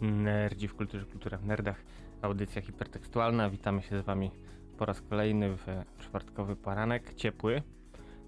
Nerdzi 0.00 0.68
w 0.68 0.74
kulturze, 0.74 1.04
kultura 1.06 1.38
w 1.38 1.44
nerdach, 1.44 1.84
audycja 2.22 2.62
hipertekstualna. 2.62 3.50
Witamy 3.50 3.82
się 3.82 4.02
z 4.02 4.04
wami 4.04 4.30
po 4.78 4.84
raz 4.84 5.02
kolejny 5.02 5.56
w 5.56 5.66
czwartkowy 5.98 6.56
poranek, 6.56 7.14
ciepły. 7.14 7.62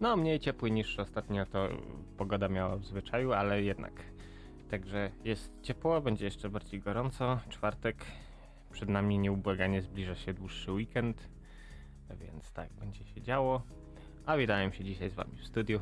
No, 0.01 0.17
mniej 0.17 0.41
ciepły 0.41 0.71
niż 0.71 0.99
ostatnio 0.99 1.47
to 1.47 1.69
pogoda 2.17 2.49
miała 2.49 2.77
w 2.77 2.85
zwyczaju, 2.85 3.33
ale 3.33 3.63
jednak. 3.63 3.93
Także 4.71 5.11
jest 5.25 5.53
ciepło, 5.63 6.01
będzie 6.01 6.25
jeszcze 6.25 6.49
bardziej 6.49 6.81
gorąco. 6.81 7.41
Czwartek, 7.49 8.05
przed 8.71 8.89
nami 8.89 9.19
nieubłaganie 9.19 9.83
zbliża 9.83 10.15
się 10.15 10.35
dłuższy 10.35 10.73
weekend, 10.73 11.29
więc 12.21 12.53
tak, 12.53 12.73
będzie 12.73 13.05
się 13.05 13.21
działo. 13.21 13.63
A 14.27 14.37
witałem 14.37 14.73
się 14.73 14.85
dzisiaj 14.85 15.11
z 15.11 15.15
wami 15.15 15.37
w 15.37 15.47
studiu 15.47 15.81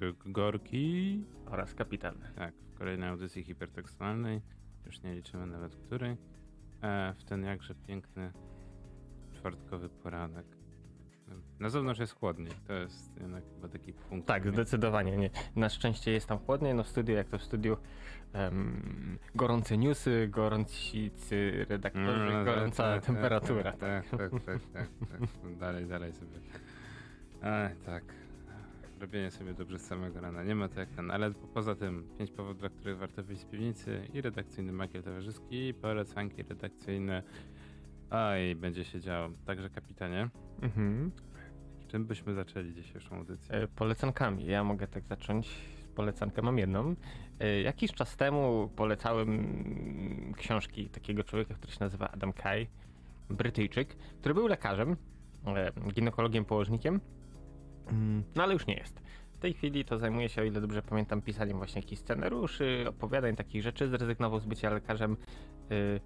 G- 0.00 0.14
Gorki. 0.26 1.24
oraz 1.46 1.74
kapitan. 1.74 2.14
Tak, 2.36 2.54
w 2.54 2.78
kolejnej 2.78 3.08
audycji 3.08 3.44
hipertekstualnej. 3.44 4.40
Już 4.86 5.02
nie 5.02 5.14
liczymy 5.14 5.46
nawet 5.46 5.76
której. 5.76 6.16
E, 6.82 7.14
w 7.18 7.24
ten 7.24 7.44
jakże 7.44 7.74
piękny 7.74 8.32
czwartkowy 9.32 9.88
poranek. 9.88 10.46
Na 11.60 11.68
zewnątrz 11.68 12.00
jest 12.00 12.12
chłodniej. 12.14 12.52
To 12.66 12.72
jest 12.72 13.20
jednak 13.20 13.44
chyba 13.54 13.68
taki 13.68 13.92
punkt. 13.92 14.28
Tak, 14.28 14.52
zdecydowanie 14.52 15.16
nie. 15.16 15.30
Na 15.56 15.68
szczęście 15.68 16.10
jest 16.10 16.26
tam 16.26 16.38
chłodniej, 16.38 16.74
no 16.74 16.82
w 16.84 16.88
studiu, 16.88 17.14
jak 17.14 17.28
to 17.28 17.38
w 17.38 17.42
studiu, 17.42 17.76
em, 18.32 19.18
gorące 19.34 19.78
newsy, 19.78 20.28
gorący 20.28 21.10
redaktorzy, 21.68 22.32
Mm, 22.32 22.44
gorąca 22.44 22.82
tak, 22.82 23.04
temperatura. 23.04 23.72
Tak, 23.72 24.08
tak, 24.10 24.18
tak, 24.18 24.30
tak, 24.30 24.60
tak, 24.72 24.88
tak. 25.10 25.58
Dalej, 25.58 25.86
dalej 25.86 26.12
sobie. 26.12 26.38
A, 27.42 27.68
tak. 27.86 28.04
Robienie 29.04 29.30
sobie 29.30 29.54
dobrze 29.54 29.78
z 29.78 29.86
samego 29.86 30.20
rana. 30.20 30.42
Nie 30.42 30.54
ma 30.54 30.68
to 30.68 30.80
jak 30.80 30.88
ten, 30.90 31.10
ale 31.10 31.30
po- 31.30 31.46
poza 31.46 31.74
tym 31.74 32.08
pięć 32.18 32.30
powodów, 32.30 32.60
dla 32.60 32.68
których 32.68 32.98
warto 32.98 33.22
wyjść 33.22 33.42
z 33.42 33.44
piwnicy 33.44 34.08
i 34.12 34.20
redakcyjny 34.20 34.72
makiel 34.72 35.02
towarzyski 35.02 35.68
i 35.68 35.74
polecanki 35.74 36.42
redakcyjne. 36.42 37.22
A 38.10 38.36
i 38.38 38.54
będzie 38.54 38.84
się 38.84 39.00
działo. 39.00 39.28
Także 39.46 39.70
kapitanie, 39.70 40.28
Mhm. 40.62 41.10
czym 41.88 42.04
byśmy 42.06 42.34
zaczęli 42.34 42.74
dzisiejszą 42.74 43.16
audycję? 43.16 43.54
E, 43.54 43.68
Polecankami. 43.68 44.46
Ja 44.46 44.64
mogę 44.64 44.86
tak 44.86 45.04
zacząć. 45.06 45.50
Polecankę 45.94 46.42
mam 46.42 46.58
jedną. 46.58 46.94
E, 47.40 47.60
Jakiś 47.60 47.92
czas 47.92 48.16
temu 48.16 48.70
polecałem 48.76 49.54
książki 50.36 50.88
takiego 50.88 51.24
człowieka, 51.24 51.54
który 51.54 51.72
się 51.72 51.78
nazywa 51.80 52.08
Adam 52.10 52.32
Kay, 52.32 52.66
Brytyjczyk, 53.30 53.96
który 54.20 54.34
był 54.34 54.46
lekarzem, 54.46 54.96
e, 55.46 55.72
ginekologiem, 55.92 56.44
położnikiem, 56.44 57.00
Mm, 57.90 58.22
no 58.34 58.42
ale 58.42 58.52
już 58.52 58.66
nie 58.66 58.74
jest. 58.74 59.02
Tej 59.44 59.54
chwili 59.54 59.84
to 59.84 59.98
zajmuje 59.98 60.28
się, 60.28 60.42
o 60.42 60.44
ile 60.44 60.60
dobrze 60.60 60.82
pamiętam, 60.82 61.22
pisaniem 61.22 61.56
właśnie 61.56 61.80
jakichś 61.82 62.02
scenariuszy, 62.02 62.84
opowiadań, 62.88 63.36
takich 63.36 63.62
rzeczy. 63.62 63.88
Zrezygnował 63.88 64.40
z 64.40 64.46
bycia 64.46 64.70
lekarzem 64.70 65.16
y, 65.70 66.00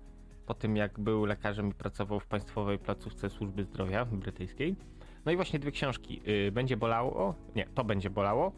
po 0.46 0.54
tym, 0.54 0.76
jak 0.76 1.00
był 1.00 1.24
lekarzem 1.24 1.68
i 1.68 1.74
pracował 1.74 2.20
w 2.20 2.26
państwowej 2.26 2.78
placówce 2.78 3.30
służby 3.30 3.64
zdrowia 3.64 4.04
brytyjskiej. 4.04 4.76
No 5.24 5.32
i 5.32 5.36
właśnie 5.36 5.58
dwie 5.58 5.70
książki. 5.70 6.22
Y, 6.48 6.52
będzie 6.52 6.76
bolało, 6.76 7.34
nie, 7.56 7.66
to 7.74 7.84
będzie 7.84 8.10
bolało 8.10 8.52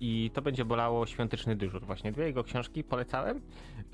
i 0.00 0.30
to 0.34 0.42
będzie 0.42 0.64
bolało 0.64 1.06
Świąteczny 1.06 1.56
Dyżur. 1.56 1.86
Właśnie 1.86 2.12
dwie 2.12 2.24
jego 2.24 2.44
książki 2.44 2.84
polecałem. 2.84 3.40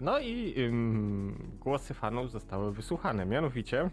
No 0.01 0.19
i 0.19 0.55
ym, 0.59 1.57
głosy 1.61 1.95
fanów 1.95 2.31
zostały 2.31 2.73
wysłuchane. 2.73 3.27
Mianowicie 3.27 3.85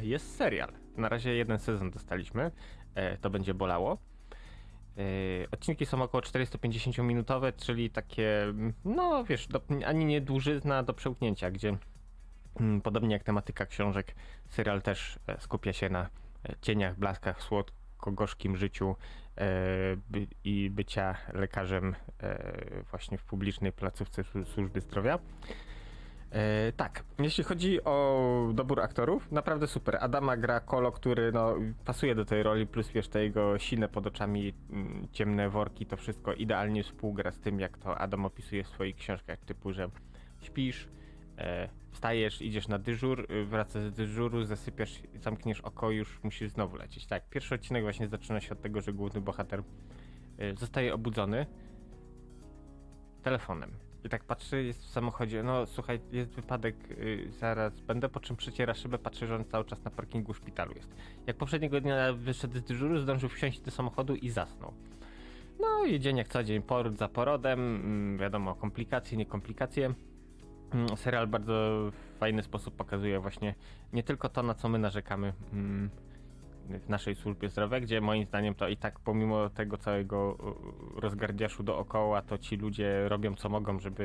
y, 0.00 0.06
jest 0.06 0.36
serial. 0.36 0.72
Na 0.96 1.08
razie 1.08 1.34
jeden 1.34 1.58
sezon 1.58 1.90
dostaliśmy. 1.90 2.50
E, 2.94 3.18
to 3.18 3.30
będzie 3.30 3.54
bolało. 3.54 4.11
E, 4.98 5.50
Odcinki 5.50 5.86
są 5.86 6.02
około 6.02 6.22
450 6.22 6.98
minutowe, 6.98 7.52
czyli 7.52 7.90
takie, 7.90 8.54
no 8.84 9.24
wiesz, 9.24 9.46
do, 9.46 9.60
ani 9.86 10.04
nie 10.04 10.20
dłużyzna 10.20 10.82
do 10.82 10.94
przełknięcia, 10.94 11.50
gdzie 11.50 11.76
mm, 12.60 12.80
podobnie 12.80 13.12
jak 13.12 13.22
tematyka 13.24 13.66
książek, 13.66 14.14
serial 14.48 14.82
też 14.82 15.18
e, 15.26 15.40
skupia 15.40 15.72
się 15.72 15.88
na 15.88 16.02
e, 16.02 16.54
cieniach, 16.60 16.98
blaskach, 16.98 17.42
słodko-gorzkim 17.42 18.56
życiu 18.56 18.96
e, 19.36 19.46
by, 20.10 20.26
i 20.44 20.70
bycia 20.70 21.16
lekarzem 21.32 21.94
właśnie 22.90 23.18
w 23.18 23.24
publicznej 23.24 23.72
placówce 23.72 24.22
słu- 24.22 24.44
służby 24.44 24.80
zdrowia. 24.80 25.18
E, 26.32 26.72
tak, 26.72 27.04
jeśli 27.18 27.44
chodzi 27.44 27.84
o 27.84 28.48
dobór 28.54 28.80
aktorów, 28.80 29.32
naprawdę 29.32 29.66
super. 29.66 29.98
Adama 30.00 30.36
gra 30.36 30.60
Kolo, 30.60 30.92
który 30.92 31.32
no, 31.32 31.54
pasuje 31.84 32.14
do 32.14 32.24
tej 32.24 32.42
roli, 32.42 32.66
plus 32.66 32.88
wiesz, 32.88 33.08
te 33.08 33.22
jego 33.22 33.58
sine 33.58 33.88
pod 33.88 34.06
oczami, 34.06 34.54
mm, 34.70 35.08
ciemne 35.12 35.50
worki, 35.50 35.86
to 35.86 35.96
wszystko 35.96 36.32
idealnie 36.32 36.82
współgra 36.82 37.32
z 37.32 37.40
tym, 37.40 37.60
jak 37.60 37.78
to 37.78 37.98
Adam 37.98 38.24
opisuje 38.24 38.64
w 38.64 38.68
swoich 38.68 38.96
książkach, 38.96 39.38
typu, 39.38 39.72
że 39.72 39.90
śpisz, 40.40 40.88
e, 41.38 41.68
wstajesz, 41.92 42.42
idziesz 42.42 42.68
na 42.68 42.78
dyżur, 42.78 43.26
y, 43.30 43.44
wracasz 43.44 43.82
z 43.82 43.92
dyżuru, 43.92 44.44
zasypiasz, 44.44 45.02
zamkniesz 45.14 45.60
oko 45.60 45.90
już 45.90 46.22
musisz 46.22 46.50
znowu 46.50 46.76
lecieć. 46.76 47.06
Tak, 47.06 47.28
pierwszy 47.28 47.54
odcinek 47.54 47.82
właśnie 47.82 48.08
zaczyna 48.08 48.40
się 48.40 48.52
od 48.52 48.60
tego, 48.60 48.80
że 48.80 48.92
główny 48.92 49.20
bohater 49.20 49.62
y, 50.40 50.54
zostaje 50.56 50.94
obudzony 50.94 51.46
telefonem. 53.22 53.70
I 54.04 54.08
tak 54.08 54.24
patrzy, 54.24 54.62
jest 54.62 54.82
w 54.84 54.90
samochodzie, 54.90 55.42
no 55.42 55.66
słuchaj, 55.66 56.00
jest 56.12 56.30
wypadek, 56.30 56.76
y, 56.90 57.30
zaraz 57.40 57.80
będę, 57.80 58.08
po 58.08 58.20
czym 58.20 58.36
przeciera 58.36 58.74
szybę, 58.74 58.98
patrzy, 58.98 59.26
że 59.26 59.36
on 59.36 59.44
cały 59.44 59.64
czas 59.64 59.84
na 59.84 59.90
parkingu 59.90 60.34
szpitalu 60.34 60.72
jest. 60.74 60.94
Jak 61.26 61.36
poprzedniego 61.36 61.80
dnia 61.80 62.12
wyszedł 62.12 62.58
z 62.58 62.62
dyżuru, 62.62 62.98
zdążył 62.98 63.28
wsiąść 63.28 63.60
do 63.60 63.70
samochodu 63.70 64.14
i 64.14 64.30
zasnął. 64.30 64.72
No 65.60 65.84
i 65.84 66.00
dzień 66.00 66.16
jak 66.16 66.28
co 66.28 66.44
dzień, 66.44 66.62
poród 66.62 66.98
za 66.98 67.08
porodem, 67.08 67.60
mm, 67.60 68.18
wiadomo, 68.18 68.54
komplikacje, 68.54 69.18
nie 69.18 69.26
komplikacje. 69.26 69.94
Mm, 70.74 70.96
Serial 70.96 71.26
bardzo 71.26 71.52
w 71.90 72.18
fajny 72.18 72.42
sposób 72.42 72.76
pokazuje 72.76 73.20
właśnie 73.20 73.54
nie 73.92 74.02
tylko 74.02 74.28
to, 74.28 74.42
na 74.42 74.54
co 74.54 74.68
my 74.68 74.78
narzekamy 74.78 75.32
mm, 75.52 75.90
w 76.68 76.88
naszej 76.88 77.14
służbie 77.14 77.48
zdrowia, 77.48 77.80
gdzie 77.80 78.00
moim 78.00 78.24
zdaniem 78.26 78.54
to 78.54 78.68
i 78.68 78.76
tak 78.76 79.00
pomimo 79.00 79.50
tego 79.50 79.78
całego 79.78 80.36
y, 80.96 81.00
rozgardiaszu 81.00 81.62
dookoła, 81.62 82.22
to 82.22 82.38
ci 82.38 82.56
ludzie 82.56 83.08
robią 83.08 83.36
co 83.36 83.48
mogą, 83.48 83.80
żeby 83.80 84.04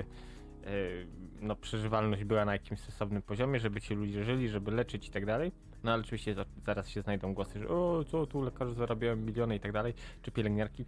y, 0.68 1.08
no, 1.42 1.56
przeżywalność 1.56 2.24
była 2.24 2.46
na 2.46 2.54
jakimś 2.54 2.80
stosownym 2.80 3.22
poziomie, 3.22 3.60
żeby 3.60 3.82
ci 3.82 3.96
ludzie 3.96 4.24
żyli, 4.24 4.50
żeby 4.50 4.72
leczyć 4.72 5.08
i 5.08 5.12
tak 5.12 5.26
dalej. 5.26 5.52
No 5.84 5.92
ale 5.94 6.02
oczywiście 6.02 6.34
za- 6.34 6.46
zaraz 6.66 6.90
się 6.90 7.02
znajdą 7.02 7.34
głosy, 7.34 7.60
że 7.60 7.68
o, 7.68 8.04
co 8.04 8.26
tu 8.26 8.42
lekarze 8.42 8.74
zarabiają 8.74 9.16
miliony 9.16 9.56
i 9.56 9.60
tak 9.60 9.72
dalej, 9.72 9.94
czy 10.22 10.32
pielęgniarki. 10.32 10.86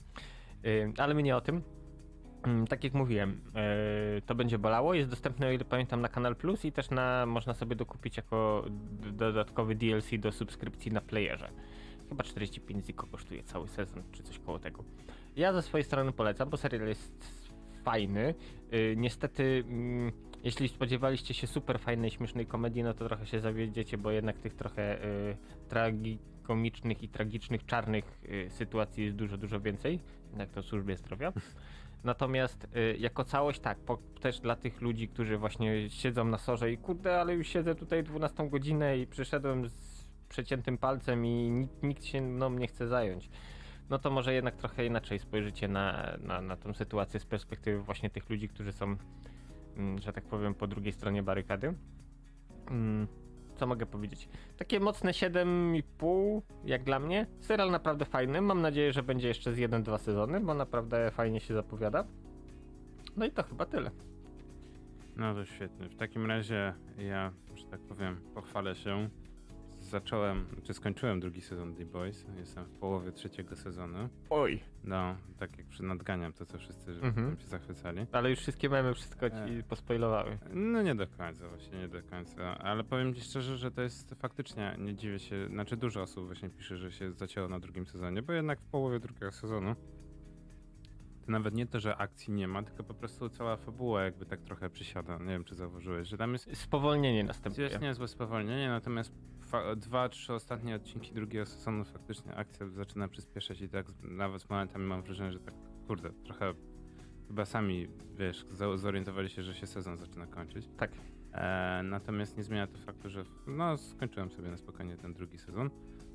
Y, 0.65 0.93
Ale 0.97 1.13
my 1.13 1.23
nie 1.23 1.35
o 1.35 1.41
tym. 1.41 1.61
Mm, 2.43 2.67
Tak 2.67 2.83
jak 2.83 2.93
mówiłem, 2.93 3.41
e, 3.55 4.21
to 4.21 4.35
będzie 4.35 4.57
bolało. 4.59 4.93
Jest 4.93 5.09
dostępne, 5.09 5.47
o 5.47 5.51
ile 5.51 5.65
pamiętam, 5.65 6.01
na 6.01 6.07
Kanal 6.07 6.35
Plus 6.35 6.65
i 6.65 6.71
też 6.71 6.89
na, 6.89 7.25
można 7.25 7.53
sobie 7.53 7.75
dokupić 7.75 8.17
jako 8.17 8.65
dodatkowy 9.11 9.75
DLC 9.75 10.09
do 10.19 10.31
subskrypcji 10.31 10.91
na 10.91 11.01
playerze. 11.01 11.49
Chyba 12.09 12.23
45 12.23 12.85
ziko 12.85 13.07
kosztuje 13.07 13.43
cały 13.43 13.67
sezon, 13.67 14.03
czy 14.11 14.23
coś 14.23 14.39
koło 14.39 14.59
tego. 14.59 14.83
Ja 15.35 15.53
ze 15.53 15.61
swojej 15.61 15.83
strony 15.85 16.11
polecam, 16.11 16.49
bo 16.49 16.57
serial 16.57 16.87
jest 16.87 17.43
fajny. 17.83 18.33
Y, 18.73 18.93
Niestety, 18.97 19.63
mm, 19.67 20.11
jeśli 20.43 20.67
spodziewaliście 20.67 21.33
się 21.33 21.47
super 21.47 21.79
fajnej, 21.79 22.11
śmiesznej 22.11 22.45
komedii, 22.45 22.83
no 22.83 22.93
to 22.93 23.07
trochę 23.07 23.25
się 23.25 23.39
zawiedziecie, 23.39 23.97
bo 23.97 24.11
jednak 24.11 24.39
tych 24.39 24.53
trochę 24.55 25.05
y, 25.05 25.37
tragikomicznych 25.69 27.03
i 27.03 27.09
tragicznych, 27.09 27.65
czarnych 27.65 28.21
sytuacji 28.49 29.03
jest 29.03 29.15
dużo, 29.15 29.37
dużo 29.37 29.59
więcej, 29.59 29.99
jak 30.37 30.49
to 30.49 30.61
w 30.61 30.65
służbie 30.65 30.97
zdrowia. 30.97 31.33
Natomiast 32.03 32.67
y, 32.75 32.97
jako 32.99 33.23
całość 33.23 33.59
tak, 33.59 33.79
po, 33.79 33.97
też 34.21 34.39
dla 34.39 34.55
tych 34.55 34.81
ludzi, 34.81 35.07
którzy 35.07 35.37
właśnie 35.37 35.89
siedzą 35.89 36.25
na 36.25 36.37
sorze 36.37 36.71
i 36.71 36.77
kurde, 36.77 37.21
ale 37.21 37.33
już 37.33 37.47
siedzę 37.47 37.75
tutaj 37.75 38.03
12 38.03 38.49
godzinę 38.49 38.97
i 38.97 39.07
przyszedłem 39.07 39.69
z 39.69 40.05
przeciętym 40.29 40.77
palcem 40.77 41.25
i 41.25 41.51
nikt, 41.51 41.83
nikt 41.83 42.03
się 42.03 42.21
mną 42.21 42.49
nie 42.49 42.67
chce 42.67 42.87
zająć. 42.87 43.29
No 43.89 43.99
to 43.99 44.11
może 44.11 44.33
jednak 44.33 44.55
trochę 44.55 44.85
inaczej 44.85 45.19
spojrzycie 45.19 45.67
na, 45.67 46.17
na, 46.21 46.41
na 46.41 46.55
tą 46.57 46.73
sytuację 46.73 47.19
z 47.19 47.25
perspektywy 47.25 47.83
właśnie 47.83 48.09
tych 48.09 48.29
ludzi, 48.29 48.49
którzy 48.49 48.71
są, 48.71 48.95
mm, 49.77 49.99
że 50.01 50.13
tak 50.13 50.23
powiem, 50.23 50.53
po 50.53 50.67
drugiej 50.67 50.93
stronie 50.93 51.23
barykady. 51.23 51.73
Mm, 52.67 53.07
Co 53.59 53.67
mogę 53.67 53.85
powiedzieć? 53.85 54.29
Takie 54.57 54.79
mocne 54.79 55.11
7,5 55.11 56.41
jak 56.65 56.83
dla 56.83 56.99
mnie. 56.99 57.27
Serial 57.39 57.71
naprawdę 57.71 58.05
fajny. 58.05 58.41
Mam 58.41 58.61
nadzieję, 58.61 58.93
że 58.93 59.03
będzie 59.03 59.27
jeszcze 59.27 59.53
z 59.53 59.57
1-2 59.57 59.97
sezony, 59.97 60.39
bo 60.39 60.53
naprawdę 60.53 61.11
fajnie 61.11 61.39
się 61.39 61.53
zapowiada. 61.53 62.05
No 63.17 63.25
i 63.25 63.31
to 63.31 63.43
chyba 63.43 63.65
tyle. 63.65 63.91
No 65.15 65.33
to 65.33 65.45
świetnie. 65.45 65.89
W 65.89 65.95
takim 65.95 66.25
razie 66.25 66.73
ja, 66.97 67.31
że 67.55 67.65
tak 67.65 67.79
powiem, 67.79 68.21
pochwalę 68.33 68.75
się. 68.75 69.09
Zacząłem, 69.89 70.45
czy 70.63 70.73
skończyłem 70.73 71.19
drugi 71.19 71.41
sezon 71.41 71.75
The 71.75 71.85
Boys. 71.85 72.25
Jestem 72.37 72.65
w 72.65 72.69
połowie 72.69 73.11
trzeciego 73.11 73.55
sezonu. 73.55 74.09
Oj. 74.29 74.59
No, 74.83 75.15
tak 75.37 75.57
jak 75.57 75.67
przy 75.67 75.83
nadganiam 75.83 76.33
to, 76.33 76.45
co 76.45 76.57
wszyscy 76.57 76.93
że 76.95 77.01
Mhm. 77.01 77.37
się 77.39 77.47
zachwycali. 77.47 78.05
Ale 78.11 78.29
już 78.29 78.39
wszystkie 78.39 78.69
memy 78.69 78.93
wszystko 78.93 79.29
ci 79.29 79.35
E. 79.59 79.63
pospoilowały. 79.63 80.37
No 80.53 80.81
nie 80.81 80.95
do 80.95 81.07
końca, 81.07 81.49
właśnie 81.49 81.79
nie 81.79 81.87
do 81.87 82.03
końca. 82.03 82.57
Ale 82.57 82.83
powiem 82.83 83.13
ci 83.13 83.21
szczerze, 83.21 83.57
że 83.57 83.71
to 83.71 83.81
jest 83.81 84.15
faktycznie, 84.19 84.75
nie 84.79 84.95
dziwię 84.95 85.19
się, 85.19 85.47
znaczy 85.47 85.77
dużo 85.77 86.01
osób 86.01 86.25
właśnie 86.25 86.49
pisze, 86.49 86.77
że 86.77 86.91
się 86.91 87.11
zacięło 87.11 87.47
na 87.47 87.59
drugim 87.59 87.85
sezonie, 87.87 88.21
bo 88.21 88.33
jednak 88.33 88.61
w 88.61 88.65
połowie 88.65 88.99
drugiego 88.99 89.31
sezonu 89.31 89.75
to 91.25 91.31
nawet 91.31 91.53
nie 91.53 91.65
to, 91.67 91.79
że 91.79 91.97
akcji 91.97 92.33
nie 92.33 92.47
ma, 92.47 92.63
tylko 92.63 92.83
po 92.83 92.93
prostu 92.93 93.29
cała 93.29 93.57
fabuła 93.57 94.03
jakby 94.03 94.25
tak 94.25 94.41
trochę 94.41 94.69
przysiada. 94.69 95.17
Nie 95.17 95.25
wiem, 95.25 95.43
czy 95.43 95.55
zauważyłeś, 95.55 96.07
że 96.07 96.17
tam 96.17 96.33
jest 96.33 96.57
Spowolnienie 96.57 97.23
następuje. 97.23 97.67
jest 97.67 97.81
niezłe 97.81 98.07
spowolnienie, 98.07 98.69
natomiast 98.69 99.11
fa- 99.49 99.75
dwa, 99.75 100.09
trzy 100.09 100.33
ostatnie 100.33 100.75
odcinki 100.75 101.13
drugiego 101.13 101.45
sezonu 101.45 101.85
faktycznie 101.85 102.35
akcja 102.35 102.67
zaczyna 102.67 103.07
przyspieszać 103.07 103.61
i 103.61 103.69
tak 103.69 103.85
nawet 104.01 104.41
z 104.41 104.49
momentami 104.49 104.85
mam 104.85 105.03
wrażenie, 105.03 105.31
że 105.31 105.39
tak, 105.39 105.53
kurde, 105.87 106.09
trochę 106.09 106.53
chyba 107.27 107.45
sami, 107.45 107.87
wiesz, 108.17 108.45
zorientowali 108.75 109.29
się, 109.29 109.43
że 109.43 109.53
się 109.53 109.67
sezon 109.67 109.97
zaczyna 109.97 110.27
kończyć. 110.27 110.69
Tak. 110.77 110.91
E, 111.33 111.81
natomiast 111.83 112.37
nie 112.37 112.43
zmienia 112.43 112.67
to 112.67 112.77
faktu, 112.77 113.09
że 113.09 113.23
no, 113.47 113.77
skończyłem 113.77 114.31
sobie 114.31 114.49
na 114.49 114.57
spokojnie 114.57 114.97
ten 114.97 115.13
drugi 115.13 115.37
sezon. 115.37 115.69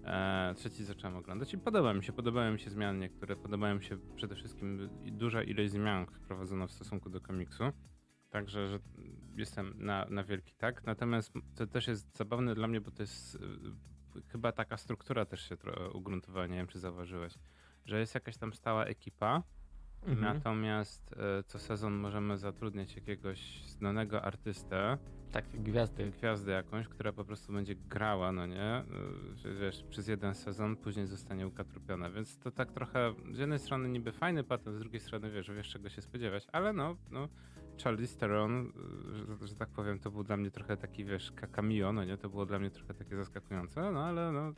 E, 0.05 0.55
trzeci 0.57 0.85
zacząłem 0.85 1.17
oglądać 1.17 1.55
i 1.55 1.59
podoba 1.59 1.95
mi 1.95 2.05
się, 2.05 2.13
podobają 2.13 2.53
mi 2.53 2.61
się 2.61 2.71
zmiany 2.71 2.99
niektóre, 2.99 3.37
podobają 3.37 3.75
mi 3.75 3.85
się 3.85 3.99
przede 4.17 4.35
wszystkim 4.35 4.89
duża 5.07 5.43
ilość 5.43 5.71
zmian 5.71 6.07
wprowadzono 6.07 6.67
w 6.67 6.73
stosunku 6.73 7.11
do 7.11 7.21
komiksu. 7.21 7.65
Także, 8.35 8.69
że 8.69 8.79
jestem 9.37 9.75
na, 9.79 10.07
na 10.11 10.25
wielki 10.25 10.55
tak. 10.55 10.85
Natomiast 10.87 11.33
to 11.57 11.67
też 11.67 11.87
jest 11.89 12.17
zabawne 12.17 12.55
dla 12.55 12.69
mnie, 12.69 12.81
bo 12.81 12.91
to 12.91 13.03
jest 13.03 13.35
y, 13.35 13.39
chyba 14.29 14.53
taka 14.53 14.77
struktura 14.77 15.25
też 15.25 15.49
się 15.49 15.57
trochę 15.57 15.91
ugruntowała, 15.91 16.47
nie 16.47 16.57
wiem 16.57 16.67
czy 16.67 16.79
zauważyłeś, 16.79 17.35
że 17.85 18.01
jest 18.01 18.15
jakaś 18.15 18.37
tam 18.37 18.53
stała 18.53 18.85
ekipa, 18.85 19.43
Mhm. 20.07 20.21
natomiast 20.35 21.13
e, 21.13 21.43
co 21.43 21.59
sezon 21.59 21.93
możemy 21.95 22.39
zatrudniać 22.39 22.97
jakiegoś 22.97 23.65
znanego 23.67 24.23
artystę, 24.23 24.99
Tak, 25.33 25.45
gwiazdy. 25.63 26.11
gwiazdę 26.11 26.53
jakąś, 26.53 26.89
która 26.89 27.13
po 27.13 27.25
prostu 27.25 27.53
będzie 27.53 27.75
grała, 27.75 28.33
no 28.33 28.47
nie? 28.47 28.85
Y, 29.45 29.55
Wiesz, 29.61 29.83
przez 29.91 30.09
jeden 30.09 30.35
sezon, 30.35 30.77
później 30.77 31.07
zostanie 31.07 31.47
ukatrupiona, 31.47 32.11
więc 32.11 32.39
to 32.39 32.51
tak 32.51 32.73
trochę 32.73 33.15
z 33.33 33.39
jednej 33.39 33.59
strony 33.59 33.89
niby 33.89 34.13
fajny 34.13 34.45
patent, 34.45 34.77
z 34.77 34.79
drugiej 34.79 35.01
strony 35.01 35.31
wiesz, 35.31 35.47
że 35.47 35.55
wiesz 35.55 35.69
czego 35.69 35.89
się 35.89 36.03
spodziewać, 36.03 36.47
ale 36.53 36.73
no, 36.73 36.97
no 37.11 37.29
Charlize 37.85 38.19
Theron, 38.19 38.73
y, 39.13 39.37
że, 39.41 39.47
że 39.47 39.55
tak 39.55 39.69
powiem, 39.69 39.99
to 39.99 40.11
był 40.11 40.25
dla 40.25 40.37
mnie 40.37 40.51
trochę 40.51 40.77
taki, 40.77 41.05
wiesz, 41.05 41.33
cameo, 41.53 41.93
no 41.93 42.05
nie? 42.05 42.17
To 42.17 42.29
było 42.29 42.47
dla 42.47 42.59
mnie 42.59 42.71
trochę 42.71 42.95
takie 42.95 43.17
zaskakujące, 43.17 43.93
no 43.93 44.05
ale 44.05 44.33
no, 44.33 44.53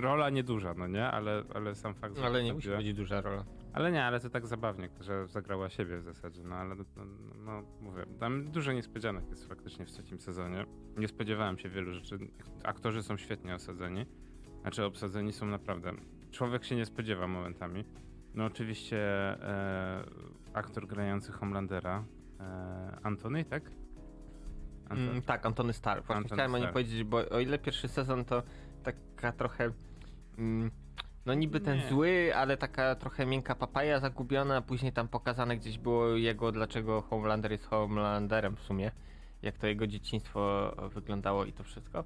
rola 0.00 0.30
nieduża, 0.30 0.74
no 0.74 0.86
nie? 0.86 1.06
Ale, 1.06 1.44
ale 1.54 1.74
sam 1.74 1.94
fakt, 1.94 2.16
że 2.16 2.24
Ale 2.26 2.42
nie 2.42 2.54
musi 2.54 2.68
być 2.68 2.94
duża 2.94 3.20
rola. 3.20 3.44
ale 3.72 3.92
nie, 3.92 4.04
ale 4.04 4.20
to 4.20 4.30
tak 4.30 4.46
zabawnie, 4.46 4.88
że 5.00 5.26
zagrała 5.26 5.70
siebie 5.70 5.98
w 5.98 6.02
zasadzie, 6.02 6.44
no 6.44 6.54
ale 6.54 6.74
no, 6.74 6.84
no, 6.96 7.04
no 7.44 7.62
mówię, 7.80 8.04
tam 8.20 8.44
dużo 8.44 8.72
niespodzianek 8.72 9.28
jest 9.30 9.48
faktycznie 9.48 9.86
w 9.86 9.90
trzecim 9.90 10.20
sezonie. 10.20 10.66
Nie 10.96 11.08
spodziewałem 11.08 11.58
się 11.58 11.68
wielu 11.68 11.92
rzeczy. 11.92 12.18
Aktorzy 12.64 13.02
są 13.02 13.16
świetnie 13.16 13.54
osadzeni, 13.54 14.06
znaczy 14.62 14.84
obsadzeni 14.84 15.32
są 15.32 15.46
naprawdę. 15.46 15.92
Człowiek 16.30 16.64
się 16.64 16.76
nie 16.76 16.86
spodziewa 16.86 17.26
momentami. 17.28 17.84
No 18.34 18.44
oczywiście 18.44 18.98
e, 18.98 20.04
aktor 20.54 20.86
grający 20.86 21.32
Homelandera, 21.32 22.04
Antony, 23.02 23.44
tak? 23.44 23.62
Mm, 24.90 25.22
tak, 25.22 25.46
Antony 25.46 25.72
Starr. 25.72 26.02
Właśnie 26.02 26.16
Antony 26.16 26.36
chciałem 26.36 26.54
o 26.54 26.58
nim 26.58 26.68
powiedzieć, 26.68 27.04
bo 27.04 27.28
o 27.30 27.40
ile 27.40 27.58
pierwszy 27.58 27.88
sezon 27.88 28.24
to 28.24 28.42
taka 28.82 29.32
trochę. 29.32 29.70
Mm, 30.38 30.70
no 31.26 31.34
niby 31.34 31.60
ten 31.60 31.78
Nie. 31.78 31.88
zły, 31.88 32.32
ale 32.36 32.56
taka 32.56 32.94
trochę 32.94 33.26
miękka 33.26 33.54
papaja 33.54 34.00
zagubiona, 34.00 34.62
później 34.62 34.92
tam 34.92 35.08
pokazane 35.08 35.56
gdzieś 35.56 35.78
było 35.78 36.08
jego, 36.08 36.52
dlaczego 36.52 37.02
Homelander 37.02 37.52
jest 37.52 37.66
Homelanderem 37.66 38.56
w 38.56 38.60
sumie. 38.60 38.90
Jak 39.42 39.58
to 39.58 39.66
jego 39.66 39.86
dzieciństwo 39.86 40.72
wyglądało 40.94 41.44
i 41.44 41.52
to 41.52 41.64
wszystko. 41.64 42.04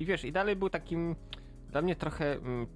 I 0.00 0.06
wiesz, 0.06 0.24
i 0.24 0.32
dalej 0.32 0.56
był 0.56 0.70
takim 0.70 1.16
dla 1.70 1.82
mnie 1.82 1.96
trochę 1.96 2.32
mm, 2.32 2.66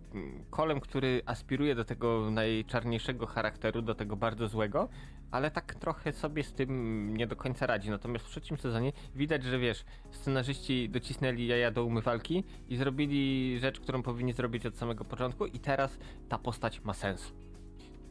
kolem, 0.50 0.80
który 0.80 1.22
aspiruje 1.26 1.74
do 1.74 1.84
tego 1.84 2.30
najczarniejszego 2.30 3.26
charakteru, 3.26 3.82
do 3.82 3.94
tego 3.94 4.16
bardzo 4.16 4.48
złego, 4.48 4.88
ale 5.30 5.50
tak 5.50 5.74
trochę 5.74 6.12
sobie 6.12 6.42
z 6.42 6.52
tym 6.52 7.16
nie 7.16 7.26
do 7.26 7.36
końca 7.36 7.66
radzi. 7.66 7.90
Natomiast 7.90 8.24
w 8.26 8.28
trzecim 8.30 8.56
sezonie 8.56 8.92
widać, 9.14 9.44
że 9.44 9.58
wiesz, 9.58 9.84
scenarzyści 10.10 10.88
docisnęli 10.88 11.46
jaja 11.46 11.70
do 11.70 11.84
umywalki 11.84 12.44
i 12.68 12.76
zrobili 12.76 13.58
rzecz, 13.60 13.80
którą 13.80 14.02
powinni 14.02 14.32
zrobić 14.32 14.66
od 14.66 14.76
samego 14.76 15.04
początku 15.04 15.46
i 15.46 15.58
teraz 15.58 15.98
ta 16.28 16.38
postać 16.38 16.80
ma 16.84 16.94
sens. 16.94 17.32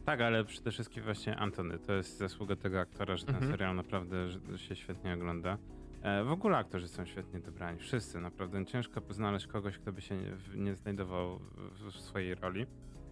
Tak, 0.04 0.20
ale 0.20 0.44
przede 0.44 0.70
wszystkim 0.70 1.02
właśnie 1.04 1.36
Antony. 1.36 1.78
To 1.78 1.92
jest 1.92 2.18
zasługa 2.18 2.56
tego 2.56 2.80
aktora, 2.80 3.16
że 3.16 3.26
ten 3.26 3.34
Mhm. 3.34 3.52
serial 3.52 3.76
naprawdę 3.76 4.16
się 4.56 4.76
świetnie 4.76 5.14
ogląda. 5.14 5.58
E, 6.02 6.24
w 6.24 6.30
ogóle 6.32 6.56
aktorzy 6.56 6.88
są 6.88 7.06
świetnie 7.06 7.40
dobrani. 7.40 7.78
Wszyscy, 7.78 8.20
naprawdę. 8.20 8.66
Ciężko 8.66 9.00
znaleźć 9.10 9.46
kogoś, 9.46 9.78
kto 9.78 9.92
by 9.92 10.00
się 10.00 10.18
nie, 10.54 10.74
znajdował 10.74 11.38
w, 11.38 11.92
swojej 12.00 12.34
roli. 12.34 12.66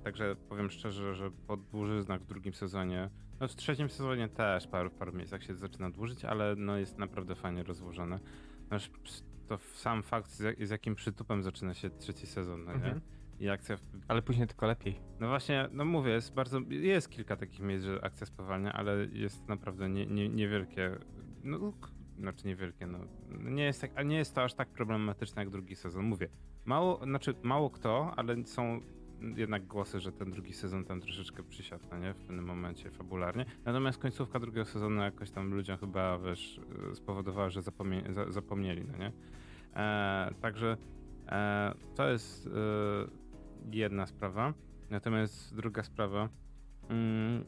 Także 0.04 0.37
powiem 0.48 0.70
szczerze, 0.70 1.14
że 1.14 1.31
po 1.31 1.56
dłużyznach 1.56 2.20
w 2.20 2.26
drugim 2.26 2.54
sezonie, 2.54 3.10
no 3.40 3.48
w 3.48 3.56
trzecim 3.56 3.88
sezonie 3.90 4.28
też 4.28 4.66
paru, 4.66 4.90
paru 4.90 5.12
miejscach 5.12 5.42
się 5.42 5.54
zaczyna 5.54 5.90
dłużyć, 5.90 6.25
ale 6.25 6.54
no 6.56 6.76
jest 6.76 6.98
naprawdę 6.98 7.34
fajnie 7.34 7.62
rozłożone. 7.62 8.19
No, 8.70 8.76
to 9.46 9.58
sam 9.58 10.02
fakt, 10.02 10.31
z, 10.31 10.40
jak- 10.40 10.66
z 10.66 10.70
jakim 10.70 10.94
przytupem 10.94 11.43
zaczyna 11.43 11.75
się 11.75 11.90
trzeci 11.90 12.26
sezon, 12.26 12.64
no 12.64 12.70
nie? 12.70 12.76
Mhm. 12.76 13.00
I 13.40 13.48
akcja 13.48 13.76
w, 13.76 13.81
Ale 14.08 14.22
później 14.22 14.46
tylko 14.46 14.66
lepiej. 14.66 15.00
no 15.20 15.28
właśnie, 15.28 15.69
no 15.72 15.84
mówię, 15.84 16.10
jest 16.12 16.34
bardzo, 16.34 16.60
jest 16.69 17.10
kilka 17.10 17.36
takich 17.36 17.60
miejsc, 17.60 17.84
że 17.84 18.04
akcja 18.04 18.26
spowalnia, 18.26 18.72
ale 18.72 19.06
jest 19.12 19.48
naprawdę 19.48 19.88
nie, 19.88 20.06
nie, 20.06 20.28
niewielkie, 20.28 20.98
no 21.44 21.72
znaczy 22.20 22.46
niewielkie, 22.46 22.87
no 22.87 22.99
nie 23.28 23.64
jest, 23.64 23.81
tak, 23.81 23.90
a 23.94 24.02
nie 24.02 24.17
jest 24.17 24.34
to 24.34 24.43
aż 24.43 24.55
tak 24.55 24.69
problematyczne 24.69 25.43
jak 25.43 25.50
drugi 25.50 25.76
sezon, 25.76 26.05
mówię. 26.05 26.28
Mało, 26.64 27.05
znaczy 27.05 27.34
mało 27.43 27.70
kto, 27.70 28.12
ale 28.17 28.44
są 28.44 28.81
jednak 29.37 29.67
głosy, 29.67 30.00
że 30.00 30.12
ten 30.12 30.31
drugi 30.31 30.52
sezon 30.52 30.84
tam 30.84 31.00
troszeczkę 31.00 31.43
przysiadł, 31.43 31.84
no 31.90 31.99
nie, 31.99 32.14
w 32.14 32.17
pewnym 32.19 32.44
momencie 32.44 32.90
fabularnie. 32.90 33.44
Natomiast 33.64 33.99
końcówka 33.99 34.40
drugiego 34.40 34.64
sezonu 34.64 35.00
jakoś 35.02 35.31
tam 35.31 35.55
ludziom 35.55 35.78
chyba, 35.78 36.19
wiesz, 36.19 36.61
spowodowała, 36.94 37.50
że 37.50 37.62
zapomnie, 37.62 38.02
za, 38.11 38.32
zapomnieli, 38.32 38.84
no 38.84 38.96
nie. 38.99 39.12
E, 39.75 40.34
także 40.40 40.76
e, 41.28 41.75
to 41.94 42.08
jest 42.08 42.46
e, 42.46 42.50
jedna 43.72 44.06
sprawa. 44.06 44.55
Natomiast 44.90 45.56
druga 45.56 45.82
sprawa, 45.82 46.28
mm, 46.88 47.44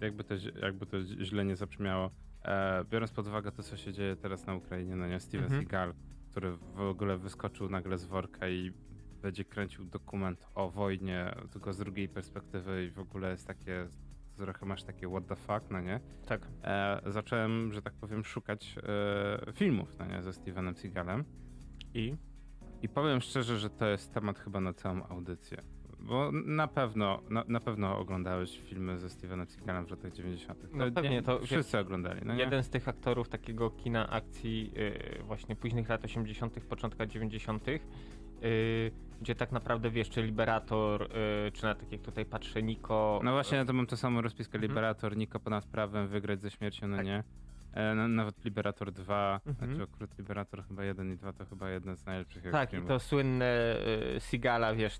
jakby, 0.00 0.24
to, 0.24 0.34
jakby 0.62 0.86
to 0.86 1.00
źle 1.00 1.44
nie 1.44 1.56
zabrzmiało, 1.56 2.10
e, 2.48 2.84
biorąc 2.84 3.12
pod 3.12 3.26
uwagę 3.26 3.52
to, 3.52 3.62
co 3.62 3.76
się 3.76 3.92
dzieje 3.92 4.16
teraz 4.16 4.46
na 4.46 4.54
Ukrainie, 4.54 4.96
no 4.96 5.06
nie, 5.06 5.20
Steven 5.20 5.44
Mhm. 5.44 5.62
Seagal, 5.62 5.94
który 6.30 6.56
w 6.56 6.80
ogóle 6.80 7.18
wyskoczył 7.18 7.68
nagle 7.68 7.98
z 7.98 8.04
worka 8.04 8.48
i 8.48 8.72
będzie 9.22 9.44
kręcił 9.44 9.84
dokument 9.84 10.46
o 10.54 10.70
wojnie, 10.70 11.34
tylko 11.50 11.72
z 11.72 11.78
drugiej 11.78 12.08
perspektywy 12.08 12.84
i 12.84 12.90
w 12.90 12.98
ogóle 12.98 13.30
jest 13.30 13.46
takie, 13.46 13.88
trochę 14.36 14.66
masz 14.66 14.82
takie 14.82 15.08
what 15.08 15.26
the 15.26 15.36
fuck, 15.36 15.70
no 15.70 15.80
nie? 15.80 16.00
Tak. 16.26 16.48
e, 16.62 17.00
zacząłem, 17.06 17.72
że 17.72 17.82
tak 17.82 17.94
powiem, 17.94 18.24
szukać 18.24 18.76
e, 19.48 19.52
filmów 19.52 19.96
no 19.98 20.06
nie, 20.06 20.22
ze 20.22 20.32
Stevenem 20.32 20.76
Seagalem 20.76 21.24
I? 21.94 22.16
i 22.82 22.88
powiem 22.88 23.20
szczerze, 23.20 23.58
że 23.58 23.70
to 23.70 23.86
jest 23.86 24.14
temat 24.14 24.38
chyba 24.38 24.60
na 24.60 24.72
całą 24.72 25.06
audycję. 25.08 25.62
Bo 26.00 26.30
na 26.32 26.68
pewno, 26.68 27.22
na, 27.30 27.44
na 27.48 27.60
pewno 27.60 27.98
oglądałeś 27.98 28.60
filmy 28.60 28.98
ze 28.98 29.10
Stevenem 29.10 29.46
Seagalem 29.46 29.86
w 29.86 29.90
latach 29.90 30.12
90. 30.12 30.66
No 30.72 30.92
pewnie, 30.92 31.22
to 31.22 31.40
wszyscy 31.40 31.78
oglądali, 31.78 32.20
no? 32.24 32.34
Jeden 32.34 32.62
z 32.62 32.70
tych 32.70 32.88
aktorów 32.88 33.28
takiego 33.28 33.70
kina 33.70 34.10
akcji 34.10 34.72
yy, 34.74 35.22
właśnie 35.22 35.56
późnych 35.56 35.88
lat 35.88 36.04
80., 36.04 36.60
początka 36.60 37.06
90., 37.06 37.66
yy, 37.66 37.80
gdzie 39.20 39.34
tak 39.34 39.52
naprawdę 39.52 39.90
wiesz, 39.90 40.10
czy 40.10 40.22
Liberator, 40.22 41.00
yy, 41.44 41.52
czy 41.52 41.62
na 41.62 41.74
tak 41.74 41.92
jak 41.92 42.00
tutaj 42.00 42.24
patrzę, 42.26 42.62
Niko. 42.62 43.20
No 43.24 43.32
właśnie, 43.32 43.64
to 43.64 43.72
mam 43.72 43.86
to 43.86 43.96
samo 43.96 44.20
rozpiskę. 44.22 44.56
Mhm. 44.58 44.70
Liberator, 44.70 45.16
Niko 45.16 45.40
ponad 45.40 45.66
prawem, 45.66 46.08
wygrać 46.08 46.40
ze 46.42 46.50
śmiercią, 46.50 46.88
no 46.88 46.96
Tak. 46.96 47.06
nie? 47.06 47.24
E, 47.72 47.94
no, 47.94 48.08
nawet 48.08 48.44
Liberator 48.44 48.92
2, 48.92 49.40
Mhm. 49.46 49.70
znaczy 49.70 49.90
akurat 49.92 50.18
Liberator 50.18 50.64
chyba 50.68 50.84
1 50.84 51.12
i 51.12 51.16
2 51.16 51.32
to 51.32 51.44
chyba 51.46 51.70
jedne 51.70 51.96
z 51.96 52.06
najlepszych 52.06 52.42
Tak, 52.52 52.72
i 52.74 52.82
to 52.82 52.98
słynne 53.00 53.76
yy, 54.14 54.20
Sigala, 54.20 54.74
wiesz. 54.74 54.98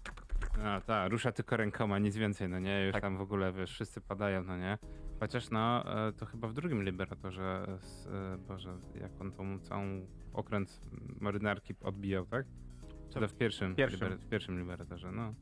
A, 0.65 0.81
tak, 0.81 1.13
rusza 1.13 1.33
tylko 1.33 1.57
rękoma, 1.57 1.99
nic 1.99 2.17
więcej, 2.17 2.49
no 2.49 2.59
nie? 2.59 2.85
Już 2.85 2.93
Tak. 2.93 3.03
tam 3.03 3.17
w 3.17 3.21
ogóle, 3.21 3.53
wiesz, 3.53 3.71
wszyscy 3.73 4.01
padają, 4.01 4.45
no 4.45 4.57
nie? 4.59 4.79
Chociaż 5.21 5.51
no, 5.51 5.85
e, 6.09 6.13
to 6.13 6.27
chyba 6.27 6.49
w 6.49 6.53
drugim 6.53 6.83
Liberatorze, 6.85 7.67
z, 7.81 8.07
e, 8.07 8.39
Boże, 8.49 8.79
jak 9.01 9.21
on 9.21 9.33
tą 9.33 9.59
całą 9.61 10.07
okręt 10.33 10.81
marynarki 11.21 11.75
odbijał, 11.81 12.27
tak? 12.27 12.47
Czy 13.11 13.21
To 13.21 13.29
w 13.29 13.35
pierwszym, 13.35 13.75
pierwszym. 13.75 14.09
Liber- 14.09 14.19
w 14.19 14.29
pierwszym 14.29 14.59
Liberatorze, 14.59 15.13
no. 15.13 15.35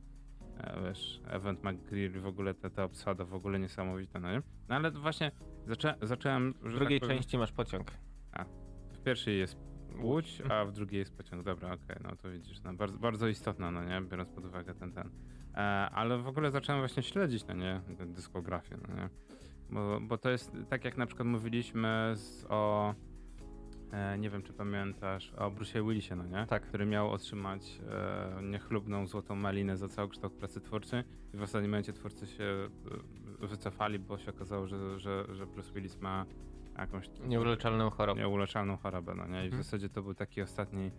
E, 0.59 0.83
wiesz, 0.89 1.21
Event 1.29 1.65
McGreal, 1.65 2.11
w 2.21 2.27
ogóle 2.27 2.55
ta, 2.55 2.71
ta 2.71 2.85
obsada, 2.85 3.25
w 3.25 3.35
ogóle 3.35 3.59
niesamowita, 3.59 4.21
no 4.21 4.33
nie? 4.33 4.43
No 4.69 4.75
ale 4.75 4.91
właśnie 4.91 5.31
zaczę 5.67 5.95
zacząłem, 6.03 6.53
W 6.63 6.75
drugiej 6.75 7.01
tak 7.01 7.09
powiem, 7.09 7.23
części 7.23 7.39
masz 7.39 7.53
pociąg. 7.53 7.91
w 8.93 8.99
pierwszej 9.03 9.39
jest 9.39 9.57
łódź, 10.03 10.43
a 10.51 10.65
w 10.65 10.73
drugiej 10.73 10.99
jest 10.99 11.17
pociąg. 11.17 11.43
Dobra, 11.43 11.73
okej, 11.73 11.97
no 12.05 12.17
to 12.17 12.31
widzisz, 12.31 12.63
no 12.63 12.75
bardzo, 12.75 12.99
bardzo 12.99 13.29
istotna, 13.29 13.71
no 13.71 13.85
nie, 13.85 14.01
biorąc 14.11 14.31
pod 14.31 14.45
uwagę 14.45 14.75
ten, 14.75 14.93
ten. 14.93 15.11
E, 15.55 15.59
ale 15.91 16.19
w 16.19 16.29
ogóle 16.29 16.51
zacząłem 16.51 16.81
właśnie 16.81 17.03
śledzić, 17.03 17.47
no 17.47 17.55
nie, 17.55 17.81
dyskografię, 18.07 18.77
no 18.89 18.95
nie. 18.95 19.09
Bo, 19.71 20.01
bo 20.01 20.19
to 20.19 20.31
jest 20.31 20.53
tak 20.69 20.85
jak 20.85 20.97
na 20.97 21.07
przykład 21.07 21.29
mówiliśmy 21.29 22.13
z, 22.17 22.47
o, 22.49 22.95
e, 23.93 24.19
nie 24.19 24.31
wiem 24.31 24.43
czy 24.43 24.53
pamiętasz, 24.53 25.33
o 25.37 25.51
Bruce'ie 25.51 25.89
Willisie, 25.89 26.17
no 26.17 26.27
nie? 26.27 26.47
Tak. 26.47 26.63
Który 26.63 26.87
miał 26.87 27.11
otrzymać 27.11 27.81
e, 27.91 28.43
niechlubną 28.43 29.07
złotą 29.07 29.37
malinę 29.37 29.77
za 29.77 29.89
całokształt 29.89 30.33
pracy 30.33 30.61
twórczej 30.61 31.05
i 31.35 31.37
w 31.37 31.43
ostatnim 31.43 31.71
momencie 31.71 31.93
twórcy 31.93 32.27
się, 32.27 32.69
wycofali, 33.41 33.99
bo 33.99 34.19
się 34.19 34.31
okazało, 34.31 34.67
że, 34.67 35.01
że, 35.01 35.35
że 35.35 35.47
Bruce 35.47 35.73
Willis 35.73 36.01
ma 36.01 36.27
jakąś 36.81 37.11
Nieuleczalną 37.27 37.91
chorobę. 37.91 38.21
nieuleczalną 38.21 38.77
chorobę, 38.77 39.15
no 39.15 39.27
nie? 39.27 39.39
I 39.39 39.43
w 39.43 39.53
Mhm. 39.53 39.63
zasadzie 39.63 39.89
to 39.89 40.03
był 40.03 40.15
taki 40.15 40.43
ostatni 40.43 40.91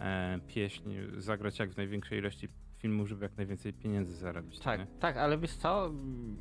e, 0.00 0.38
pieśń, 0.46 0.90
zagrać 1.16 1.58
jak 1.58 1.70
w 1.70 1.76
największej 1.76 2.18
ilości 2.18 2.48
filmów, 2.78 3.08
żeby 3.08 3.24
jak 3.24 3.36
najwięcej 3.36 3.72
pieniędzy 3.72 4.14
zarobić. 4.14 4.58
Tak, 4.60 4.80
nie? 4.80 4.86
tak, 5.00 5.16
ale 5.16 5.38
wiesz 5.38 5.54
co? 5.54 5.86
Mm, 5.86 6.36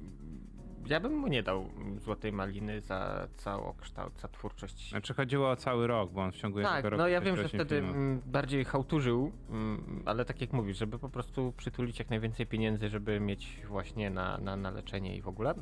Ja 0.87 0.99
bym 0.99 1.13
mu 1.17 1.27
nie 1.27 1.43
dał 1.43 1.61
mm, 1.77 1.99
złotej 1.99 2.31
maliny 2.31 2.81
za 2.81 3.27
całokształt, 3.37 4.19
za 4.19 4.27
twórczość. 4.27 4.89
Znaczy 4.89 5.13
chodziło 5.13 5.49
o 5.49 5.55
cały 5.55 5.87
rok, 5.87 6.11
bo 6.11 6.21
on 6.21 6.31
w 6.31 6.35
ciągu 6.35 6.61
tak, 6.61 6.65
jednego 6.75 6.89
roku 6.89 7.01
no 7.01 7.07
ja 7.07 7.21
wiem, 7.21 7.37
że 7.37 7.47
wtedy 7.49 7.75
filmów. 7.75 7.95
mm, 7.95 8.21
bardziej 8.25 8.65
hałturzył, 8.65 9.31
mm, 9.49 10.03
ale 10.05 10.25
tak 10.25 10.41
jak 10.41 10.53
mówisz, 10.53 10.77
żeby 10.77 10.99
po 10.99 11.09
prostu 11.09 11.53
przytulić 11.57 11.99
jak 11.99 12.09
najwięcej 12.09 12.45
pieniędzy, 12.47 12.89
żeby 12.89 13.19
mieć 13.19 13.61
właśnie 13.67 14.09
na, 14.09 14.37
na, 14.37 14.55
na 14.55 14.71
leczenie 14.71 15.17
i 15.17 15.21
w 15.21 15.27
ogóle. 15.27 15.53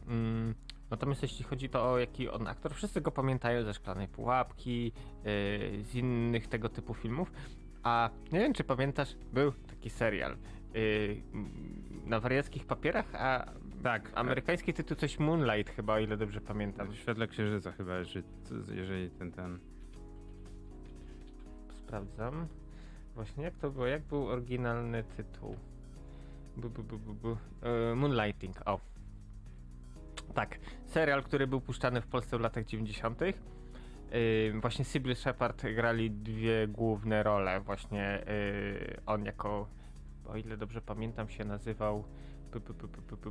Natomiast 0.91 1.21
jeśli 1.21 1.45
chodzi 1.45 1.69
to 1.69 1.91
o 1.91 1.97
jaki 1.99 2.29
on 2.29 2.47
aktor, 2.47 2.73
wszyscy 2.73 3.01
go 3.01 3.11
pamiętają 3.11 3.63
ze 3.63 3.73
Szklanej 3.73 4.07
Pułapki, 4.07 4.85
yy, 4.85 5.83
z 5.83 5.95
innych 5.95 6.47
tego 6.47 6.69
typu 6.69 6.93
filmów, 6.93 7.31
a 7.83 8.09
nie 8.31 8.39
wiem 8.39 8.53
czy 8.53 8.63
pamiętasz, 8.63 9.15
był 9.33 9.51
taki 9.51 9.89
serial 9.89 10.37
yy, 10.73 11.21
na 12.05 12.19
wariackich 12.19 12.65
papierach, 12.65 13.15
a 13.15 13.45
Tak, 13.83 14.11
amerykański 14.15 14.73
tytuł 14.73 14.97
coś 14.97 15.19
Moonlight 15.19 15.75
chyba, 15.75 15.93
o 15.93 15.99
ile 15.99 16.17
dobrze 16.17 16.41
pamiętam. 16.41 16.87
w 16.91 16.95
świetle 16.95 17.27
księżyca 17.27 17.71
chyba, 17.71 17.97
jeżeli, 17.97 18.23
jeżeli 18.73 19.09
ten, 19.09 19.31
ten... 19.31 19.59
Sprawdzam. 21.77 22.47
Właśnie 23.15 23.43
jak 23.43 23.55
to 23.57 23.71
było? 23.71 23.87
Jak 23.87 24.01
był 24.03 24.27
oryginalny 24.27 25.03
tytuł? 25.03 25.55
Bu, 26.57 26.69
bu, 26.69 26.83
bu, 26.83 26.97
bu, 26.97 27.13
bu. 27.13 27.37
E, 27.61 27.95
Moonlighting, 27.95 28.55
o. 28.65 28.79
Tak, 30.33 30.59
serial, 30.85 31.23
który 31.23 31.47
był 31.47 31.61
puszczany 31.61 32.01
w 32.01 32.07
Polsce 32.07 32.37
w 32.37 32.41
latach 32.41 32.65
90. 32.65 33.21
Yy, 33.21 33.33
właśnie 34.61 34.85
Sybil 34.85 35.15
Shepard 35.15 35.63
grali 35.75 36.11
dwie 36.11 36.67
główne 36.67 37.23
role. 37.23 37.61
Właśnie 37.61 38.23
yy, 38.27 39.01
on 39.05 39.25
jako, 39.25 39.67
o 40.25 40.37
ile 40.37 40.57
dobrze 40.57 40.81
pamiętam, 40.81 41.29
się 41.29 41.45
nazywał 41.45 42.03
p, 42.51 42.59
p, 42.59 42.73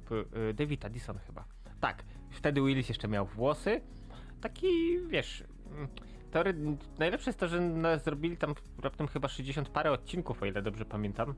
p, 0.01 0.15
yy, 0.41 0.55
David 0.55 0.85
Addison 0.85 1.19
chyba. 1.19 1.45
Tak, 1.81 2.05
wtedy 2.31 2.63
Willis 2.63 2.89
jeszcze 2.89 3.09
miał 3.09 3.27
włosy. 3.27 3.81
Taki, 4.41 4.69
wiesz, 5.09 5.45
mm, 5.71 5.89
teory... 6.31 6.55
najlepsze 6.99 7.31
jest 7.31 7.41
to, 7.41 7.49
że 7.49 7.61
zrobili 8.05 8.37
tam 8.37 8.55
raptem 8.83 9.09
chyba 9.09 9.29
60 9.29 9.69
parę 9.69 9.93
odcinków, 9.93 10.43
o 10.43 10.47
ile 10.47 10.63
dobrze 10.63 10.85
pamiętam. 10.85 11.35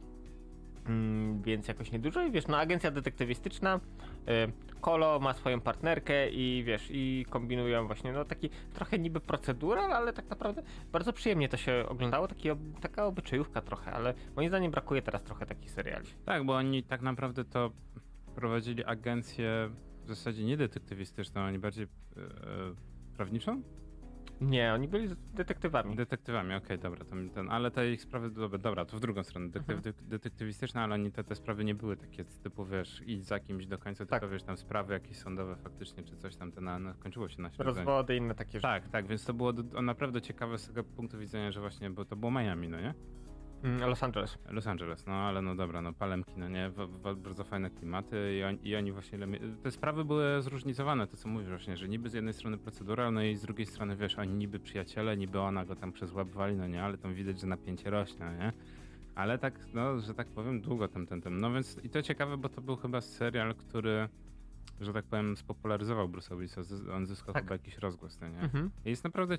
Mm, 0.86 1.42
więc 1.42 1.68
jakoś 1.68 1.92
niedużo 1.92 2.26
i 2.26 2.30
wiesz, 2.30 2.46
no 2.46 2.58
agencja 2.58 2.90
detektywistyczna, 2.90 3.80
y, 4.28 4.80
Kolo 4.80 5.20
ma 5.20 5.34
swoją 5.34 5.60
partnerkę 5.60 6.30
i 6.30 6.64
wiesz, 6.64 6.88
i 6.90 7.26
kombinują 7.30 7.86
właśnie, 7.86 8.12
no 8.12 8.24
taki 8.24 8.50
trochę 8.74 8.98
niby 8.98 9.20
procedural, 9.20 9.92
ale 9.92 10.12
tak 10.12 10.30
naprawdę 10.30 10.62
bardzo 10.92 11.12
przyjemnie 11.12 11.48
to 11.48 11.56
się 11.56 11.84
oglądało, 11.88 12.28
taki, 12.28 12.48
taka 12.80 13.06
obyczajówka 13.06 13.60
trochę, 13.60 13.92
ale 13.92 14.14
moim 14.36 14.48
zdaniem 14.48 14.70
brakuje 14.70 15.02
teraz 15.02 15.22
trochę 15.22 15.46
takich 15.46 15.70
seriali. 15.70 16.06
Tak, 16.24 16.44
bo 16.44 16.56
oni 16.56 16.82
tak 16.82 17.02
naprawdę 17.02 17.44
to 17.44 17.72
prowadzili 18.34 18.84
agencję 18.84 19.70
w 20.04 20.08
zasadzie 20.08 20.44
nie 20.44 20.56
detektywistyczną, 20.56 21.40
ani 21.40 21.58
bardziej 21.58 21.84
e, 21.84 21.88
prawniczą? 23.16 23.62
Nie, 24.42 24.74
oni 24.74 24.88
byli 24.88 25.08
detektywami. 25.34 25.96
Detektywami, 25.96 26.54
okej, 26.54 26.78
dobra, 26.78 27.04
to, 27.04 27.16
ten, 27.34 27.50
ale 27.50 27.70
te 27.70 27.90
ich 27.92 28.02
sprawy, 28.02 28.30
dobra, 28.30 28.58
dobra 28.58 28.84
to 28.84 28.96
w 28.96 29.00
drugą 29.00 29.22
stronę, 29.22 29.46
detektyw, 29.48 29.76
Mhm. 29.76 29.94
de- 29.94 30.02
detektywistyczne, 30.08 30.80
ale 30.82 30.94
oni 30.94 31.12
te, 31.12 31.24
te 31.24 31.34
sprawy 31.34 31.64
nie 31.64 31.74
były 31.74 31.96
takie 31.96 32.24
typu, 32.24 32.64
wiesz, 32.64 33.02
idź 33.06 33.24
za 33.26 33.40
kimś 33.40 33.66
do 33.66 33.78
końca, 33.78 34.06
Tak. 34.06 34.20
tylko 34.20 34.32
wiesz, 34.32 34.42
tam 34.42 34.56
sprawy 34.56 34.92
jakieś 34.92 35.16
sądowe 35.16 35.56
faktycznie, 35.56 36.02
czy 36.04 36.16
coś 36.16 36.36
tam, 36.36 36.52
to 36.52 36.60
na, 36.60 36.78
na, 36.78 36.94
kończyło 36.94 37.28
się 37.28 37.42
na 37.42 37.50
śledzeniu. 37.50 37.76
Rozwody, 37.76 38.16
inne 38.16 38.34
takie 38.34 38.52
rzeczy. 38.52 38.62
Tak, 38.62 38.88
tak, 38.88 39.06
więc 39.06 39.24
to 39.24 39.34
było 39.34 39.52
do, 39.52 39.82
naprawdę 39.82 40.20
ciekawe 40.22 40.58
z 40.58 40.66
tego 40.66 40.84
punktu 40.84 41.18
widzenia, 41.18 41.52
że 41.52 41.60
właśnie, 41.60 41.90
bo 41.90 42.04
to 42.04 42.16
było 42.16 42.32
Miami, 42.32 42.68
no 42.68 42.80
nie? 42.80 42.94
Mm, 43.62 43.80
Los 43.88 44.02
Angeles. 44.02 44.38
Los 44.50 44.66
Angeles, 44.66 45.06
no 45.06 45.12
ale 45.12 45.42
no 45.42 45.54
dobra, 45.54 45.82
no 45.82 45.92
palemki, 45.92 46.32
no 46.36 46.48
nie, 46.48 46.70
w, 46.70 46.74
w, 46.76 47.16
bardzo 47.16 47.44
fajne 47.44 47.70
klimaty 47.70 48.36
i, 48.38 48.44
oni- 48.44 48.68
i 48.68 48.76
oni 48.76 48.92
właśnie, 48.92 49.18
te 49.62 49.70
sprawy 49.70 50.04
były 50.04 50.42
zróżnicowane, 50.42 51.06
to 51.06 51.16
co 51.16 51.28
mówisz 51.28 51.48
właśnie, 51.48 51.76
że 51.76 51.88
niby 51.88 52.08
z 52.10 52.14
jednej 52.14 52.34
strony 52.34 52.58
procedura, 52.58 53.10
no 53.10 53.22
i 53.22 53.36
z 53.36 53.42
drugiej 53.42 53.66
strony, 53.66 53.96
wiesz, 53.96 54.18
oni 54.18 54.34
niby 54.34 54.58
przyjaciele, 54.60 55.16
niby 55.16 55.40
ona 55.40 55.64
go 55.64 55.76
tam 55.76 55.92
przez 55.92 56.12
łeb 56.12 56.28
wali, 56.28 56.56
no 56.56 56.66
nie, 56.66 56.82
ale 56.84 56.98
tam 56.98 57.14
widać, 57.14 57.40
że 57.40 57.46
napięcie 57.46 57.90
rośnie, 57.90 58.24
no 58.26 58.32
nie? 58.32 58.52
Ale 59.14 59.38
tak, 59.38 59.54
no, 59.74 60.00
że 60.00 60.14
tak 60.14 60.26
powiem, 60.28 60.60
długo 60.60 60.88
tam 60.88 61.06
ten, 61.06 61.20
ten, 61.20 61.40
no 61.40 61.52
więc 61.52 61.78
i 61.84 61.88
to 61.88 62.02
ciekawe, 62.02 62.36
bo 62.36 62.48
to 62.48 62.60
był 62.60 62.76
chyba 62.76 63.00
serial, 63.00 63.54
który, 63.54 64.08
że 64.80 64.92
tak 64.92 65.04
powiem, 65.04 65.36
spopularyzował 65.36 66.08
Bruce'a 66.08 66.36
Willisa, 66.36 66.60
on 66.94 67.06
zyskał 67.06 67.34
Tak. 67.34 67.42
chyba 67.42 67.54
jakiś 67.54 67.78
rozgłos, 67.78 68.20
no 68.20 68.28
nie? 68.28 68.40
Mhm. 68.40 68.70
I 68.84 68.90
Jest 68.90 69.04
naprawdę 69.04 69.38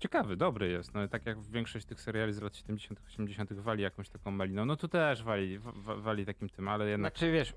ciekawy, 0.00 0.36
dobry 0.36 0.68
jest. 0.70 0.94
No 0.94 1.08
tak 1.08 1.26
jak 1.26 1.42
większość 1.42 1.86
tych 1.86 2.00
seriali 2.00 2.32
z 2.32 2.40
lat 2.42 2.56
70., 2.56 3.00
80. 3.06 3.52
wali 3.52 3.82
jakąś 3.82 4.08
taką 4.08 4.30
maliną. 4.30 4.64
No 4.64 4.76
tu 4.76 4.88
też 4.88 5.22
wali, 5.22 5.58
wa- 5.58 5.72
wa- 5.72 5.96
wali 5.96 6.26
takim 6.26 6.48
tym, 6.48 6.68
ale 6.68 6.88
jednak. 6.88 7.12
Znaczy 7.12 7.32
wiesz, 7.32 7.54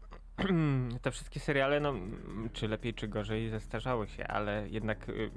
te 1.01 1.11
wszystkie 1.11 1.39
seriale, 1.39 1.79
no 1.79 1.93
czy 2.53 2.67
lepiej, 2.67 2.93
czy 2.93 3.07
gorzej, 3.07 3.49
zestarzały 3.49 4.07
się, 4.07 4.27
ale 4.27 4.69
jednak 4.69 5.09
y, 5.09 5.31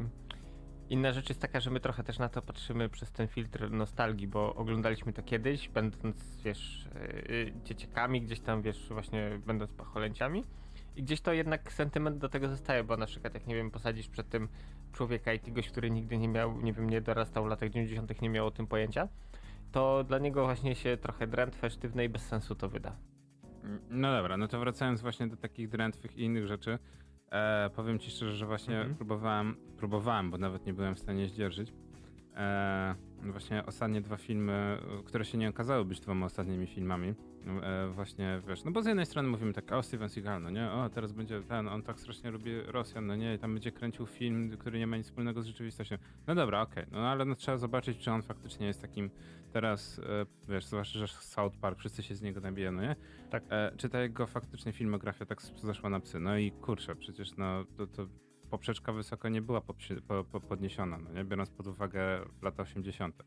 inna 0.89 1.13
rzecz 1.13 1.29
jest 1.29 1.41
taka, 1.41 1.61
że 1.61 1.71
my 1.71 1.81
trochę 1.81 2.05
też 2.05 2.19
na 2.19 2.29
to 2.29 2.43
patrzymy 2.43 2.89
przez 2.89 3.13
ten 3.13 3.29
filtr 3.29 3.71
nostalgii, 3.71 4.27
bo 4.29 4.55
oglądaliśmy 4.55 5.13
to 5.13 5.23
kiedyś, 5.23 5.69
będąc, 5.69 6.37
wiesz, 6.45 6.87
y, 6.87 7.53
dzieciakami, 7.65 8.23
gdzieś 8.23 8.41
tam, 8.41 8.63
wiesz, 8.63 8.89
właśnie 8.89 9.41
będąc 9.47 9.73
pacholęciami. 9.73 10.45
I 10.97 11.03
gdzieś 11.03 11.21
to 11.21 11.33
jednak 11.33 11.73
sentyment 11.73 12.19
do 12.19 12.29
tego 12.29 12.49
zostaje, 12.49 12.85
bo 12.85 12.97
na 12.97 13.07
przykład 13.07 13.35
jak, 13.35 13.47
nie 13.47 13.55
wiem, 13.55 13.71
posadzisz 13.71 14.09
przed 14.09 14.29
tym 14.29 14.49
człowieka 14.93 15.33
i 15.33 15.39
kogoś, 15.39 15.69
który 15.71 15.91
nigdy 15.91 16.19
nie 16.19 16.29
miał, 16.29 16.61
nie 16.61 16.73
wiem, 16.73 16.91
nie 16.91 17.01
dorastał 17.01 17.45
w 17.45 17.47
latach 17.47 17.71
90., 17.71 18.23
nie 18.23 18.31
miał 18.31 18.47
o 18.47 18.51
tym 18.51 18.67
pojęcia, 18.67 19.09
to 19.73 20.05
dla 20.05 20.19
niego 20.19 20.45
właśnie 20.45 20.75
się 20.75 20.97
trochę 20.97 21.27
drętwe, 21.27 21.71
sztywne 21.71 22.05
i 22.05 22.09
bez 22.09 22.23
sensu 22.27 22.55
to 22.55 22.69
wyda. 22.69 22.97
No 23.91 24.13
dobra, 24.13 24.37
no 24.37 24.49
to 24.49 24.61
wracając 24.61 25.01
właśnie 25.03 25.27
do 25.27 25.37
takich 25.37 25.69
drętwych 25.69 26.17
i 26.17 26.23
innych 26.23 26.47
rzeczy. 26.47 26.79
E, 27.31 27.71
powiem 27.77 27.99
ci 27.99 28.11
szczerze, 28.11 28.37
że 28.37 28.47
właśnie 28.47 28.77
Mhm. 28.77 28.95
próbowałem, 28.95 29.57
próbowałem, 29.77 30.31
bo 30.31 30.39
nawet 30.39 30.67
nie 30.67 30.75
byłem 30.75 30.95
w 30.95 30.99
stanie 30.99 31.29
zdzierżyć. 31.29 31.73
E, 32.37 32.95
właśnie 33.23 33.67
ostatnie 33.67 34.01
dwa 34.01 34.17
filmy, 34.17 34.79
które 35.05 35.25
się 35.25 35.39
nie 35.39 35.49
okazały 35.49 35.85
być 35.85 36.01
dwoma 36.01 36.27
ostatnimi 36.27 36.67
filmami. 36.67 37.15
E, 37.47 37.89
właśnie, 37.89 38.41
wiesz, 38.49 38.65
no 38.65 38.71
bo 38.71 38.83
z 38.83 38.87
jednej 38.87 39.07
strony 39.07 39.29
mówimy 39.29 39.53
tak, 39.53 39.73
o 39.73 39.83
Steven 39.83 40.09
Seagal, 40.09 40.43
no 40.43 40.51
nie, 40.51 40.71
o 40.71 40.89
teraz 40.89 41.13
będzie 41.13 41.43
ten, 41.43 41.69
on 41.69 41.83
tak 41.83 42.01
strasznie 42.01 42.31
lubi 42.31 42.61
Rosjan, 42.61 43.07
no 43.07 43.17
nie, 43.17 43.35
i 43.35 43.39
tam 43.39 43.55
będzie 43.55 43.73
kręcił 43.73 44.07
film, 44.07 44.57
który 44.59 44.79
nie 44.79 44.87
ma 44.87 44.97
nic 44.97 45.07
wspólnego 45.07 45.43
z 45.43 45.47
rzeczywistością. 45.47 45.97
No 46.27 46.35
dobra, 46.35 46.61
okej, 46.61 46.85
no 46.93 46.99
ale 46.99 47.25
no, 47.25 47.35
trzeba 47.35 47.57
zobaczyć, 47.57 47.99
czy 47.99 48.11
on 48.11 48.23
faktycznie 48.23 48.67
jest 48.67 48.83
takim 48.83 49.11
teraz, 49.53 49.99
e, 49.99 50.27
wiesz, 50.49 50.67
zwłaszcza, 50.67 50.99
że 50.99 51.09
South 51.09 51.57
Park, 51.57 51.79
wszyscy 51.79 52.03
się 52.03 52.15
z 52.15 52.23
niego 52.23 52.41
nabijają, 52.41 52.73
no 52.73 52.83
nie? 52.83 52.97
Tak. 53.31 53.45
E, 53.51 53.73
czy 53.77 53.89
ta 53.89 54.01
jego 54.01 54.27
faktycznie 54.27 54.73
filmografia 54.73 55.27
tak 55.27 55.43
zeszła 55.43 55.91
na 55.91 56.01
psy? 56.01 56.21
No 56.21 56.39
i 56.39 56.53
kurczę, 56.53 56.97
przecież 56.97 57.37
no 57.37 57.65
to, 57.77 57.87
to 57.87 58.07
poprzeczka 58.51 58.93
wysoko 58.93 59.29
nie 59.29 59.43
była 59.43 59.61
podniesiona, 60.49 60.99
no 60.99 61.13
nie? 61.13 61.25
biorąc 61.25 61.51
pod 61.51 61.67
uwagę 61.67 62.21
lata 62.43 62.63
80. 62.63 63.23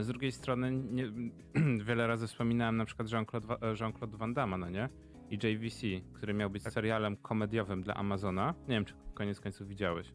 Z 0.00 0.06
drugiej 0.06 0.32
strony 0.32 0.70
nie, 0.72 1.12
wiele 1.86 2.06
razy 2.06 2.26
wspominałem 2.26 2.76
na 2.76 2.84
przykład 2.84 3.08
Jean-Claude, 3.12 3.56
e, 3.62 3.74
Jean-Claude 3.80 4.16
Van 4.16 4.34
Damme, 4.34 4.58
no 4.58 4.70
nie? 4.70 4.88
I 5.30 5.34
JVC, 5.34 5.86
który 6.12 6.34
miał 6.34 6.50
być 6.50 6.62
Tak. 6.62 6.72
serialem 6.72 7.16
komediowym 7.16 7.82
dla 7.82 7.94
Amazona. 7.94 8.54
Nie 8.68 8.74
wiem, 8.74 8.84
czy 8.84 8.94
koniec 9.14 9.40
końców 9.40 9.68
widziałeś. 9.68 10.12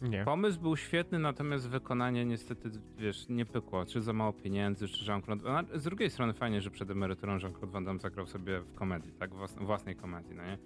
Nie. 0.00 0.24
Pomysł 0.24 0.60
był 0.60 0.76
świetny, 0.76 1.18
natomiast 1.18 1.68
wykonanie 1.68 2.24
niestety, 2.24 2.70
wiesz, 2.96 3.28
nie 3.28 3.46
pykło. 3.46 3.84
Czy 3.86 4.00
za 4.00 4.12
mało 4.12 4.32
pieniędzy, 4.32 4.88
czy 4.88 5.04
Jean-Claude... 5.12 5.50
a 5.74 5.78
Z 5.78 5.84
drugiej 5.84 6.10
strony 6.10 6.32
fajnie, 6.32 6.60
że 6.60 6.70
przed 6.70 6.90
emeryturą 6.90 7.32
Jean-Claude 7.38 7.72
Van 7.72 7.84
Damme 7.84 8.00
zagrał 8.00 8.26
sobie 8.26 8.60
w 8.60 8.74
komedii, 8.74 9.12
tak? 9.12 9.30
Włas- 9.30 9.64
własnej 9.64 9.96
komedii, 9.96 10.34
no 10.34 10.44
nie? 10.46 10.58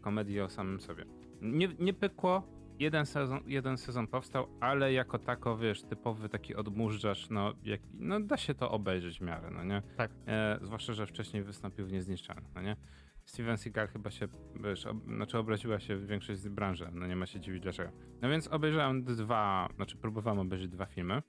Komedii 0.00 0.40
o 0.40 0.48
samym 0.48 0.80
sobie. 0.80 1.04
Nie, 1.42 1.68
nie 1.78 1.92
pykło, 1.92 2.42
jeden 2.78 3.06
sezon, 3.06 3.40
jeden 3.46 3.76
sezon 3.76 4.06
powstał, 4.06 4.48
ale 4.60 4.92
jako 4.92 5.18
tako, 5.18 5.56
wiesz, 5.56 5.82
typowy 5.82 6.28
taki 6.28 6.54
odmurzacz, 6.54 7.30
no, 7.30 7.52
jak, 7.64 7.80
no 7.94 8.20
da 8.20 8.36
się 8.36 8.54
to 8.54 8.70
obejrzeć 8.70 9.18
w 9.18 9.22
miarę, 9.22 9.50
no 9.50 9.64
nie? 9.64 9.82
Tak. 9.96 10.10
E, 10.26 10.58
zwłaszcza, 10.62 10.92
że 10.92 11.06
wcześniej 11.06 11.42
wystąpił 11.42 11.86
w 11.86 11.92
Niezniszczalnych, 11.92 12.54
no 12.54 12.62
nie? 12.62 12.76
Steven 13.24 13.58
Seagal 13.58 13.88
chyba 13.88 14.10
się, 14.10 14.28
wiesz, 14.54 14.86
ob, 14.86 15.04
znaczy 15.04 15.38
obraziła 15.38 15.80
się 15.80 15.98
większość 15.98 16.40
z 16.40 16.48
branży, 16.48 16.88
no 16.92 17.06
nie 17.06 17.16
ma 17.16 17.26
się 17.26 17.40
dziwić 17.40 17.62
dlaczego. 17.62 17.92
No 18.22 18.28
więc 18.28 18.48
obejrzałem 18.48 19.04
dwa, 19.04 19.68
znaczy 19.76 19.96
próbowałem 19.96 20.38
obejrzeć 20.38 20.68
dwa 20.68 20.86
filmy, 20.86 21.22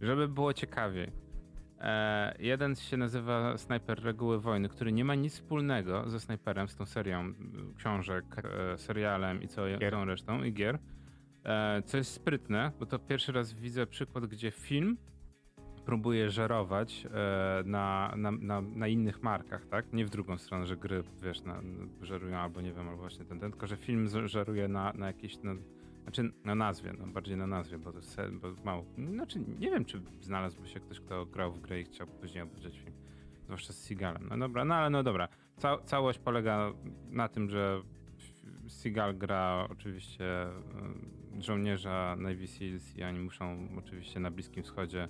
żeby 0.00 0.28
było 0.28 0.52
ciekawiej. 0.52 1.12
E, 1.80 2.34
jeden 2.38 2.76
się 2.76 2.96
nazywa 2.96 3.58
Snajper 3.58 4.02
Reguły 4.02 4.40
Wojny, 4.40 4.68
który 4.68 4.92
nie 4.92 5.04
ma 5.04 5.14
nic 5.14 5.34
wspólnego 5.34 6.10
ze 6.10 6.20
Snajperem, 6.20 6.68
z 6.68 6.76
tą 6.76 6.86
serią 6.86 7.32
książek, 7.76 8.24
e, 8.44 8.78
serialem 8.78 9.42
i 9.42 9.48
całą 9.48 9.78
Gier. 9.78 9.94
resztą 10.06 10.44
i 10.44 10.52
gier. 10.52 10.78
E, 11.44 11.82
co 11.82 11.96
jest 11.96 12.12
sprytne, 12.12 12.72
bo 12.80 12.86
to 12.86 12.98
pierwszy 12.98 13.32
raz 13.32 13.52
widzę 13.52 13.86
przykład, 13.86 14.26
gdzie 14.26 14.50
film 14.50 14.96
próbuje 15.84 16.30
żerować 16.30 17.06
e, 17.06 17.62
na, 17.64 18.14
na, 18.16 18.30
na, 18.30 18.60
na 18.60 18.88
innych 18.88 19.22
markach, 19.22 19.66
tak? 19.66 19.92
Nie 19.92 20.04
w 20.04 20.10
drugą 20.10 20.38
stronę, 20.38 20.66
że 20.66 20.76
gry, 20.76 21.02
wiesz, 21.22 21.42
na, 21.42 21.60
żerują 22.02 22.36
albo 22.36 22.60
nie 22.60 22.72
wiem, 22.72 22.88
albo 22.88 23.00
właśnie 23.00 23.24
ten, 23.24 23.40
ten 23.40 23.50
tylko 23.50 23.66
że 23.66 23.76
film 23.76 24.28
żeruje 24.28 24.68
na, 24.68 24.92
na 24.92 25.06
jakiejś, 25.06 25.38
no, 25.42 25.52
znaczy 26.14 26.32
na 26.44 26.54
nazwie, 26.54 26.92
no 26.98 27.06
bardziej 27.06 27.36
na 27.36 27.46
nazwie, 27.46 27.78
bo 27.78 27.92
to 27.92 27.98
jest 27.98 28.20
bo 28.32 28.48
mało, 28.64 28.84
znaczy 29.12 29.40
nie 29.58 29.70
wiem, 29.70 29.84
czy 29.84 30.02
znalazłby 30.20 30.68
się 30.68 30.80
ktoś, 30.80 31.00
kto 31.00 31.26
grał 31.26 31.52
w 31.52 31.60
grę 31.60 31.80
i 31.80 31.84
chciał 31.84 32.06
później 32.06 32.42
obejrzeć 32.42 32.78
film, 32.78 32.96
zwłaszcza 33.44 33.72
z 33.72 33.76
Seagalem. 33.76 34.28
No 34.28 34.38
dobra, 34.38 34.64
no 34.64 34.74
ale 34.74 34.90
no 34.90 35.02
dobra, 35.02 35.28
Ca 35.56 35.78
całość 35.78 36.18
polega 36.18 36.72
na 37.10 37.28
tym, 37.28 37.50
że 37.50 37.82
Seagal 38.68 39.18
gra 39.18 39.66
oczywiście 39.70 40.46
y, 41.38 41.42
żołnierza 41.42 42.16
Navy 42.18 42.46
Seals 42.46 42.96
i 42.96 43.04
oni 43.04 43.18
muszą 43.18 43.68
oczywiście 43.78 44.20
na 44.20 44.30
Bliskim 44.30 44.62
Wschodzie 44.62 45.08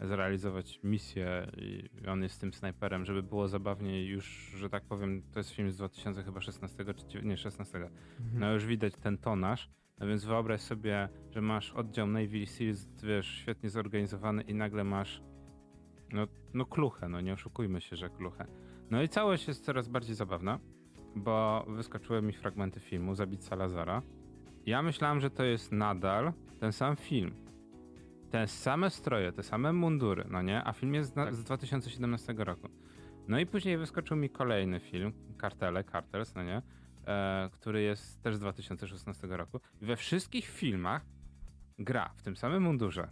zrealizować 0.00 0.80
misję 0.84 1.46
i 1.56 1.88
on 2.08 2.22
jest 2.22 2.40
tym 2.40 2.52
snajperem, 2.52 3.04
żeby 3.04 3.22
było 3.22 3.48
zabawniej 3.48 4.06
już, 4.06 4.26
że 4.56 4.70
tak 4.70 4.84
powiem, 4.84 5.22
to 5.32 5.40
jest 5.40 5.50
film 5.50 5.70
z 5.70 5.76
2016 5.76 6.84
czy 7.08 7.22
nie 7.22 7.36
16. 7.36 7.90
No 8.34 8.52
już 8.52 8.66
widać 8.66 8.94
ten 8.96 9.18
tonaż, 9.18 9.70
no 10.00 10.06
więc 10.06 10.24
wyobraź 10.24 10.60
sobie, 10.60 11.08
że 11.30 11.40
masz 11.40 11.72
oddział 11.72 12.06
Navy 12.06 12.46
Seals, 12.46 12.88
wiesz, 13.02 13.26
świetnie 13.26 13.70
zorganizowany 13.70 14.42
i 14.42 14.54
nagle 14.54 14.84
masz 14.84 15.22
no, 16.12 16.26
no 16.54 16.66
kluchę, 16.66 17.08
no 17.08 17.20
nie 17.20 17.32
oszukujmy 17.32 17.80
się, 17.80 17.96
że 17.96 18.10
kluchę. 18.10 18.46
No 18.90 19.02
i 19.02 19.08
całość 19.08 19.48
jest 19.48 19.64
coraz 19.64 19.88
bardziej 19.88 20.14
zabawna, 20.14 20.58
bo 21.16 21.66
wyskoczyły 21.68 22.22
mi 22.22 22.32
fragmenty 22.32 22.80
filmu 22.80 23.14
Zabić 23.14 23.44
Salazara. 23.44 24.02
Ja 24.66 24.82
myślałem, 24.82 25.20
że 25.20 25.30
to 25.30 25.44
jest 25.44 25.72
nadal 25.72 26.32
ten 26.60 26.72
sam 26.72 26.96
film. 26.96 27.34
Te 28.30 28.46
same 28.46 28.90
stroje, 28.90 29.32
te 29.32 29.42
same 29.42 29.72
mundury, 29.72 30.24
no 30.30 30.42
nie? 30.42 30.64
A 30.64 30.72
film 30.72 30.94
jest 30.94 31.14
Tak. 31.14 31.34
z 31.34 31.44
2017 31.44 32.34
roku. 32.38 32.68
No 33.28 33.38
i 33.38 33.46
później 33.46 33.78
wyskoczył 33.78 34.16
mi 34.16 34.30
kolejny 34.30 34.80
film, 34.80 35.12
Kartele, 35.36 35.84
Cartels, 35.84 36.34
no 36.34 36.42
nie? 36.42 36.62
E, 37.06 37.50
który 37.52 37.82
jest 37.82 38.22
też 38.22 38.36
z 38.36 38.38
2016 38.38 39.26
roku. 39.26 39.60
We 39.82 39.96
wszystkich 39.96 40.48
filmach 40.48 41.06
gra 41.78 42.12
w 42.16 42.22
tym 42.22 42.36
samym 42.36 42.62
mundurze, 42.62 43.08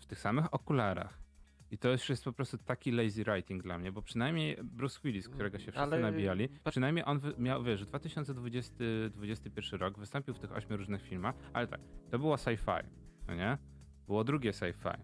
w 0.00 0.06
tych 0.06 0.18
samych 0.18 0.54
okularach. 0.54 1.22
I 1.70 1.78
to 1.78 1.88
już 1.88 2.08
jest 2.08 2.24
po 2.24 2.32
prostu 2.32 2.58
taki 2.58 2.90
lazy 2.92 3.24
writing 3.24 3.62
dla 3.62 3.78
mnie, 3.78 3.92
bo 3.92 4.02
przynajmniej 4.02 4.56
Bruce 4.64 5.00
Willis, 5.04 5.28
którego 5.28 5.58
się 5.58 5.72
wszyscy 5.72 5.80
Ale- 5.80 5.98
nabijali, 5.98 6.48
przynajmniej 6.70 7.04
on 7.04 7.20
miał, 7.38 7.64
wiesz, 7.64 7.84
2020-2021 7.84 9.78
rok 9.78 9.98
wystąpił 9.98 10.34
w 10.34 10.38
tych 10.38 10.52
ośmiu 10.52 10.76
różnych 10.76 11.02
filmach, 11.02 11.34
ale 11.52 11.66
tak, 11.66 11.80
to 12.10 12.18
było 12.18 12.36
sci-fi, 12.36 12.84
no 13.28 13.34
nie? 13.34 13.58
Było 14.06 14.24
drugie 14.24 14.50
sci-fi. 14.50 14.96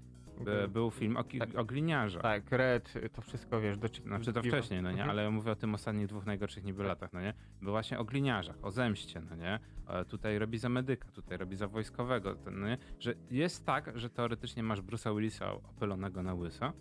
By, 0.45 0.69
był 0.69 0.91
film 0.91 1.17
o, 1.17 1.25
Tak. 1.25 1.59
o 1.59 1.65
gliniarzach. 1.65 2.23
Tak, 2.23 2.53
Red, 2.53 2.95
to 3.13 3.23
wszystko 3.23 3.61
wiesz, 3.61 3.79
do 3.79 3.89
Znaczy 3.89 4.33
to 4.33 4.43
wcześniej, 4.43 4.83
no 4.83 4.93
nie? 4.93 5.05
Ale 5.05 5.23
ja 5.23 5.31
mówię 5.31 5.53
o 5.53 5.57
tym 5.57 5.75
ostatnich 5.75 6.07
dwóch 6.07 6.27
najgorszych 6.27 6.65
niby 6.65 6.85
latach, 6.85 7.13
no 7.13 7.21
nie? 7.21 7.35
Był 7.63 7.71
właśnie 7.73 7.99
o 7.99 8.05
gliniarzach, 8.05 8.57
o 8.63 8.71
zemście, 8.71 9.21
no 9.21 9.37
nie? 9.37 9.59
E, 9.89 10.05
tutaj 10.05 10.39
robi 10.39 10.59
za 10.59 10.69
medyka, 10.69 11.11
tutaj 11.11 11.39
robi 11.39 11.57
za 11.57 11.69
wojskowego, 11.69 12.35
ten, 12.35 12.61
no 12.61 12.69
nie? 12.69 12.79
Że 13.01 13.15
jest 13.31 13.67
tak, 13.67 13.99
że 13.99 14.11
teoretycznie 14.11 14.63
masz 14.63 14.83
Bruce'a 14.83 15.17
Willisa 15.17 15.53
opylonego 15.53 16.23
na 16.23 16.35
łyso, 16.35 16.73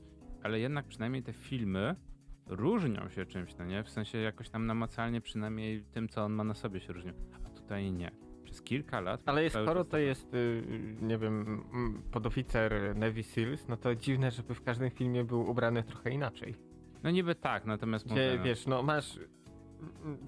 ale 0.44 0.60
jednak 0.60 0.88
przynajmniej 0.88 1.24
te 1.24 1.34
filmy 1.34 1.96
różnią 2.48 3.10
się 3.10 3.26
czymś, 3.26 3.56
no 3.58 3.66
nie? 3.66 3.84
W 3.84 3.90
sensie 3.90 4.18
jakoś 4.18 4.50
tam 4.50 4.66
namacalnie 4.66 5.22
przynajmniej 5.22 5.84
tym, 5.84 6.10
co 6.10 6.24
on 6.26 6.34
ma 6.34 6.44
na 6.44 6.54
sobie 6.54 6.80
się 6.80 6.94
różnią. 6.94 7.14
A 7.46 7.50
tutaj 7.50 7.92
nie. 7.92 8.27
Przez 8.58 8.62
kilka 8.64 9.00
lat... 9.02 9.22
Ale 9.26 9.50
skoro 9.50 9.86
to 9.86 9.98
jest, 9.98 10.34
y, 10.34 10.64
nie 11.02 11.18
wiem, 11.18 11.64
podoficer 12.12 12.96
Navy 12.96 13.24
Seals, 13.24 13.68
no 13.68 13.78
to 13.78 13.96
dziwne, 13.96 14.32
żeby 14.32 14.56
w 14.56 14.64
każdym 14.64 14.90
filmie 14.90 15.24
był 15.24 15.50
ubrany 15.50 15.84
trochę 15.84 16.10
inaczej. 16.10 16.56
No 17.04 17.10
niby 17.12 17.36
tak, 17.36 17.66
natomiast 17.66 18.06
Gdzie, 18.06 18.14
mówię, 18.14 18.44
wiesz, 18.44 18.68
no 18.68 18.84
masz, 18.84 19.20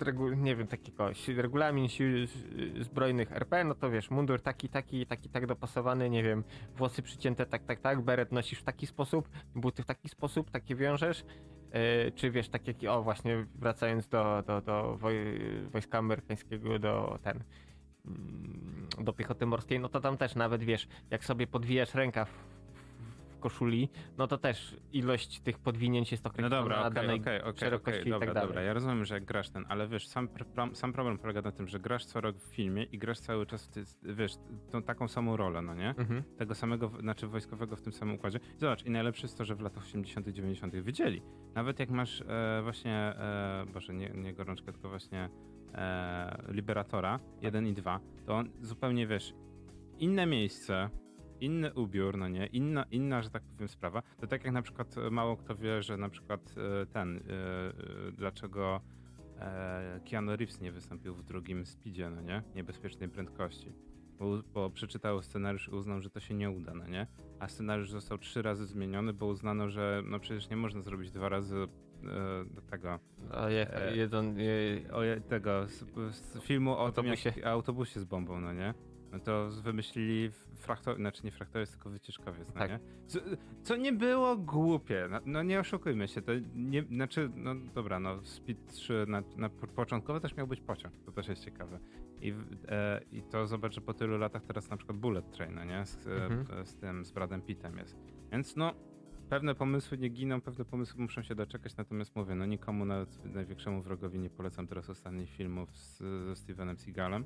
regu, 0.02 0.30
nie 0.30 0.56
wiem, 0.56 0.68
takiego, 0.68 1.10
regulamin 1.36 1.90
sił 1.90 2.08
y, 2.08 2.28
zbrojnych 2.84 3.32
RP, 3.32 3.64
no 3.64 3.76
to 3.76 3.90
wiesz, 3.90 4.10
mundur 4.10 4.42
taki, 4.42 4.70
taki, 4.70 5.06
taki, 5.06 5.30
tak 5.30 5.46
dopasowany, 5.46 6.10
nie 6.10 6.24
wiem, 6.24 6.44
włosy 6.76 7.02
przycięte 7.02 7.46
tak, 7.46 7.64
tak, 7.64 7.80
tak, 7.80 8.02
beret 8.02 8.32
nosisz 8.32 8.60
w 8.60 8.64
taki 8.64 8.88
sposób, 8.88 9.30
buty 9.56 9.84
w 9.84 9.86
taki 9.86 10.10
sposób, 10.10 10.52
takie 10.52 10.76
wiążesz, 10.76 11.22
y, 12.08 12.12
czy 12.12 12.32
wiesz, 12.32 12.50
tak 12.50 12.68
jak, 12.68 12.78
o 12.90 13.04
właśnie, 13.04 13.46
wracając 13.56 14.10
do, 14.10 14.44
do, 14.48 14.62
do 14.62 14.98
woj, 14.98 15.16
wojska 15.72 15.98
amerykańskiego, 15.98 16.80
do 16.80 17.20
ten, 17.24 17.44
do 19.04 19.14
piechoty 19.14 19.46
morskiej, 19.46 19.80
no 19.80 19.90
to 19.90 20.00
tam 20.00 20.18
też 20.18 20.36
nawet, 20.36 20.64
wiesz, 20.64 20.88
jak 21.10 21.26
sobie 21.26 21.48
podwijasz 21.48 21.94
rękaw 21.94 22.30
w 23.30 23.40
koszuli, 23.40 23.90
no 24.18 24.28
to 24.28 24.38
też 24.38 24.76
ilość 24.94 25.40
tych 25.40 25.60
podwinięć 25.60 26.12
jest 26.12 26.24
No 26.24 26.30
określona 26.30 26.62
dobra, 26.62 26.76
na 26.76 26.82
okej, 26.82 26.94
danej 26.94 27.20
okej, 27.20 27.42
okej, 27.42 27.60
szerokości 27.60 28.02
okej, 28.02 28.12
i 28.12 28.12
tak 28.12 28.20
dobra, 28.20 28.34
dalej. 28.34 28.50
dobra. 28.50 28.62
Ja 28.62 28.74
rozumiem, 28.74 29.06
że 29.06 29.14
jak 29.14 29.26
grasz 29.26 29.50
ten, 29.50 29.66
ale 29.70 29.88
wiesz, 29.88 30.08
sam, 30.08 30.30
sam 30.74 30.94
problem 30.94 31.18
polega 31.18 31.42
na 31.42 31.52
tym, 31.52 31.68
że 31.68 31.80
grasz 31.80 32.06
co 32.06 32.22
rok 32.22 32.38
w 32.38 32.56
filmie 32.56 32.84
i 32.84 32.98
grasz 32.98 33.20
cały 33.20 33.46
czas, 33.46 33.66
w 33.66 33.70
ty, 33.70 33.84
wiesz, 34.04 34.34
tą 34.72 34.84
taką 34.84 35.08
samą 35.08 35.38
rolę, 35.38 35.62
no 35.62 35.76
nie? 35.76 35.90
Mhm. 35.90 36.24
Tego 36.38 36.56
samego, 36.56 36.92
znaczy 37.00 37.28
wojskowego 37.28 37.76
w 37.76 37.82
tym 37.82 37.94
samym 37.94 38.16
układzie. 38.16 38.40
Zobacz, 38.58 38.86
i 38.86 38.92
najlepsze 38.92 39.22
jest 39.22 39.38
to, 39.38 39.46
że 39.46 39.56
w 39.56 39.62
latach 39.62 39.84
80 39.84 40.28
-tych, 40.28 40.32
90 40.32 40.74
-tych 40.74 40.84
wiedzieli. 40.84 41.22
Nawet 41.56 41.80
jak 41.80 41.90
masz 41.90 42.22
e, 42.22 42.60
właśnie, 42.64 42.94
e, 42.94 43.66
boże, 43.74 43.94
nie, 43.94 44.10
nie 44.10 44.34
gorączkę, 44.34 44.72
tylko 44.72 44.90
właśnie 44.90 45.30
e, 45.74 46.44
Liberatora 46.48 47.20
1 47.42 47.68
i 47.68 47.74
2, 47.74 48.00
to 48.26 48.36
on 48.36 48.50
zupełnie, 48.62 49.08
wiesz, 49.08 49.34
inne 50.00 50.26
miejsce, 50.26 50.90
inny 51.42 51.74
ubiór, 51.74 52.18
no 52.18 52.28
nie, 52.28 52.46
inna, 52.46 52.86
inna, 52.92 53.22
że 53.22 53.30
tak 53.30 53.44
powiem, 53.44 53.68
sprawa. 53.68 54.02
To 54.22 54.28
tak 54.28 54.44
jak 54.44 54.54
na 54.54 54.62
przykład 54.62 54.98
e, 54.98 55.10
mało 55.10 55.38
kto 55.38 55.56
wie, 55.56 55.84
że 55.84 55.98
na 55.98 56.10
przykład 56.10 56.56
e, 56.82 56.86
ten, 56.86 57.18
e, 57.18 57.22
dlaczego 58.12 58.82
Keanu 60.10 60.36
Reeves 60.36 60.62
nie 60.62 60.72
wystąpił 60.72 61.16
w 61.16 61.24
drugim 61.24 61.66
Speedzie, 61.66 62.10
no 62.10 62.22
nie, 62.22 62.44
niebezpiecznej 62.56 63.10
prędkości. 63.10 63.74
Bo, 64.18 64.44
bo 64.54 64.70
przeczytał 64.70 65.22
scenariusz 65.22 65.68
i 65.68 65.72
uznał, 65.72 66.02
że 66.02 66.10
to 66.10 66.20
się 66.20 66.34
nie 66.34 66.50
uda, 66.50 66.74
no 66.74 66.88
nie? 66.88 67.08
A 67.40 67.48
scenariusz 67.48 67.92
został 67.92 68.18
trzy 68.18 68.42
razy 68.42 68.66
zmieniony, 68.66 69.14
bo 69.14 69.26
uznano, 69.26 69.70
że 69.70 70.04
no 70.06 70.20
przecież 70.20 70.50
nie 70.50 70.58
można 70.58 70.82
zrobić 70.82 71.12
dwa 71.12 71.30
razy 71.30 71.68
tego, 72.70 73.00
A 73.34 73.50
je, 73.50 73.74
E, 73.74 73.96
jedzą, 73.96 74.36
je, 74.36 74.82
o, 74.94 75.04
je- 75.04 75.22
tego 75.22 75.68
z, 75.68 75.86
z 76.16 76.40
filmu 76.42 76.72
o 76.72 76.80
autobusie. 76.80 77.32
Tym, 77.32 77.48
autobusie 77.48 78.00
z 78.00 78.04
bombą, 78.06 78.40
no 78.42 78.54
nie? 78.54 78.74
No 79.12 79.20
to 79.20 79.50
wymyślili 79.64 80.30
frachtowiec, 80.56 81.00
znaczy 81.00 81.22
nie 81.24 81.32
frachtowiec, 81.32 81.72
tylko 81.72 81.90
wycieczkowiec, 81.90 82.48
no 82.48 82.54
Tak. 82.54 82.70
nie? 82.72 82.80
Co, 83.08 83.20
co 83.64 83.76
nie 83.76 83.94
było 83.94 84.38
głupie, 84.38 85.08
no, 85.12 85.20
no 85.26 85.44
nie 85.44 85.60
oszukujmy 85.60 86.08
się, 86.08 86.22
to 86.22 86.32
nie, 86.56 86.84
znaczy, 86.84 87.30
no 87.36 87.56
dobra, 87.56 88.00
no 88.00 88.24
Speed 88.24 88.68
3 88.74 89.06
na, 89.08 89.24
na 89.38 89.50
po- 89.50 89.68
początkowo 89.68 90.20
też 90.20 90.36
miał 90.36 90.48
być 90.48 90.62
pociąg, 90.62 90.94
to 91.06 91.12
też 91.12 91.28
jest 91.28 91.46
ciekawe. 91.46 91.80
I, 92.22 92.34
e, 92.68 93.02
I 93.12 93.22
to 93.24 93.48
zobacz, 93.48 93.74
że 93.74 93.82
po 93.82 93.94
tylu 93.94 94.18
latach 94.18 94.44
teraz 94.44 94.70
na 94.70 94.78
przykład 94.78 94.98
Bullet 94.98 95.32
Train, 95.32 95.56
no 95.56 95.64
nie? 95.64 95.86
Z, 95.86 96.08
e, 96.08 96.26
Mhm. 96.26 96.66
z 96.66 96.76
tym, 96.76 97.06
z 97.06 97.12
Bradem 97.12 97.42
Pittem 97.42 97.78
jest. 97.78 97.96
Więc 98.32 98.56
no, 98.56 98.74
pewne 99.30 99.56
pomysły 99.56 99.98
nie 99.98 100.10
giną, 100.10 100.42
pewne 100.42 100.66
pomysły 100.66 101.02
muszą 101.02 101.24
się 101.24 101.36
doczekać, 101.36 101.78
natomiast 101.78 102.16
mówię, 102.16 102.36
no 102.36 102.46
nikomu, 102.46 102.86
nawet 102.86 103.26
największemu 103.26 103.82
wrogowi 103.82 104.20
nie 104.20 104.30
polecam 104.30 104.68
teraz 104.68 104.90
ostatnich 104.90 105.30
filmów 105.30 105.78
z, 105.78 105.98
ze 105.98 106.36
Stevenem 106.36 106.78
Seagalem, 106.78 107.26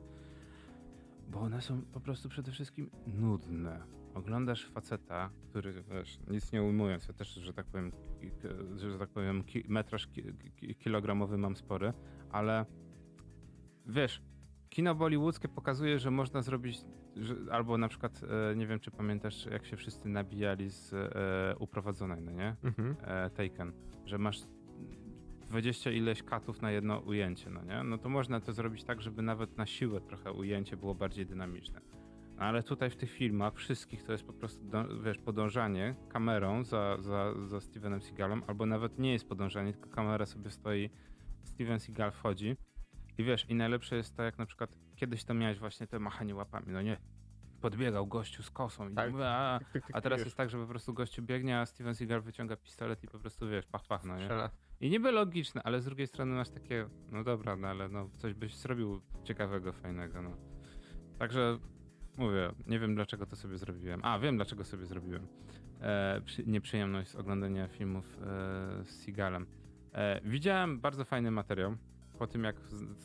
bo 1.27 1.39
one 1.39 1.61
są 1.61 1.81
po 1.81 1.99
prostu 1.99 2.29
przede 2.29 2.51
wszystkim 2.51 2.89
nudne. 3.07 3.83
Oglądasz 4.13 4.65
faceta, 4.65 5.29
który, 5.49 5.83
wiesz, 5.83 6.19
nic 6.27 6.51
nie 6.51 6.63
ujmując, 6.63 7.07
ja 7.07 7.13
też, 7.13 7.33
że 7.33 7.53
tak 7.53 7.65
powiem, 7.65 7.91
że 8.75 8.99
tak 8.99 9.09
powiem, 9.09 9.43
ki, 9.43 9.63
metraż 9.67 10.07
ki, 10.07 10.75
kilogramowy 10.75 11.37
mam 11.37 11.55
spory, 11.55 11.93
ale 12.31 12.65
wiesz, 13.85 14.21
kino 14.73 14.95
bollywoodzkie 14.95 15.47
pokazuje, 15.47 15.99
że 15.99 16.11
można 16.11 16.41
zrobić, 16.41 16.77
że, 17.15 17.35
albo 17.51 17.77
na 17.77 17.87
przykład, 17.87 18.21
e, 18.51 18.55
nie 18.55 18.67
wiem, 18.67 18.79
czy 18.79 18.91
pamiętasz, 18.91 19.45
jak 19.45 19.65
się 19.65 19.77
wszyscy 19.77 20.09
nabijali 20.09 20.69
z 20.69 20.93
e, 20.93 21.55
uprowadzonej, 21.59 22.21
no 22.21 22.31
nie? 22.31 22.55
mhm. 22.63 22.95
e, 23.01 23.29
Taken, 23.29 23.73
że 24.05 24.17
masz 24.17 24.41
20 25.47 25.91
ileś 25.91 26.23
katów 26.23 26.61
na 26.61 26.71
jedno 26.71 26.99
ujęcie, 26.99 27.49
no 27.49 27.63
nie? 27.63 27.83
No 27.83 27.97
to 27.97 28.09
można 28.09 28.39
to 28.39 28.53
zrobić 28.53 28.83
tak, 28.83 29.01
żeby 29.01 29.21
nawet 29.21 29.57
na 29.57 29.65
siłę 29.65 30.01
trochę 30.01 30.31
ujęcie 30.31 30.77
było 30.77 30.95
bardziej 30.95 31.25
dynamiczne. 31.25 31.81
No 32.37 32.43
ale 32.43 32.63
tutaj 32.63 32.89
w 32.89 32.95
tych 32.95 33.11
filmach 33.11 33.55
wszystkich 33.55 34.03
to 34.03 34.11
jest 34.11 34.23
po 34.23 34.33
prostu, 34.33 34.65
do, 34.65 35.01
wiesz, 35.01 35.17
podążanie 35.17 35.95
kamerą 36.09 36.63
za, 36.63 36.97
za, 36.99 37.33
za 37.45 37.61
Stevenem 37.61 38.01
Seagalem, 38.01 38.43
albo 38.47 38.65
nawet 38.65 38.99
nie 38.99 39.11
jest 39.13 39.29
podążanie, 39.29 39.73
tylko 39.73 39.89
kamera 39.89 40.25
sobie 40.25 40.51
stoi, 40.51 40.89
Steven 41.43 41.79
Seagal 41.79 42.11
wchodzi 42.11 42.55
i 43.17 43.23
wiesz, 43.23 43.49
i 43.49 43.55
najlepsze 43.55 43.95
jest 43.95 44.17
to, 44.17 44.23
jak 44.23 44.37
na 44.37 44.45
przykład 44.45 44.69
kiedyś 44.95 45.23
to 45.23 45.33
miałeś 45.33 45.59
właśnie 45.59 45.87
te 45.87 45.99
machanie 45.99 46.35
łapami, 46.35 46.65
no 46.67 46.81
nie? 46.81 46.97
Podbiegał 47.61 48.07
gościu 48.07 48.43
z 48.43 48.51
kosą 48.51 48.89
i 48.89 48.95
Tak. 48.95 49.11
mówię, 49.11 49.27
a, 49.27 49.59
a 49.93 50.01
teraz 50.01 50.19
jest 50.25 50.37
tak, 50.37 50.49
że 50.49 50.57
po 50.57 50.67
prostu 50.67 50.93
gościu 50.93 51.21
biegnie, 51.21 51.59
a 51.59 51.65
Steven 51.65 51.95
Seagal 51.95 52.21
wyciąga 52.21 52.55
pistolet 52.55 53.03
i 53.03 53.07
po 53.07 53.19
prostu 53.19 53.49
wiesz, 53.49 53.65
pach, 53.65 53.85
pach, 53.87 54.03
no 54.03 54.17
nie? 54.17 54.29
I 54.79 54.89
niby 54.89 55.11
logiczne, 55.11 55.63
ale 55.63 55.81
z 55.81 55.85
drugiej 55.85 56.07
strony 56.07 56.35
masz 56.35 56.49
takie, 56.49 56.89
no 57.11 57.23
dobra, 57.23 57.55
no 57.55 57.67
ale 57.67 57.89
no 57.89 58.09
coś 58.17 58.33
byś 58.33 58.55
zrobił 58.55 59.01
ciekawego, 59.23 59.73
fajnego, 59.73 60.21
no. 60.21 60.37
Także 61.19 61.59
mówię, 62.17 62.51
nie 62.67 62.79
wiem 62.79 62.95
dlaczego 62.95 63.25
to 63.25 63.35
sobie 63.35 63.57
zrobiłem. 63.57 64.01
A, 64.03 64.19
wiem 64.19 64.35
dlaczego 64.35 64.63
sobie 64.63 64.85
zrobiłem. 64.85 65.27
E, 65.81 66.21
przy, 66.25 66.43
nieprzyjemność 66.45 67.09
z 67.09 67.15
oglądania 67.15 67.67
filmów 67.67 68.17
e, 68.21 68.85
z 68.85 69.03
Seagalem. 69.03 69.47
E, 69.93 70.21
widziałem 70.23 70.79
bardzo 70.79 71.05
fajny 71.05 71.31
materiał. 71.31 71.75
Po 72.19 72.27
tym 72.27 72.43
jak 72.43 72.55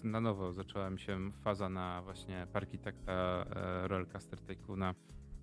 na 0.05 0.21
nowo 0.21 0.53
zaczęła 0.53 0.91
mi 0.91 1.01
się 1.01 1.31
faza 1.33 1.69
na 1.69 2.03
właśnie 2.03 2.47
Parkitekta 2.53 3.13
e, 3.13 3.89
Rollcaster 3.89 4.41
Tycoona. 4.41 4.95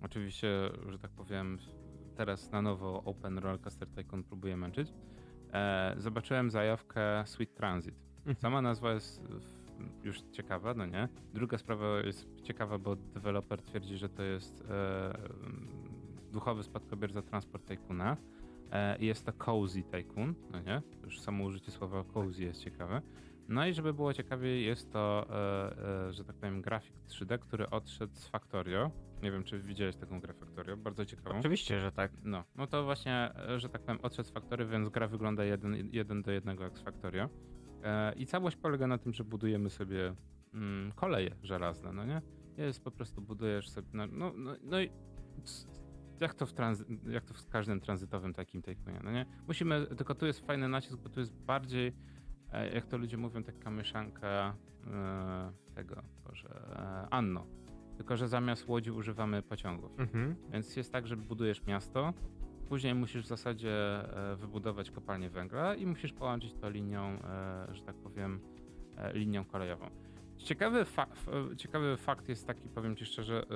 Oczywiście, 0.02 0.48
że 0.88 0.98
tak 0.98 1.10
powiem, 1.10 1.58
teraz 2.16 2.50
na 2.50 2.62
nowo 2.62 3.02
Open 3.04 3.38
Rollcaster 3.38 3.88
Tycoon 3.88 4.24
próbuję 4.24 4.56
męczyć. 4.56 4.92
E, 5.52 5.94
zobaczyłem 5.98 6.50
zajawkę 6.50 7.22
Sweet 7.26 7.54
Transit. 7.54 7.94
Mhm. 8.18 8.36
Sama 8.36 8.62
nazwa 8.62 8.92
jest 8.92 9.22
już 10.04 10.20
ciekawa, 10.32 10.74
no 10.74 10.86
nie? 10.86 11.08
Druga 11.34 11.58
sprawa 11.58 12.00
jest 12.00 12.26
ciekawa, 12.42 12.78
bo 12.78 12.96
deweloper 12.96 13.62
twierdzi, 13.62 13.96
że 13.96 14.08
to 14.08 14.22
jest 14.22 14.64
e, 14.70 15.12
duchowy 16.32 16.62
spadkobierca 16.62 17.22
Transport 17.22 17.66
Tycoona. 17.66 18.16
I 18.98 19.06
jest 19.06 19.26
to 19.26 19.32
Cozy 19.32 19.82
Tycoon, 19.82 20.34
no 20.50 20.60
nie? 20.60 20.82
Już 21.04 21.20
samo 21.20 21.44
użycie 21.44 21.70
słowa 21.70 22.04
cozy 22.04 22.44
jest 22.44 22.64
ciekawe. 22.64 23.02
No 23.48 23.66
i 23.66 23.74
żeby 23.74 23.94
było 23.94 24.12
ciekawiej, 24.12 24.66
jest 24.66 24.92
to, 24.92 25.26
e, 25.30 26.08
e, 26.08 26.12
że 26.12 26.24
tak 26.24 26.36
powiem, 26.36 26.62
grafik 26.62 26.96
3D, 27.08 27.38
który 27.38 27.70
odszedł 27.70 28.14
z 28.14 28.28
Factorio. 28.28 28.90
Nie 29.22 29.30
wiem, 29.30 29.44
czy 29.44 29.58
widziałeś 29.58 29.96
taką 29.96 30.20
grę 30.20 30.34
Factorio, 30.34 30.76
bardzo 30.76 31.04
ciekawą. 31.04 31.38
Oczywiście, 31.38 31.80
że 31.80 31.92
tak. 31.92 32.12
No, 32.24 32.44
no 32.56 32.66
to 32.66 32.84
właśnie, 32.84 33.30
e, 33.48 33.60
że 33.60 33.68
tak 33.68 33.82
powiem, 33.82 34.00
odszedł 34.02 34.28
z 34.28 34.32
Factorio, 34.32 34.68
więc 34.68 34.88
gra 34.88 35.08
wygląda 35.08 35.44
jeden, 35.44 35.88
jeden 35.92 36.22
do 36.22 36.30
jednego 36.30 36.64
jak 36.64 36.78
z 36.78 36.82
Factorio. 36.82 37.28
E, 37.82 38.12
I 38.12 38.26
całość 38.26 38.56
polega 38.56 38.86
na 38.86 38.98
tym, 38.98 39.12
że 39.12 39.24
budujemy 39.24 39.70
sobie 39.70 40.14
mm, 40.54 40.92
koleje 40.92 41.36
żelazne, 41.42 41.92
no 41.92 42.04
nie? 42.04 42.22
Jest 42.56 42.84
po 42.84 42.90
prostu 42.90 43.22
budujesz 43.22 43.70
sobie, 43.70 43.88
no, 43.92 44.06
no, 44.06 44.32
no, 44.36 44.56
no 44.62 44.80
i 44.80 44.90
jak 46.20 46.34
to, 46.34 46.46
w 46.46 46.54
tranzy- 46.54 47.10
jak 47.10 47.24
to 47.24 47.34
w 47.34 47.48
każdym 47.48 47.80
tranzytowym 47.80 48.34
takim 48.34 48.62
takeaway, 48.62 49.00
no 49.04 49.10
nie? 49.10 49.26
Musimy, 49.46 49.86
tylko 49.86 50.14
tu 50.14 50.26
jest 50.26 50.46
fajny 50.46 50.68
nacisk, 50.68 50.98
bo 50.98 51.08
tu 51.08 51.20
jest 51.20 51.34
bardziej, 51.34 51.92
jak 52.74 52.86
to 52.86 52.98
ludzie 52.98 53.16
mówią, 53.16 53.42
taka 53.42 53.70
mieszanka 53.70 54.54
e, 54.86 55.52
tego, 55.74 56.02
Boże, 56.24 56.48
e, 56.76 57.08
Anno. 57.10 57.46
Tylko, 57.96 58.16
że 58.16 58.28
zamiast 58.28 58.68
łodzi 58.68 58.90
używamy 58.90 59.42
pociągów. 59.42 60.00
Mhm. 60.00 60.36
Więc 60.52 60.76
jest 60.76 60.92
tak, 60.92 61.06
że 61.06 61.16
budujesz 61.16 61.66
miasto, 61.66 62.12
później 62.68 62.94
musisz 62.94 63.22
w 63.22 63.26
zasadzie 63.26 63.72
e, 64.32 64.36
wybudować 64.36 64.90
kopalnię 64.90 65.30
węgla 65.30 65.74
i 65.74 65.86
musisz 65.86 66.12
połączyć 66.12 66.54
to 66.54 66.70
linią, 66.70 67.00
e, 67.02 67.66
że 67.74 67.82
tak 67.82 67.96
powiem, 67.96 68.40
e, 68.96 69.12
linią 69.12 69.44
kolejową. 69.44 69.90
Ciekawy, 70.36 70.84
fa- 70.84 71.06
e, 71.52 71.56
ciekawy 71.56 71.96
fakt 71.96 72.28
jest 72.28 72.46
taki, 72.46 72.68
powiem 72.68 72.96
ci 72.96 73.06
szczerze, 73.06 73.46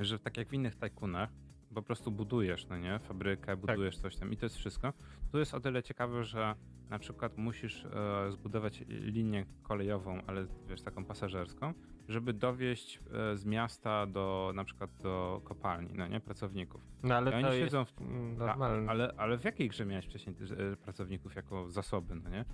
e, 0.00 0.04
że 0.04 0.18
tak 0.18 0.36
jak 0.36 0.48
w 0.48 0.52
innych 0.52 0.76
tajkunach, 0.76 1.30
po 1.74 1.82
prostu 1.82 2.10
budujesz, 2.10 2.66
no 2.68 2.78
nie, 2.78 2.98
fabrykę, 2.98 3.56
budujesz 3.56 3.98
coś 3.98 4.16
tam 4.16 4.32
i 4.32 4.36
to 4.36 4.46
jest 4.46 4.56
wszystko. 4.56 4.92
Tu 5.32 5.38
jest 5.38 5.54
o 5.54 5.60
tyle 5.60 5.82
ciekawe, 5.82 6.24
że 6.24 6.54
na 6.90 6.98
przykład 6.98 7.38
musisz 7.38 7.84
e, 7.84 8.32
zbudować 8.32 8.84
linię 8.88 9.46
kolejową, 9.62 10.20
ale 10.26 10.46
wiesz, 10.68 10.82
taką 10.82 11.04
pasażerską, 11.04 11.74
żeby 12.08 12.32
dowieść 12.32 13.00
e, 13.32 13.36
z 13.36 13.44
miasta 13.44 14.06
do 14.06 14.52
na 14.54 14.64
przykład 14.64 14.90
do 15.02 15.40
kopalni, 15.44 15.90
no 15.94 16.06
nie, 16.06 16.20
pracowników. 16.20 16.80
No 17.02 17.14
ale 17.14 17.30
I 17.30 17.34
oni 17.34 17.44
to 17.44 17.52
siedzą 17.52 17.84
w- 17.84 18.00
mm, 18.00 18.36
Ta, 18.36 18.46
normalne. 18.46 18.90
ale, 18.90 19.14
ale 19.16 19.38
w 19.38 19.44
jakiej 19.44 19.68
grze 19.68 19.86
miałeś 19.86 20.06
wcześniej 20.06 20.36
e, 20.72 20.76
pracowników 20.76 21.34
jako 21.36 21.70
zasoby, 21.70 22.14
no 22.14 22.30
nie? 22.30 22.44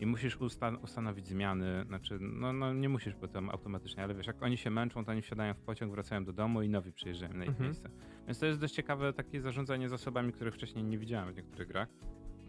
I 0.00 0.06
musisz 0.06 0.36
ustan- 0.40 0.78
ustanowić 0.84 1.26
zmiany, 1.26 1.84
znaczy, 1.86 2.18
no, 2.20 2.52
no 2.52 2.72
nie 2.74 2.88
musisz 2.88 3.14
potem 3.14 3.50
automatycznie, 3.50 4.02
ale 4.04 4.14
wiesz, 4.14 4.26
jak 4.26 4.42
oni 4.42 4.56
się 4.56 4.70
męczą, 4.70 5.04
to 5.04 5.12
oni 5.12 5.22
wsiadają 5.22 5.54
w 5.54 5.60
pociąg, 5.60 5.92
wracają 5.92 6.24
do 6.24 6.32
domu 6.32 6.62
i 6.62 6.68
nowi 6.68 6.92
przyjeżdżają 6.92 7.32
na 7.34 7.44
ich 7.44 7.48
Mhm. 7.50 7.64
miejsce. 7.66 7.90
Więc 8.26 8.38
to 8.38 8.46
jest 8.46 8.60
dość 8.60 8.74
ciekawe 8.74 9.12
takie 9.12 9.40
zarządzanie 9.40 9.88
zasobami, 9.88 10.32
których 10.32 10.54
wcześniej 10.54 10.84
nie 10.84 10.98
widziałem 10.98 11.32
w 11.32 11.36
niektórych 11.36 11.68
grach. 11.68 11.88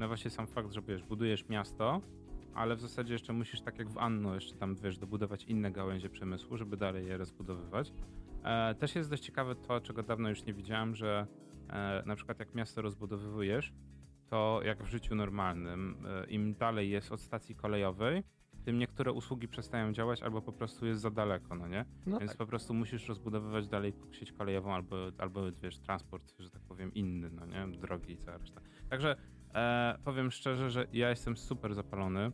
No 0.01 0.07
właśnie 0.07 0.31
sam 0.31 0.47
fakt, 0.47 0.71
że 0.71 0.81
wiesz, 0.81 1.03
budujesz 1.03 1.49
miasto, 1.49 2.01
ale 2.53 2.75
w 2.75 2.81
zasadzie 2.81 3.13
jeszcze 3.13 3.33
musisz, 3.33 3.61
tak 3.61 3.79
jak 3.79 3.89
w 3.89 3.97
Anno, 3.97 4.35
jeszcze 4.35 4.55
tam, 4.55 4.75
wiesz, 4.75 4.97
dobudować 4.97 5.43
inne 5.43 5.71
gałęzie 5.71 6.09
przemysłu, 6.09 6.57
żeby 6.57 6.77
dalej 6.77 7.07
je 7.07 7.17
rozbudowywać. 7.17 7.93
E, 8.43 8.75
też 8.75 8.95
jest 8.95 9.09
dość 9.09 9.23
ciekawe 9.23 9.55
to, 9.55 9.81
czego 9.81 10.03
dawno 10.03 10.29
już 10.29 10.45
nie 10.45 10.53
widziałem, 10.53 10.95
że 10.95 11.27
e, 11.69 12.03
na 12.05 12.15
przykład 12.15 12.39
jak 12.39 12.55
miasto 12.55 12.81
rozbudowywujesz, 12.81 13.73
to 14.29 14.61
jak 14.65 14.83
w 14.83 14.87
życiu 14.87 15.15
normalnym, 15.15 16.05
e, 16.05 16.25
im 16.25 16.53
dalej 16.53 16.89
jest 16.89 17.11
od 17.11 17.21
stacji 17.21 17.55
kolejowej, 17.55 18.23
tym 18.65 18.79
niektóre 18.79 19.11
usługi 19.11 19.47
przestają 19.47 19.93
działać 19.93 20.21
albo 20.21 20.41
po 20.41 20.51
prostu 20.51 20.85
jest 20.85 21.01
za 21.01 21.11
daleko, 21.11 21.55
no 21.55 21.67
nie? 21.67 21.85
No 22.05 22.19
Więc 22.19 22.31
tak. 22.31 22.37
po 22.37 22.45
prostu 22.45 22.73
musisz 22.73 23.07
rozbudowywać 23.07 23.67
dalej 23.67 23.93
sieć 24.11 24.31
kolejową 24.31 24.73
albo, 24.73 24.95
albo 25.17 25.41
wiesz, 25.51 25.79
transport, 25.79 26.33
że 26.39 26.49
tak 26.49 26.61
powiem, 26.61 26.93
inny, 26.93 27.29
no 27.29 27.45
nie? 27.45 27.77
Drogi 27.77 28.13
i 28.13 28.17
cała 28.17 28.37
reszta. 28.37 28.61
Także 28.89 29.15
e, 29.55 29.97
powiem 30.03 30.31
szczerze, 30.31 30.71
że 30.71 30.87
ja 30.93 31.09
jestem 31.09 31.37
super 31.37 31.73
zapalony. 31.73 32.31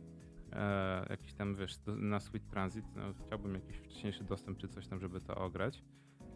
E, 0.52 1.06
jakiś 1.10 1.34
tam, 1.34 1.56
wiesz, 1.56 1.74
na 1.86 2.20
Sweet 2.20 2.48
Transit, 2.48 2.84
no, 2.96 3.02
chciałbym 3.26 3.54
jakiś 3.54 3.76
wcześniejszy 3.76 4.24
dostęp 4.24 4.58
czy 4.58 4.68
coś 4.68 4.86
tam, 4.86 5.00
żeby 5.00 5.20
to 5.20 5.34
ograć. 5.34 5.82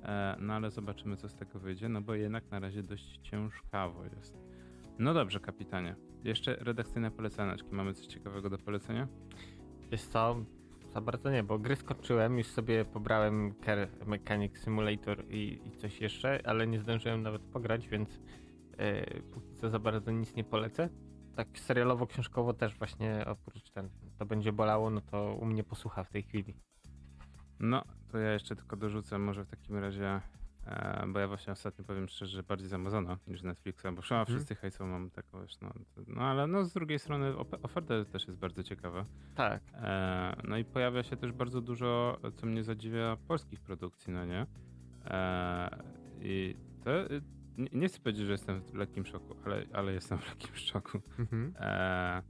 E, 0.02 0.36
no 0.40 0.54
ale 0.54 0.70
zobaczymy, 0.70 1.16
co 1.16 1.28
z 1.28 1.34
tego 1.34 1.58
wyjdzie, 1.58 1.88
no 1.88 2.00
bo 2.00 2.14
jednak 2.14 2.50
na 2.50 2.60
razie 2.60 2.82
dość 2.82 3.18
ciężkawo 3.22 4.04
jest. 4.04 4.38
No 4.98 5.14
dobrze, 5.14 5.40
kapitanie. 5.40 5.96
Jeszcze 6.24 6.56
redakcyjne 6.56 7.10
polecaneczki. 7.10 7.68
Mamy 7.72 7.94
coś 7.94 8.06
ciekawego 8.06 8.50
do 8.50 8.58
polecenia? 8.58 9.08
Wiesz 9.90 10.02
co, 10.02 10.44
za 10.92 11.00
bardzo 11.00 11.30
nie, 11.30 11.42
bo 11.42 11.58
gry 11.58 11.76
skończyłem, 11.76 12.38
już 12.38 12.46
sobie 12.46 12.84
pobrałem 12.84 13.54
Car 13.64 13.88
Mechanic 14.06 14.58
Simulator 14.58 15.24
i, 15.30 15.60
i 15.64 15.70
coś 15.76 16.00
jeszcze, 16.00 16.40
ale 16.44 16.66
nie 16.66 16.80
zdążyłem 16.80 17.22
nawet 17.22 17.42
pograć, 17.42 17.88
więc 17.88 18.20
e, 18.82 19.20
póki 19.22 19.54
co 19.56 19.70
za 19.70 19.78
bardzo 19.78 20.10
nic 20.10 20.34
nie 20.34 20.44
polecę. 20.44 20.88
Tak 21.36 21.58
serialowo, 21.58 22.06
książkowo 22.06 22.52
też 22.54 22.78
właśnie 22.78 23.24
oprócz 23.26 23.70
ten, 23.70 23.90
to 24.18 24.26
będzie 24.26 24.52
bolało, 24.52 24.90
no 24.90 25.00
to 25.00 25.34
u 25.34 25.44
mnie 25.44 25.64
posłucha 25.64 26.04
w 26.04 26.10
tej 26.10 26.22
chwili. 26.22 26.54
No, 27.60 27.84
to 28.08 28.18
ja 28.18 28.32
jeszcze 28.32 28.56
tylko 28.56 28.76
dorzucę 28.76 29.18
może 29.18 29.44
w 29.44 29.48
takim 29.48 29.76
razie, 29.76 30.20
e, 30.66 31.04
bo 31.08 31.18
ja 31.18 31.28
właśnie 31.28 31.52
ostatnio 31.52 31.84
powiem 31.84 32.08
szczerze, 32.08 32.32
że 32.32 32.42
bardziej 32.42 32.68
z 32.68 32.72
Amazona 32.72 33.18
niż 33.26 33.42
Netflixa, 33.42 33.84
bo 33.94 34.02
wszędzie 34.02 34.20
Mhm. 34.20 34.38
wszyscy 34.38 34.54
hejcą 34.54 34.86
mam 34.86 35.10
taką, 35.10 35.40
wiesz, 35.42 35.60
no, 35.60 35.72
no 36.06 36.22
ale 36.22 36.46
no 36.46 36.64
z 36.64 36.72
drugiej 36.72 36.98
strony 36.98 37.36
oferta 37.62 38.04
też 38.04 38.26
jest 38.26 38.38
bardzo 38.38 38.62
ciekawa. 38.62 39.04
Tak, 39.34 39.62
E, 39.74 40.36
no 40.48 40.56
i 40.56 40.64
pojawia 40.64 41.02
się 41.02 41.16
też 41.16 41.32
bardzo 41.32 41.60
dużo, 41.60 42.18
co 42.36 42.46
mnie 42.46 42.64
zadziwia, 42.64 43.16
polskich 43.28 43.60
produkcji, 43.60 44.12
no 44.12 44.24
nie? 44.24 44.46
E, 45.04 45.82
I 46.20 46.56
to, 46.84 47.00
y, 47.12 47.22
nie, 47.58 47.68
nie 47.72 47.88
chcę 47.88 48.00
powiedzieć, 48.00 48.26
że 48.26 48.32
jestem 48.32 48.62
w 48.62 48.74
lekkim 48.74 49.06
szoku, 49.06 49.36
ale, 49.44 49.64
ale 49.72 49.92
jestem 49.92 50.18
w 50.18 50.28
lekkim 50.28 50.56
szoku. 50.56 51.00
mhm. 51.18 51.54
E, 51.56 52.22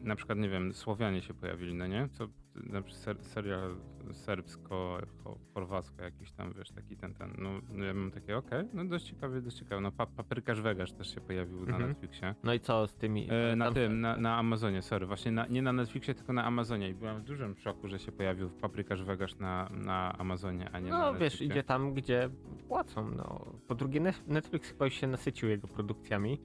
na 0.00 0.16
przykład, 0.16 0.38
nie 0.38 0.48
wiem, 0.48 0.74
Słowianie 0.74 1.22
się 1.22 1.34
pojawili, 1.34 1.74
no 1.74 1.86
nie? 1.86 2.08
Co, 2.12 2.28
na 2.62 2.82
przykład 2.82 3.02
ser, 3.04 3.24
serial 3.24 3.76
serbsko, 4.12 4.98
cho- 5.24 5.36
chorwacko 5.54 6.02
jakiś 6.02 6.32
tam, 6.32 6.52
wiesz, 6.58 6.70
taki 6.70 6.96
ten, 6.96 7.14
ten, 7.14 7.34
no 7.38 7.50
no 7.72 7.84
ja 7.84 7.94
mam 7.94 8.10
takie, 8.10 8.36
okej, 8.36 8.68
no 8.74 8.84
dość 8.84 9.04
ciekawy, 9.04 9.42
dość 9.42 9.56
ciekawy. 9.58 9.82
No 9.82 9.92
pa, 9.92 10.06
Paprykarz 10.06 10.60
Vegas 10.60 10.94
też 10.94 11.14
się 11.14 11.20
pojawił 11.20 11.56
na 11.56 11.72
Mhm. 11.72 11.88
Netflixie. 11.88 12.34
No 12.44 12.54
i 12.54 12.60
co 12.60 12.86
z 12.86 12.96
tymi... 12.96 13.28
E, 13.30 13.56
na 13.56 13.64
tam- 13.64 13.74
tym, 13.74 14.00
na, 14.00 14.16
na 14.16 14.36
Amazonie, 14.36 14.82
sorry, 14.82 15.06
właśnie 15.06 15.32
na, 15.32 15.46
nie 15.46 15.62
na 15.62 15.72
Netflixie, 15.72 16.14
tylko 16.14 16.32
na 16.32 16.44
Amazonie 16.44 16.90
i 16.90 16.94
byłem 16.94 17.20
w 17.20 17.22
dużym 17.24 17.56
szoku, 17.56 17.88
że 17.88 17.98
się 17.98 18.12
pojawił 18.12 18.50
Paprykarz 18.50 19.02
Vegas 19.02 19.38
na, 19.40 19.68
na 19.72 20.18
Amazonie, 20.18 20.70
a 20.72 20.80
nie 20.80 20.90
na 20.90 20.98
No 21.12 21.18
wiesz, 21.18 21.42
idzie 21.42 21.62
tam, 21.62 21.94
gdzie 21.94 22.30
płacą. 22.68 23.10
No. 23.10 23.52
Po 23.68 23.74
drugie, 23.74 24.00
Netflix 24.26 24.68
chyba 24.70 24.84
już 24.84 24.94
się 24.94 25.06
nasycił 25.06 25.48
jego 25.48 25.68
produkcjami, 25.68 26.40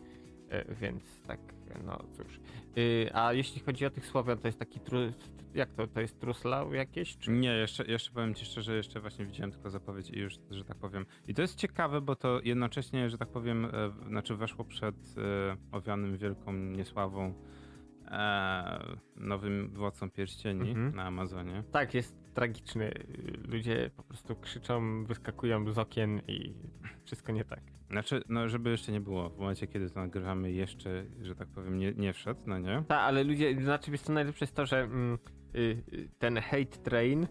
e, 0.50 0.76
więc 0.76 1.22
tak, 1.28 1.40
no 1.84 2.04
cóż. 2.12 2.40
Y, 2.78 3.10
A 3.14 3.34
jeśli 3.34 3.62
chodzi 3.62 3.86
o 3.86 3.90
tych 3.90 4.06
Słowian, 4.06 4.38
to 4.38 4.48
jest 4.48 4.60
taki 4.60 4.80
tru... 4.80 5.00
jak 5.54 5.74
to, 5.74 5.88
to 5.88 6.02
jest 6.02 6.20
truslał 6.20 6.74
jakieś? 6.74 7.18
Czy... 7.18 7.32
Nie, 7.32 7.50
jeszcze, 7.50 7.86
jeszcze 7.86 8.12
powiem 8.12 8.36
ci 8.36 8.46
szczerze, 8.46 8.76
jeszcze 8.76 9.00
właśnie 9.00 9.26
widziałem 9.26 9.52
tylko 9.52 9.70
zapowiedź 9.70 10.10
i 10.10 10.20
już, 10.20 10.34
że 10.52 10.66
tak 10.66 10.78
powiem. 10.78 11.06
I 11.28 11.34
to 11.34 11.42
jest 11.42 11.56
ciekawe, 11.56 12.02
bo 12.02 12.16
to 12.16 12.40
jednocześnie, 12.44 13.10
że 13.10 13.18
tak 13.18 13.30
powiem, 13.30 13.66
e, 13.66 13.70
znaczy 14.08 14.36
weszło 14.36 14.66
przed 14.66 14.96
e, 14.96 15.58
owianym 15.72 16.18
wielką 16.18 16.54
niesławą 16.54 17.34
nowym 19.16 19.70
Władcą 19.74 20.12
Pierścieni 20.12 20.70
Mhm. 20.70 20.96
na 20.96 21.04
Amazonie. 21.04 21.64
Tak, 21.72 21.94
jest 21.94 22.34
tragiczny. 22.34 22.92
Ludzie 23.48 23.92
po 23.98 24.04
prostu 24.04 24.36
krzyczą, 24.36 25.04
wyskakują 25.06 25.72
z 25.72 25.78
okien 25.78 26.22
i 26.28 26.54
wszystko 27.06 27.32
nie 27.32 27.46
tak. 27.46 27.62
Znaczy, 27.90 28.24
no 28.30 28.50
żeby 28.50 28.70
jeszcze 28.70 28.92
nie 28.92 29.02
było, 29.02 29.30
w 29.30 29.38
momencie 29.38 29.68
kiedy 29.68 29.90
to 29.90 30.00
nagrywamy 30.00 30.52
jeszcze, 30.52 31.06
że 31.22 31.36
tak 31.36 31.48
powiem, 31.48 31.78
nie, 31.78 31.94
nie 31.94 32.14
wszedł, 32.14 32.40
no 32.46 32.60
nie? 32.60 32.84
Tak, 32.88 33.00
ale 33.00 33.24
ludzie, 33.24 33.62
znaczy 33.64 33.92
wiesz 33.92 34.02
co 34.02 34.14
najlepsze 34.14 34.46
jest 34.46 34.56
to, 34.56 34.66
że 34.66 34.80
mm, 34.82 35.18
y, 35.56 35.60
y, 35.94 36.10
ten 36.20 36.38
hate 36.38 36.66
train 36.84 37.28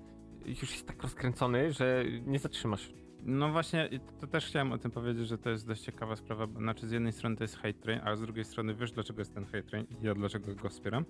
już 0.47 0.61
jest 0.73 0.87
tak 0.87 1.03
rozkręcony, 1.03 1.73
że 1.73 2.05
nie 2.27 2.39
zatrzymasz. 2.39 2.93
No 3.23 3.53
właśnie, 3.53 3.89
to 4.21 4.27
też 4.27 4.47
chciałem 4.47 4.73
o 4.73 4.79
tym 4.79 4.91
powiedzieć, 4.91 5.29
że 5.29 5.39
to 5.39 5.51
jest 5.51 5.67
dość 5.67 5.83
ciekawa 5.83 6.17
sprawa. 6.17 6.47
Znaczy, 6.47 6.89
z 6.89 6.93
jednej 6.93 7.13
strony 7.13 7.37
to 7.37 7.45
jest 7.45 7.57
hate 7.57 7.75
train, 7.75 8.01
a 8.05 8.17
z 8.17 8.21
drugiej 8.21 8.45
strony 8.45 8.75
wiesz, 8.75 8.93
dlaczego 8.93 9.21
jest 9.21 9.35
ten 9.35 9.45
hate 9.45 9.63
train 9.63 9.87
i 10.01 10.05
ja 10.07 10.15
dlaczego 10.15 10.55
go 10.55 10.69
wspieram? 10.69 11.05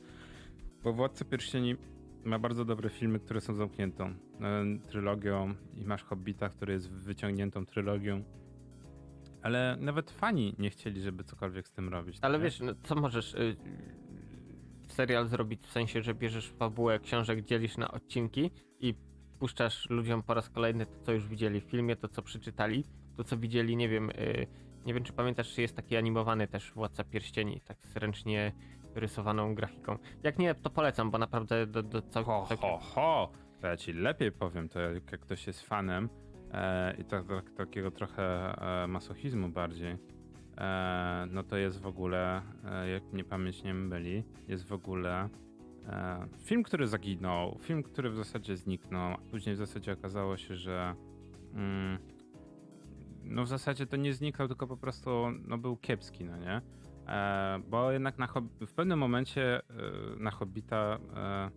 Bo 0.85 0.92
Władca 0.92 1.25
Pierścieni 1.25 1.77
ma 2.25 2.38
bardzo 2.38 2.64
dobre 2.64 2.90
filmy, 2.90 3.18
które 3.20 3.40
są 3.40 3.55
zamkniętą 3.55 4.05
e, 4.05 4.14
trylogią 4.88 5.55
i 5.75 5.85
masz 5.85 6.05
Hobbita, 6.05 6.49
który 6.49 6.73
jest 6.73 6.90
wyciągniętą 6.90 7.66
trylogią. 7.66 8.25
Ale 9.42 9.77
nawet 9.81 10.11
fani 10.11 10.55
nie 10.59 10.70
chcieli, 10.70 11.01
żeby 11.01 11.25
cokolwiek 11.25 11.68
z 11.68 11.73
tym 11.73 11.88
robić. 11.88 12.18
Ale 12.20 12.38
nie? 12.38 12.44
wiesz, 12.44 12.61
no, 12.61 12.73
co 12.83 12.94
możesz 12.94 13.35
y, 13.35 13.57
serial 14.88 15.29
zrobić 15.29 15.61
w 15.66 15.73
sensie, 15.73 16.03
że 16.03 16.14
bierzesz 16.14 16.49
fabułę 16.49 16.99
książek, 16.99 17.44
dzielisz 17.44 17.77
na 17.77 17.90
odcinki 17.90 18.51
i 18.81 18.94
puszczasz 19.40 19.90
ludziom 19.90 20.22
po 20.22 20.35
raz 20.35 20.50
kolejny 20.50 20.87
to, 20.87 20.92
co 21.03 21.12
już 21.12 21.29
widzieli 21.29 21.61
w 21.61 21.64
filmie, 21.64 21.96
to, 21.96 22.09
co 22.09 22.22
przeczytali, 22.22 22.85
to, 23.16 23.24
co 23.24 23.37
widzieli, 23.37 23.76
nie 23.76 23.88
wiem, 23.88 24.11
y, 24.11 24.46
nie 24.87 24.94
wiem, 24.94 25.05
czy 25.05 25.12
pamiętasz, 25.12 25.55
czy 25.55 25.62
jest 25.62 25.76
taki 25.76 25.96
animowany 25.96 26.48
też 26.48 26.72
Władca 26.72 27.05
Pierścieni, 27.05 27.61
tak 27.61 27.87
z 27.87 27.96
ręcznie 27.96 28.53
rysowaną 28.94 29.55
grafiką. 29.55 29.98
Jak 30.22 30.38
nie, 30.38 30.55
to 30.55 30.70
polecam, 30.70 31.11
bo 31.11 31.18
naprawdę 31.18 31.66
do, 31.66 31.83
do 31.83 32.03
cał- 32.03 32.24
Ho, 32.24 32.46
całkiem... 32.48 32.70
ho, 32.70 32.79
ho! 32.79 33.33
To 33.61 33.66
ja 33.66 33.76
ci 33.76 33.92
lepiej 33.92 34.33
powiem, 34.33 34.68
to 34.68 34.81
jak 34.81 35.20
ktoś 35.20 35.46
jest 35.46 35.61
fanem 35.61 36.09
e, 36.53 36.94
i 36.98 37.05
tak, 37.05 37.26
tak, 37.29 37.50
takiego 37.50 37.90
trochę 37.90 38.22
e, 38.85 38.87
masochizmu 38.87 39.48
bardziej, 39.48 39.96
e, 40.59 41.26
no 41.31 41.42
to 41.42 41.57
jest 41.57 41.81
w 41.81 41.87
ogóle, 41.87 42.42
e, 42.64 42.88
jak 42.90 43.03
mnie 43.12 43.24
pamięć 43.24 43.62
nie 43.62 43.74
myli, 43.74 44.24
jest 44.48 44.66
w 44.66 44.72
ogóle 44.72 45.29
film, 46.38 46.62
który 46.62 46.87
zaginął, 46.87 47.59
film, 47.62 47.83
który 47.83 48.11
w 48.11 48.16
zasadzie 48.16 48.57
zniknął, 48.57 49.14
a 49.14 49.19
później 49.19 49.55
w 49.55 49.59
zasadzie 49.59 49.93
okazało 49.93 50.37
się, 50.37 50.57
że 50.57 50.95
mm, 51.55 51.99
no 53.25 53.45
w 53.45 53.49
zasadzie 53.49 53.87
to 53.87 53.97
nie 53.97 54.14
zniknął, 54.14 54.49
tylko 54.49 54.66
po 54.66 54.77
prostu 54.77 55.11
no, 55.49 55.59
był 55.59 55.77
kiepski, 55.77 56.25
no 56.25 56.37
nie? 56.37 56.61
E, 57.09 57.61
bo 57.69 57.93
jednak 57.93 58.19
na 58.19 58.29
w 58.61 58.73
pewnym 58.73 58.99
momencie 58.99 59.57
e, 59.57 59.62
na 60.19 60.31
Hobbita 60.31 60.99
e, 61.16 61.51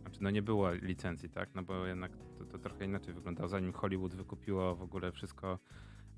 znaczy 0.00 0.18
no 0.22 0.30
nie 0.30 0.42
było 0.42 0.72
licencji, 0.72 1.30
tak? 1.30 1.54
No 1.54 1.62
bo 1.62 1.86
jednak 1.86 2.12
to, 2.38 2.44
to 2.44 2.58
trochę 2.58 2.84
inaczej 2.84 3.14
wyglądało, 3.14 3.48
zanim 3.48 3.72
Hollywood 3.72 4.14
wykupiło 4.14 4.76
w 4.76 4.82
ogóle 4.82 5.12
wszystko. 5.12 5.58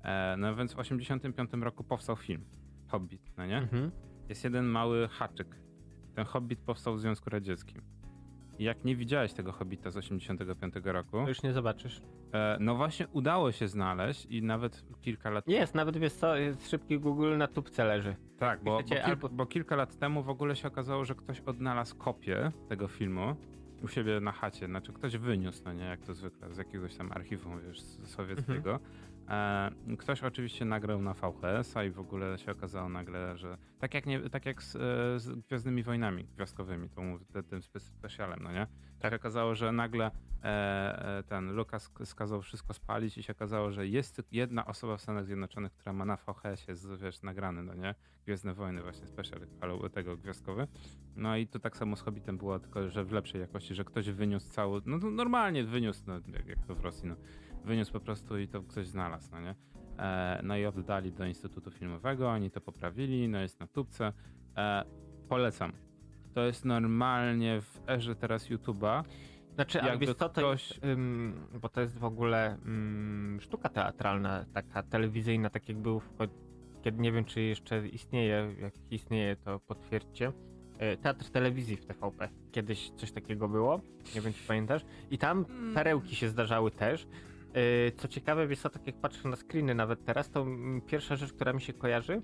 E, 0.03 0.35
no 0.37 0.55
więc 0.55 0.73
w 0.73 0.79
85 0.79 1.49
roku 1.53 1.83
powstał 1.83 2.15
film 2.15 2.45
Hobbit, 2.87 3.31
no 3.37 3.45
nie? 3.45 3.57
Mhm. 3.57 3.91
Jest 4.29 4.43
jeden 4.43 4.65
mały 4.65 5.07
haczyk. 5.07 5.68
Ten 6.19 6.25
Hobbit 6.25 6.59
powstał 6.59 6.95
w 6.95 6.99
Związku 7.01 7.29
Radzieckim. 7.29 7.81
I 8.59 8.63
jak 8.63 8.85
nie 8.85 8.95
widziałeś 8.95 9.33
tego 9.33 9.51
Hobbita 9.51 9.91
z 9.91 9.97
85 9.97 10.73
roku, 10.83 11.11
To 11.11 11.27
już 11.29 11.43
nie 11.43 11.53
zobaczysz. 11.53 12.01
e, 12.33 12.57
no 12.59 12.75
właśnie 12.75 13.07
udało 13.07 13.51
się 13.51 13.67
znaleźć 13.67 14.25
i 14.25 14.43
nawet 14.43 14.83
kilka 15.01 15.29
lat 15.29 15.47
Jest, 15.47 15.75
nawet 15.75 15.97
wiesz 15.97 16.13
co, 16.13 16.35
jest 16.35 16.69
szybki 16.69 16.99
Google 16.99 17.37
na 17.37 17.47
tubce 17.47 17.85
leży. 17.85 18.15
Tak, 18.39 18.63
bo, 18.63 18.77
bo, 18.77 18.83
kil, 18.83 18.97
albo- 19.03 19.29
bo 19.29 19.45
kilka 19.45 19.75
lat 19.75 19.95
temu 19.99 20.23
w 20.23 20.29
ogóle 20.29 20.55
się 20.55 20.67
okazało, 20.67 21.05
że 21.05 21.15
ktoś 21.15 21.39
odnalazł 21.39 21.97
kopię 21.97 22.51
tego 22.69 22.87
filmu 22.87 23.35
u 23.83 23.87
siebie 23.87 24.19
na 24.19 24.31
chacie. 24.31 24.65
Znaczy 24.65 24.93
ktoś 24.93 25.17
wyniósł, 25.17 25.61
no 25.65 25.73
nie, 25.73 25.83
jak 25.85 26.01
to 26.01 26.13
zwykle, 26.13 26.53
z 26.53 26.57
jakiegoś 26.57 26.95
tam 26.95 27.11
archiwum, 27.11 27.61
wiesz, 27.67 27.81
sowieckiego. 28.03 28.75
E, 28.75 28.79
ktoś 29.99 30.23
oczywiście 30.23 30.65
nagrał 30.65 31.01
na 31.01 31.13
VHS-a 31.13 31.83
i 31.83 31.91
w 31.91 31.99
ogóle 31.99 32.37
się 32.37 32.51
okazało 32.51 32.89
nagle, 32.89 33.37
że 33.37 33.57
tak 33.79 33.93
jak, 33.93 34.05
nie, 34.05 34.29
tak 34.29 34.45
jak 34.45 34.63
z, 34.63 34.75
e, 34.75 34.79
z 35.19 35.39
Gwiezdnymi 35.47 35.83
Wojnami 35.83 36.23
Gwiazdkowymi, 36.35 36.89
te- 37.33 37.43
tym 37.43 37.59
spe- 37.59 37.79
specjalem, 37.79 38.39
no 38.43 38.51
nie? 38.51 38.67
Tak 38.99 39.11
się 39.11 39.15
okazało, 39.15 39.55
że 39.55 39.71
nagle 39.71 40.11
e, 40.43 41.17
e, 41.17 41.23
ten 41.23 41.55
Lukas 41.55 41.91
skazał 42.03 42.41
wszystko 42.41 42.73
spalić 42.73 43.17
i 43.17 43.23
się 43.23 43.33
okazało, 43.33 43.71
że 43.71 43.87
jest 43.87 44.21
jedna 44.31 44.65
osoba 44.65 44.97
w 44.97 45.01
Stanach 45.01 45.25
Zjednoczonych, 45.25 45.73
która 45.73 45.93
ma 45.93 46.05
na 46.05 46.15
VHS-ie, 46.17 46.97
wiesz, 46.97 47.21
nagrany, 47.21 47.63
no 47.63 47.73
nie? 47.73 47.95
Gwiezdne 48.25 48.53
Wojny 48.53 48.81
właśnie 48.81 49.07
special, 49.07 49.39
tego 49.93 50.17
gwiazdkowy. 50.17 50.67
No 51.15 51.37
i 51.37 51.47
to 51.47 51.59
tak 51.59 51.77
samo 51.77 51.95
z 51.95 52.01
Hobbitem 52.01 52.37
było, 52.37 52.59
tylko 52.59 52.89
że 52.89 53.05
w 53.05 53.11
lepszej 53.11 53.41
jakości, 53.41 53.75
że 53.75 53.83
ktoś 53.83 54.09
wyniósł 54.09 54.49
cały, 54.49 54.81
no 54.85 54.97
normalnie 54.97 55.63
wyniósł, 55.63 56.03
no 56.07 56.13
jak, 56.13 56.47
jak 56.47 56.65
to 56.67 56.75
w 56.75 56.79
Rosji, 56.79 57.07
no. 57.09 57.15
Wyniósł 57.65 57.91
po 57.93 57.99
prostu 57.99 58.37
i 58.39 58.47
to 58.47 58.61
ktoś 58.61 58.87
znalazł, 58.87 59.29
no 59.31 59.41
nie? 59.41 59.55
E, 59.99 60.39
no 60.43 60.57
i 60.57 60.65
oddali 60.65 61.11
do 61.11 61.25
Instytutu 61.25 61.71
Filmowego, 61.71 62.29
oni 62.29 62.51
to 62.51 62.61
poprawili, 62.61 63.27
no 63.29 63.39
jest 63.39 63.59
na 63.59 63.67
tubce. 63.67 64.13
E, 64.57 64.83
polecam. 65.29 65.71
To 66.33 66.41
jest 66.45 66.65
normalnie 66.65 67.61
w 67.61 67.79
erze 67.89 68.15
teraz 68.15 68.49
YouTube'a. 68.49 69.03
Znaczy, 69.55 69.77
Jakby 69.77 70.05
wiesz 70.05 70.15
co, 70.15 70.29
to 70.29 70.41
ktoś- 70.41 70.69
jest, 70.69 70.83
ym, 70.85 71.47
bo 71.61 71.69
to 71.69 71.81
jest 71.81 71.97
w 71.97 72.03
ogóle 72.03 72.57
ym, 72.65 73.37
sztuka 73.41 73.69
teatralna, 73.69 74.45
taka 74.53 74.83
telewizyjna, 74.83 75.49
tak 75.49 75.69
jak 75.69 75.77
był, 75.77 76.01
kiedy 76.81 77.01
nie 77.01 77.11
wiem, 77.11 77.25
czy 77.25 77.41
jeszcze 77.41 77.87
istnieje, 77.87 78.55
jak 78.61 78.73
istnieje, 78.91 79.35
to 79.35 79.59
potwierdźcie. 79.59 80.31
E, 80.77 80.97
Teatr 80.97 81.29
telewizji 81.29 81.77
w 81.77 81.85
TVP. 81.85 82.29
Kiedyś 82.51 82.91
coś 82.91 83.11
takiego 83.11 83.47
było, 83.49 83.81
nie 84.15 84.21
wiem, 84.21 84.33
czy 84.33 84.47
pamiętasz. 84.47 84.85
I 85.11 85.17
tam 85.17 85.45
perełki 85.73 86.15
się 86.15 86.29
zdarzały 86.29 86.71
też. 86.71 87.07
E, 87.53 87.91
Co 87.91 88.07
ciekawe, 88.07 88.47
wiesz 88.47 88.59
co, 88.59 88.69
tak 88.69 88.87
jak 88.87 88.95
patrzę 89.01 89.29
na 89.29 89.35
screeny 89.35 89.75
nawet 89.75 90.05
teraz, 90.05 90.29
to 90.29 90.45
pierwsza 90.87 91.15
rzecz, 91.15 91.33
która 91.33 91.53
mi 91.53 91.61
się 91.61 91.73
kojarzy, 91.73 92.21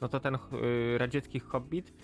no 0.00 0.08
to 0.08 0.20
ten 0.20 0.34
y, 0.34 0.98
radziecki 0.98 1.40
Hobbit, 1.40 1.94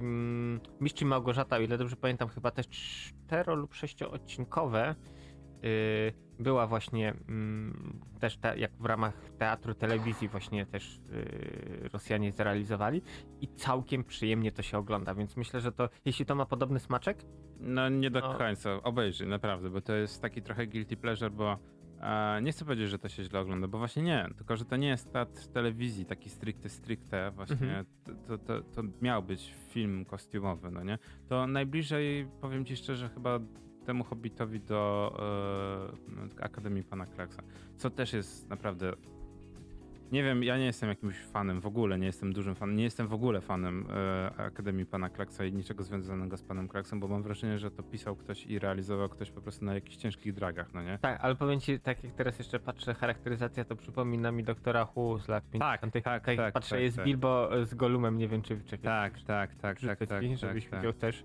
mm, 0.00 0.60
Mistrz 0.80 1.02
Małgorzata, 1.02 1.56
o 1.56 1.60
ile 1.60 1.78
dobrze 1.78 1.96
pamiętam, 1.96 2.28
chyba 2.28 2.50
też 2.50 2.68
cztero 2.68 3.54
lub 3.54 3.74
sześcioodcinkowe 3.74 4.94
y, 4.94 5.19
była 6.38 6.66
właśnie 6.66 7.14
mm, 7.28 8.00
też 8.20 8.36
te, 8.36 8.58
jak 8.58 8.72
w 8.78 8.84
ramach 8.84 9.30
teatru 9.38 9.74
telewizji 9.74 10.28
właśnie 10.28 10.66
też 10.66 10.96
y, 10.96 11.88
Rosjanie 11.92 12.32
zrealizowali 12.32 13.02
i 13.40 13.48
całkiem 13.48 14.04
przyjemnie 14.04 14.52
to 14.52 14.62
się 14.62 14.78
ogląda, 14.78 15.14
więc 15.14 15.36
myślę, 15.36 15.60
że 15.60 15.72
to 15.72 15.88
jeśli 16.04 16.26
to 16.26 16.34
ma 16.34 16.46
podobny 16.46 16.80
smaczek, 16.80 17.24
No 17.62 17.88
nie 17.88 18.10
do 18.10 18.20
No. 18.20 18.34
końca, 18.38 18.82
obejrzyj, 18.82 19.28
naprawdę, 19.28 19.70
bo 19.70 19.80
to 19.80 19.94
jest 19.94 20.22
taki 20.22 20.42
trochę 20.42 20.66
guilty 20.66 20.96
pleasure, 20.96 21.30
bo 21.30 21.58
e, 22.00 22.42
nie 22.42 22.52
chcę 22.52 22.64
powiedzieć, 22.64 22.88
że 22.90 22.98
to 22.98 23.08
się 23.08 23.24
źle 23.24 23.40
ogląda, 23.40 23.68
bo 23.68 23.78
właśnie 23.78 24.02
nie, 24.02 24.26
tylko 24.36 24.56
że 24.56 24.64
to 24.64 24.76
nie 24.76 24.88
jest 24.88 25.12
teatr 25.12 25.46
telewizji, 25.46 26.04
taki 26.06 26.30
stricte 26.30 26.68
stricte, 26.68 27.30
właśnie 27.30 27.54
Mhm. 27.66 27.86
to, 28.04 28.12
to, 28.14 28.38
to, 28.38 28.60
to 28.62 28.82
miał 29.02 29.22
być 29.22 29.54
film 29.68 30.04
kostiumowy, 30.04 30.70
no 30.70 30.82
nie? 30.84 30.98
To 31.28 31.46
najbliżej, 31.46 32.28
powiem 32.40 32.64
ci 32.64 32.76
szczerze, 32.76 33.08
chyba 33.08 33.38
temu 33.86 34.04
Hobbitowi 34.04 34.60
do 34.60 35.12
e, 36.38 36.44
Akademii 36.44 36.82
Pana 36.82 37.06
Kleksa, 37.06 37.42
co 37.76 37.90
też 37.90 38.12
jest 38.12 38.48
naprawdę 38.48 38.92
nie 40.12 40.22
wiem, 40.22 40.42
ja 40.44 40.58
nie 40.58 40.64
jestem 40.64 40.88
jakimś 40.88 41.16
fanem 41.16 41.60
w 41.60 41.66
ogóle, 41.66 41.98
nie 41.98 42.06
jestem 42.06 42.32
dużym 42.32 42.54
fanem, 42.54 42.76
nie 42.76 42.84
jestem 42.84 43.08
w 43.08 43.12
ogóle 43.12 43.40
fanem 43.40 43.86
e, 43.90 44.30
Akademii 44.36 44.86
Pana 44.86 45.08
Klaksa 45.08 45.44
i 45.44 45.52
niczego 45.52 45.84
związanego 45.84 46.36
z 46.36 46.42
Panem 46.42 46.68
Klaksem, 46.68 47.00
bo 47.00 47.08
mam 47.08 47.22
wrażenie, 47.22 47.58
że 47.58 47.70
to 47.70 47.82
pisał 47.82 48.16
ktoś 48.16 48.46
i 48.46 48.58
realizował 48.58 49.08
ktoś 49.08 49.30
po 49.30 49.40
prostu 49.40 49.64
na 49.64 49.74
jakichś 49.74 49.96
ciężkich 49.96 50.34
dragach, 50.34 50.74
no 50.74 50.82
nie? 50.82 50.98
tak, 50.98 51.18
ale 51.22 51.34
powiem 51.34 51.60
ci, 51.60 51.80
tak 51.80 52.04
jak 52.04 52.12
teraz 52.12 52.38
jeszcze 52.38 52.60
patrzę, 52.60 52.94
charakteryzacja 52.94 53.64
to 53.64 53.76
przypomina 53.76 54.32
mi 54.32 54.44
doktora 54.44 54.88
Who 54.96 55.18
z 55.18 55.28
lat 55.28 55.44
50. 55.50 55.92
tak, 56.04 56.26
jak 56.26 56.36
tak, 56.36 56.54
patrzę, 56.54 56.70
tak, 56.70 56.82
jest 56.82 56.96
tak. 56.96 57.04
Bilbo 57.04 57.50
z 57.64 57.74
Golumem, 57.74 58.18
nie 58.18 58.28
wiem 58.28 58.42
czy 58.42 58.60
czekaj, 58.60 58.84
Tak, 58.84 59.22
tak, 59.22 59.54
tak, 59.54 59.80
tak, 59.80 59.98
tak, 59.98 60.08
tak, 60.08 60.36
żebyś 60.36 60.66
tak, 60.66 60.78
widział 60.78 60.92
też. 60.92 61.24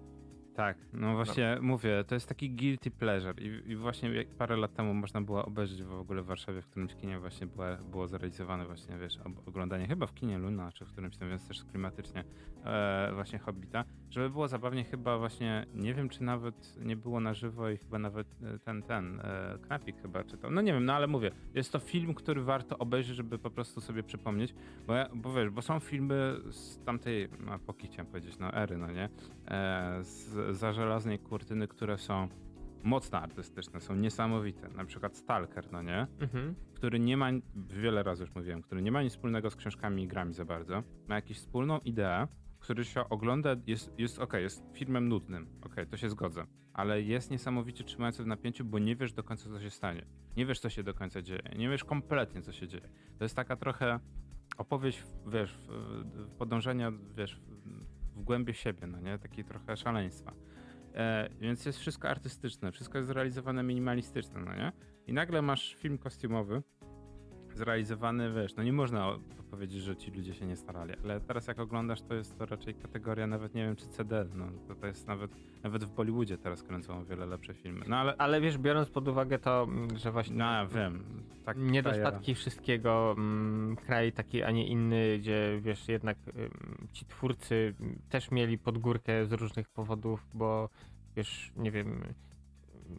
Tak. 0.56 0.78
No 0.94 1.16
właśnie 1.16 1.58
mówię, 1.62 2.04
to 2.08 2.16
jest 2.16 2.30
taki 2.30 2.50
guilty 2.50 2.92
pleasure 2.92 3.42
i, 3.42 3.72
i 3.72 3.76
właśnie 3.76 4.26
parę 4.38 4.58
lat 4.58 4.74
temu 4.74 4.94
można 4.94 5.22
było 5.22 5.46
obejrzeć 5.46 5.84
w 5.84 5.94
ogóle 5.94 6.22
w 6.22 6.26
Warszawie, 6.26 6.62
w 6.62 6.68
którymś 6.68 6.96
kinie 6.96 7.20
właśnie 7.20 7.48
była, 7.48 7.78
było 7.78 8.08
zrealizowane 8.08 8.66
właśnie, 8.66 8.98
wiesz, 8.98 9.20
oglądanie 9.46 9.88
chyba 9.88 10.08
w 10.08 10.14
kinie 10.14 10.38
Luna, 10.38 10.72
czy 10.72 10.86
w 10.86 10.92
którymś 10.92 11.18
tam, 11.18 11.30
więc 11.30 11.48
też 11.48 11.64
klimatycznie 11.64 12.24
e, 12.66 13.12
właśnie 13.14 13.40
Hobbita, 13.40 13.86
żeby 14.10 14.30
było 14.30 14.48
zabawnie 14.48 14.84
chyba 14.84 15.18
właśnie, 15.18 15.66
nie 15.74 15.94
wiem 15.94 16.10
czy 16.10 16.24
nawet 16.24 16.78
nie 16.86 16.96
było 16.96 17.20
na 17.20 17.34
żywo 17.34 17.70
i 17.70 17.78
chyba 17.78 18.00
nawet 18.00 18.28
e, 18.44 18.60
ten, 18.60 18.84
ten, 18.84 19.20
e, 19.20 19.58
Knapik 19.62 20.02
chyba 20.02 20.24
czytał, 20.24 20.52
no 20.52 20.62
nie 20.62 20.74
wiem, 20.74 20.86
no 20.86 20.94
ale 20.94 21.08
mówię, 21.08 21.32
jest 21.54 21.72
to 21.72 21.80
film, 21.80 22.14
który 22.14 22.44
warto 22.44 22.78
obejrzeć, 22.78 23.16
żeby 23.16 23.40
po 23.40 23.50
prostu 23.50 23.82
sobie 23.82 24.04
przypomnieć, 24.04 24.56
bo, 24.88 24.94
ja, 24.94 25.10
bo 25.14 25.34
wiesz, 25.34 25.50
bo 25.50 25.62
są 25.62 25.80
filmy 25.80 26.36
z 26.52 26.84
tamtej 26.84 27.30
no, 27.46 27.56
epoki, 27.56 27.88
chciałem 27.88 28.06
powiedzieć, 28.06 28.40
no 28.40 28.54
ery, 28.54 28.78
no 28.78 28.92
nie, 28.92 29.10
e, 29.48 30.04
z, 30.04 30.36
za 30.52 30.74
żelaznej 30.74 31.20
kurtyny, 31.20 31.68
które 31.68 31.98
są 31.98 32.28
mocno 32.84 33.20
artystyczne, 33.20 33.82
są 33.82 33.96
niesamowite, 33.96 34.70
na 34.70 34.86
przykład 34.86 35.18
Stalker, 35.18 35.72
no 35.72 35.82
nie, 35.82 36.08
Mhm. 36.20 36.56
który 36.74 37.00
nie 37.00 37.18
ma, 37.18 37.30
wiele 37.56 38.04
razy 38.04 38.24
już 38.24 38.36
mówiłem, 38.36 38.62
który 38.62 38.82
nie 38.82 38.92
ma 38.92 39.04
nic 39.04 39.12
wspólnego 39.14 39.50
z 39.50 39.56
książkami 39.56 40.04
i 40.04 40.08
grami 40.08 40.34
za 40.34 40.46
bardzo, 40.46 40.84
ma 41.08 41.16
jakąś 41.16 41.38
wspólną 41.38 41.80
ideę, 41.80 42.28
który 42.60 42.86
się 42.86 43.10
ogląda, 43.10 43.56
jest, 43.68 43.94
jest 43.98 44.20
okej, 44.20 44.44
jest 44.44 44.64
filmem 44.74 45.10
nudnym, 45.10 45.48
okej, 45.62 45.88
to 45.88 45.98
się 45.98 46.10
zgodzę, 46.10 46.46
ale 46.74 47.02
jest 47.02 47.32
niesamowicie 47.32 47.84
trzymający 47.84 48.24
w 48.24 48.28
napięciu, 48.28 48.66
bo 48.66 48.80
nie 48.80 48.96
wiesz 48.96 49.14
do 49.14 49.24
końca, 49.24 49.50
co 49.50 49.60
się 49.60 49.70
stanie. 49.70 50.06
Nie 50.38 50.46
wiesz, 50.46 50.60
co 50.60 50.70
się 50.70 50.84
do 50.84 50.94
końca 50.94 51.22
dzieje, 51.22 51.42
nie 51.58 51.70
wiesz 51.70 51.84
kompletnie, 51.84 52.42
co 52.42 52.52
się 52.52 52.68
dzieje. 52.68 52.90
To 53.18 53.26
jest 53.26 53.36
taka 53.36 53.56
trochę 53.56 54.00
opowieść, 54.58 55.04
wiesz, 55.28 55.60
podążenia, 56.38 56.92
wiesz, 57.18 57.42
w, 58.16 58.24
głębie 58.24 58.54
siebie, 58.54 58.88
no 58.88 59.00
nie? 59.00 59.20
Taki 59.20 59.44
trochę 59.44 59.78
szaleństwa. 59.78 60.34
E, 60.94 61.30
więc 61.40 61.66
jest 61.66 61.80
wszystko 61.80 62.10
artystyczne, 62.10 62.72
wszystko 62.72 62.98
jest 62.98 63.08
zrealizowane 63.08 63.64
minimalistycznie, 63.64 64.40
no 64.40 64.56
nie? 64.56 64.72
I 65.08 65.14
nagle 65.14 65.42
masz 65.42 65.76
film 65.76 65.98
kostiumowy 65.98 66.64
zrealizowany, 67.56 68.34
wiesz, 68.34 68.56
no 68.56 68.64
nie 68.64 68.74
można 68.74 69.20
powiedzieć, 69.52 69.82
że 69.82 69.96
ci 69.96 70.12
ludzie 70.12 70.34
się 70.34 70.46
nie 70.46 70.56
starali, 70.56 70.94
ale 71.04 71.20
teraz 71.20 71.48
jak 71.48 71.60
oglądasz, 71.60 72.02
to 72.02 72.14
jest 72.14 72.38
to 72.38 72.46
raczej 72.46 72.74
kategoria 72.74 73.28
nawet, 73.28 73.56
nie 73.56 73.66
wiem, 73.66 73.76
czy 73.76 73.88
CD, 73.88 74.26
no 74.36 74.46
to, 74.68 74.76
to 74.76 74.88
jest 74.88 75.08
nawet, 75.08 75.32
nawet 75.64 75.84
w 75.84 75.90
Bollywoodzie 75.90 76.38
teraz 76.38 76.64
kręcą 76.64 77.00
o 77.00 77.06
wiele 77.06 77.26
lepsze 77.26 77.54
filmy, 77.54 77.86
no 77.88 77.98
ale, 77.98 78.16
Ale 78.18 78.42
wiesz, 78.42 78.58
biorąc 78.58 78.90
pod 78.90 79.08
uwagę 79.08 79.40
to, 79.40 79.64
mm, 79.64 79.98
że 79.98 80.12
właśnie 80.12 80.36
no 80.36 80.52
ja 80.52 80.66
wiem, 80.66 81.04
tak 81.46 81.58
niedostatki 81.58 82.36
wszystkiego, 82.36 83.16
mm, 83.18 83.76
kraj 83.76 84.12
taki, 84.12 84.44
a 84.44 84.52
nie 84.52 84.68
inny, 84.68 85.20
gdzie 85.20 85.60
wiesz, 85.62 85.88
jednak 85.88 86.18
ym, 86.28 86.88
ci 86.92 87.06
twórcy 87.06 87.76
też 88.10 88.32
mieli 88.32 88.58
pod 88.58 88.78
górkę 88.78 89.26
z 89.26 89.32
różnych 89.32 89.70
powodów, 89.70 90.28
bo 90.34 90.70
wiesz, 91.16 91.52
nie 91.58 91.72
wiem, 91.72 92.04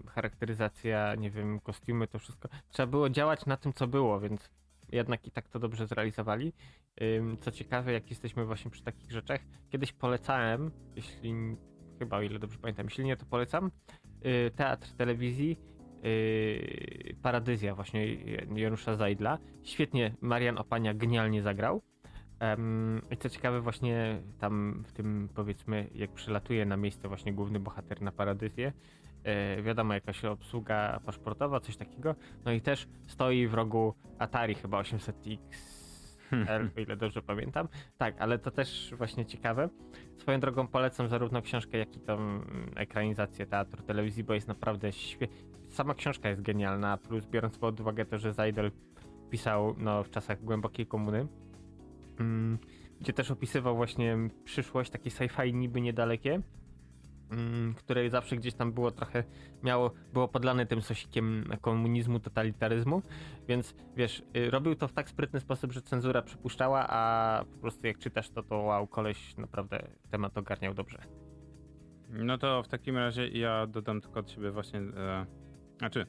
charakteryzacja, 0.08 1.14
nie 1.14 1.30
wiem, 1.30 1.60
kostiumy, 1.60 2.08
to 2.08 2.18
wszystko. 2.18 2.48
Trzeba 2.68 2.86
było 2.86 3.10
działać 3.10 3.46
na 3.46 3.56
tym, 3.56 3.72
co 3.72 3.86
było, 3.86 4.20
więc 4.20 4.50
jednak 4.92 5.26
i 5.26 5.30
tak 5.30 5.48
to 5.48 5.58
dobrze 5.58 5.86
zrealizowali. 5.86 6.52
Co 7.40 7.50
ciekawe, 7.50 7.92
jak 7.92 8.10
jesteśmy 8.10 8.44
właśnie 8.44 8.70
przy 8.70 8.82
takich 8.82 9.10
rzeczach, 9.10 9.40
kiedyś 9.68 9.92
polecałem, 9.92 10.70
jeśli 10.96 11.56
chyba 11.98 12.16
o 12.16 12.22
ile 12.22 12.38
dobrze 12.38 12.58
pamiętam, 12.58 12.86
jeśli 12.86 13.04
nie, 13.04 13.16
to 13.16 13.26
polecam, 13.26 13.70
y, 14.26 14.50
teatr 14.56 14.92
telewizji 14.92 15.58
yy, 16.02 17.14
Paradyzja 17.22 17.74
właśnie 17.74 18.14
Janusza 18.56 18.96
Zajdla. 18.96 19.38
Świetnie 19.62 20.14
Marian 20.20 20.58
Opania 20.58 20.94
genialnie 20.94 21.42
zagrał. 21.42 21.82
I 23.10 23.16
co 23.16 23.28
ciekawe 23.28 23.60
właśnie 23.60 24.22
tam 24.38 24.84
w 24.86 24.92
tym 24.92 25.28
powiedzmy 25.34 25.90
jak 25.94 26.12
przylatuje 26.12 26.66
na 26.66 26.76
miejsce 26.76 27.08
właśnie 27.08 27.32
główny 27.32 27.60
bohater 27.60 28.02
na 28.02 28.12
Paradyzję, 28.12 28.72
wiadomo 29.62 29.94
jakaś 29.94 30.24
obsługa 30.24 31.00
paszportowa, 31.06 31.60
coś 31.60 31.76
takiego, 31.76 32.14
no 32.44 32.52
i 32.52 32.60
też 32.60 32.88
stoi 33.06 33.46
w 33.46 33.54
rogu 33.54 33.94
Atari 34.18 34.54
chyba 34.54 34.82
800X 34.82 35.76
o 36.76 36.80
ile 36.80 36.96
dobrze 36.96 37.22
pamiętam. 37.22 37.68
Tak, 37.98 38.14
ale 38.18 38.38
to 38.38 38.50
też 38.50 38.94
właśnie 38.98 39.26
ciekawe. 39.26 39.68
Swoją 40.16 40.40
drogą 40.40 40.66
polecam 40.66 41.08
zarówno 41.08 41.42
książkę, 41.42 41.78
jak 41.78 41.96
i 41.96 42.00
tą 42.00 42.40
ekranizację 42.76 43.46
teatru, 43.46 43.82
telewizji, 43.82 44.24
bo 44.24 44.34
jest 44.34 44.48
naprawdę 44.48 44.92
świetna. 44.92 45.36
Sama 45.68 45.94
książka 45.94 46.28
jest 46.28 46.42
genialna, 46.42 46.96
plus 46.96 47.26
biorąc 47.26 47.58
pod 47.58 47.80
uwagę 47.80 48.04
to, 48.04 48.18
że 48.18 48.32
Zajdel 48.32 48.70
pisał 49.30 49.74
no, 49.78 50.04
w 50.04 50.10
czasach 50.10 50.44
głębokiej 50.44 50.86
komuny, 50.86 51.26
mm, 52.20 52.58
gdzie 53.00 53.12
też 53.12 53.30
opisywał 53.30 53.76
właśnie 53.76 54.16
przyszłość, 54.44 54.90
takie 54.90 55.10
sci-fi 55.10 55.54
niby 55.54 55.80
niedalekie, 55.80 56.40
mm, 57.30 57.74
które 57.74 58.10
zawsze 58.10 58.36
gdzieś 58.36 58.54
tam 58.54 58.72
było 58.72 58.90
trochę, 58.90 59.24
miało, 59.62 59.90
było 60.12 60.28
podlane 60.28 60.66
tym 60.66 60.82
sosikiem 60.82 61.44
komunizmu, 61.60 62.20
totalitaryzmu, 62.20 63.02
więc 63.48 63.74
wiesz, 63.96 64.22
y, 64.36 64.50
robił 64.50 64.74
to 64.74 64.88
w 64.88 64.92
tak 64.92 65.08
sprytny 65.08 65.40
sposób, 65.40 65.72
że 65.72 65.82
cenzura 65.82 66.22
przypuszczała, 66.22 66.86
a 66.88 67.44
po 67.52 67.58
prostu 67.58 67.86
jak 67.86 67.98
czytasz 67.98 68.30
to, 68.30 68.42
to 68.42 68.56
wow, 68.56 68.86
koleś 68.86 69.36
naprawdę 69.36 69.88
temat 70.10 70.38
ogarniał 70.38 70.74
dobrze. 70.74 70.98
No 72.08 72.38
to 72.38 72.62
w 72.62 72.68
takim 72.68 72.96
razie 72.96 73.28
ja 73.28 73.66
dodam 73.66 74.00
tylko 74.00 74.20
od 74.20 74.30
siebie 74.30 74.50
właśnie, 74.50 74.80
e, 74.80 75.26
znaczy, 75.78 76.06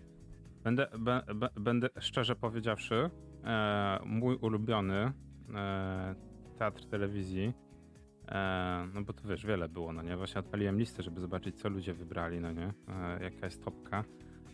będę, 0.64 0.88
be, 1.00 1.22
be, 1.36 1.50
będę 1.56 1.90
szczerze 2.00 2.36
powiedziawszy, 2.36 3.10
e, 3.44 4.00
mój 4.06 4.36
ulubiony 4.36 5.12
e, 5.56 6.16
teatr 6.58 6.86
telewizji, 6.86 7.54
e, 8.28 8.88
no 8.94 9.02
bo 9.02 9.14
to 9.14 9.28
wiesz, 9.28 9.46
wiele 9.46 9.70
było, 9.70 9.94
no 9.94 10.02
nie, 10.02 10.18
właśnie 10.18 10.40
odpaliłem 10.40 10.80
listę, 10.80 11.04
żeby 11.04 11.20
zobaczyć, 11.20 11.56
co 11.56 11.70
ludzie 11.70 11.94
wybrali, 11.94 12.40
no 12.40 12.52
nie, 12.52 12.74
e, 12.88 13.24
jaka 13.24 13.46
jest 13.46 13.64
topka, 13.64 14.04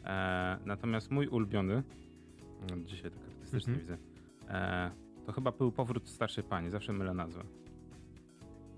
e, 0.05 0.57
natomiast 0.65 1.11
mój 1.11 1.27
ulubiony, 1.27 1.83
no, 2.69 2.75
dzisiaj 2.85 3.11
tak 3.11 3.19
artystycznie 3.27 3.73
Mhm. 3.73 3.79
widzę, 3.79 3.97
e, 4.49 4.91
to 5.25 5.31
chyba 5.31 5.51
był 5.51 5.71
Powrót 5.71 6.09
starszej 6.09 6.43
pani, 6.43 6.69
zawsze 6.69 6.93
mylę 6.93 7.13
nazwę, 7.13 7.43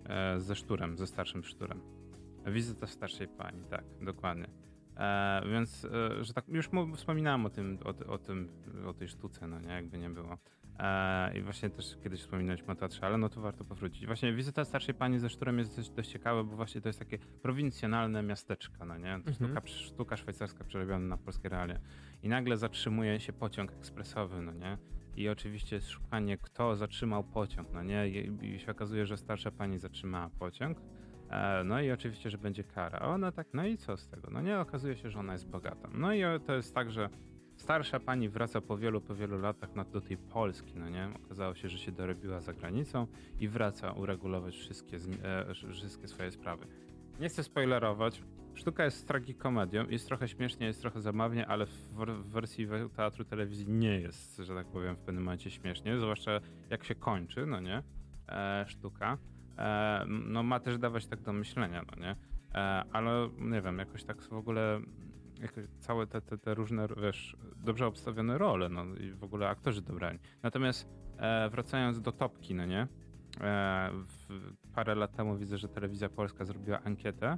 e, 0.05 0.39
ze 0.39 0.55
szturem, 0.55 0.97
ze 0.97 1.07
starszym 1.07 1.43
szturem. 1.43 1.81
Wizyta 2.47 2.87
starszej 2.87 3.27
pani, 3.27 3.63
tak, 3.69 3.83
dokładnie. 4.01 4.47
E, 4.97 5.41
więc, 5.51 5.85
e, 5.85 6.23
że 6.23 6.33
tak, 6.33 6.47
już 6.49 6.71
mu, 6.71 6.95
wspominałem 6.95 7.45
o 7.45 7.49
tym, 7.49 7.77
o, 7.85 8.11
o 8.13 8.17
tym, 8.17 8.49
o 8.87 8.93
tej 8.93 9.07
sztuce, 9.07 9.47
no 9.47 9.59
nie, 9.59 9.69
jakby 9.69 9.97
nie 9.97 10.09
było. 10.09 10.37
E, 10.79 11.37
I 11.37 11.41
właśnie 11.41 11.69
też 11.69 11.97
kiedyś 12.03 12.19
wspominaliśmy 12.19 12.67
o 12.73 12.75
teatrze, 12.75 13.05
ale 13.05 13.17
no 13.17 13.29
to 13.29 13.41
warto 13.41 13.63
powrócić. 13.63 14.05
Właśnie 14.05 14.33
wizyta 14.33 14.65
starszej 14.65 14.95
pani 14.95 15.19
ze 15.19 15.29
szturem 15.29 15.59
jest 15.59 15.75
dość, 15.75 15.89
dość 15.89 16.09
ciekawe, 16.09 16.43
bo 16.43 16.55
właśnie 16.55 16.81
to 16.81 16.89
jest 16.89 16.99
takie 16.99 17.17
prowincjonalne 17.17 18.23
miasteczko, 18.23 18.85
no 18.85 18.97
nie? 18.97 19.19
Sztuka, 19.33 19.61
sztuka 19.67 20.17
szwajcarska 20.17 20.63
przerobiona 20.63 21.05
na 21.07 21.17
polskie 21.17 21.49
realia. 21.49 21.79
I 22.23 22.29
nagle 22.29 22.57
zatrzymuje 22.57 23.19
się 23.19 23.33
pociąg 23.33 23.71
ekspresowy, 23.71 24.41
no 24.41 24.53
nie? 24.53 24.77
I 25.15 25.29
oczywiście 25.29 25.75
jest 25.75 25.89
szukanie, 25.89 26.37
kto 26.37 26.75
zatrzymał 26.75 27.23
pociąg, 27.23 27.67
no 27.73 27.83
nie? 27.83 28.09
I, 28.09 28.45
i 28.55 28.59
się 28.59 28.71
okazuje, 28.71 29.05
że 29.05 29.17
starsza 29.17 29.51
pani 29.51 29.79
zatrzymała 29.79 30.29
pociąg. 30.29 30.77
E, 31.29 31.63
No 31.63 31.81
i 31.81 31.91
oczywiście, 31.91 32.29
że 32.29 32.37
będzie 32.37 32.63
kara. 32.63 32.99
Ona 32.99 33.31
tak, 33.31 33.47
no 33.53 33.65
i 33.65 33.77
co 33.77 33.97
z 33.97 34.07
tego? 34.07 34.29
No 34.31 34.41
nie, 34.41 34.59
okazuje 34.59 34.95
się, 34.97 35.09
że 35.09 35.19
ona 35.19 35.33
jest 35.33 35.47
bogata. 35.49 35.89
No 35.93 36.13
i 36.13 36.21
to 36.45 36.53
jest 36.55 36.75
tak, 36.75 36.91
że 36.91 37.09
starsza 37.57 37.99
pani 37.99 38.29
wraca 38.29 38.61
po 38.61 38.77
wielu, 38.77 39.01
po 39.01 39.15
wielu 39.15 39.39
latach 39.39 39.69
do 39.91 40.01
tej 40.01 40.17
Polski, 40.17 40.73
no 40.75 40.89
nie? 40.89 41.09
Okazało 41.25 41.55
się, 41.55 41.69
że 41.69 41.77
się 41.77 41.91
dorobiła 41.91 42.41
za 42.41 42.53
granicą 42.53 43.07
i 43.39 43.47
wraca 43.47 43.91
uregulować 43.91 44.55
wszystkie, 44.57 44.97
e, 45.23 45.53
wszystkie 45.73 46.07
swoje 46.07 46.31
sprawy. 46.31 46.67
Nie 47.19 47.29
chcę 47.29 47.43
spoilerować. 47.43 48.21
Sztuka 48.53 48.85
jest 48.85 49.07
tragikomedią, 49.07 49.89
jest 49.89 50.07
trochę 50.07 50.27
śmiesznie, 50.27 50.67
jest 50.67 50.81
trochę 50.81 51.01
zabawnie, 51.01 51.47
ale 51.47 51.65
w, 51.65 51.93
wersji 52.29 52.65
we- 52.65 52.89
teatru 52.89 53.25
telewizji 53.25 53.69
nie 53.69 53.99
jest, 53.99 54.37
że 54.37 54.55
tak 54.55 54.67
powiem, 54.67 54.95
w 54.95 54.99
pewnym 54.99 55.23
momencie 55.23 55.51
śmiesznie, 55.51 55.97
zwłaszcza 55.99 56.39
jak 56.69 56.83
się 56.83 56.95
kończy, 56.95 57.45
no 57.45 57.59
nie? 57.59 57.83
E, 58.29 58.65
sztuka. 58.67 59.17
E, 59.57 60.05
no 60.07 60.43
ma 60.43 60.59
też 60.59 60.77
dawać 60.77 61.07
tak 61.07 61.21
do 61.21 61.33
myślenia, 61.33 61.83
no 61.91 62.01
nie? 62.01 62.15
E, 62.55 62.83
ale 62.91 63.29
nie 63.39 63.61
wiem, 63.61 63.77
jakoś 63.79 64.03
tak 64.03 64.21
w 64.21 64.33
ogóle 64.33 64.79
jakoś 65.41 65.65
całe 65.79 66.07
te, 66.07 66.21
te, 66.21 66.37
te 66.37 66.53
różne, 66.53 66.87
wiesz, 67.01 67.37
dobrze 67.57 67.87
obstawione 67.87 68.37
role, 68.37 68.69
no 68.69 68.85
i 68.95 69.11
w 69.11 69.23
ogóle 69.23 69.49
aktorzy 69.49 69.81
dobrani. 69.81 70.19
Natomiast 70.43 70.89
e, 71.17 71.49
wracając 71.49 72.01
do 72.01 72.11
topki, 72.11 72.55
no 72.55 72.65
nie? 72.65 72.87
E, 73.41 73.89
w, 73.93 74.53
parę 74.73 74.95
lat 74.95 75.15
temu 75.15 75.37
widzę, 75.37 75.57
że 75.57 75.67
Telewizja 75.67 76.09
Polska 76.09 76.45
zrobiła 76.45 76.81
ankietę 76.83 77.37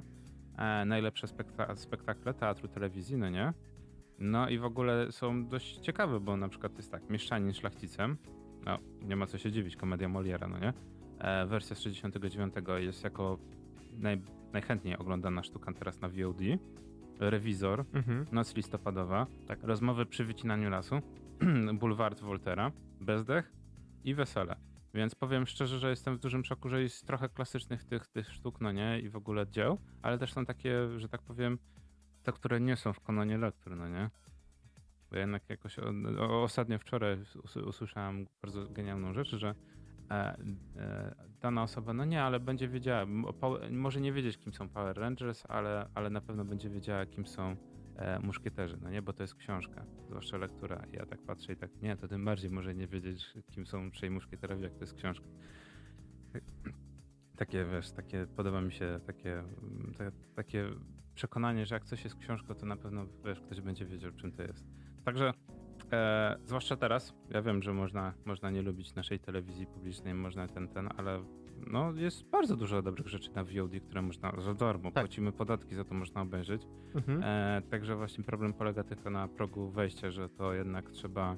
e, 0.58 0.84
najlepsze 0.84 1.26
spekta- 1.26 1.76
spektakle 1.76 2.34
teatru 2.34 2.68
telewizji, 2.68 3.16
no 3.16 3.28
nie? 3.28 3.52
No 4.18 4.48
i 4.48 4.58
w 4.58 4.64
ogóle 4.64 5.12
są 5.12 5.48
dość 5.48 5.76
ciekawe, 5.76 6.20
bo 6.20 6.36
na 6.36 6.48
przykład 6.48 6.76
jest 6.76 6.90
tak, 6.92 7.10
Mieszczanin 7.10 7.54
szlachcicem, 7.54 8.16
no 8.64 8.78
nie 9.02 9.16
ma 9.16 9.26
co 9.26 9.38
się 9.38 9.52
dziwić, 9.52 9.76
komedia 9.76 10.08
Moliera, 10.08 10.48
no 10.48 10.58
nie? 10.58 10.72
E, 11.18 11.46
wersja 11.46 11.76
z 11.76 11.80
69 11.80 12.54
jest 12.78 13.04
jako 13.04 13.38
naj, 13.92 14.22
najchętniej 14.52 14.96
oglądana 14.96 15.42
sztuka 15.42 15.72
teraz 15.72 16.00
na 16.00 16.08
VOD. 16.08 16.40
Rewizor, 17.18 17.84
Mhm. 17.92 18.26
Noc 18.32 18.56
listopadowa, 18.56 19.26
tak, 19.46 19.62
rozmowy 19.62 20.06
przy 20.06 20.24
wycinaniu 20.24 20.70
lasu, 20.70 21.00
Bulwart 21.80 22.20
Woltera, 22.20 22.72
Bezdech 23.00 23.52
i 24.04 24.14
Wesele. 24.14 24.56
Więc 24.94 25.14
powiem 25.14 25.46
szczerze, 25.46 25.78
że 25.78 25.90
jestem 25.90 26.16
w 26.16 26.20
dużym 26.20 26.44
szoku, 26.44 26.68
że 26.68 26.82
jest 26.82 27.06
trochę 27.06 27.28
klasycznych 27.28 27.84
tych, 27.84 28.06
tych 28.06 28.32
sztuk, 28.32 28.60
no 28.60 28.72
nie, 28.72 29.00
i 29.00 29.08
w 29.08 29.16
ogóle 29.16 29.46
dzieł, 29.46 29.78
ale 30.02 30.18
też 30.18 30.32
są 30.32 30.46
takie, 30.46 30.98
że 31.00 31.08
tak 31.08 31.22
powiem, 31.22 31.58
te, 32.22 32.32
które 32.32 32.60
nie 32.60 32.76
są 32.76 32.92
w 32.92 33.00
kanonie 33.00 33.38
lektur, 33.38 33.76
no 33.76 33.88
nie. 33.88 34.10
Bo 35.10 35.16
jednak 35.16 35.50
jakoś 35.50 35.78
o, 35.78 35.92
o, 36.18 36.42
ostatnio 36.42 36.78
wczoraj 36.78 37.18
us, 37.18 37.56
usłyszałem 37.56 38.26
bardzo 38.42 38.66
genialną 38.70 39.12
rzecz, 39.14 39.36
że 39.36 39.54
dana 41.40 41.62
osoba, 41.62 41.92
no 41.92 42.04
nie, 42.04 42.22
ale 42.22 42.40
będzie 42.40 42.68
wiedziała, 42.68 43.06
może 43.70 44.00
nie 44.00 44.12
wiedzieć, 44.12 44.38
kim 44.38 44.52
są 44.52 44.68
Power 44.68 44.98
Rangers, 44.98 45.44
ale, 45.48 45.88
ale 45.94 46.10
na 46.10 46.20
pewno 46.20 46.44
będzie 46.44 46.70
wiedziała, 46.70 47.06
kim 47.06 47.26
są 47.26 47.56
e, 47.96 48.18
muszkieterzy, 48.18 48.76
no 48.82 48.90
nie, 48.90 49.02
bo 49.02 49.12
to 49.12 49.22
jest 49.22 49.34
książka, 49.34 49.84
zwłaszcza 50.06 50.38
lektura. 50.38 50.82
Ja 50.92 51.06
tak 51.06 51.22
patrzę 51.22 51.52
i 51.52 51.56
tak, 51.56 51.70
nie, 51.82 51.96
to 51.96 52.08
tym 52.08 52.24
bardziej 52.24 52.50
może 52.50 52.74
nie 52.74 52.88
wiedzieć, 52.88 53.34
kim 53.50 53.66
są 53.66 53.90
trzej 53.90 54.10
muszkieterowie, 54.10 54.64
jak 54.64 54.74
to 54.74 54.80
jest 54.80 54.94
książka. 54.94 55.26
Takie, 57.36 57.64
wiesz, 57.64 57.90
takie, 57.90 58.26
podoba 58.36 58.60
mi 58.60 58.72
się 58.72 59.00
takie, 59.06 59.38
mm, 59.38 59.94
te, 59.98 60.12
takie 60.34 60.64
przekonanie, 61.14 61.66
że 61.66 61.74
jak 61.74 61.84
coś 61.84 62.04
jest 62.04 62.16
książką, 62.16 62.54
to 62.54 62.66
na 62.66 62.76
pewno, 62.76 63.06
wiesz, 63.24 63.40
ktoś 63.40 63.60
będzie 63.60 63.86
wiedział, 63.86 64.12
czym 64.12 64.32
to 64.32 64.42
jest. 64.42 64.64
Także, 65.04 65.32
e, 65.92 66.36
zwłaszcza 66.44 66.76
teraz, 66.76 67.14
ja 67.30 67.42
wiem, 67.42 67.62
że 67.62 67.72
można, 67.72 68.14
można 68.24 68.50
nie 68.50 68.62
lubić 68.62 68.94
naszej 68.94 69.18
telewizji 69.20 69.66
publicznej, 69.66 70.14
można 70.14 70.48
ten, 70.48 70.68
ten, 70.68 70.88
ale 70.96 71.22
no, 71.66 71.92
jest 71.92 72.24
bardzo 72.30 72.56
dużo 72.56 72.82
dobrych 72.82 73.08
rzeczy 73.08 73.30
na 73.34 73.44
VOD, 73.44 73.72
które 73.86 74.02
można 74.02 74.32
za 74.40 74.54
darmo, 74.54 74.90
Tak. 74.90 75.04
płacimy 75.04 75.32
podatki, 75.32 75.74
za 75.74 75.84
to 75.84 75.94
można 75.94 76.20
obejrzeć. 76.22 76.62
Mhm. 76.94 77.22
E, 77.24 77.62
także 77.70 77.96
właśnie 77.96 78.24
problem 78.24 78.52
polega 78.52 78.84
tylko 78.84 79.10
na 79.10 79.28
progu 79.28 79.70
wejścia, 79.70 80.10
że 80.10 80.28
to 80.28 80.54
jednak 80.54 80.90
trzeba 80.90 81.36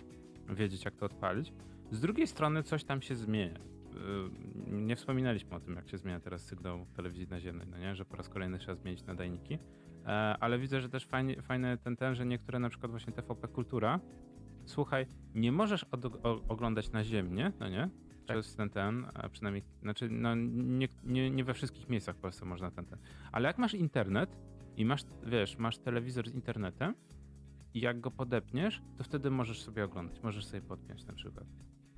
wiedzieć, 0.49 0.85
jak 0.85 0.97
to 0.97 1.07
odpalić. 1.07 1.53
Z 1.91 2.01
drugiej 2.01 2.27
strony 2.27 2.63
coś 2.63 2.85
tam 2.85 3.03
się 3.03 3.15
zmienia. 3.15 3.59
Y, 3.59 4.71
Nie 4.71 4.97
wspominaliśmy 4.97 5.57
o 5.57 5.61
tym, 5.61 5.77
jak 5.77 5.89
się 5.89 5.99
zmienia 5.99 6.21
teraz 6.21 6.43
sygnał 6.45 6.87
telewizji 6.97 7.27
naziemnej, 7.29 7.67
no 7.71 7.79
nie? 7.79 7.95
że 7.95 8.05
po 8.05 8.17
raz 8.17 8.29
kolejny 8.29 8.59
trzeba 8.59 8.75
zmienić 8.75 9.05
nadajniki. 9.05 9.59
E, 10.07 10.09
ale 10.41 10.59
widzę, 10.59 10.81
że 10.81 10.89
też 10.89 11.07
fajnie, 11.07 11.43
fajny 11.43 11.79
ten, 11.79 11.97
ten, 11.97 12.15
że 12.15 12.27
niektóre 12.27 12.59
na 12.59 12.69
przykład 12.69 12.91
właśnie 12.91 13.13
TVP 13.13 13.49
Kultura 13.49 14.01
słuchaj, 14.71 15.07
nie 15.35 15.53
możesz 15.53 15.87
oglądać 16.49 16.91
na 16.91 17.05
ziemię, 17.05 17.53
no 17.61 17.69
nie? 17.69 17.91
Tak. 18.27 18.37
Przez 18.37 18.57
ten, 18.57 18.71
ten, 18.71 19.07
a 19.15 19.29
przynajmniej, 19.29 19.65
znaczy, 19.83 20.09
no 20.11 20.35
nie, 20.35 20.89
nie, 21.05 21.31
nie 21.31 21.45
we 21.45 21.55
wszystkich 21.55 21.89
miejscach 21.89 22.17
w 22.17 22.19
Polsce 22.19 22.45
można 22.45 22.71
ten, 22.71 22.87
ten. 22.87 22.99
Ale 23.33 23.47
jak 23.47 23.59
masz 23.59 23.75
internet 23.75 24.37
i 24.77 24.85
masz, 24.85 25.03
wiesz, 25.27 25.59
masz 25.59 25.79
telewizor 25.79 26.29
z 26.29 26.35
internetem 26.35 26.95
i 27.75 27.81
jak 27.81 28.01
go 28.01 28.11
podepniesz, 28.11 28.83
to 28.97 29.05
wtedy 29.05 29.31
możesz 29.31 29.63
sobie 29.63 29.85
oglądać, 29.85 30.23
możesz 30.23 30.47
sobie 30.47 30.63
podpiąć 30.63 31.07
na 31.07 31.13
przykład. 31.13 31.47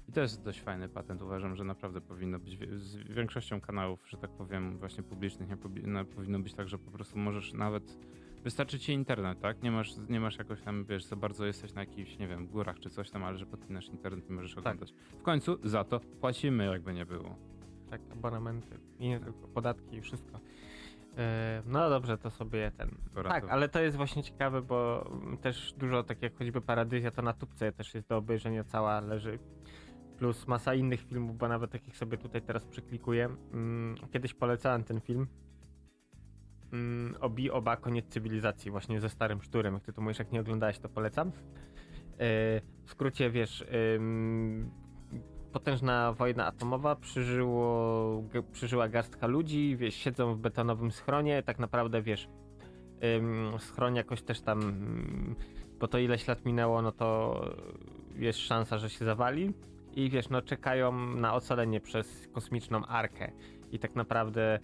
I 0.08 0.12
to 0.12 0.20
jest 0.20 0.42
dość 0.42 0.60
fajny 0.60 0.88
patent. 0.88 1.22
Uważam, 1.22 1.56
że 1.56 1.64
naprawdę 1.64 2.00
powinno 2.00 2.38
być 2.38 2.58
z 2.76 2.96
większością 2.96 3.60
kanałów, 3.60 4.04
że 4.08 4.16
tak 4.16 4.30
powiem, 4.30 4.78
właśnie 4.78 5.02
publicznych, 5.02 5.48
nie 5.48 5.56
no, 5.86 6.04
powinno 6.04 6.38
być 6.38 6.54
tak, 6.54 6.68
że 6.68 6.78
po 6.78 6.90
prostu 6.90 7.18
możesz 7.18 7.52
nawet. 7.52 7.98
Wystarczy 8.44 8.78
ci 8.78 8.92
internet, 8.92 9.40
tak? 9.40 9.62
Nie 9.62 9.70
masz, 9.70 9.94
nie 10.08 10.20
masz 10.20 10.38
jakoś 10.38 10.62
tam, 10.62 10.84
wiesz, 10.84 11.04
za 11.04 11.16
bardzo 11.16 11.46
jesteś 11.46 11.74
na 11.74 11.80
jakichś, 11.80 12.18
nie 12.18 12.28
wiem, 12.28 12.46
górach 12.46 12.78
czy 12.78 12.90
coś 12.90 13.10
tam, 13.10 13.24
ale 13.24 13.38
że 13.38 13.46
podpinasz 13.46 13.88
internet 13.88 14.28
i 14.30 14.32
możesz 14.32 14.56
oglądać. 14.58 14.92
W 15.18 15.22
końcu 15.22 15.58
za 15.68 15.84
to 15.84 16.00
płacimy, 16.00 16.64
jakby 16.66 16.94
nie 16.94 17.06
było. 17.06 17.34
Tak, 17.90 18.00
abonamenty 18.12 18.78
i 18.98 19.08
nie 19.08 19.20
tylko 19.20 19.48
podatki 19.48 19.96
i 19.96 20.00
wszystko. 20.00 20.40
E, 21.18 21.62
No 21.66 21.90
dobrze, 21.90 22.18
to 22.18 22.30
sobie 22.30 22.72
ten. 22.76 22.90
Tak, 23.14 23.44
ale 23.48 23.68
to 23.68 23.80
jest 23.80 23.96
właśnie 23.96 24.22
ciekawe, 24.22 24.62
bo 24.62 25.10
też 25.42 25.74
dużo, 25.78 26.02
tak 26.02 26.22
jak 26.22 26.38
choćby 26.38 26.60
Paradyzja, 26.60 27.10
to 27.10 27.22
na 27.22 27.32
tubce 27.32 27.72
też 27.72 27.94
jest 27.94 28.08
do 28.08 28.16
obejrzenia 28.16 28.64
cała 28.64 29.00
leży. 29.00 29.38
Plus 30.18 30.46
masa 30.48 30.74
innych 30.74 31.00
filmów, 31.00 31.38
bo 31.38 31.48
nawet 31.48 31.70
takich 31.70 31.96
sobie 31.96 32.18
tutaj 32.18 32.42
teraz 32.42 32.64
przyklikuję. 32.64 33.28
Mm, 33.52 33.94
Kiedyś 34.12 34.34
polecałem 34.34 34.84
ten 34.84 35.00
film. 35.00 35.26
Mm, 36.72 37.14
Obi 37.20 37.50
Oba 37.50 37.76
Koniec 37.76 38.06
Cywilizacji, 38.08 38.70
właśnie 38.70 39.00
ze 39.00 39.08
starym 39.08 39.42
szturem. 39.42 39.74
Jak 39.74 39.82
ty 39.82 39.92
to 39.92 40.00
mówisz, 40.02 40.18
jak 40.18 40.32
nie 40.32 40.40
oglądałeś, 40.40 40.78
to 40.78 40.88
polecam. 40.88 41.28
E, 41.28 41.32
W 42.84 42.90
skrócie, 42.90 43.30
wiesz, 43.30 43.64
potężna 45.52 46.12
wojna 46.12 46.46
atomowa 46.46 46.96
przeżyło, 46.96 48.22
g- 48.32 48.42
przeżyła 48.42 48.88
garstka 48.88 49.26
ludzi, 49.26 49.76
wiesz, 49.76 49.94
siedzą 49.94 50.34
w 50.34 50.38
betonowym 50.38 50.90
schronie, 50.92 51.42
tak 51.42 51.58
naprawdę, 51.58 52.02
wiesz, 52.02 52.28
schron 53.58 53.94
jakoś 53.96 54.22
też 54.22 54.40
tam, 54.40 54.62
ym, 54.62 55.36
bo 55.80 55.88
to 55.88 55.98
ileś 55.98 56.28
lat 56.28 56.44
minęło, 56.44 56.82
no 56.82 56.92
to 56.92 57.40
jest 58.16 58.38
szansa, 58.38 58.78
że 58.78 58.90
się 58.90 59.04
zawali 59.04 59.54
i 59.94 60.10
wiesz, 60.10 60.28
no 60.28 60.42
czekają 60.42 60.92
na 61.06 61.34
ocalenie 61.34 61.80
przez 61.80 62.28
kosmiczną 62.32 62.86
arkę 62.86 63.32
i 63.72 63.78
tak 63.78 63.94
naprawdę 63.94 64.58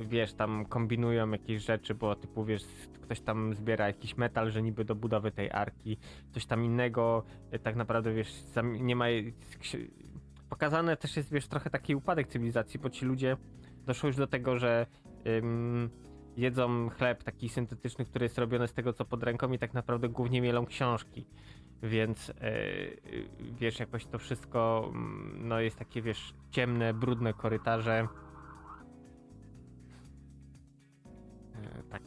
wiesz, 0.00 0.34
tam 0.34 0.66
kombinują 0.66 1.30
jakieś 1.30 1.64
rzeczy, 1.64 1.94
bo 1.94 2.16
typu 2.16 2.44
wiesz, 2.44 2.64
ktoś 3.02 3.20
tam 3.20 3.54
zbiera 3.54 3.86
jakiś 3.86 4.16
metal, 4.16 4.50
że 4.50 4.62
niby 4.62 4.84
do 4.84 4.94
budowy 4.94 5.30
tej 5.30 5.50
arki, 5.50 5.98
coś 6.32 6.46
tam 6.46 6.64
innego, 6.64 7.24
y, 7.54 7.58
tak 7.58 7.76
naprawdę 7.76 8.12
wiesz, 8.12 8.44
nie 8.80 8.96
ma 8.96 9.06
pokazane 10.48 10.96
też 10.96 11.16
jest, 11.16 11.32
wiesz, 11.32 11.48
trochę 11.48 11.70
taki 11.70 11.94
upadek 11.94 12.28
cywilizacji, 12.28 12.80
bo 12.80 12.90
ci 12.90 13.04
ludzie 13.04 13.36
doszło 13.86 14.06
już 14.06 14.16
do 14.16 14.26
tego, 14.26 14.58
że 14.58 14.86
ym, 15.26 15.90
jedzą 16.36 16.90
chleb 16.90 17.22
taki 17.22 17.48
syntetyczny, 17.48 18.04
który 18.04 18.24
jest 18.24 18.38
robiony 18.38 18.68
z 18.68 18.72
tego, 18.72 18.92
co 18.92 19.04
pod 19.04 19.22
ręką 19.22 19.52
i 19.52 19.58
tak 19.58 19.74
naprawdę 19.74 20.08
głównie 20.08 20.42
mielą 20.42 20.66
książki. 20.66 21.26
Więc 21.82 22.28
yy, 22.28 22.34
wiesz, 23.60 23.80
jakoś 23.80 24.06
to 24.06 24.18
wszystko 24.18 24.90
mm, 24.94 25.48
no 25.48 25.60
jest 25.60 25.78
takie, 25.78 26.02
wiesz, 26.02 26.34
ciemne, 26.50 26.94
brudne 26.94 27.32
korytarze. 27.32 28.08
Tak. 31.90 32.02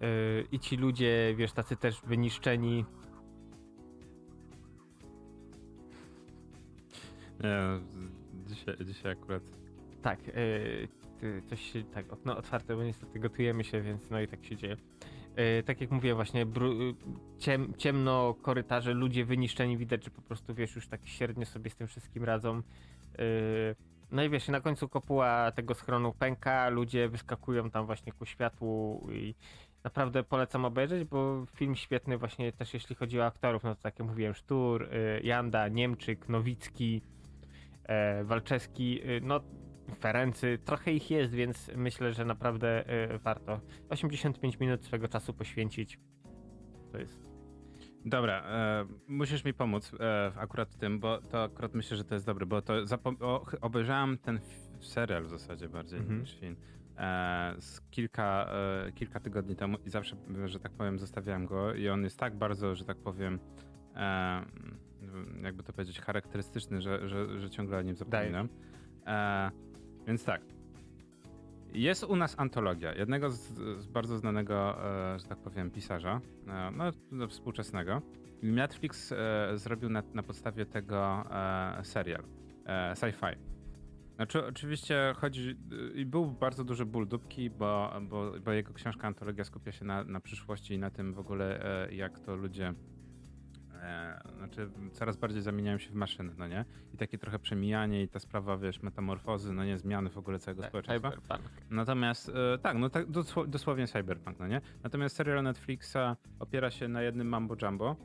Yy, 0.00 0.46
I 0.52 0.58
ci 0.58 0.76
ludzie, 0.76 1.34
wiesz, 1.36 1.52
tacy 1.52 1.76
też 1.76 2.00
wyniszczeni. 2.06 2.84
Nie, 7.40 7.80
dzisiaj, 8.46 8.76
dzisiaj 8.84 9.12
akurat 9.12 9.42
Tak, 10.02 10.20
ty- 11.20 11.42
coś 11.46 11.72
się, 11.72 11.84
tak, 11.84 12.12
okno 12.12 12.36
otwarte, 12.36 12.76
bo 12.76 12.84
niestety 12.84 13.18
gotujemy 13.18 13.64
się, 13.64 13.82
więc 13.82 14.10
no 14.10 14.20
i 14.20 14.28
tak 14.28 14.44
się 14.44 14.56
dzieje. 14.56 14.76
Yy, 15.36 15.62
tak 15.62 15.80
jak 15.80 15.90
mówię, 15.90 16.14
właśnie 16.14 16.46
ciem, 17.38 17.74
ciemno, 17.78 18.34
korytarze, 18.42 18.94
ludzie 18.94 19.24
wyniszczeni, 19.24 19.76
widać, 19.78 20.04
że 20.04 20.10
po 20.10 20.22
prostu, 20.22 20.54
wiesz, 20.54 20.74
już 20.76 20.88
tak 20.88 21.06
średnio 21.06 21.46
sobie 21.46 21.70
z 21.70 21.76
tym 21.76 21.86
wszystkim 21.86 22.24
radzą. 22.24 22.56
Yy, 22.56 23.91
no 24.12 24.22
i 24.22 24.30
wiesz, 24.30 24.48
na 24.48 24.60
końcu 24.60 24.88
kopuła 24.88 25.52
tego 25.52 25.74
schronu 25.74 26.12
pęka, 26.12 26.68
ludzie 26.68 27.08
wyskakują 27.08 27.70
tam 27.70 27.86
właśnie 27.86 28.12
ku 28.12 28.26
światłu 28.26 29.08
i 29.12 29.34
naprawdę 29.84 30.22
polecam 30.22 30.64
obejrzeć, 30.64 31.04
bo 31.04 31.46
film 31.54 31.76
świetny 31.76 32.18
właśnie 32.18 32.52
też 32.52 32.74
jeśli 32.74 32.96
chodzi 32.96 33.20
o 33.20 33.26
aktorów, 33.26 33.64
no 33.64 33.74
to 33.74 33.82
tak 33.82 33.98
jak 33.98 34.08
mówiłem, 34.08 34.34
Sztur, 34.34 34.88
yy, 34.92 35.20
Janda, 35.22 35.68
Niemczyk, 35.68 36.28
Nowicki, 36.28 37.02
e, 37.84 38.24
Walczewski, 38.24 39.00
y, 39.10 39.20
no 39.22 39.40
Ferency, 40.00 40.58
trochę 40.64 40.92
ich 40.92 41.10
jest, 41.10 41.34
więc 41.34 41.70
myślę, 41.76 42.12
że 42.12 42.24
naprawdę 42.24 42.90
y, 43.14 43.18
warto 43.18 43.60
85 43.88 44.58
minut 44.58 44.84
swego 44.84 45.08
czasu 45.08 45.34
poświęcić. 45.34 45.98
To 46.92 46.98
jest 46.98 47.31
Dobra, 48.04 48.42
e, 48.42 48.86
musisz 49.08 49.44
mi 49.44 49.54
pomóc 49.54 49.92
e, 50.00 50.32
akurat 50.36 50.70
w 50.70 50.76
tym, 50.76 51.00
bo 51.00 51.18
to 51.18 51.42
akurat 51.42 51.74
myślę, 51.74 51.96
że 51.96 52.04
to 52.04 52.14
jest 52.14 52.26
dobre, 52.26 52.46
bo 52.46 52.62
to 52.62 52.74
o, 53.20 53.46
obejrzałem 53.60 54.18
ten 54.18 54.40
serial 54.80 55.22
w 55.24 55.28
zasadzie 55.28 55.68
bardziej 55.68 55.98
Mhm. 55.98 56.20
niż 56.20 56.40
film 56.40 56.56
e, 56.98 57.54
z 57.58 57.80
kilka, 57.90 58.46
e, 58.86 58.92
kilka 58.92 59.20
tygodni 59.20 59.56
temu 59.56 59.78
i 59.86 59.90
zawsze, 59.90 60.16
że 60.44 60.60
tak 60.60 60.72
powiem, 60.72 60.98
zostawiałem 60.98 61.46
go 61.46 61.74
i 61.74 61.88
on 61.88 62.02
jest 62.04 62.18
tak 62.18 62.36
bardzo, 62.36 62.74
że 62.74 62.84
tak 62.84 62.96
powiem, 62.96 63.38
e, 63.96 64.44
jakby 65.42 65.62
to 65.62 65.72
powiedzieć, 65.72 66.00
charakterystyczny, 66.00 66.80
że, 66.82 67.08
że, 67.08 67.40
że 67.40 67.50
ciągle 67.50 67.78
o 67.78 67.82
nim 67.82 67.96
zapominam. 67.96 68.48
E, 69.06 69.50
więc 70.06 70.24
tak. 70.24 70.42
Jest 71.72 72.04
u 72.04 72.16
nas 72.16 72.38
antologia 72.38 72.92
jednego 72.94 73.30
z, 73.30 73.54
z 73.80 73.86
bardzo 73.86 74.18
znanego, 74.18 74.84
e, 75.14 75.18
że 75.18 75.24
tak 75.24 75.38
powiem, 75.38 75.70
pisarza, 75.70 76.20
e, 76.48 76.70
no, 76.70 76.84
no 77.10 77.28
współczesnego. 77.28 78.02
Netflix 78.42 79.12
e, 79.12 79.50
zrobił 79.54 79.88
na, 79.88 80.02
na 80.14 80.22
podstawie 80.22 80.66
tego 80.66 81.24
e, 81.30 81.84
serial 81.84 82.22
e, 82.66 82.92
sci-fi. 82.94 83.36
Znaczy, 84.16 84.46
oczywiście 84.46 85.14
chodzi. 85.16 85.56
I 85.94 86.06
był 86.06 86.26
bardzo 86.26 86.64
duży 86.64 86.86
ból 86.86 87.08
dupki, 87.08 87.50
bo, 87.50 87.92
bo, 88.02 88.32
bo 88.44 88.52
jego 88.52 88.72
książka 88.72 89.06
antologia 89.06 89.44
skupia 89.44 89.72
się 89.72 89.84
na, 89.84 90.04
na 90.04 90.20
przyszłości 90.20 90.74
i 90.74 90.78
na 90.78 90.90
tym 90.90 91.14
w 91.14 91.18
ogóle, 91.18 91.64
e, 91.88 91.94
jak 91.94 92.20
to 92.20 92.36
ludzie. 92.36 92.74
E, 93.82 94.20
znaczy, 94.36 94.70
coraz 94.92 95.16
bardziej 95.16 95.42
zamieniają 95.42 95.78
się 95.78 95.90
w 95.90 95.94
maszyny, 95.94 96.32
no 96.38 96.48
nie? 96.48 96.64
I 96.94 96.96
takie 96.96 97.18
trochę 97.18 97.38
przemijanie 97.38 98.02
i 98.02 98.08
ta 98.08 98.18
sprawa, 98.18 98.56
wiesz, 98.56 98.82
metamorfozy, 98.82 99.52
no 99.52 99.64
nie, 99.64 99.78
zmiany 99.78 100.10
w 100.10 100.18
ogóle 100.18 100.38
całego 100.38 100.62
społeczeństwa. 100.62 101.10
Cyberpunk. 101.10 101.50
Natomiast 101.70 102.28
e, 102.28 102.58
tak, 102.58 102.76
no 102.76 102.90
tak 102.90 103.06
dosło- 103.06 103.46
dosłownie 103.46 103.86
cyberpunk, 103.86 104.38
no 104.38 104.46
nie? 104.48 104.60
Natomiast 104.82 105.16
serial 105.16 105.42
Netflixa 105.42 106.16
opiera 106.38 106.70
się 106.70 106.88
na 106.88 107.02
jednym 107.02 107.28
mambo 107.28 107.56
jumbo. 107.62 107.96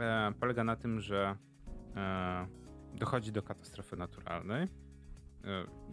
E, 0.00 0.32
polega 0.40 0.64
na 0.64 0.76
tym, 0.76 1.00
że 1.00 1.36
e, 1.96 2.46
dochodzi 2.94 3.32
do 3.32 3.42
katastrofy 3.42 3.96
naturalnej. 3.96 4.62
E, 4.62 4.68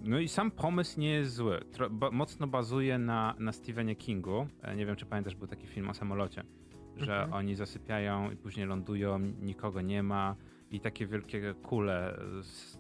no 0.04 0.20
i 0.20 0.28
sam 0.28 0.52
pomysł 0.52 1.00
nie 1.00 1.10
jest 1.10 1.34
zły. 1.34 1.60
Tro, 1.72 1.90
ba, 1.90 2.12
mocno 2.12 2.48
bazuje 2.48 2.98
na, 2.98 3.36
na 3.40 3.52
Stephenie 3.52 3.96
Kingu. 3.96 4.48
E, 4.62 4.76
nie 4.76 4.86
wiem, 4.86 4.96
czy 4.96 5.06
pamiętasz, 5.06 5.36
był 5.36 5.48
taki 5.48 5.68
film 5.68 5.90
o 5.90 5.94
samolocie, 5.94 6.44
że 7.06 7.14
Mhm. 7.16 7.34
oni 7.34 7.56
zasypiają 7.56 8.32
i 8.32 8.36
później 8.36 8.66
lądują, 8.66 9.20
nikogo 9.20 9.82
nie 9.82 10.04
ma 10.04 10.36
i 10.72 10.80
takie 10.80 11.08
wielkie 11.08 11.54
kule 11.54 12.20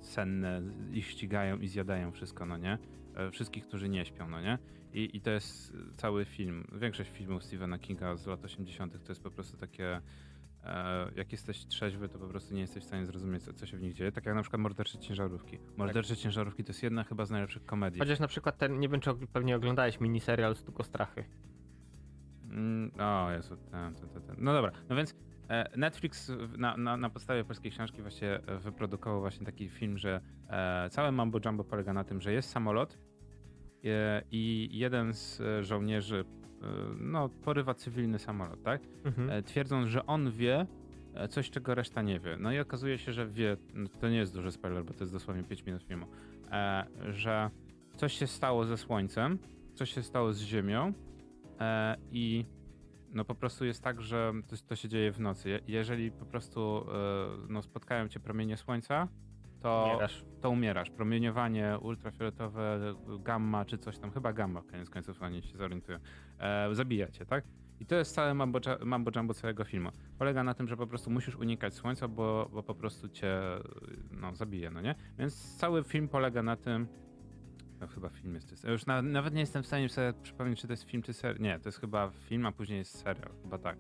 senne 0.02 0.62
ich 0.92 1.06
ścigają 1.08 1.58
i 1.58 1.68
zjadają 1.68 2.12
wszystko, 2.12 2.46
no 2.46 2.58
nie? 2.58 2.78
E, 3.16 3.32
Wszystkich, 3.32 3.68
którzy 3.68 3.90
nie 3.90 4.06
śpią, 4.06 4.30
no 4.30 4.42
nie? 4.42 4.58
I, 4.94 5.18
I 5.18 5.22
to 5.22 5.30
jest 5.32 5.74
cały 5.98 6.26
film. 6.26 6.68
Większość 6.74 7.10
filmów 7.10 7.44
Stephena 7.44 7.80
Kinga 7.80 8.16
z 8.16 8.28
lat 8.28 8.46
80. 8.46 9.04
to 9.04 9.12
jest 9.12 9.24
po 9.24 9.32
prostu 9.32 9.58
takie. 9.58 10.02
E, 10.64 11.12
jak 11.16 11.32
jesteś 11.32 11.66
trzeźwy, 11.66 12.10
to 12.10 12.20
po 12.20 12.28
prostu 12.28 12.54
nie 12.54 12.62
jesteś 12.62 12.84
w 12.84 12.88
stanie 12.88 13.06
zrozumieć, 13.06 13.44
co, 13.44 13.54
co 13.54 13.66
się 13.66 13.78
w 13.78 13.82
nich 13.82 13.94
dzieje. 13.94 14.12
Tak 14.12 14.26
jak 14.26 14.36
na 14.36 14.42
przykład 14.42 14.62
Mordercze 14.62 15.00
Ciężarówki. 15.00 15.58
Mordercze 15.78 16.18
Ciężarówki 16.18 16.64
to 16.64 16.70
jest 16.70 16.84
jedna 16.84 17.04
chyba 17.04 17.26
z 17.26 17.32
najlepszych 17.32 17.66
komedii. 17.66 18.00
Chociaż 18.00 18.20
na 18.20 18.28
przykład 18.28 18.58
ten, 18.58 18.80
nie 18.80 18.90
wiem 18.90 19.00
czy 19.02 19.12
pewnie 19.34 19.56
oglądałeś 19.56 20.00
miniserial 20.00 20.56
Stuko 20.56 20.84
Strachy. 20.84 21.24
Mm, 22.52 22.92
o 23.00 23.32
Jezu, 23.32 23.58
ten, 23.58 23.96
ten, 23.96 24.22
ten. 24.22 24.36
No 24.38 24.54
dobra, 24.54 24.72
no 24.90 24.96
więc 24.96 25.16
e, 25.50 25.78
Netflix 25.78 26.32
na, 26.58 26.78
na, 26.78 26.98
na 26.98 27.10
podstawie 27.10 27.44
polskiej 27.44 27.72
książki 27.72 28.02
właśnie 28.02 28.40
e, 28.48 28.58
wyprodukował 28.58 29.22
właśnie 29.22 29.46
taki 29.46 29.70
film, 29.70 29.98
że 29.98 30.22
e, 30.50 30.90
całe 30.90 31.12
mambo 31.12 31.40
jumbo 31.46 31.64
polega 31.64 31.94
na 31.94 32.04
tym, 32.04 32.22
że 32.22 32.34
jest 32.34 32.50
samolot 32.50 32.98
i 34.32 34.70
jeden 34.72 35.14
z 35.14 35.42
żołnierzy 35.62 36.26
no, 37.00 37.30
porywa 37.30 37.74
cywilny 37.74 38.20
samolot, 38.20 38.64
tak? 38.64 38.82
Mhm. 39.04 39.44
Twierdząc, 39.44 39.88
że 39.88 40.06
on 40.06 40.32
wie 40.32 40.66
coś, 41.30 41.50
czego 41.50 41.76
reszta 41.76 42.02
nie 42.02 42.20
wie. 42.20 42.38
No 42.40 42.52
i 42.52 42.60
okazuje 42.60 42.98
się, 42.98 43.14
że 43.14 43.28
wie, 43.28 43.58
no, 43.74 43.90
to 44.02 44.10
nie 44.10 44.18
jest 44.18 44.34
duży 44.34 44.52
spoiler, 44.52 44.86
bo 44.86 44.94
to 44.94 45.00
jest 45.00 45.14
dosłownie 45.14 45.44
5 45.44 45.66
minut 45.66 45.84
filmu, 45.84 46.06
że 47.10 47.50
coś 47.98 48.14
się 48.14 48.28
stało 48.28 48.66
ze 48.66 48.78
Słońcem, 48.78 49.40
coś 49.76 49.94
się 49.94 50.04
stało 50.04 50.34
z 50.34 50.42
Ziemią 50.42 50.94
i 52.12 52.46
no 53.14 53.26
po 53.26 53.36
prostu 53.36 53.66
jest 53.66 53.84
tak, 53.84 54.02
że 54.02 54.34
to, 54.48 54.56
to 54.68 54.76
się 54.76 54.90
dzieje 54.90 55.12
w 55.12 55.20
nocy. 55.20 55.50
Je- 55.50 55.60
Jeżeli 55.68 56.12
po 56.12 56.26
prostu 56.26 56.86
e, 56.90 57.48
no, 57.50 57.62
spotkają 57.62 58.08
cię 58.08 58.20
promienie 58.20 58.58
słońca, 58.58 59.08
to 59.62 59.86
Umierasz. 59.90 60.26
to 60.42 60.50
umierasz. 60.50 60.90
Promieniowanie 60.90 61.78
ultrafioletowe, 61.82 62.80
gamma 63.20 63.66
czy 63.66 63.78
coś 63.78 63.98
tam, 63.98 64.12
chyba 64.12 64.34
gamma 64.34 64.62
koniec 64.62 64.90
końców, 64.90 65.22
oni 65.22 65.42
się 65.44 65.58
zorientują, 65.58 65.98
e, 66.40 66.76
zabija 66.76 67.08
cię, 67.08 67.26
tak? 67.26 67.44
I 67.80 67.86
to 67.86 67.96
jest 67.96 68.16
całe 68.16 68.34
mambo, 68.34 68.60
mambo 68.86 69.12
jumbo 69.16 69.34
całego 69.34 69.64
filmu. 69.64 69.90
Polega 70.18 70.44
na 70.44 70.54
tym, 70.54 70.68
że 70.68 70.78
po 70.78 70.88
prostu 70.88 71.10
musisz 71.12 71.36
unikać 71.36 71.74
słońca, 71.74 72.08
bo, 72.08 72.50
bo 72.54 72.64
po 72.64 72.76
prostu 72.76 73.10
cię 73.10 73.40
no, 74.12 74.36
zabije, 74.36 74.72
no 74.72 74.82
nie? 74.82 74.96
Więc 75.20 75.58
cały 75.58 75.84
film 75.84 76.08
polega 76.08 76.44
na 76.44 76.56
tym, 76.56 76.88
no 77.82 77.88
chyba 77.88 78.10
film 78.10 78.36
jest, 78.36 78.64
już 78.64 78.86
na, 78.86 79.02
nawet 79.02 79.34
nie 79.34 79.40
jestem 79.40 79.64
w 79.64 79.68
stanie 79.68 79.90
sobie 79.90 80.14
przypomnieć, 80.14 80.60
czy 80.62 80.68
to 80.68 80.74
jest 80.74 80.84
film, 80.84 81.04
czy 81.04 81.14
serial. 81.14 81.42
Nie, 81.42 81.60
to 81.60 81.70
jest 81.70 81.80
chyba 81.80 82.10
film, 82.10 82.46
a 82.46 82.52
później 82.52 82.80
jest 82.80 83.00
serial, 83.00 83.30
chyba 83.44 83.58
tak. 83.58 83.78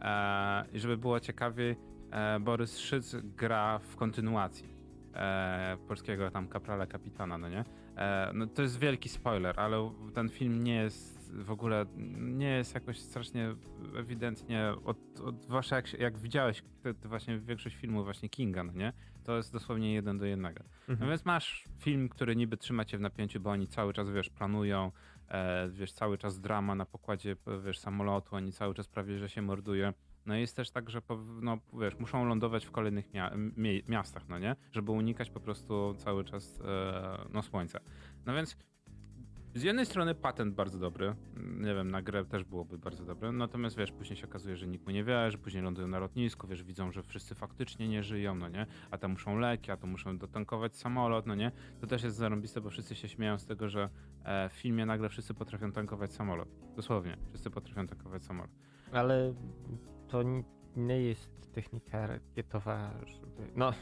E, 0.00 0.64
I 0.72 0.78
żeby 0.78 0.96
było 0.96 1.20
ciekawiej, 1.20 1.76
e, 2.10 2.40
Borys 2.40 2.78
Szyc 2.78 3.16
gra 3.22 3.78
w 3.78 3.96
kontynuacji 3.96 4.74
e, 5.14 5.76
polskiego 5.88 6.30
tam 6.30 6.48
kaprala 6.48 6.86
kapitana, 6.86 7.38
no 7.38 7.48
nie? 7.48 7.64
E, 7.96 8.30
no 8.34 8.46
to 8.46 8.62
jest 8.62 8.78
wielki 8.78 9.08
spoiler, 9.08 9.60
ale 9.60 9.92
ten 10.14 10.28
film 10.28 10.64
nie 10.64 10.74
jest 10.74 11.32
w 11.32 11.50
ogóle, 11.50 11.86
nie 12.18 12.50
jest 12.50 12.74
jakoś 12.74 12.98
strasznie 12.98 13.54
ewidentnie, 13.96 14.74
od, 14.84 15.20
od 15.20 15.42
zwłaszcza 15.42 15.76
jak, 15.76 15.92
jak 15.92 16.18
widziałeś 16.18 16.62
te, 16.82 16.94
te 16.94 17.08
właśnie 17.08 17.38
większość 17.38 17.76
filmów 17.76 18.04
właśnie 18.04 18.28
Kinga, 18.28 18.64
no 18.64 18.72
nie? 18.72 18.92
To 19.24 19.36
jest 19.36 19.52
dosłownie 19.52 19.94
jeden 19.94 20.18
do 20.18 20.24
jednego. 20.24 20.60
No 20.88 20.92
Mhm. 20.92 21.10
więc 21.10 21.24
masz 21.24 21.64
film, 21.78 22.08
który 22.08 22.36
niby 22.36 22.56
trzyma 22.56 22.84
cię 22.84 22.98
w 22.98 23.00
napięciu, 23.00 23.40
bo 23.40 23.50
oni 23.50 23.68
cały 23.68 23.92
czas, 23.92 24.10
wiesz, 24.10 24.30
planują, 24.30 24.92
e, 25.28 25.68
wiesz, 25.70 25.92
cały 25.92 26.18
czas 26.18 26.40
drama 26.40 26.74
na 26.74 26.86
pokładzie, 26.86 27.36
wiesz, 27.64 27.78
samolotu, 27.78 28.36
oni 28.36 28.52
cały 28.52 28.74
czas 28.74 28.88
prawie, 28.88 29.18
że 29.18 29.28
się 29.28 29.42
mordują. 29.42 29.92
No 30.26 30.36
i 30.36 30.40
jest 30.40 30.56
też 30.56 30.70
tak, 30.70 30.90
że 30.90 31.02
no, 31.42 31.58
wiesz, 31.80 31.98
muszą 31.98 32.24
lądować 32.24 32.66
w 32.66 32.70
kolejnych 32.70 33.10
mia- 33.12 33.52
mie- 33.56 33.82
miastach, 33.88 34.28
no 34.28 34.38
nie? 34.38 34.56
Żeby 34.72 34.92
unikać 34.92 35.30
po 35.30 35.40
prostu 35.40 35.94
cały 35.98 36.24
czas 36.24 36.60
e, 36.64 37.18
no, 37.32 37.42
słońca. 37.42 37.78
No 38.26 38.34
więc 38.34 38.56
z 39.54 39.62
jednej 39.62 39.86
strony 39.86 40.14
patent 40.14 40.54
bardzo 40.54 40.78
dobry, 40.78 41.14
nie 41.36 41.74
wiem, 41.74 41.90
na 41.90 42.02
grę 42.02 42.24
też 42.24 42.44
byłoby 42.44 42.78
bardzo 42.78 43.04
dobry, 43.04 43.32
natomiast 43.32 43.76
wiesz, 43.76 43.92
później 43.92 44.16
się 44.16 44.26
okazuje, 44.26 44.56
że 44.56 44.66
nikt 44.66 44.86
mu 44.86 44.90
nie 44.90 45.04
wierzy, 45.04 45.38
później 45.38 45.62
lądują 45.62 45.88
na 45.88 45.98
lotnisku, 45.98 46.46
wiesz, 46.46 46.64
widzą, 46.64 46.92
że 46.92 47.02
wszyscy 47.02 47.34
faktycznie 47.34 47.88
nie 47.88 48.02
żyją, 48.02 48.34
no 48.34 48.48
nie, 48.48 48.66
a 48.90 48.98
tam 48.98 49.10
muszą 49.10 49.38
leki, 49.38 49.70
a 49.70 49.76
to 49.76 49.86
muszą 49.86 50.18
dotankować 50.18 50.76
samolot, 50.76 51.26
no 51.26 51.34
nie, 51.34 51.52
to 51.80 51.86
też 51.86 52.02
jest 52.02 52.16
zarąbiste, 52.16 52.60
bo 52.60 52.70
wszyscy 52.70 52.94
się 52.94 53.08
śmieją 53.08 53.38
z 53.38 53.46
tego, 53.46 53.68
że 53.68 53.88
e, 54.24 54.48
w 54.48 54.52
filmie 54.52 54.86
nagle 54.86 55.08
wszyscy 55.08 55.34
potrafią 55.34 55.72
tankować 55.72 56.12
samolot, 56.12 56.48
dosłownie, 56.76 57.16
wszyscy 57.28 57.50
potrafią 57.50 57.86
tankować 57.86 58.24
samolot. 58.24 58.50
Ale 58.92 59.34
to 60.08 60.22
nie 60.76 61.02
jest 61.02 61.52
technika 61.52 62.06
rakietowa, 62.06 62.94
żeby... 63.06 63.52
No, 63.56 63.72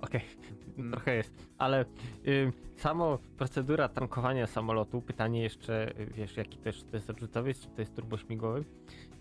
okej, 0.00 0.20
Mm. 0.78 0.90
trochę 0.92 1.14
jest. 1.16 1.48
Ale 1.58 1.84
y, 2.26 2.52
samo 2.76 3.18
procedura 3.36 3.88
tankowania 3.88 4.46
samolotu, 4.46 5.02
pytanie 5.02 5.42
jeszcze, 5.42 6.00
y, 6.00 6.06
wiesz, 6.06 6.36
jaki 6.36 6.58
też 6.58 6.82
to 6.82 6.96
jest 6.96 7.10
odrzutowiec, 7.10 7.60
czy 7.60 7.68
to 7.68 7.80
jest 7.80 7.94
turbośmigłowy, 7.96 8.64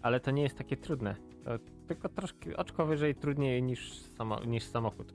ale 0.02 0.20
to 0.20 0.32
nie 0.32 0.44
jest 0.44 0.58
takie 0.58 0.78
trudne. 0.78 1.16
To 1.44 1.52
tylko 1.88 2.10
troszkę 2.10 2.58
oczko 2.58 2.86
wyżej 2.86 3.16
trudniej 3.16 3.64
niż, 3.64 3.94
samo, 4.00 4.40
niż 4.44 4.64
samochód. 4.64 5.14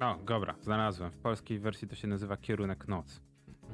O, 0.00 0.18
dobra, 0.26 0.54
znalazłem, 0.60 1.10
w 1.10 1.16
polskiej 1.18 1.58
wersji 1.58 1.88
to 1.88 1.94
się 1.94 2.08
nazywa 2.08 2.36
Kierunek 2.36 2.88
Noc. 2.88 3.20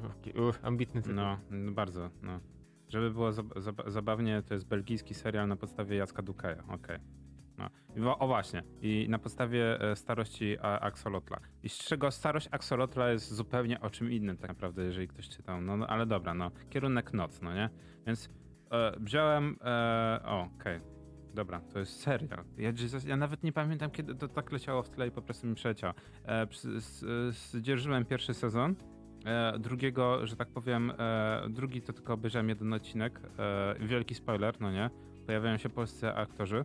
Taki, 0.08 0.38
uh, 0.38 0.58
ambitny 0.62 1.02
tytuł. 1.02 1.16
No, 1.16 1.38
no 1.50 1.72
bardzo, 1.72 2.10
no. 2.22 2.40
Żeby 2.88 3.10
było 3.10 3.30
zab- 3.30 3.54
zab- 3.60 3.90
zabawnie, 3.90 4.42
to 4.42 4.54
jest 4.54 4.66
belgijski 4.66 5.14
serial 5.14 5.48
na 5.48 5.56
podstawie 5.56 5.96
Jacka 5.96 6.22
Dukaja, 6.22 6.64
okej. 6.68 6.98
No. 7.58 8.18
O 8.18 8.26
właśnie, 8.26 8.62
i 8.82 9.06
na 9.08 9.18
podstawie 9.18 9.80
e, 9.80 9.96
starości 9.96 10.56
a, 10.62 10.80
Axolotla. 10.80 11.38
I 11.62 11.68
z 11.68 11.78
czego 11.78 12.10
starość 12.10 12.48
Axolotla 12.50 13.10
jest 13.10 13.34
zupełnie 13.34 13.80
o 13.80 13.90
czym 13.90 14.12
innym 14.12 14.36
tak 14.36 14.48
naprawdę, 14.48 14.84
jeżeli 14.84 15.08
ktoś 15.08 15.28
czytał. 15.28 15.60
No, 15.60 15.76
no 15.76 15.86
ale 15.86 16.06
dobra, 16.06 16.34
no. 16.34 16.50
Kierunek 16.70 17.12
noc, 17.12 17.42
no 17.42 17.54
nie? 17.54 17.70
Więc 18.06 18.30
e, 18.70 18.92
wziąłem... 19.00 19.56
E, 19.64 20.20
okej. 20.24 20.80
Dobra, 21.34 21.60
to 21.60 21.78
jest 21.78 22.00
serial. 22.00 22.44
Ja, 22.58 22.72
ja 23.06 23.16
nawet 23.16 23.42
nie 23.42 23.52
pamiętam, 23.52 23.90
kiedy 23.90 24.14
to 24.14 24.28
tak 24.28 24.52
leciało 24.52 24.82
w 24.82 24.90
tle 24.90 25.08
i 25.08 25.10
po 25.10 25.22
prostu 25.22 25.46
mi 25.46 25.54
przeleciało. 25.54 25.94
E, 26.26 26.46
Zdzierżyłem 27.30 28.04
pierwszy 28.04 28.34
sezon. 28.34 28.76
E, 29.24 29.58
drugiego, 29.58 30.26
że 30.26 30.36
tak 30.36 30.48
powiem, 30.48 30.92
e, 30.98 31.46
drugi 31.50 31.82
to 31.82 31.92
tylko 31.92 32.12
obejrzałem 32.14 32.48
jeden 32.48 32.72
odcinek. 32.72 33.20
E, 33.38 33.74
wielki 33.80 34.14
spoiler, 34.14 34.60
no 34.60 34.72
nie? 34.72 34.90
Pojawiają 35.26 35.56
się 35.56 35.68
polscy 35.68 36.08
aktorzy. 36.08 36.64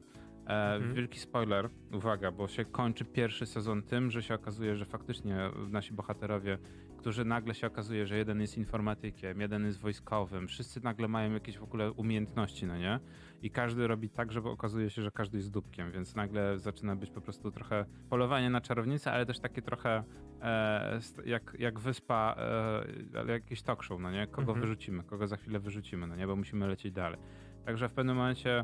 E, 0.50 0.76
Mhm. 0.76 0.93
Wielki 0.93 1.20
spoiler, 1.20 1.70
uwaga, 1.93 2.32
bo 2.32 2.47
się 2.47 2.66
kończy 2.66 3.06
pierwszy 3.06 3.45
sezon 3.45 3.84
tym, 3.84 4.12
że 4.12 4.24
się 4.24 4.34
okazuje, 4.36 4.76
że 4.76 4.86
faktycznie 4.86 5.38
nasi 5.70 5.93
bohaterowie, 5.93 6.58
którzy 6.97 7.26
nagle 7.26 7.56
się 7.56 7.68
okazuje, 7.68 8.06
że 8.06 8.18
jeden 8.18 8.41
jest 8.41 8.58
informatykiem, 8.58 9.41
jeden 9.41 9.66
jest 9.66 9.80
wojskowym, 9.80 10.47
wszyscy 10.47 10.84
nagle 10.84 11.08
mają 11.08 11.34
jakieś 11.34 11.58
w 11.58 11.64
ogóle 11.64 11.91
umiejętności, 11.91 12.66
no 12.66 12.78
nie? 12.78 13.00
I 13.41 13.52
każdy 13.52 13.88
robi 13.88 14.10
tak, 14.10 14.32
że 14.32 14.39
okazuje 14.39 14.89
się, 14.89 15.02
że 15.02 15.12
każdy 15.12 15.38
jest 15.38 15.52
dupkiem, 15.52 15.91
więc 15.91 16.16
nagle 16.16 16.60
zaczyna 16.60 16.95
być 16.95 17.12
po 17.12 17.22
prostu 17.22 17.52
trochę 17.52 17.86
polowanie 18.10 18.50
na 18.50 18.62
czarownicę, 18.62 19.12
ale 19.12 19.26
też 19.26 19.39
takie 19.39 19.62
trochę 19.62 20.04
e, 20.41 21.00
jak, 21.26 21.56
jak 21.60 21.80
wyspa, 21.80 22.36
e, 23.14 23.20
ale 23.20 23.34
jakieś 23.34 23.62
talk 23.62 23.84
show, 23.84 24.00
no 24.02 24.12
nie? 24.12 24.28
Kogo 24.28 24.52
Mhm. 24.52 24.60
wyrzucimy, 24.60 25.04
kogo 25.04 25.28
za 25.28 25.38
chwilę 25.38 25.60
wyrzucimy, 25.60 26.08
no 26.08 26.16
nie? 26.16 26.28
Bo 26.28 26.36
musimy 26.36 26.68
lecieć 26.68 26.93
dalej. 26.93 27.20
Także 27.66 27.89
w 27.89 27.93
pewnym 27.93 28.16
momencie, 28.16 28.64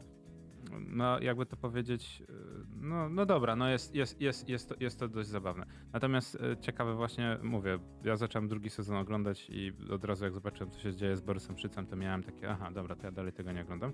no 0.87 1.19
jakby 1.19 1.45
to 1.45 1.57
powiedzieć, 1.57 2.23
e, 2.29 2.33
no, 2.75 3.09
no 3.09 3.25
dobra, 3.25 3.55
no 3.55 3.69
jest, 3.69 3.95
jest, 3.95 4.21
jest, 4.21 4.49
jest, 4.49 4.69
to, 4.69 4.75
jest 4.79 4.99
to 4.99 5.07
dość 5.07 5.29
zabawne. 5.29 5.65
Natomiast 5.93 6.35
e, 6.41 6.57
ciekawe 6.57 6.95
właśnie, 6.95 7.37
mówię, 7.43 7.79
ja 8.03 8.15
zacząłem 8.17 8.47
drugi 8.47 8.69
sezon 8.69 8.97
oglądać 8.97 9.47
i 9.49 9.73
od 9.91 10.05
razu 10.05 10.23
jak 10.23 10.33
zobaczyłem, 10.33 10.71
co 10.71 10.79
się 10.79 10.95
dzieje 10.95 11.15
z 11.17 11.21
Borysem 11.21 11.57
Szycem, 11.57 11.85
to 11.85 11.95
miałem 11.95 12.23
takie, 12.23 12.49
aha, 12.49 12.71
dobra, 12.71 12.95
to 12.95 13.05
ja 13.05 13.11
dalej 13.11 13.33
tego 13.33 13.51
nie 13.51 13.61
oglądam. 13.61 13.93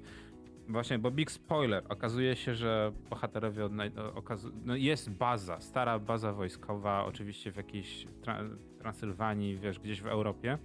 Właśnie, 0.70 1.00
bo 1.00 1.12
big 1.12 1.32
spoiler, 1.32 1.84
okazuje 1.90 2.36
się, 2.36 2.56
że 2.56 2.92
bohaterowie 3.10 3.64
odnaj- 3.66 4.00
o- 4.00 4.14
okazu- 4.14 4.52
no 4.66 4.76
jest 4.76 5.10
baza, 5.12 5.60
stara 5.62 6.00
baza 6.00 6.34
wojskowa, 6.34 7.06
oczywiście 7.06 7.52
w 7.52 7.56
jakiejś 7.56 8.08
tra- 8.22 8.58
Transylwanii, 8.80 9.58
wiesz, 9.58 9.80
gdzieś 9.80 10.02
w 10.02 10.08
Europie, 10.08 10.58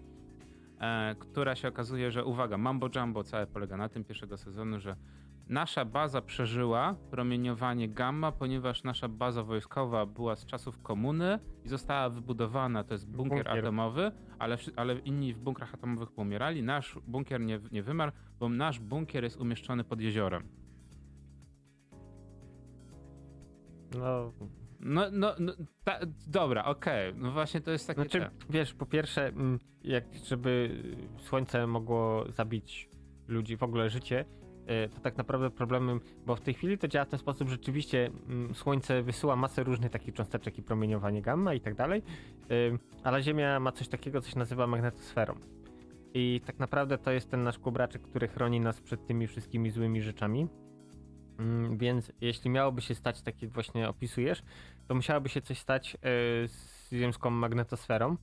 e, 0.80 1.14
która 1.18 1.54
się 1.56 1.68
okazuje, 1.68 2.10
że 2.10 2.24
uwaga, 2.24 2.58
Mambo 2.58 2.88
Jumbo 2.96 3.24
całe 3.24 3.46
polega 3.46 3.76
na 3.76 3.88
tym 3.88 4.04
pierwszego 4.04 4.36
sezonu, 4.36 4.80
że 4.80 4.96
nasza 5.46 5.84
baza 5.84 6.22
przeżyła 6.22 6.94
promieniowanie 7.10 7.88
gamma, 7.88 8.32
ponieważ 8.32 8.84
nasza 8.84 9.08
baza 9.08 9.42
wojskowa 9.42 10.06
była 10.06 10.36
z 10.36 10.46
czasów 10.46 10.82
komuny 10.82 11.38
i 11.64 11.68
została 11.68 12.08
wybudowana, 12.10 12.84
to 12.84 12.94
jest 12.94 13.10
bunkier, 13.10 13.44
Bunkier. 13.44 13.58
atomowy, 13.58 14.12
ale, 14.38 14.56
ale 14.76 14.98
inni 14.98 15.34
w 15.34 15.38
bunkrach 15.38 15.74
atomowych 15.74 16.12
poumierali, 16.12 16.62
nasz 16.62 16.98
bunkier 17.06 17.40
nie, 17.40 17.60
nie 17.72 17.82
wymarł, 17.82 18.12
bo 18.38 18.48
nasz 18.48 18.80
bunkier 18.80 19.24
jest 19.24 19.36
umieszczony 19.36 19.84
pod 19.84 20.00
jeziorem. 20.00 20.48
No, 23.98 24.32
No, 24.80 25.02
no, 25.12 25.34
no 25.38 25.52
ta, 25.84 25.98
dobra, 26.26 26.64
okej, 26.64 27.14
no 27.16 27.30
właśnie 27.30 27.60
to 27.60 27.70
jest 27.70 27.86
takie... 27.86 28.00
Znaczy, 28.00 28.20
te- 28.20 28.30
wiesz, 28.50 28.74
po 28.74 28.86
pierwsze, 28.86 29.26
mm, 29.28 29.60
jak 29.82 30.04
żeby 30.24 30.82
słońce 31.18 31.66
mogło 31.66 32.24
zabić 32.32 32.88
ludzi, 33.28 33.56
w 33.56 33.62
ogóle 33.62 33.90
życie, 33.90 34.24
tak 35.02 35.16
naprawdę 35.16 35.50
problemem, 35.50 36.00
bo 36.26 36.36
w 36.36 36.40
tej 36.40 36.54
chwili 36.54 36.78
to 36.78 36.88
działa 36.88 37.04
w 37.04 37.08
ten 37.08 37.18
sposób, 37.18 37.48
rzeczywiście 37.48 38.10
mm, 38.28 38.54
słońce 38.54 39.02
wysyła 39.02 39.36
masę 39.36 39.64
różnych 39.64 39.90
takich 39.90 40.14
cząsteczek 40.14 40.58
i 40.58 40.62
promieniowanie 40.62 41.22
gamma 41.22 41.54
i 41.54 41.60
tak 41.60 41.74
dalej, 41.74 42.02
ym, 42.70 42.78
ale 43.04 43.22
Ziemia 43.22 43.60
ma 43.60 43.72
coś 43.72 43.88
takiego, 43.88 44.20
co 44.20 44.30
się 44.30 44.38
nazywa 44.38 44.66
magnetosferą. 44.66 45.34
I 46.14 46.40
tak 46.46 46.58
naprawdę 46.58 46.98
to 46.98 47.10
jest 47.10 47.30
ten 47.30 47.42
nasz 47.42 47.58
kubraczek, 47.58 48.02
który 48.02 48.28
chroni 48.28 48.60
nas 48.60 48.80
przed 48.80 49.06
tymi 49.06 49.26
wszystkimi 49.26 49.70
złymi 49.70 50.02
rzeczami. 50.02 50.46
Mm, 51.38 51.78
Więc 51.78 52.12
jeśli 52.20 52.50
miałoby 52.50 52.82
się 52.82 52.94
stać 52.94 53.22
tak, 53.22 53.42
jak 53.42 53.50
właśnie 53.50 53.88
opisujesz, 53.88 54.42
to 54.88 54.94
musiałoby 54.94 55.28
się 55.28 55.40
coś 55.40 55.58
stać 55.58 55.94
e, 55.94 55.98
z 56.48 56.88
ziemską 56.92 57.30
magnetosferą. 57.30 58.16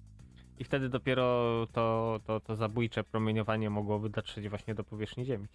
I 0.60 0.64
wtedy 0.64 0.90
dopiero 0.90 1.68
to, 1.72 2.20
to, 2.26 2.40
to 2.40 2.56
zabójcze 2.56 3.04
promieniowanie 3.04 3.70
mogłoby 3.70 4.10
dotrzeć 4.10 4.50
właśnie 4.50 4.76
do 4.76 4.84
powierzchni 4.84 5.26
Ziemi. 5.26 5.48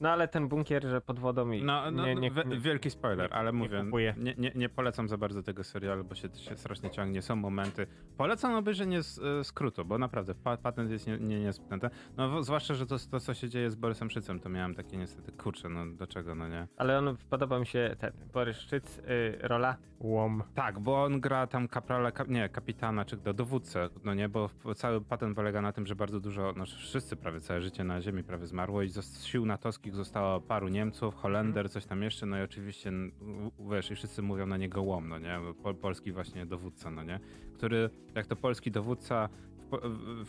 No 0.00 0.10
ale 0.10 0.28
ten 0.28 0.48
bunkier, 0.48 0.86
że 0.86 1.00
pod 1.00 1.18
wodą 1.18 1.50
i 1.50 1.62
No, 1.62 1.90
no, 1.90 2.06
nie, 2.06 2.14
nie, 2.14 2.30
nie, 2.46 2.60
wielki 2.60 2.90
spoiler, 2.90 3.34
ale 3.34 3.52
nie 3.52 3.58
mówię, 3.58 4.14
nie, 4.18 4.34
nie, 4.38 4.52
nie 4.54 4.68
polecam 4.68 5.08
za 5.08 5.16
bardzo 5.18 5.42
tego 5.42 5.64
serialu, 5.64 6.04
bo 6.04 6.14
się, 6.14 6.28
się 6.34 6.56
strasznie 6.56 6.90
ciągnie, 6.90 7.22
są 7.22 7.36
momenty. 7.36 7.86
Polecam 8.16 8.54
obejrzenie 8.54 9.02
z, 9.02 9.18
e, 9.18 9.44
skrótu, 9.44 9.84
bo 9.84 9.98
naprawdę 9.98 10.34
pa, 10.34 10.56
patent 10.56 10.90
jest 10.90 11.06
nie, 11.06 11.18
nie, 11.18 11.40
niespętny. 11.40 11.90
No 12.16 12.42
zwłaszcza, 12.42 12.74
że 12.74 12.86
to, 12.86 12.96
to, 13.10 13.20
co 13.20 13.34
się 13.34 13.48
dzieje 13.48 13.70
z 13.70 13.74
Borysem 13.74 14.10
Szycem, 14.10 14.40
to 14.40 14.48
miałem 14.48 14.74
takie 14.74 14.96
niestety, 14.96 15.32
kurczę, 15.32 15.68
no 15.68 15.86
do 15.86 16.06
czego, 16.06 16.34
no 16.34 16.48
nie? 16.48 16.68
Ale 16.76 16.98
on 16.98 17.16
podoba 17.30 17.58
mi 17.58 17.66
się 17.66 17.96
ten 17.98 18.12
Borys 18.32 18.56
Szczyc, 18.56 18.98
y, 18.98 19.02
rola 19.40 19.76
łom. 20.00 20.42
Tak, 20.54 20.78
bo 20.80 21.04
on 21.04 21.20
gra 21.20 21.46
tam 21.46 21.68
kaprala, 21.68 22.12
kap, 22.12 22.28
nie, 22.28 22.48
kapitana, 22.48 23.04
czy 23.04 23.16
do 23.16 23.34
dowódcę, 23.34 23.88
no 24.04 24.14
nie, 24.14 24.28
bo 24.28 24.50
cały 24.74 25.00
patent 25.00 25.36
polega 25.36 25.62
na 25.62 25.72
tym, 25.72 25.86
że 25.86 25.96
bardzo 25.96 26.20
dużo, 26.20 26.54
no 26.56 26.64
wszyscy 26.66 27.16
prawie 27.16 27.40
całe 27.40 27.62
życie 27.62 27.84
na 27.84 28.00
ziemi 28.00 28.24
prawie 28.24 28.46
zmarło 28.46 28.82
i 28.82 28.88
z 28.88 29.24
sił 29.24 29.46
natowskich 29.46 29.85
polskich 29.86 29.94
zostało 29.96 30.40
paru 30.40 30.68
Niemców, 30.68 31.14
Holender, 31.14 31.70
coś 31.70 31.86
tam 31.86 32.02
jeszcze, 32.02 32.26
no 32.26 32.38
i 32.38 32.42
oczywiście, 32.42 32.92
wiesz, 33.70 33.90
i 33.90 33.94
wszyscy 33.94 34.22
mówią 34.22 34.46
na 34.46 34.56
niego 34.56 34.82
łom, 34.82 35.08
no 35.08 35.18
nie? 35.18 35.38
Po, 35.62 35.74
polski 35.74 36.12
właśnie 36.12 36.46
dowódca, 36.46 36.90
no 36.90 37.02
nie? 37.02 37.20
Który, 37.54 37.90
jak 38.14 38.26
to 38.26 38.36
polski 38.36 38.70
dowódca, 38.70 39.28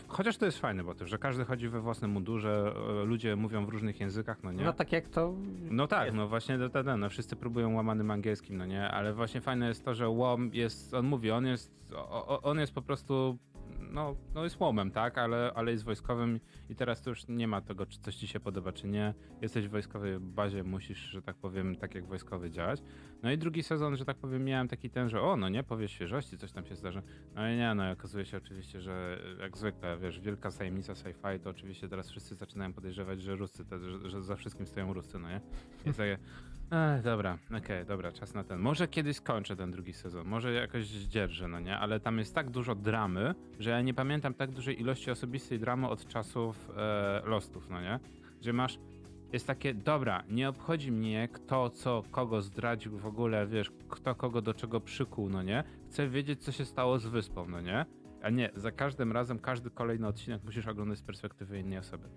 chociaż 0.07 0.37
to 0.37 0.45
jest 0.45 0.59
fajne, 0.59 0.83
bo 0.83 0.95
to, 0.95 1.07
że 1.07 1.17
każdy 1.17 1.45
chodzi 1.45 1.69
we 1.69 1.81
własnym 1.81 2.11
mundurze, 2.11 2.73
e, 3.01 3.05
ludzie 3.05 3.35
mówią 3.35 3.65
w 3.65 3.69
różnych 3.69 3.99
językach, 3.99 4.43
no 4.43 4.51
nie? 4.51 4.63
No 4.63 4.73
tak 4.73 4.91
jak 4.91 5.09
to. 5.09 5.33
No 5.69 5.87
tak, 5.87 6.05
jest. 6.05 6.17
no 6.17 6.27
właśnie 6.27 6.57
to, 6.57 6.83
to, 6.83 6.97
no 6.97 7.09
wszyscy 7.09 7.35
próbują 7.35 7.73
łamanym 7.73 8.11
angielskim, 8.11 8.57
no 8.57 8.65
nie, 8.65 8.89
ale 8.89 9.13
właśnie 9.13 9.41
fajne 9.41 9.67
jest 9.67 9.85
to, 9.85 9.93
że 9.93 10.09
łom 10.09 10.49
jest, 10.53 10.93
on 10.93 11.05
mówi, 11.05 11.31
on 11.31 11.45
jest, 11.45 11.71
on 12.43 12.59
jest 12.59 12.73
po 12.73 12.81
prostu, 12.81 13.37
no, 13.79 14.15
no 14.35 14.43
jest 14.43 14.59
łomem, 14.59 14.91
tak, 14.91 15.17
ale, 15.17 15.51
ale 15.55 15.71
jest 15.71 15.83
wojskowym 15.83 16.39
i 16.69 16.75
teraz 16.75 17.01
to 17.01 17.09
już 17.09 17.27
nie 17.27 17.47
ma 17.47 17.61
tego, 17.61 17.85
czy 17.85 17.99
coś 17.99 18.15
ci 18.15 18.27
się 18.27 18.39
podoba, 18.39 18.71
czy 18.71 18.87
nie. 18.87 19.13
Jesteś 19.41 19.67
w 19.67 19.71
wojskowej 19.71 20.19
bazie, 20.19 20.63
musisz, 20.63 20.97
że 20.97 21.21
tak 21.21 21.35
powiem, 21.35 21.75
tak 21.75 21.95
jak 21.95 22.05
wojskowy 22.05 22.51
działać. 22.51 22.81
No 23.23 23.31
i 23.31 23.37
drugi 23.37 23.63
sezon, 23.63 23.97
że 23.97 24.05
tak 24.05 24.17
powiem, 24.17 24.45
miałem 24.45 24.67
taki 24.67 24.89
ten, 24.89 25.09
że 25.09 25.21
o, 25.21 25.37
no 25.37 25.49
nie, 25.49 25.63
powie 25.63 25.87
świeżości, 25.87 26.37
coś 26.37 26.51
tam 26.51 26.65
się 26.65 26.75
zdarzy. 26.75 27.01
No 27.35 27.49
i 27.49 27.57
nie, 27.57 27.75
no 27.75 27.89
i 27.89 27.93
okazuje 27.93 28.25
się 28.25 28.37
oczywiście, 28.37 28.81
że 28.81 29.19
jak 29.39 29.57
zwykle, 29.57 29.97
wiesz, 29.97 30.19
wielka 30.19 30.51
tajemnica 30.51 30.93
sci-fi, 30.93 31.39
to 31.39 31.49
oczywiście 31.49 31.89
teraz 31.89 32.09
wszyscy 32.09 32.35
zaczynają 32.35 32.73
podejrzewać, 32.73 33.21
że 33.21 33.35
Ruscy, 33.35 33.65
te, 33.65 33.79
że, 33.79 34.09
że 34.09 34.21
za 34.21 34.35
wszystkim 34.35 34.67
stoją 34.67 34.93
Ruscy, 34.93 35.19
no 35.19 35.29
nie? 35.29 35.41
I 35.85 35.93
takie, 35.93 36.17
Ech, 36.71 37.03
dobra, 37.03 37.37
okej, 37.57 37.85
dobra, 37.85 38.11
czas 38.11 38.33
na 38.33 38.43
ten. 38.43 38.59
Może 38.59 38.87
kiedyś 38.87 39.17
skończę 39.17 39.55
ten 39.55 39.71
drugi 39.71 39.93
sezon, 39.93 40.27
może 40.27 40.53
jakoś 40.53 40.87
zdzierżę, 40.87 41.47
no 41.47 41.59
nie? 41.59 41.77
Ale 41.77 41.99
tam 41.99 42.17
jest 42.19 42.35
tak 42.35 42.49
dużo 42.49 42.75
dramy, 42.75 43.35
że 43.59 43.69
ja 43.69 43.81
nie 43.81 43.93
pamiętam 43.93 44.33
tak 44.33 44.51
dużej 44.51 44.81
ilości 44.81 45.11
osobistej 45.11 45.59
dramy 45.59 45.89
od 45.89 46.07
czasów 46.07 46.69
e, 46.77 47.21
Lostów, 47.25 47.69
no 47.69 47.81
nie? 47.81 47.99
Że 48.41 48.53
masz, 48.53 48.79
jest 49.33 49.47
takie, 49.47 49.73
dobra, 49.73 50.23
nie 50.29 50.49
obchodzi 50.49 50.91
mnie 50.91 51.27
kto, 51.27 51.69
co, 51.69 52.03
kogo 52.11 52.41
zdradził 52.41 52.97
w 52.97 53.05
ogóle, 53.05 53.47
wiesz, 53.47 53.71
kto 53.89 54.15
kogo 54.15 54.41
do 54.41 54.53
czego 54.53 54.81
przykuł, 54.81 55.29
no 55.29 55.43
nie? 55.43 55.63
Chcę 55.89 56.07
wiedzieć, 56.07 56.43
co 56.43 56.51
się 56.51 56.65
stało 56.65 56.99
z 56.99 57.05
wyspą, 57.05 57.47
no 57.47 57.61
nie? 57.61 57.85
A 58.21 58.29
nie, 58.29 58.49
za 58.55 58.71
każdym 58.71 59.11
razem, 59.11 59.39
każdy 59.39 59.69
kolejny 59.69 60.07
odcinek 60.07 60.43
musisz 60.43 60.67
oglądać 60.67 60.99
z 60.99 61.01
perspektywy 61.01 61.59
innej 61.59 61.77
osoby. 61.79 62.09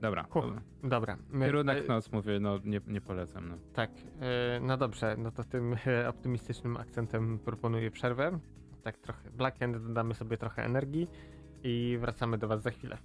Dobra. 0.00 0.26
Huh, 0.30 0.44
Dobra. 0.82 1.16
Kierunek 1.40 1.84
e, 1.84 1.88
noc 1.88 2.12
mówię, 2.12 2.40
no 2.40 2.58
nie, 2.64 2.80
nie 2.86 3.00
polecam. 3.00 3.48
No. 3.48 3.58
Tak, 3.72 3.90
e, 4.20 4.60
no 4.60 4.76
dobrze, 4.76 5.16
no 5.18 5.30
to 5.30 5.44
tym 5.44 5.76
e, 5.86 6.08
optymistycznym 6.08 6.76
akcentem 6.76 7.38
proponuję 7.38 7.90
przerwę. 7.90 8.38
Tak 8.82 8.98
trochę 8.98 9.30
Black 9.30 9.62
End, 9.62 9.76
dodamy 9.76 10.14
sobie 10.14 10.36
trochę 10.36 10.64
energii 10.64 11.08
i 11.62 11.98
wracamy 12.00 12.38
do 12.38 12.48
Was 12.48 12.62
za 12.62 12.70
chwilę. 12.70 12.98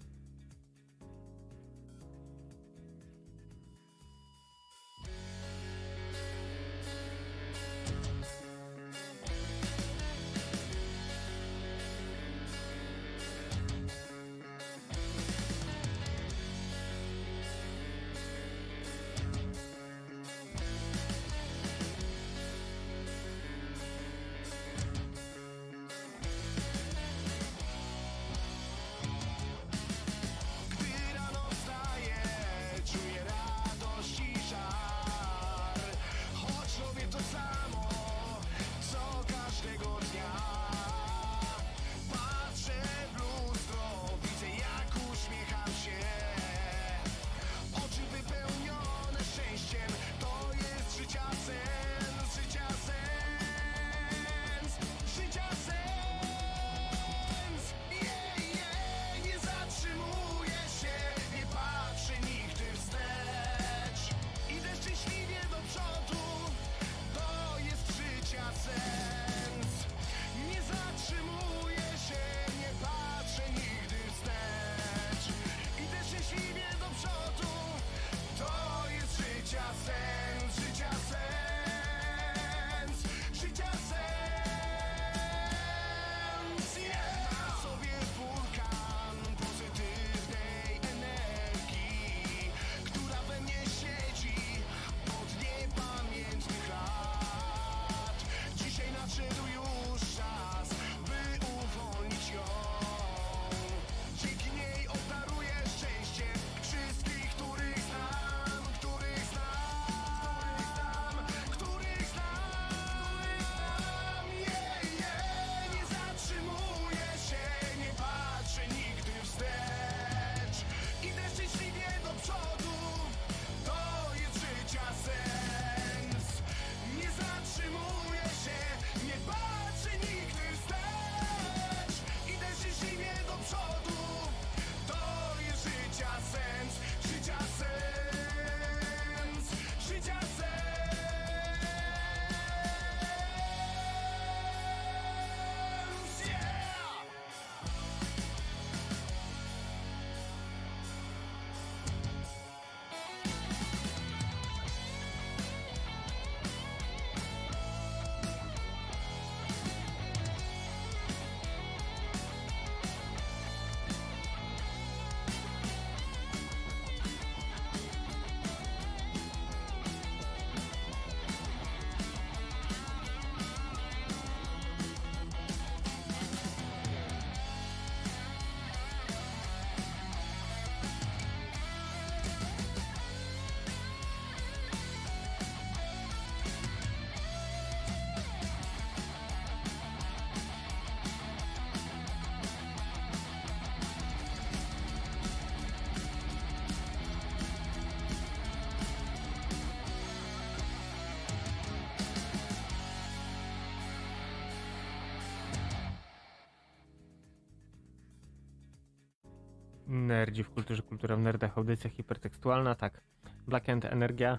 Nerdzi 210.14 210.44
w 210.44 210.50
kulturze, 210.50 210.82
kultura 210.82 211.16
w 211.16 211.20
nerdach, 211.20 211.58
audycja 211.58 211.90
hipertekstualna, 211.90 212.76
tak. 212.76 213.02
Black 213.48 213.70
End 213.70 213.86
Energia. 213.86 214.38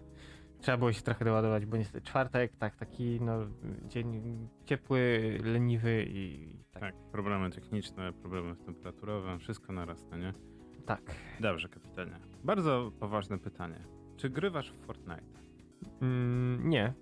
Trzeba 0.60 0.78
było 0.78 0.92
się 0.92 1.02
trochę 1.02 1.24
doładować, 1.24 1.66
bo 1.66 1.76
niestety 1.76 2.06
czwartek, 2.06 2.56
tak, 2.56 2.76
taki 2.76 3.20
no, 3.20 3.38
dzień 3.88 4.22
ciepły, 4.66 5.38
leniwy 5.44 6.04
i 6.08 6.48
tak. 6.72 6.82
Tak, 6.82 6.94
problemy 7.12 7.50
techniczne, 7.50 8.12
problemy 8.12 8.56
temperaturowe, 8.56 9.38
wszystko 9.38 9.72
naraz, 9.72 10.06
no 10.10 10.16
nie? 10.16 10.34
tak. 10.86 11.00
Dobrze, 11.40 11.68
kapitanie. 11.68 12.18
Bardzo 12.44 12.92
poważne 13.00 13.38
pytanie. 13.38 13.80
Czy 14.16 14.30
grywasz 14.30 14.72
w 14.72 14.86
Fortnite? 14.86 15.40
Mm, 16.02 16.68
nie. 16.68 16.92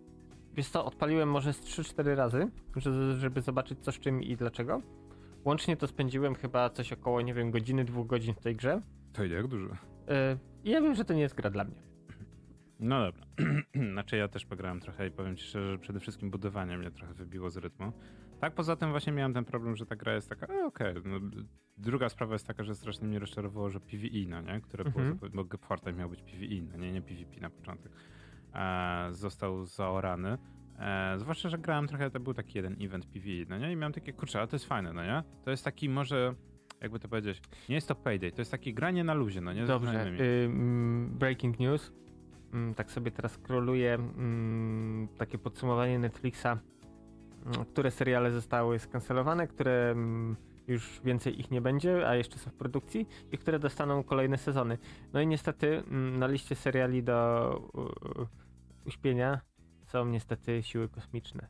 Wiesz 0.54 0.68
co, 0.68 0.84
odpaliłem 0.84 1.30
może 1.30 1.52
z 1.52 1.60
3-4 1.60 2.14
razy, 2.14 2.48
żeby 3.18 3.40
zobaczyć 3.40 3.78
co 3.80 3.92
z 3.92 3.98
czym 3.98 4.22
i 4.22 4.36
dlaczego. 4.36 4.82
Łącznie 5.44 5.76
to 5.76 5.86
spędziłem 5.86 6.34
chyba 6.34 6.70
coś 6.70 6.92
około, 6.92 7.20
nie 7.20 7.34
wiem, 7.34 7.50
godziny, 7.50 7.84
dwóch 7.84 8.06
godzin 8.06 8.34
w 8.34 8.40
tej 8.40 8.56
grze. 8.56 8.80
To 9.12 9.24
jak 9.24 9.46
dużo? 9.46 9.68
I 10.64 10.70
ja 10.70 10.80
wiem, 10.80 10.94
że 10.94 11.04
to 11.04 11.14
nie 11.14 11.20
jest 11.20 11.34
gra 11.34 11.50
dla 11.50 11.64
mnie. 11.64 11.82
No 12.80 13.00
dobra. 13.04 13.26
znaczy 13.92 14.16
ja 14.16 14.28
też 14.28 14.46
pograłem 14.46 14.80
trochę 14.80 15.06
i 15.06 15.10
powiem 15.10 15.36
ci 15.36 15.44
szczerze, 15.44 15.70
że 15.72 15.78
przede 15.78 16.00
wszystkim 16.00 16.30
budowanie 16.30 16.78
mnie 16.78 16.90
trochę 16.90 17.14
wybiło 17.14 17.50
z 17.50 17.56
rytmu. 17.56 17.92
Tak, 18.40 18.54
poza 18.54 18.76
tym 18.76 18.90
właśnie 18.90 19.12
miałem 19.12 19.34
ten 19.34 19.44
problem, 19.44 19.76
że 19.76 19.86
ta 19.86 19.96
gra 19.96 20.14
jest 20.14 20.28
taka, 20.28 20.46
e, 20.46 20.64
okej. 20.64 20.94
No, 21.04 21.20
druga 21.76 22.08
sprawa 22.08 22.32
jest 22.32 22.46
taka, 22.46 22.64
że 22.64 22.74
strasznie 22.74 23.08
mnie 23.08 23.18
rozczarowało, 23.18 23.70
że 23.70 23.80
PvE, 23.80 24.26
no 24.28 24.40
nie? 24.40 24.60
Które 24.60 24.84
Mhm. 24.84 25.18
było, 25.18 25.44
bo 25.44 25.58
Fortnite 25.58 25.98
miał 25.98 26.10
być 26.10 26.22
PvE, 26.22 26.62
no 26.72 26.76
nie, 26.76 26.92
nie 26.92 27.02
PvP 27.02 27.40
na 27.40 27.50
początek. 27.50 27.92
E, 28.54 29.08
został 29.10 29.64
zaorany. 29.64 30.38
E, 30.82 31.18
zwłaszcza, 31.18 31.48
że 31.48 31.58
grałem 31.58 31.88
trochę, 31.88 32.10
to 32.10 32.20
był 32.20 32.34
taki 32.34 32.58
jeden 32.58 32.76
event 32.80 33.06
PvE, 33.06 33.46
no 33.48 33.58
nie? 33.58 33.72
I 33.72 33.76
miałem 33.76 33.92
takie, 33.92 34.12
kurczę, 34.12 34.38
ale 34.38 34.48
to 34.48 34.56
jest 34.56 34.66
fajne, 34.66 34.92
no 34.92 35.04
nie? 35.04 35.22
To 35.44 35.50
jest 35.50 35.64
taki 35.64 35.88
może, 35.88 36.34
jakby 36.80 36.98
to 36.98 37.08
powiedzieć, 37.08 37.40
nie 37.68 37.74
jest 37.74 37.88
to 37.88 37.94
payday, 37.94 38.32
to 38.32 38.40
jest 38.40 38.50
takie 38.50 38.74
granie 38.74 39.04
na 39.04 39.14
luzie, 39.14 39.40
no 39.40 39.52
nie? 39.52 39.64
Z 39.64 39.68
Dobrze. 39.68 40.06
y, 40.06 40.44
mm, 40.44 41.18
breaking 41.18 41.60
news. 41.60 41.92
Mm, 42.52 42.74
tak 42.74 42.90
sobie 42.90 43.10
teraz 43.10 43.32
scrolluję 43.32 43.94
mm, 43.94 45.08
takie 45.18 45.38
podsumowanie 45.38 45.98
Netflixa, 45.98 46.46
mm, 46.46 47.64
które 47.72 47.90
seriale 47.90 48.32
zostały 48.32 48.78
skancelowane, 48.78 49.46
które 49.46 49.90
mm, 49.90 50.36
już 50.68 51.00
więcej 51.04 51.40
ich 51.40 51.50
nie 51.50 51.60
będzie, 51.60 52.08
a 52.08 52.14
jeszcze 52.14 52.38
są 52.38 52.50
w 52.50 52.54
produkcji 52.54 53.08
i 53.32 53.38
które 53.38 53.58
dostaną 53.58 54.02
kolejne 54.02 54.38
sezony. 54.38 54.78
No 55.12 55.20
i 55.20 55.26
niestety 55.26 55.78
mm, 55.78 56.18
na 56.18 56.26
liście 56.26 56.54
seriali 56.54 57.02
do 57.02 57.70
y, 58.84 58.88
uśpienia 58.88 59.40
są 59.92 60.04
niestety 60.06 60.62
siły 60.62 60.88
kosmiczne. 60.88 61.46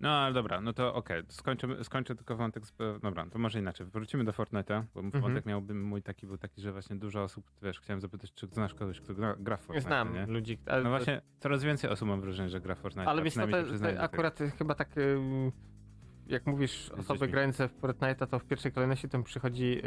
No 0.00 0.10
ale 0.10 0.34
dobra, 0.34 0.60
no 0.60 0.72
to 0.72 0.94
okej, 0.94 1.22
skończę, 1.28 1.84
skończę 1.84 2.14
tylko 2.14 2.36
wątek 2.36 2.66
z... 2.66 2.72
Dobra, 3.02 3.26
to 3.30 3.38
może 3.38 3.58
inaczej. 3.58 3.86
Wrócimy 3.86 4.24
do 4.24 4.32
Fortnite'a, 4.32 4.82
bo 4.94 5.00
Mhm. 5.00 5.22
wątek 5.22 5.46
miałby 5.46 5.74
mój 5.74 6.02
taki 6.02 6.26
był 6.26 6.38
taki, 6.38 6.60
że 6.60 6.72
właśnie 6.72 6.96
dużo 6.96 7.22
osób, 7.22 7.50
wiesz, 7.62 7.80
chciałem 7.80 8.00
zapytać, 8.00 8.32
czy 8.32 8.46
znasz 8.46 8.74
kogoś, 8.74 9.00
kto 9.00 9.14
gra, 9.14 9.36
gra 9.38 9.56
w 9.56 9.60
Fortnite, 9.60 9.86
Znam 9.88 10.14
nie? 10.14 10.26
ludzi, 10.26 10.58
ale, 10.66 10.82
No 10.82 10.90
właśnie, 10.90 11.20
coraz 11.40 11.64
więcej 11.64 11.90
osób 11.90 12.08
mam 12.08 12.20
wrażenie, 12.20 12.48
że 12.48 12.60
gra 12.60 12.74
w 12.74 12.78
Fortnite. 12.78 13.08
ale 13.10 13.22
wiesz 13.22 13.34
to 13.34 13.46
do 13.46 13.78
tego. 13.78 14.00
akurat 14.00 14.38
chyba 14.58 14.74
tak 14.74 14.88
jak 16.26 16.46
mówisz 16.46 16.90
osoby 16.90 17.28
grające 17.28 17.68
w 17.68 17.80
Fortnite'a, 17.80 18.26
to 18.26 18.38
w 18.38 18.44
pierwszej 18.44 18.72
kolejności 18.72 19.08
tym 19.08 19.22
przychodzi 19.24 19.80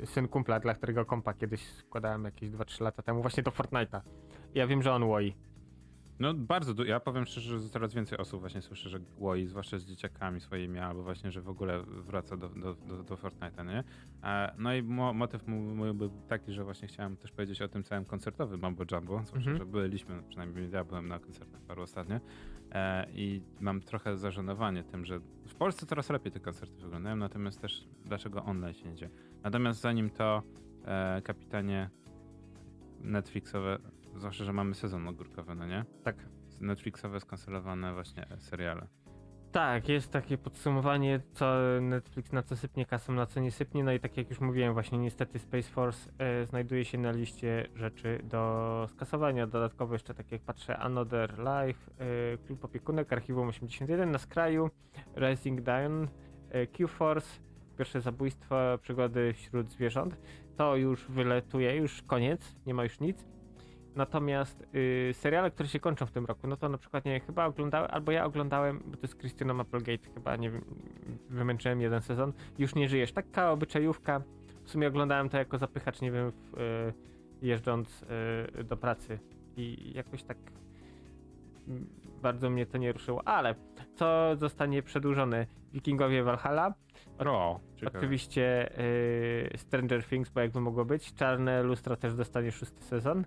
yy, 0.00 0.06
syn 0.06 0.28
kumpla, 0.28 0.60
dla 0.60 0.74
którego 0.74 1.04
kompa 1.04 1.34
kiedyś 1.34 1.66
składałem 1.68 2.24
jakieś 2.24 2.50
2-3 2.50 2.82
lata 2.82 3.02
temu 3.02 3.22
właśnie 3.22 3.42
do 3.42 3.50
Fortnite'a. 3.50 4.00
Ja 4.54 4.66
wiem, 4.66 4.82
że 4.82 4.92
on 4.92 5.02
łoi. 5.02 5.34
No 6.18 6.34
bardzo, 6.34 6.74
du- 6.74 6.84
ja 6.84 7.00
powiem 7.00 7.24
szczerze, 7.26 7.58
że 7.60 7.68
coraz 7.68 7.94
więcej 7.94 8.18
osób 8.18 8.40
właśnie 8.40 8.62
słyszę, 8.62 8.88
że 8.88 8.98
łoi, 9.18 9.46
zwłaszcza 9.46 9.78
z 9.78 9.84
dzieciakami 9.84 10.40
swoimi, 10.40 10.78
albo 10.78 11.02
właśnie, 11.02 11.30
że 11.30 11.42
w 11.42 11.48
ogóle 11.48 11.82
wraca 11.86 12.36
do, 12.36 12.48
do, 12.48 12.74
do, 12.74 13.02
do 13.02 13.14
Fortnite'a, 13.16 13.66
nie? 13.66 13.84
E, 14.22 14.54
No 14.58 14.74
i 14.74 14.82
mo 14.82 15.12
motyw 15.12 15.46
mój 15.46 15.94
był 15.94 16.10
taki, 16.28 16.52
że 16.52 16.64
właśnie 16.64 16.88
chciałem 16.88 17.16
też 17.16 17.32
powiedzieć 17.32 17.62
o 17.62 17.68
tym 17.68 17.82
całym 17.84 18.04
koncertowym 18.04 18.60
Mambo 18.60 18.84
Jumbo, 18.92 19.22
zwłaszcza, 19.24 19.50
Mhm. 19.50 19.58
że 19.58 19.66
byliśmy, 19.66 20.22
przynajmniej 20.28 20.70
ja 20.70 20.84
byłem 20.84 21.08
na 21.08 21.18
koncertach 21.18 21.60
paru 21.60 21.82
ostatnio 21.82 22.20
e, 22.72 23.06
i 23.12 23.42
mam 23.60 23.80
trochę 23.80 24.16
zażenowanie 24.16 24.84
tym, 24.84 25.04
że 25.04 25.18
w 25.48 25.54
Polsce 25.54 25.86
coraz 25.86 26.10
lepiej 26.10 26.32
te 26.32 26.40
koncerty 26.40 26.82
wyglądają, 26.82 27.16
natomiast 27.16 27.60
też 27.60 27.88
dlaczego 28.04 28.44
online 28.44 28.74
się 28.74 28.88
nie 28.88 28.94
dzieje. 28.94 29.10
Natomiast 29.42 29.80
zanim 29.80 30.10
to, 30.10 30.42
e, 30.84 31.22
kapitanie 31.22 31.90
Netflixowe, 33.00 33.78
zwłaszcza, 34.16 34.44
że 34.44 34.52
mamy 34.52 34.74
sezon 34.74 35.08
ogórkowy, 35.08 35.54
no 35.54 35.66
nie? 35.66 35.84
Tak. 36.04 36.16
Netflixowe 36.60 37.20
skancelowane 37.20 37.94
właśnie 37.94 38.26
seriale. 38.38 38.86
Tak, 39.52 39.88
jest 39.88 40.12
takie 40.12 40.38
podsumowanie, 40.38 41.20
co 41.32 41.54
Netflix 41.80 42.32
na 42.32 42.42
co 42.42 42.56
sypnie 42.56 42.86
kasą, 42.86 43.12
na 43.12 43.26
co 43.26 43.40
nie 43.40 43.50
sypnie. 43.50 43.84
No 43.84 43.92
i 43.92 44.00
tak 44.00 44.16
jak 44.16 44.30
już 44.30 44.40
mówiłem, 44.40 44.72
właśnie 44.72 44.98
niestety 44.98 45.38
Space 45.38 45.70
Force 45.70 46.10
e, 46.18 46.46
znajduje 46.46 46.84
się 46.84 46.98
na 46.98 47.10
liście 47.10 47.68
rzeczy 47.74 48.20
do 48.24 48.86
skasowania. 48.90 49.46
Dodatkowo 49.46 49.92
jeszcze 49.92 50.14
tak 50.14 50.32
jak 50.32 50.42
patrzę, 50.42 50.76
Another 50.76 51.38
Life, 51.38 51.90
e, 51.98 52.38
Klub 52.38 52.64
Opiekunek, 52.64 53.12
Archiwum 53.12 53.48
81 53.48 54.10
na 54.10 54.18
skraju, 54.18 54.70
Rising 55.16 55.60
Dawn, 55.60 56.06
e, 56.50 56.66
Q-Force, 56.66 57.40
Pierwsze 57.78 58.00
zabójstwo, 58.00 58.56
przygody 58.82 59.32
wśród 59.32 59.70
zwierząt. 59.70 60.16
To 60.56 60.76
już 60.76 61.06
wyletuje, 61.08 61.76
już 61.76 62.02
koniec, 62.02 62.56
nie 62.66 62.74
ma 62.74 62.84
już 62.84 63.00
nic. 63.00 63.26
Natomiast 63.96 64.66
y, 64.74 65.10
seriale, 65.14 65.50
które 65.50 65.68
się 65.68 65.80
kończą 65.80 66.06
w 66.06 66.10
tym 66.10 66.26
roku, 66.26 66.46
no 66.46 66.56
to 66.56 66.68
na 66.68 66.78
przykład 66.78 67.04
nie 67.04 67.20
chyba 67.20 67.46
oglądałem, 67.46 67.90
albo 67.90 68.12
ja 68.12 68.24
oglądałem, 68.24 68.82
bo 68.86 68.96
to 68.96 69.02
jest 69.02 69.18
Christina 69.18 69.54
Applegate, 69.60 70.10
chyba 70.14 70.36
nie 70.36 70.50
wiem, 70.50 70.64
wymęczyłem 71.30 71.80
jeden 71.80 72.02
sezon. 72.02 72.32
Już 72.58 72.74
nie 72.74 72.88
żyjesz. 72.88 73.12
Taka 73.12 73.50
obyczajówka. 73.50 74.22
W 74.64 74.70
sumie 74.70 74.88
oglądałem 74.88 75.28
to 75.28 75.38
jako 75.38 75.58
zapychacz, 75.58 76.00
nie 76.00 76.12
wiem, 76.12 76.32
w, 76.32 76.58
y, 76.58 76.92
jeżdżąc 77.42 78.04
y, 78.60 78.64
do 78.64 78.76
pracy. 78.76 79.18
I 79.56 79.92
jakoś 79.94 80.22
tak 80.22 80.38
mm, 81.68 81.86
bardzo 82.22 82.50
mnie 82.50 82.66
to 82.66 82.78
nie 82.78 82.92
ruszyło. 82.92 83.28
Ale 83.28 83.54
co 83.94 84.36
zostanie 84.36 84.82
przedłużone? 84.82 85.46
Wikingowie 85.72 86.22
Valhalla. 86.22 86.74
O, 87.18 87.60
ciekawe. 87.76 87.98
Oczywiście 87.98 88.78
y, 88.80 89.58
Stranger 89.58 90.04
Things, 90.04 90.30
bo 90.30 90.40
jakby 90.40 90.60
mogło 90.60 90.84
być. 90.84 91.14
Czarne 91.14 91.62
lustro 91.62 91.96
też 91.96 92.14
dostanie 92.14 92.52
szósty 92.52 92.84
sezon. 92.84 93.24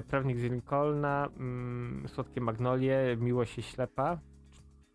Y, 0.00 0.02
Prawnik 0.02 0.38
z 0.38 0.42
Lincolna, 0.42 1.28
mm, 1.36 2.08
Słodkie 2.08 2.40
Magnolie, 2.40 3.16
Miłość 3.20 3.58
i 3.58 3.62
Ślepa. 3.62 4.18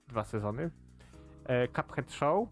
Dwa 0.07 0.23
sezony. 0.23 0.63
Y, 0.63 1.67
Cuphead 1.67 2.11
Show. 2.11 2.49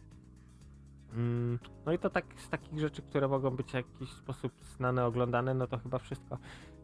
Mm, 1.14 1.60
no 1.86 1.92
i 1.92 2.00
to 2.00 2.10
tak 2.10 2.26
z 2.38 2.50
takich 2.50 2.80
rzeczy, 2.80 3.02
które 3.02 3.28
mogą 3.28 3.50
być 3.50 3.72
w 3.72 3.74
jakiś 3.74 4.10
sposób 4.10 4.54
znane, 4.64 5.06
oglądane, 5.06 5.54
no 5.54 5.68
to 5.68 5.78
chyba 5.78 6.00
wszystko. 6.00 6.38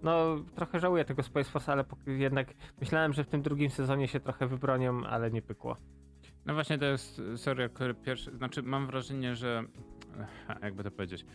No 0.04 0.36
trochę 0.56 0.80
żałuję 0.80 1.06
tego 1.06 1.24
Space 1.24 1.52
Force, 1.52 1.72
ale 1.72 1.86
jednak 2.08 2.54
myślałem, 2.82 3.14
że 3.14 3.24
w 3.24 3.28
tym 3.28 3.42
drugim 3.42 3.70
sezonie 3.70 4.08
się 4.08 4.20
trochę 4.20 4.48
wybronią, 4.48 5.06
ale 5.06 5.32
nie 5.32 5.42
pykło. 5.42 5.78
No 6.46 6.54
właśnie 6.54 6.78
to 6.78 6.86
jest 6.86 7.22
serial, 7.36 7.70
który 7.70 7.94
pierwszy, 7.94 8.38
znaczy 8.38 8.64
mam 8.64 8.88
wrażenie, 8.88 9.36
że 9.36 9.64
e, 10.50 10.60
jakby 10.62 10.84
to 10.84 10.92
powiedzieć, 10.92 11.26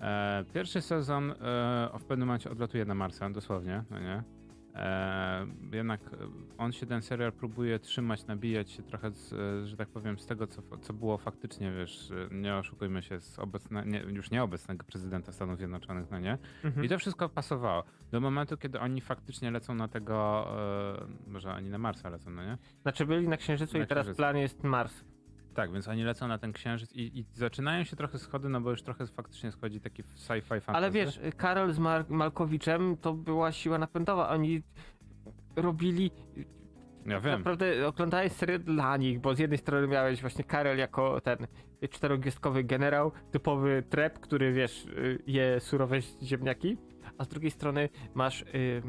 e, 0.00 0.44
pierwszy 0.54 0.80
sezon 0.80 1.30
e, 1.30 1.34
w 1.98 2.04
pewnym 2.04 2.28
momencie 2.28 2.50
odlatuje 2.50 2.84
na 2.84 2.94
Marsa, 2.94 3.30
dosłownie, 3.30 3.84
no 3.90 3.98
nie? 3.98 4.37
E, 4.78 5.46
jednak 5.72 6.00
on 6.58 6.72
się, 6.72 6.86
ten 6.86 7.02
serial 7.02 7.32
próbuje 7.32 7.78
trzymać, 7.78 8.26
nabijać 8.26 8.70
się 8.70 8.82
trochę, 8.82 9.10
z, 9.10 9.32
e, 9.32 9.66
że 9.66 9.76
tak 9.76 9.88
powiem, 9.88 10.18
z 10.18 10.26
tego, 10.26 10.46
co, 10.46 10.62
co 10.80 10.92
było 10.92 11.18
faktycznie, 11.18 11.72
wiesz, 11.72 12.12
nie 12.30 12.56
oszukujmy 12.56 13.02
się, 13.02 13.20
z 13.20 13.38
obecne, 13.38 13.86
nie, 13.86 13.98
już 14.00 14.30
nieobecnego 14.30 14.84
prezydenta 14.84 15.32
Stanów 15.32 15.58
Zjednoczonych, 15.58 16.10
no 16.10 16.18
nie? 16.18 16.38
Mhm. 16.64 16.86
I 16.86 16.88
to 16.88 16.98
wszystko 16.98 17.28
pasowało. 17.28 17.84
Do 18.10 18.20
momentu, 18.20 18.56
kiedy 18.56 18.80
oni 18.80 19.00
faktycznie 19.00 19.50
lecą 19.50 19.74
na 19.74 19.88
tego, 19.88 20.46
e, 21.26 21.30
może 21.30 21.52
oni 21.54 21.70
na 21.70 21.78
Marsa 21.78 22.08
lecą, 22.08 22.30
no 22.30 22.44
nie? 22.44 22.58
Znaczy 22.82 23.06
byli 23.06 23.28
na 23.28 23.36
Księżycu 23.36 23.78
Na 23.78 23.84
i 23.84 23.86
teraz 23.86 24.02
Księżycu. 24.04 24.16
plan 24.16 24.36
jest 24.36 24.64
Mars. 24.64 25.04
Tak, 25.58 25.72
więc 25.72 25.88
oni 25.88 26.02
lecą 26.04 26.28
na 26.28 26.38
ten 26.38 26.52
księżyc 26.52 26.92
i, 26.92 27.18
i 27.18 27.24
zaczynają 27.32 27.84
się 27.84 27.96
trochę 27.96 28.18
schody, 28.18 28.48
no 28.48 28.60
bo 28.60 28.70
już 28.70 28.82
trochę 28.82 29.06
faktycznie 29.06 29.52
schodzi 29.52 29.80
taki 29.80 30.02
sci-fi 30.02 30.42
fantasy. 30.42 30.70
Ale 30.76 30.90
wiesz, 30.90 31.20
Karol 31.36 31.72
z 31.72 31.78
Mar- 31.78 32.04
Malkowiczem 32.08 32.96
to 32.96 33.12
była 33.12 33.52
siła 33.52 33.78
napędowa. 33.78 34.28
Oni 34.28 34.62
robili. 35.56 36.10
Ja 37.06 37.20
wiem. 37.20 37.38
Naprawdę 37.38 37.86
oglądałeś 37.88 38.32
serię 38.32 38.58
dla 38.58 38.96
nich, 38.96 39.20
bo 39.20 39.34
z 39.34 39.38
jednej 39.38 39.58
strony 39.58 39.86
miałeś 39.88 40.20
właśnie 40.20 40.44
Karel 40.44 40.78
jako 40.78 41.20
ten 41.20 41.46
czterogwiazdkowy 41.90 42.64
generał, 42.64 43.12
typowy 43.30 43.82
trep, 43.90 44.18
który 44.20 44.52
wiesz, 44.52 44.84
y, 44.86 45.22
je 45.26 45.60
surowe 45.60 46.00
ziemniaki, 46.22 46.76
a 47.18 47.24
z 47.24 47.28
drugiej 47.28 47.50
strony 47.50 47.88
masz. 48.14 48.42
y, 48.42 48.82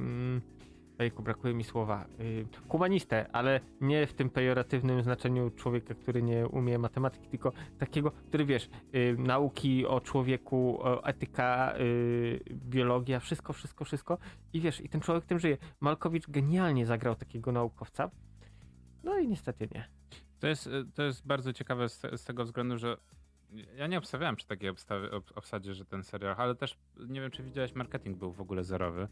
Ojku, 1.00 1.24
brakuje 1.24 1.54
mi 1.54 1.64
słowa. 1.64 2.06
y, 2.20 2.46
Humanistę, 2.68 3.26
ale 3.32 3.60
nie 3.82 4.08
w 4.08 4.14
tym 4.14 4.30
pejoratywnym 4.30 5.04
znaczeniu 5.04 5.52
człowieka, 5.52 5.94
który 5.94 6.22
nie 6.22 6.48
umie 6.48 6.78
matematyki, 6.78 7.28
tylko 7.28 7.52
takiego, 7.78 8.12
który 8.12 8.46
wiesz, 8.46 8.70
y, 8.96 9.16
nauki 9.18 9.86
o 9.86 10.02
człowieku, 10.02 10.80
etyka, 11.04 11.74
y, 11.80 12.40
biologia, 12.54 13.20
wszystko, 13.20 13.54
wszystko, 13.54 13.86
wszystko. 13.86 14.18
I 14.54 14.62
wiesz, 14.62 14.82
i 14.82 14.90
ten 14.90 15.02
człowiek 15.02 15.26
tym 15.26 15.40
żyje. 15.40 15.58
Malkowicz 15.80 16.30
genialnie 16.30 16.86
zagrał 16.86 17.16
takiego 17.16 17.52
naukowca. 17.52 18.12
No 19.04 19.18
i 19.18 19.28
niestety 19.28 19.68
nie. 19.76 19.90
To 20.40 20.48
jest, 20.48 20.68
y, 20.68 20.86
to 20.96 21.04
jest 21.04 21.28
bardzo 21.28 21.54
ciekawe 21.54 21.90
z, 21.90 22.02
z 22.02 22.24
tego 22.24 22.46
względu, 22.46 22.78
że 22.78 22.98
Ja 23.78 23.88
nie 23.88 23.98
obstawiałem 23.98 24.36
przy 24.36 24.48
takiej 24.48 24.70
obstawie, 24.70 25.12
ob, 25.12 25.32
obsadzie, 25.36 25.74
że 25.74 25.86
ten 25.86 26.04
serial, 26.04 26.36
ale 26.38 26.56
też 26.56 26.78
nie 27.08 27.22
wiem, 27.22 27.32
czy 27.32 27.44
widziałeś, 27.44 27.76
marketing 27.76 28.18
był 28.18 28.32
w 28.32 28.42
ogóle 28.42 28.64
zerowy. 28.64 29.08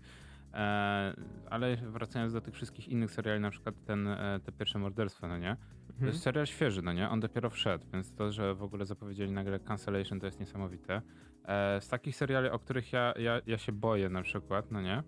E, 0.54 1.14
ale 1.50 1.78
wracając 1.78 2.34
do 2.34 2.42
tych 2.42 2.54
wszystkich 2.54 2.88
innych 2.88 3.12
seriali, 3.12 3.42
na 3.42 3.50
przykład 3.50 3.76
ten, 3.86 4.08
e, 4.08 4.40
te 4.44 4.52
pierwsze 4.52 4.80
morderstwo, 4.80 5.28
no 5.28 5.38
nie? 5.38 5.56
To 5.88 5.94
Mhm. 5.94 6.08
jest 6.08 6.22
serial 6.24 6.46
świeży, 6.46 6.82
no 6.82 6.94
nie? 6.94 7.10
On 7.10 7.20
dopiero 7.20 7.50
wszedł, 7.50 7.86
więc 7.94 8.14
to, 8.16 8.32
że 8.32 8.56
w 8.56 8.64
ogóle 8.64 8.86
zapowiedzieli 8.86 9.32
nagle 9.32 9.60
cancellation, 9.60 10.20
to 10.20 10.26
jest 10.26 10.40
niesamowite. 10.40 11.02
E, 11.46 11.82
z 11.82 11.88
takich 11.88 12.16
seriali, 12.16 12.50
o 12.50 12.60
których 12.60 12.94
ja, 12.94 13.14
ja, 13.20 13.42
ja 13.46 13.58
się 13.58 13.72
boję 13.72 14.10
na 14.10 14.22
przykład, 14.22 14.72
no 14.72 14.82
nie? 14.82 15.04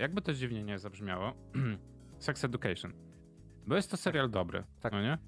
Jakby 0.00 0.22
to 0.22 0.32
dziwnie 0.34 0.64
nie 0.64 0.78
zabrzmiało, 0.78 1.32
Sex 2.18 2.44
Education. 2.44 2.92
Bo 3.66 3.76
jest 3.76 3.90
to 3.90 3.96
serial 3.96 4.30
dobry, 4.30 4.64
Tak. 4.80 4.92
no 4.92 5.02
nie? 5.02 5.18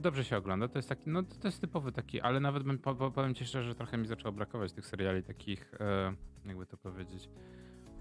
Dobrze 0.00 0.24
się 0.24 0.36
ogląda, 0.36 0.68
to 0.68 0.78
jest 0.78 0.88
taki, 0.88 1.10
no 1.10 1.22
to 1.22 1.48
jest 1.48 1.60
typowy 1.60 1.92
taki, 1.92 2.20
ale 2.20 2.40
nawet 2.40 2.62
bym, 2.62 2.78
po, 2.78 2.94
po, 2.94 3.10
powiem 3.10 3.34
ci 3.34 3.44
szczerze, 3.44 3.68
że 3.68 3.74
trochę 3.74 3.98
mi 3.98 4.06
zaczęło 4.06 4.32
brakować 4.32 4.72
tych 4.72 4.86
seriali 4.86 5.22
takich, 5.22 5.72
jakby 6.46 6.66
to 6.66 6.76
powiedzieć, 6.76 7.28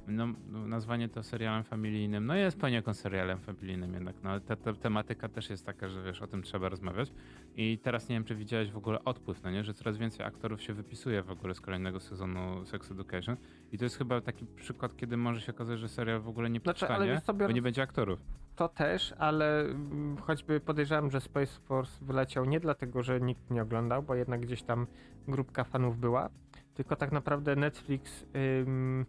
no, 0.07 0.27
no, 0.51 0.67
nazwanie 0.67 1.09
to 1.09 1.23
serialem 1.23 1.63
familijnym, 1.63 2.25
no 2.25 2.35
jest 2.35 2.59
poniekąd 2.59 2.97
serialem 2.97 3.39
familijnym 3.39 3.93
jednak, 3.93 4.15
no 4.23 4.39
ta, 4.39 4.55
ta 4.55 4.73
tematyka 4.73 5.29
też 5.29 5.49
jest 5.49 5.65
taka, 5.65 5.89
że 5.89 6.03
wiesz, 6.03 6.21
o 6.21 6.27
tym 6.27 6.43
trzeba 6.43 6.69
rozmawiać 6.69 7.11
i 7.55 7.77
teraz 7.77 8.09
nie 8.09 8.15
wiem, 8.15 8.23
czy 8.23 8.35
widziałeś 8.35 8.71
w 8.71 8.77
ogóle 8.77 9.03
odpływ, 9.03 9.43
no 9.43 9.51
nie, 9.51 9.63
że 9.63 9.73
coraz 9.73 9.97
więcej 9.97 10.25
aktorów 10.25 10.61
się 10.61 10.73
wypisuje 10.73 11.23
w 11.23 11.31
ogóle 11.31 11.55
z 11.55 11.61
kolejnego 11.61 11.99
sezonu 11.99 12.65
Sex 12.65 12.91
Education 12.91 13.37
i 13.71 13.77
to 13.77 13.83
jest 13.83 13.97
chyba 13.97 14.21
taki 14.21 14.45
przykład, 14.45 14.95
kiedy 14.95 15.17
może 15.17 15.41
się 15.41 15.51
okazać, 15.51 15.79
że 15.79 15.89
serial 15.89 16.21
w 16.21 16.27
ogóle 16.27 16.49
nie 16.49 16.59
Znaczy, 16.59 16.85
ale 16.85 16.95
powstanie, 16.95 17.11
wiesz 17.11 17.23
co, 17.23 17.33
bo 17.33 17.51
nie 17.51 17.61
będzie 17.61 17.81
aktorów. 17.81 18.19
To 18.55 18.69
też, 18.69 19.13
ale 19.17 19.61
mm, 19.61 20.17
choćby 20.17 20.59
podejrzewam, 20.59 21.11
że 21.11 21.21
Space 21.21 21.59
Force 21.61 22.05
wyleciał 22.05 22.45
nie 22.45 22.59
dlatego, 22.59 23.03
że 23.03 23.21
nikt 23.21 23.51
nie 23.51 23.61
oglądał, 23.61 24.03
bo 24.03 24.15
jednak 24.15 24.41
gdzieś 24.41 24.63
tam 24.63 24.87
grupka 25.27 25.63
fanów 25.63 25.97
była, 25.97 26.29
tylko 26.73 26.95
tak 26.95 27.11
naprawdę 27.11 27.55
Netflix 27.55 28.25
ym, 28.35 29.05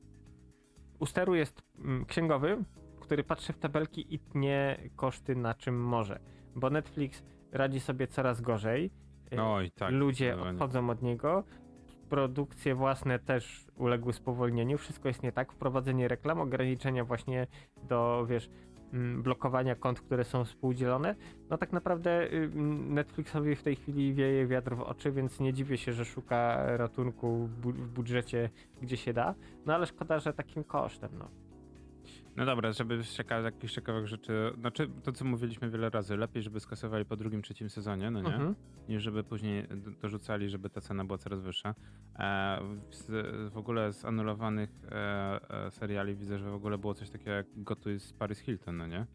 u 1.03 1.07
steru 1.07 1.35
jest 1.35 1.63
ym, 1.85 2.05
księgowy, 2.05 2.65
który 3.01 3.25
patrzy 3.25 3.53
w 3.53 3.59
tabelki 3.59 4.15
i 4.15 4.19
tnie 4.19 4.79
koszty 4.97 5.37
na 5.37 5.55
czym 5.55 5.85
może, 5.85 6.21
bo 6.55 6.71
Netflix 6.71 7.23
radzi 7.53 7.81
sobie 7.81 8.07
coraz 8.07 8.41
gorzej. 8.41 8.91
y, 9.33 9.43
Oj, 9.43 9.71
tak. 9.71 9.93
Ludzie 9.93 10.41
odchodzą 10.41 10.91
od 10.91 11.03
niego. 11.03 11.45
Produkcje 12.09 12.75
własne 12.75 13.19
też 13.19 13.67
uległy 13.77 14.13
spowolnieniu. 14.13 14.79
Wszystko 14.79 15.09
jest 15.09 15.23
nie 15.23 15.33
tak. 15.33 15.53
Wprowadzenie 15.53 16.09
reklam, 16.09 16.41
ograniczenia 16.41 17.05
właśnie 17.05 17.47
do, 17.89 18.27
wiesz, 18.29 18.49
mm, 18.49 18.72
blokowania 19.23 19.75
kont, 19.75 20.01
które 20.01 20.25
są 20.25 20.45
współdzielone. 20.45 21.15
No 21.51 21.59
tak 21.59 21.73
naprawdę 21.73 22.33
y, 22.33 22.37
mm, 22.37 22.95
Netflixowi 22.95 23.57
w 23.57 23.63
tej 23.63 23.77
chwili 23.77 24.15
wieje 24.15 24.47
wiatr 24.47 24.75
w 24.75 24.81
oczy, 24.81 25.13
więc 25.13 25.41
nie 25.41 25.53
dziwię 25.53 25.79
się, 25.79 25.93
że 25.93 26.05
szuka 26.05 26.67
ratunku 26.77 27.47
w 27.47 27.89
budżecie, 27.89 28.51
gdzie 28.83 28.97
się 28.97 29.13
da. 29.13 29.35
No 29.67 29.75
ale 29.75 29.87
szkoda, 29.87 30.19
że 30.19 30.33
takim 30.33 30.65
kosztem, 30.65 31.11
no. 31.19 31.42
No 32.37 32.47
dobra, 32.47 32.73
żeby 32.73 33.05
ciekawe, 33.05 33.43
jakichś 33.43 33.75
ciekawych 33.75 34.07
rzeczy, 34.07 34.53
znaczy 34.61 34.89
to 35.03 35.13
co 35.13 35.25
mówiliśmy 35.25 35.71
wiele 35.71 35.91
razy, 35.91 36.17
lepiej 36.17 36.43
żeby 36.43 36.61
skasowali 36.61 37.05
po 37.05 37.17
drugim, 37.17 37.43
trzecim 37.43 37.71
sezonie, 37.71 38.11
no 38.11 38.21
nie? 38.21 38.35
Mhm. 38.35 38.55
niż 38.89 39.03
żeby 39.03 39.25
później 39.25 39.69
dorzucali, 40.03 40.49
żeby 40.49 40.71
ta 40.71 40.81
cena 40.81 41.05
była 41.05 41.19
coraz 41.19 41.41
wyższa. 41.41 41.75
E, 42.19 42.59
z, 42.91 43.07
w 43.53 43.57
ogóle 43.57 43.93
z 43.93 44.05
anulowanych 44.05 44.71
e, 44.91 45.67
e, 45.67 45.71
seriali 45.71 46.15
widzę, 46.15 46.39
że 46.39 46.51
w 46.51 46.55
ogóle 46.55 46.79
było 46.79 46.95
coś 46.95 47.11
takiego 47.11 47.31
jak 47.31 47.47
Gotuj 47.57 48.01
z 48.01 48.13
Paris 48.13 48.39
Hilton, 48.39 48.77
no 48.77 48.87
nie? 48.87 49.07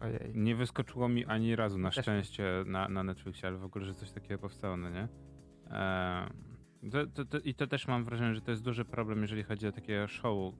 Ojej. 0.00 0.32
Nie 0.34 0.56
wyskoczyło 0.56 1.08
mi 1.08 1.24
ani 1.24 1.56
razu, 1.56 1.78
na 1.78 1.90
Też 1.90 2.04
szczęście, 2.04 2.64
na, 2.66 2.88
na 2.88 3.02
Netflixie, 3.04 3.48
ale 3.48 3.58
w 3.58 3.64
ogóle, 3.64 3.84
że 3.84 3.94
coś 3.94 4.10
takiego 4.10 4.38
powstało, 4.38 4.76
no 4.76 4.90
nie? 4.90 5.08
E, 5.70 6.30
to, 6.92 7.06
to, 7.06 7.24
to, 7.24 7.38
I 7.38 7.54
to 7.54 7.66
też 7.66 7.88
mam 7.88 8.04
wrażenie, 8.04 8.34
że 8.34 8.40
to 8.40 8.50
jest 8.50 8.62
duży 8.62 8.84
problem, 8.84 9.22
jeżeli 9.22 9.42
chodzi 9.42 9.66
o 9.66 9.72
takie 9.72 10.08
show 10.08 10.54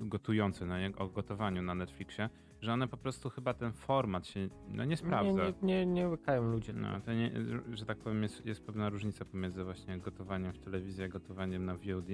gotujące, 0.00 0.66
no 0.66 0.78
nie? 0.78 0.96
o 0.96 1.08
gotowaniu 1.08 1.62
na 1.62 1.74
Netflixie, 1.74 2.28
że 2.60 2.72
one 2.72 2.88
po 2.88 2.96
prostu 2.96 3.30
chyba 3.30 3.54
ten 3.54 3.72
format 3.72 4.26
się 4.26 4.48
no, 4.68 4.84
nie 4.84 4.90
Nie, 4.90 4.96
sprawdza. 4.96 5.42
nie, 5.44 5.54
nie, 5.62 5.86
nie 5.86 6.08
łykają 6.08 6.50
ludzie. 6.52 6.72
No, 6.72 7.00
to 7.00 7.12
nie, 7.12 7.30
że 7.72 7.84
tak 7.86 7.98
powiem, 7.98 8.22
jest, 8.22 8.46
jest 8.46 8.66
pewna 8.66 8.88
różnica 8.88 9.24
pomiędzy 9.24 9.64
właśnie 9.64 9.98
gotowaniem 9.98 10.52
w 10.52 10.58
telewizji, 10.58 11.04
a 11.04 11.08
gotowaniem 11.08 11.64
na 11.64 11.74
VOD. 11.74 12.10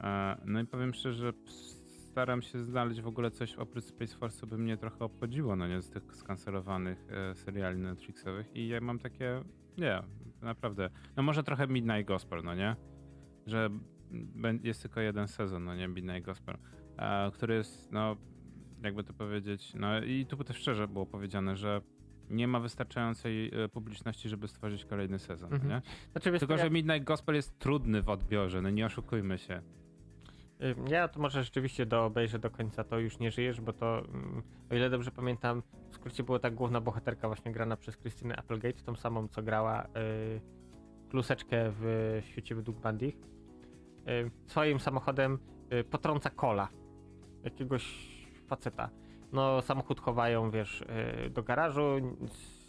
E, 0.00 0.36
No 0.44 0.60
i 0.60 0.66
powiem 0.66 0.94
szczerze, 0.94 1.32
staram 2.10 2.42
się 2.42 2.64
znaleźć 2.64 3.00
w 3.00 3.06
ogóle 3.06 3.30
coś 3.30 3.54
oprócz 3.54 3.84
Space 3.84 4.16
Force, 4.16 4.38
co 4.40 4.46
by 4.46 4.58
mnie 4.58 4.76
trochę 4.76 4.98
obchodziło, 5.04 5.56
no 5.56 5.68
nie, 5.68 5.82
z 5.82 5.90
tych 5.90 6.14
skancelowanych 6.16 7.06
e, 7.10 7.34
seriali 7.34 7.78
Netflixowych 7.80 8.56
i 8.56 8.68
ja 8.68 8.80
mam 8.80 8.98
takie, 8.98 9.42
nie, 9.78 10.02
naprawdę, 10.42 10.90
no 11.16 11.22
może 11.22 11.42
trochę 11.42 11.66
Midnight 11.66 12.08
Gospel, 12.08 12.42
no 12.44 12.54
nie, 12.54 12.76
że 13.46 13.70
jest 14.62 14.82
tylko 14.82 15.00
jeden 15.00 15.28
sezon, 15.28 15.64
no 15.64 15.74
nie, 15.76 15.88
Midnight 15.88 16.24
Gospel, 16.26 16.58
który 17.32 17.54
jest, 17.54 17.92
no, 17.92 18.16
jakby 18.82 19.04
to 19.04 19.12
powiedzieć, 19.12 19.74
no 19.74 20.00
i 20.02 20.26
tu 20.26 20.44
też 20.44 20.56
szczerze 20.56 20.88
było 20.88 21.06
powiedziane, 21.06 21.56
że 21.56 21.80
nie 22.30 22.48
ma 22.48 22.60
wystarczającej 22.60 23.50
e, 23.64 23.68
publiczności, 23.68 24.28
żeby 24.28 24.48
stworzyć 24.48 24.84
kolejny 24.84 25.18
sezon, 25.18 25.52
Mhm. 25.52 25.70
nie? 25.70 25.82
Znaczy, 26.12 26.38
Tylko, 26.38 26.58
że 26.58 26.70
Midnight 26.70 27.04
Gospel 27.04 27.34
jest 27.34 27.58
trudny 27.58 28.02
w 28.02 28.08
odbiorze, 28.08 28.62
no 28.62 28.70
nie 28.70 28.86
oszukujmy 28.86 29.38
się. 29.38 29.62
Ja 30.88 31.08
to 31.08 31.20
może 31.20 31.44
rzeczywiście 31.44 31.86
do 31.86 32.04
obejrzę 32.04 32.38
do 32.38 32.50
końca, 32.50 32.84
to 32.84 32.98
już 32.98 33.18
nie 33.18 33.30
żyjesz, 33.30 33.60
bo 33.60 33.72
to, 33.72 33.98
ym, 33.98 34.42
o 34.70 34.74
ile 34.74 34.90
dobrze 34.90 35.10
pamiętam, 35.10 35.62
w 35.90 35.94
skrócie 35.94 36.22
była 36.22 36.38
ta 36.38 36.50
główna 36.50 36.80
bohaterka 36.80 37.28
właśnie 37.28 37.52
grana 37.52 37.76
przez 37.76 37.96
Christine 37.96 38.36
Applegate, 38.36 38.82
tą 38.82 38.96
samą 38.96 39.28
co 39.28 39.42
grała 39.42 39.84
y, 39.84 40.40
kluseczkę 41.10 41.56
w 41.80 42.18
świecie 42.24 42.54
według 42.54 42.80
Bandich. 42.80 43.16
Swoim 44.46 44.80
samochodem 44.80 45.38
y, 45.72 45.84
potrąca 45.84 46.30
kola 46.30 46.68
jakiegoś 47.44 48.08
faceta. 48.46 48.90
No 49.32 49.62
samochód 49.62 50.00
chowają, 50.00 50.50
wiesz, 50.50 50.84
y, 51.26 51.30
do 51.30 51.42
garażu, 51.42 51.82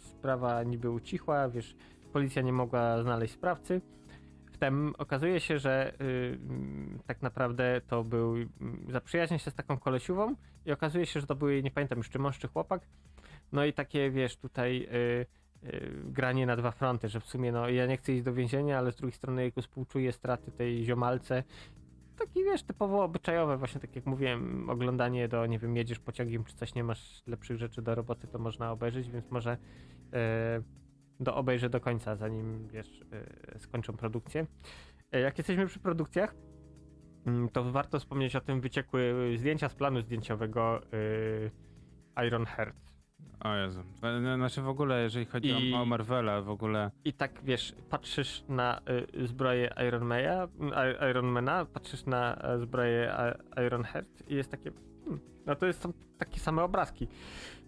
sprawa 0.02 0.62
niby 0.62 0.90
ucichła, 0.90 1.48
wiesz, 1.48 1.76
policja 2.12 2.42
nie 2.42 2.52
mogła 2.52 3.02
znaleźć 3.02 3.34
sprawcy. 3.34 3.80
Okazuje 4.98 5.40
się, 5.40 5.58
że 5.58 5.94
y, 6.00 6.38
mm, 6.48 6.98
tak 7.06 7.22
naprawdę 7.22 7.80
to 7.86 8.04
był. 8.04 8.36
y, 8.36 8.48
zaprzyjaźnia 8.88 9.38
się 9.38 9.50
z 9.50 9.54
taką 9.54 9.78
kolesiową 9.78 10.34
i 10.66 10.72
okazuje 10.72 11.06
się, 11.06 11.20
że 11.20 11.26
to 11.26 11.34
był 11.34 11.48
jej, 11.48 11.62
nie 11.62 11.70
pamiętam 11.70 11.98
już 11.98 12.10
czy 12.10 12.18
mąż, 12.18 12.38
czy 12.38 12.48
chłopak. 12.48 12.82
No 13.52 13.64
i 13.64 13.72
takie 13.72 14.10
wiesz, 14.10 14.36
tutaj 14.36 14.88
y, 14.92 15.66
y, 15.68 15.92
granie 16.04 16.46
na 16.46 16.56
dwa 16.56 16.70
fronty, 16.70 17.08
że 17.08 17.20
w 17.20 17.26
sumie 17.26 17.52
no 17.52 17.68
ja 17.68 17.86
nie 17.86 17.96
chcę 17.96 18.12
iść 18.12 18.22
do 18.22 18.34
więzienia, 18.34 18.78
ale 18.78 18.92
z 18.92 18.96
drugiej 18.96 19.16
strony 19.16 19.42
jego 19.42 19.62
współczuję 19.62 20.12
straty 20.12 20.50
tej 20.50 20.84
ziomalce. 20.84 21.42
Taki 22.18 22.44
wiesz, 22.44 22.62
typowo 22.62 23.04
obyczajowe, 23.04 23.56
właśnie 23.56 23.80
tak 23.80 23.96
jak 23.96 24.06
mówiłem, 24.06 24.70
oglądanie 24.70 25.28
do, 25.28 25.46
nie 25.46 25.58
wiem, 25.58 25.76
jedziesz 25.76 25.98
pociągiem 25.98 26.44
czy 26.44 26.54
coś, 26.54 26.74
nie 26.74 26.84
masz 26.84 27.22
lepszych 27.26 27.58
rzeczy 27.58 27.82
do 27.82 27.94
roboty, 27.94 28.26
to 28.26 28.38
można 28.38 28.72
obejrzeć, 28.72 29.10
więc 29.10 29.30
może 29.30 29.56
do 31.20 31.34
obejrzę 31.34 31.70
do 31.70 31.80
końca, 31.80 32.16
zanim 32.16 32.68
wiesz, 32.68 33.00
e, 33.54 33.58
skończą 33.58 33.92
produkcję. 33.92 34.46
E, 35.12 35.20
jak 35.20 35.38
jesteśmy 35.38 35.66
przy 35.66 35.78
produkcjach, 35.80 36.34
mm, 37.26 37.48
to 37.48 37.72
warto 37.72 37.98
wspomnieć 37.98 38.36
o 38.36 38.40
tym 38.40 38.60
wyciekły 38.60 39.14
zdjęcia 39.38 39.68
z 39.68 39.74
planu 39.74 40.00
zdjęciowego 40.00 40.80
e, 42.16 42.26
Iron 42.26 42.46
Heart. 42.46 42.90
O 43.40 43.54
Jezu. 43.54 43.82
Znaczy 44.36 44.62
w 44.62 44.68
ogóle, 44.68 45.02
jeżeli 45.02 45.26
chodzi 45.26 45.48
I- 45.70 45.74
o, 45.74 45.84
Marvela, 45.84 46.42
w 46.42 46.50
ogóle 46.50 46.90
I 47.04 47.12
tak 47.12 47.44
wiesz, 47.44 47.74
patrzysz 47.90 48.44
na 48.48 48.80
y, 49.14 49.26
zbroję 49.26 49.70
y, 49.82 49.88
Ironmana, 51.10 51.64
patrzysz 51.64 52.06
na 52.06 52.36
e, 52.36 52.58
zbroję 52.58 53.14
Iron 53.66 53.84
Heart 53.84 54.08
i 54.28 54.34
jest 54.34 54.50
takie. 54.50 54.70
Hmm, 55.04 55.20
no 55.46 55.54
to 55.54 55.66
jest, 55.66 55.82
są 55.82 55.92
takie 56.18 56.40
same 56.40 56.62
obrazki. 56.62 57.08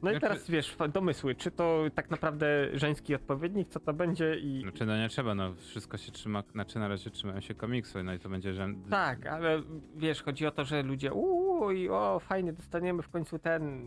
No 0.02 0.10
i 0.10 0.12
Znaczy- 0.12 0.20
teraz 0.20 0.50
wiesz, 0.50 0.76
domysły, 0.92 1.34
czy 1.34 1.50
to 1.50 1.84
tak 1.94 2.10
naprawdę 2.10 2.46
żeński 2.74 3.14
odpowiednik, 3.14 3.68
co 3.68 3.80
to 3.80 3.92
będzie 3.92 4.36
i. 4.36 4.60
Znaczy 4.62 4.86
no 4.86 4.96
nie 4.96 5.08
trzeba, 5.08 5.34
no 5.34 5.54
wszystko 5.54 5.96
się 5.96 6.12
trzyma, 6.12 6.42
znaczy 6.52 6.78
na 6.78 6.88
razie 6.88 7.10
trzymają 7.10 7.40
się 7.40 7.54
komiksu, 7.54 8.02
no 8.02 8.14
i 8.14 8.18
to 8.18 8.28
będzie, 8.28 8.54
że... 8.54 8.68
Tak, 8.90 9.26
ale 9.26 9.62
wiesz, 9.96 10.22
chodzi 10.22 10.46
o 10.46 10.50
to, 10.50 10.64
że 10.64 10.82
ludzie, 10.82 11.12
uuu, 11.12 11.70
i 11.70 11.88
o, 11.88 12.20
fajnie, 12.20 12.52
dostaniemy 12.52 13.02
w 13.02 13.08
końcu 13.08 13.38
ten 13.38 13.82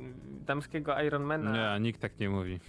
damskiego 0.46 1.02
Ironmana. 1.02 1.76
Nie, 1.76 1.84
nikt 1.84 2.02
tak 2.02 2.20
nie 2.20 2.30
mówi. 2.30 2.60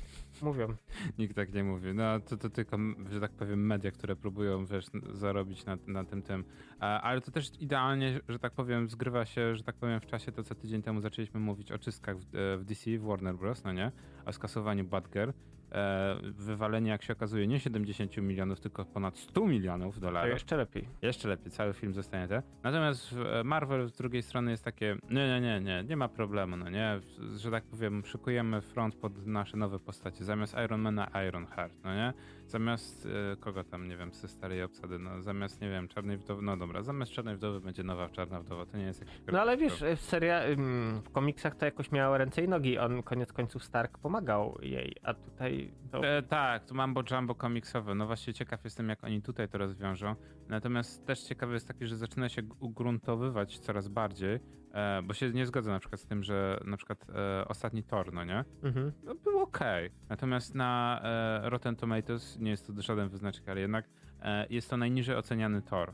Mówią. 0.43 0.77
Nikt 1.19 1.37
tak 1.37 1.55
nie 1.55 1.65
mówi. 1.65 1.95
No 1.95 2.21
to, 2.21 2.37
to 2.37 2.51
tylko, 2.51 2.79
że 3.11 3.21
tak 3.21 3.33
powiem, 3.33 3.67
media, 3.67 3.91
które 3.91 4.17
próbują, 4.17 4.67
wiesz, 4.67 4.87
zarobić 5.13 5.65
na, 5.65 5.79
na 5.87 6.05
tym 6.05 6.23
tym. 6.23 6.45
Ale 6.79 7.21
to 7.21 7.31
też 7.31 7.51
idealnie, 7.61 8.21
że 8.29 8.39
tak 8.39 8.53
powiem, 8.53 8.89
zgrywa 8.89 9.25
się, 9.25 9.57
że 9.57 9.63
tak 9.63 9.77
powiem, 9.77 10.01
w 10.01 10.07
czasie 10.07 10.33
to, 10.33 10.43
co 10.43 10.55
tydzień 10.55 10.83
temu 10.83 11.01
zaczęliśmy 11.01 11.41
mówić 11.41 11.73
o 11.73 11.79
czystkach 11.79 12.19
w, 12.19 12.35
e, 12.35 12.59
w 12.59 12.65
DC, 12.65 12.99
w 12.99 13.05
Warner 13.05 13.37
Bros., 13.37 13.65
no 13.65 13.73
nie? 13.73 13.93
O 14.25 14.33
skasowaniu 14.33 14.85
Batgirl. 14.85 15.31
E, 15.73 16.17
wywalenie, 16.23 16.91
jak 16.91 17.03
się 17.03 17.13
okazuje, 17.13 17.47
nie 17.47 17.61
70 17.61 18.17
milionów, 18.17 18.61
tylko 18.61 18.85
ponad 18.85 19.17
100 19.19 19.47
milionów 19.47 19.95
To 19.95 20.01
dolarów. 20.01 20.33
jeszcze 20.33 20.57
lepiej. 20.57 20.89
Jeszcze 21.03 21.29
lepiej, 21.29 21.51
cały 21.53 21.73
film 21.73 21.95
zostanie 21.95 22.29
te. 22.29 22.43
Natomiast 22.63 23.15
e, 23.41 23.45
Marvel 23.45 23.89
z 23.89 23.93
drugiej 23.97 24.23
strony 24.23 24.51
jest 24.51 24.65
takie, 24.65 24.97
nie, 25.11 25.27
nie, 25.29 25.41
nie, 25.41 25.61
nie, 25.61 25.85
nie 25.85 25.97
ma 25.97 26.09
problemu, 26.09 26.57
no 26.57 26.71
nie, 26.71 27.01
że 27.37 27.51
tak 27.51 27.65
powiem, 27.65 28.03
szykujemy 28.07 28.61
front 28.61 28.95
pod 28.95 29.27
nasze 29.27 29.57
nowe 29.57 29.79
postacie. 29.79 30.25
Zamiast 30.25 30.57
Ironmana 30.65 31.09
Ironheart, 31.29 31.73
no 31.85 31.95
nie? 31.95 32.13
Zamiast, 32.47 33.09
e, 33.33 33.37
kogo 33.37 33.65
tam, 33.65 33.89
nie 33.89 33.97
wiem, 33.97 34.13
ze 34.13 34.29
starej 34.29 34.63
obsady, 34.63 34.99
no 34.99 35.23
zamiast, 35.23 35.61
nie 35.61 35.71
wiem, 35.71 35.89
Czarnej 35.89 36.17
Wdowy, 36.17 36.43
no 36.43 36.57
dobra, 36.57 36.83
zamiast 36.83 37.13
Czarnej 37.13 37.37
Wdowy 37.37 37.61
będzie 37.61 37.83
nowa 37.83 38.09
Czarna 38.09 38.41
Wdowa, 38.41 38.67
to 38.67 38.77
nie 38.77 38.85
jest 38.85 39.01
jakiś... 39.01 39.21
No 39.33 39.41
ale 39.41 39.57
wiesz, 39.57 39.85
w 39.97 40.01
seria, 40.01 40.45
ym, 40.45 41.03
w 41.05 41.11
komiksach 41.11 41.57
to 41.57 41.65
jakoś 41.65 41.93
miało 41.93 42.19
ręce 42.19 42.45
i 42.45 42.49
nogi. 42.49 42.79
On 42.79 43.03
koniec 43.03 43.33
końców 43.33 43.65
Stark 43.65 43.99
pomagał 43.99 44.59
jej, 44.63 44.97
a 45.03 45.15
tutaj 45.15 45.73
to... 45.91 46.07
E, 46.07 46.23
tak, 46.23 46.65
tu 46.65 46.75
mambo 46.75 47.03
jumbo 47.11 47.35
komiksowe. 47.35 47.95
No 47.95 48.07
właśnie 48.07 48.35
ciekaw 48.35 48.65
jestem, 48.65 48.89
jak 48.89 49.05
oni 49.05 49.23
tutaj 49.23 49.49
to 49.49 49.59
rozwiążą. 49.59 50.15
Natomiast 50.49 51.07
też 51.07 51.21
ciekawy 51.23 51.55
jest 51.55 51.69
taki, 51.69 51.87
że 51.87 51.97
zaczyna 51.97 52.29
się 52.29 52.43
ugruntowywać 52.61 53.59
coraz 53.59 53.89
bardziej, 53.89 54.39
e, 54.77 55.03
bo 55.03 55.15
się 55.15 55.31
nie 55.31 55.47
zgodzę 55.47 55.71
na 55.71 55.79
przykład 55.79 56.01
z 56.01 56.07
tym, 56.07 56.23
że 56.23 56.61
na 56.65 56.77
przykład 56.77 57.07
e, 57.11 57.49
ostatni 57.49 57.83
Thor, 57.83 58.13
no 58.13 58.25
nie? 58.25 58.45
Mhm. 58.63 58.93
No, 59.05 59.15
był 59.15 59.39
okej. 59.39 59.91
Natomiast 60.09 60.55
na 60.55 61.01
e, 61.05 61.51
Rotten 61.51 61.77
Tomatoes, 61.77 62.39
nie 62.39 62.51
jest 62.51 62.67
to 62.67 62.83
żaden 62.83 63.09
wyznacznik, 63.09 63.49
ale 63.49 63.61
jednak 63.61 63.89
e, 64.23 64.47
jest 64.51 64.71
to 64.71 64.77
najniżej 64.77 65.17
oceniany 65.17 65.63
Thor. 65.63 65.93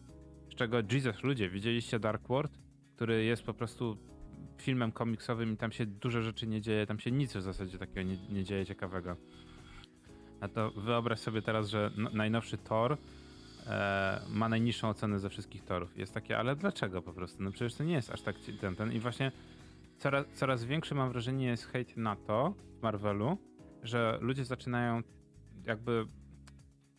Z 0.52 0.54
czego, 0.54 0.76
Jesus, 0.92 1.22
ludzie, 1.22 1.48
widzieliście 1.50 1.98
Dark 1.98 2.28
World? 2.28 2.58
Który 2.96 3.24
jest 3.24 3.42
po 3.42 3.54
prostu 3.54 3.96
filmem 4.58 4.92
komiksowym 4.92 5.52
i 5.52 5.56
tam 5.56 5.72
się 5.72 5.86
dużo 5.86 6.22
rzeczy 6.22 6.46
nie 6.46 6.60
dzieje, 6.60 6.86
tam 6.86 6.98
się 6.98 7.10
nic 7.10 7.36
w 7.36 7.42
zasadzie 7.42 7.78
takiego 7.78 8.02
nie, 8.02 8.16
nie 8.30 8.44
dzieje 8.44 8.66
ciekawego. 8.66 9.16
A 10.40 10.48
to 10.48 10.70
wyobraź 10.70 11.18
sobie 11.18 11.42
teraz, 11.42 11.68
że 11.68 11.90
n- 11.98 12.08
najnowszy 12.12 12.58
Thor 12.58 12.92
e, 12.92 12.96
ma 14.28 14.48
najniższą 14.48 14.88
ocenę 14.88 15.18
ze 15.18 15.30
wszystkich 15.30 15.64
Torów. 15.64 15.98
Jest 15.98 16.14
takie, 16.14 16.38
ale 16.38 16.56
dlaczego 16.56 17.02
po 17.02 17.12
prostu? 17.12 17.42
No 17.42 17.50
przecież 17.50 17.74
to 17.74 17.84
nie 17.84 17.94
jest 17.94 18.10
aż 18.10 18.22
tak 18.22 18.36
ten, 18.60 18.76
ten. 18.76 18.92
I 18.92 19.00
właśnie 19.00 19.32
coraz, 19.98 20.26
coraz 20.34 20.64
większy 20.64 20.94
mam 20.94 21.08
wrażenie 21.12 21.46
jest 21.46 21.66
hejt 21.66 21.96
na 21.96 22.16
to 22.16 22.54
w 22.78 22.82
Marvelu, 22.82 23.38
że 23.82 24.18
ludzie 24.20 24.44
zaczynają 24.44 25.02
jakby 25.64 26.04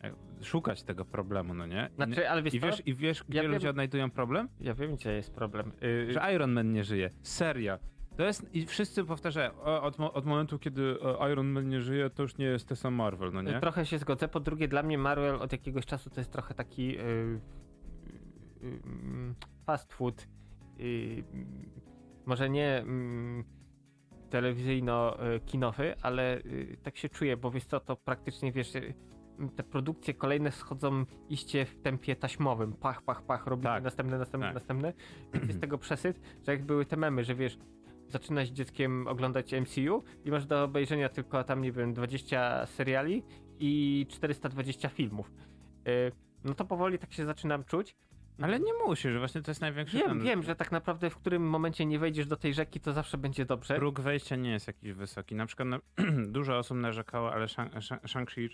e, 0.04 0.12
szukać 0.44 0.82
tego 0.82 1.04
problemu, 1.04 1.54
no 1.54 1.66
nie? 1.66 1.88
I, 1.92 1.94
Znaczy, 1.94 2.30
ale 2.30 2.42
wiesz 2.42 2.54
i 2.54 2.60
wiesz, 2.60 2.82
i 2.86 2.94
wiesz 2.94 3.24
gdzie 3.28 3.36
Ja 3.36 3.42
wiem- 3.42 3.52
ludzie 3.52 3.70
odnajdują 3.70 4.10
problem? 4.10 4.48
Ja 4.60 4.74
wiem, 4.74 4.94
gdzie 4.96 5.12
jest 5.12 5.34
problem. 5.34 5.72
Y, 5.82 6.12
Że 6.12 6.32
Iron 6.34 6.52
Man 6.52 6.72
nie 6.72 6.84
żyje. 6.84 7.10
Serio. 7.22 7.78
To 8.16 8.22
jest, 8.22 8.54
i 8.54 8.66
wszyscy 8.66 9.04
powtarzają, 9.04 9.60
od, 9.62 10.00
od 10.00 10.26
momentu, 10.26 10.58
kiedy 10.58 10.96
e, 11.20 11.32
Iron 11.32 11.46
Man 11.46 11.68
nie 11.68 11.80
żyje, 11.80 12.10
to 12.10 12.22
już 12.22 12.38
nie 12.38 12.46
jest 12.46 12.68
to 12.68 12.76
sam 12.76 12.94
Marvel, 12.94 13.32
no 13.32 13.42
nie? 13.42 13.60
Trochę 13.60 13.86
się 13.86 13.98
zgodzę. 13.98 14.28
Po 14.28 14.40
drugie, 14.40 14.68
dla 14.68 14.82
mnie 14.82 14.98
Marvel 14.98 15.34
od 15.36 15.52
jakiegoś 15.52 15.86
czasu 15.86 16.10
to 16.10 16.20
jest 16.20 16.32
trochę 16.32 16.54
taki 16.54 16.98
y, 16.98 17.00
y, 17.02 18.66
y, 18.66 19.34
fast 19.66 19.92
food. 19.92 20.26
Y, 20.80 21.24
może 22.26 22.50
nie 22.50 22.78
mm, 22.78 23.44
telewizyjno-kinowy, 24.30 25.94
ale 26.02 26.38
y, 26.38 26.76
tak 26.82 26.96
się 26.96 27.08
czuję, 27.08 27.36
bo 27.36 27.50
wiesz 27.50 27.64
co, 27.64 27.80
to 27.80 27.96
praktycznie 27.96 28.52
wiesz, 28.52 28.74
y, 28.74 28.94
te 29.56 29.62
produkcje 29.62 30.14
kolejne 30.14 30.52
schodzą 30.52 31.04
iście 31.28 31.64
w 31.64 31.82
tempie 31.82 32.16
taśmowym. 32.16 32.72
Pach, 32.72 33.02
pach, 33.02 33.22
pach, 33.22 33.46
robimy 33.46 33.64
Tak. 33.64 33.84
następne, 33.84 34.18
następne, 34.18 34.46
Tak. 34.46 34.54
następne. 34.54 34.92
Więc 35.32 35.46
jest 35.46 35.60
tego 35.66 35.78
przesyt, 35.78 36.20
że 36.46 36.52
jak 36.52 36.64
były 36.66 36.86
te 36.86 36.96
memy, 36.96 37.24
że 37.24 37.34
wiesz, 37.34 37.58
zaczynasz 38.14 38.48
z 38.48 38.52
dzieckiem 38.52 39.06
oglądać 39.08 39.52
MCU 39.52 40.04
i 40.24 40.30
masz 40.30 40.46
do 40.46 40.64
obejrzenia 40.64 41.08
tylko 41.08 41.44
tam, 41.44 41.62
nie 41.62 41.72
wiem, 41.72 41.94
20 41.94 42.66
seriali 42.66 43.22
i 43.58 44.06
420 44.10 44.88
filmów. 44.88 45.32
Y, 45.88 46.12
No 46.44 46.54
to 46.54 46.64
powoli 46.64 46.98
tak 46.98 47.12
się 47.12 47.24
zaczynam 47.26 47.64
czuć. 47.64 47.96
Ale 48.42 48.60
nie 48.60 48.72
musisz, 48.86 49.18
właśnie 49.18 49.42
to 49.42 49.50
jest 49.50 49.60
największy 49.60 49.98
Wiem, 49.98 50.20
wiem, 50.20 50.42
że 50.42 50.56
tak 50.56 50.72
naprawdę 50.72 51.10
w 51.10 51.16
którym 51.16 51.48
momencie 51.48 51.86
nie 51.86 51.98
wejdziesz 51.98 52.26
do 52.26 52.36
tej 52.36 52.54
rzeki, 52.54 52.80
to 52.80 52.92
zawsze 52.92 53.18
będzie 53.18 53.44
dobrze. 53.44 53.76
Próg 53.76 54.00
wejścia 54.00 54.36
nie 54.36 54.50
jest 54.50 54.66
jakiś 54.66 54.92
wysoki. 54.92 55.34
Na 55.34 55.46
przykład 55.46 55.68
no, 55.68 55.78
dużo 56.36 56.58
osób 56.58 56.76
narzekało, 56.78 57.32
ale 57.32 57.46
Shang- 57.46 57.70
Shang- 57.70 58.00
Shang-Chi 58.00 58.48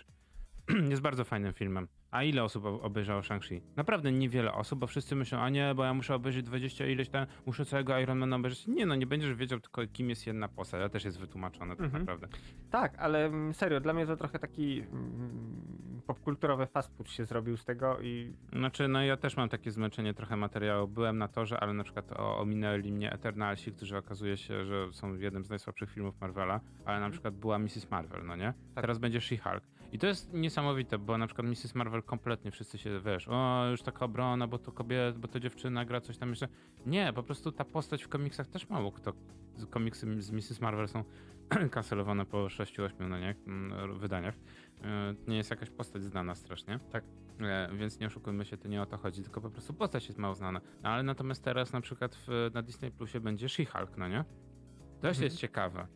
jest 0.89 1.01
bardzo 1.01 1.23
fajnym 1.23 1.53
filmem. 1.53 1.87
A 2.11 2.23
ile 2.23 2.43
osób 2.43 2.65
obejrzało 2.65 3.21
Shang-Chi? 3.21 3.61
Naprawdę 3.75 4.11
niewiele 4.11 4.53
osób, 4.53 4.79
bo 4.79 4.87
wszyscy 4.87 5.15
myślą, 5.15 5.39
a 5.39 5.49
nie, 5.49 5.75
bo 5.75 5.83
ja 5.83 5.93
muszę 5.93 6.15
obejrzeć 6.15 6.45
20 6.45 6.85
ileś 6.85 7.09
tam, 7.09 7.25
muszę 7.45 7.65
całego 7.65 7.99
Ironmana 7.99 8.35
obejrzeć. 8.35 8.67
Nie 8.67 8.85
no, 8.85 8.95
nie 8.95 9.07
będziesz 9.07 9.35
wiedział 9.35 9.59
tylko 9.59 9.81
kim 9.93 10.09
jest 10.09 10.27
jedna 10.27 10.47
postać, 10.47 10.81
a 10.81 10.89
też 10.89 11.05
jest 11.05 11.19
wytłumaczone 11.19 11.75
tak 11.75 11.85
Mhm. 11.85 12.03
naprawdę. 12.03 12.27
Tak, 12.71 12.95
ale 12.99 13.25
mm, 13.25 13.53
serio, 13.53 13.79
dla 13.79 13.93
mnie 13.93 14.05
to 14.05 14.17
trochę 14.17 14.39
taki 14.39 14.79
mm, 14.79 16.01
popkulturowy 16.07 16.67
fast 16.67 16.97
food 16.97 17.09
się 17.09 17.25
zrobił 17.25 17.57
z 17.57 17.65
tego 17.65 17.99
i 18.01 18.33
Znaczy, 18.53 18.87
no 18.87 19.03
ja 19.03 19.17
też 19.17 19.37
mam 19.37 19.49
takie 19.49 19.71
zmęczenie 19.71 20.13
trochę 20.13 20.35
materiału. 20.37 20.87
Byłem 20.87 21.17
na 21.17 21.27
torze, 21.27 21.59
ale 21.59 21.73
na 21.73 21.83
przykład 21.83 22.11
o, 22.11 22.37
ominęli 22.39 22.91
mnie 22.91 23.11
Eternalsi, 23.13 23.71
którzy 23.71 23.97
okazuje 23.97 24.37
się, 24.37 24.65
że 24.65 24.93
są 24.93 25.15
jednym 25.15 25.45
z 25.45 25.49
najsłabszych 25.49 25.91
filmów 25.91 26.21
Marvela, 26.21 26.59
ale 26.85 26.99
na 26.99 27.09
przykład 27.09 27.35
była 27.35 27.59
Mrs. 27.59 27.91
Marvel, 27.91 28.25
no 28.25 28.35
nie? 28.35 28.53
Tak. 28.75 28.81
Teraz 28.83 28.97
będzie 28.99 29.19
She-Hulk. 29.19 29.61
I 29.91 29.99
to 29.99 30.07
jest 30.07 30.33
niesamowite, 30.33 30.97
bo 30.97 31.17
na 31.17 31.27
przykład 31.27 31.47
Mrs. 31.47 31.75
Marvel 31.75 32.03
kompletnie 32.03 32.51
wszyscy 32.51 32.77
się, 32.77 33.01
wiesz, 33.05 33.27
o, 33.27 33.67
już 33.71 33.81
taka 33.81 34.05
obrona, 34.05 34.47
bo 34.47 34.57
to 34.59 34.71
kobieta, 34.71 35.19
bo 35.19 35.27
to 35.27 35.39
dziewczyna 35.39 35.85
gra 35.85 36.01
coś 36.01 36.17
tam 36.17 36.29
jeszcze. 36.29 36.47
Nie, 36.85 37.13
po 37.13 37.23
prostu 37.23 37.51
ta 37.51 37.65
postać 37.65 38.03
w 38.03 38.07
komiksach 38.09 38.47
też 38.47 38.69
mało 38.69 38.91
kto. 38.91 39.13
Komiksy 39.69 40.21
z 40.21 40.31
Mrs. 40.31 40.61
Marvel 40.61 40.87
są 40.87 41.03
kancelowane 41.71 42.25
po 42.25 42.37
6-8 42.45 43.09
no 43.09 43.19
nie, 43.19 43.35
mm, 43.47 43.99
wydaniach. 43.99 44.35
E, 44.83 45.15
Nie 45.27 45.37
jest 45.37 45.49
jakaś 45.51 45.69
postać 45.69 46.03
znana 46.03 46.35
strasznie. 46.35 46.79
Tak. 46.91 47.03
E, 47.39 47.69
Więc 47.75 47.99
nie 47.99 48.07
oszukujmy 48.07 48.45
się, 48.45 48.57
to 48.57 48.67
nie 48.67 48.81
o 48.81 48.85
to 48.85 48.97
chodzi, 48.97 49.21
tylko 49.23 49.41
po 49.41 49.49
prostu 49.49 49.73
postać 49.73 50.07
jest 50.07 50.19
mało 50.19 50.35
znana. 50.35 50.61
No, 50.83 50.89
ale 50.89 51.03
natomiast 51.03 51.43
teraz 51.43 51.73
na 51.73 51.81
przykład 51.81 52.15
w, 52.27 52.51
na 52.53 52.61
Disney 52.61 52.91
Plusie 52.91 53.19
będzie 53.19 53.47
She-Hulk, 53.47 53.97
no 53.97 54.07
nie? 54.07 54.23
To 55.01 55.07
Mhm. 55.07 55.23
jest 55.23 55.37
ciekawe. 55.37 55.87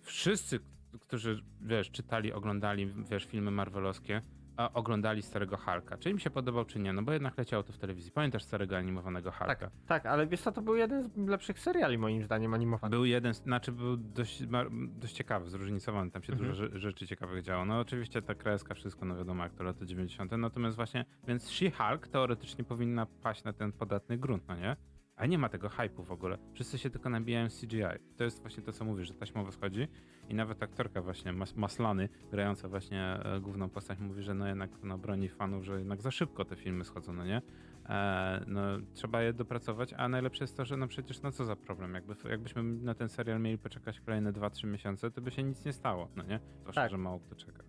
Wszyscy, 0.00 0.60
którzy, 1.00 1.42
wiesz, 1.60 1.90
czytali, 1.90 2.32
oglądali, 2.32 2.86
wiesz, 3.10 3.24
filmy 3.24 3.50
marvelowskie, 3.50 4.20
a 4.56 4.72
oglądali 4.72 5.22
starego 5.22 5.56
Hulka. 5.56 5.98
Czy 5.98 6.10
im 6.10 6.18
się 6.18 6.30
podobał, 6.30 6.64
czy 6.64 6.78
nie? 6.78 6.92
No 6.92 7.02
bo 7.02 7.12
jednak 7.12 7.38
leciało 7.38 7.62
to 7.62 7.72
w 7.72 7.78
telewizji. 7.78 8.12
Pamiętasz 8.12 8.42
starego 8.42 8.76
animowanego 8.76 9.30
Hulka? 9.30 9.56
tak, 9.56 9.70
tak, 9.86 10.06
ale 10.06 10.26
wiesz 10.26 10.40
co, 10.40 10.52
to 10.52 10.62
był 10.62 10.76
jeden 10.76 11.02
z 11.02 11.16
lepszych 11.28 11.58
seriali 11.60 11.98
moim 11.98 12.24
zdaniem 12.24 12.54
animowanych. 12.54 12.90
Był 12.90 13.04
jeden, 13.04 13.34
znaczy 13.34 13.72
był 13.72 13.96
dość, 13.96 14.42
dość 14.88 15.14
ciekawy, 15.14 15.50
zróżnicowany, 15.50 16.10
tam 16.10 16.22
się 16.22 16.32
Mhm. 16.32 16.50
dużo 16.50 16.62
rze- 16.66 16.78
rzeczy 16.78 17.06
ciekawych 17.06 17.42
działo. 17.42 17.64
No 17.64 17.78
oczywiście 17.80 18.22
ta 18.22 18.34
kreska, 18.34 18.74
wszystko, 18.74 19.04
no 19.04 19.16
wiadomo, 19.16 19.42
jak 19.42 19.54
to 19.54 19.64
lata 19.64 19.84
90. 19.86 20.32
Natomiast 20.38 20.76
właśnie, 20.76 21.04
więc 21.28 21.48
She-Hulk 21.50 22.08
teoretycznie 22.08 22.64
powinna 22.64 23.06
paść 23.06 23.44
na 23.44 23.52
ten 23.52 23.72
podatny 23.72 24.18
grunt, 24.18 24.48
no 24.48 24.56
nie? 24.56 24.76
A 25.16 25.26
nie 25.26 25.38
ma 25.38 25.48
tego 25.48 25.68
hype'u 25.68 26.04
w 26.04 26.12
ogóle. 26.12 26.38
Wszyscy 26.52 26.78
się 26.78 26.90
tylko 26.90 27.10
nabijają 27.10 27.48
CGI. 27.48 27.82
To 28.16 28.24
jest 28.24 28.40
właśnie 28.40 28.62
to, 28.62 28.72
co 28.72 28.84
mówisz, 28.84 29.08
że 29.08 29.14
taśmowo 29.14 29.52
schodzi 29.52 29.88
i 30.28 30.34
nawet 30.34 30.62
aktorka 30.62 31.02
właśnie, 31.02 31.32
Mas 31.32 31.56
Maslany, 31.56 32.08
grająca 32.30 32.68
właśnie 32.68 33.02
e, 33.02 33.40
główną 33.40 33.70
postać, 33.70 33.98
mówi, 33.98 34.22
że 34.22 34.34
no 34.34 34.46
jednak 34.46 34.70
no, 34.82 34.98
broni 34.98 35.28
fanów, 35.28 35.64
że 35.64 35.78
jednak 35.78 36.02
za 36.02 36.10
szybko 36.10 36.44
te 36.44 36.56
filmy 36.56 36.84
schodzą, 36.84 37.12
no 37.12 37.24
nie? 37.24 37.42
E, 37.88 38.44
no, 38.46 38.60
trzeba 38.94 39.22
je 39.22 39.32
dopracować, 39.32 39.92
a 39.92 40.08
najlepsze 40.08 40.44
jest 40.44 40.56
to, 40.56 40.64
że 40.64 40.76
no 40.76 40.88
przecież 40.88 41.22
no 41.22 41.32
co 41.32 41.44
za 41.44 41.56
problem, 41.56 41.94
Jakby, 41.94 42.14
jakbyśmy 42.30 42.62
na 42.62 42.94
ten 42.94 43.08
serial 43.08 43.40
mieli 43.40 43.58
poczekać 43.58 44.00
kolejne 44.00 44.32
2-3 44.32 44.66
miesiące, 44.66 45.10
to 45.10 45.20
by 45.20 45.30
się 45.30 45.42
nic 45.42 45.64
nie 45.64 45.72
stało, 45.72 46.08
no 46.16 46.22
nie? 46.22 46.40
Zwłaszcza, 46.60 46.80
Tak. 46.80 46.90
że 46.90 46.98
mało 46.98 47.20
kto 47.20 47.34
czeka. 47.34 47.62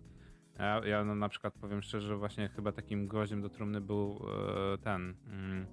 Ja, 0.58 0.80
ja 0.86 1.04
no, 1.04 1.14
na 1.14 1.28
przykład 1.28 1.54
powiem 1.54 1.82
szczerze, 1.82 2.08
że 2.08 2.16
właśnie 2.16 2.48
chyba 2.48 2.72
takim 2.72 3.08
gwoździem 3.08 3.42
do 3.42 3.48
trumny 3.48 3.80
był 3.80 4.20
e, 4.74 4.78
ten 4.78 5.14
mm, 5.26 5.66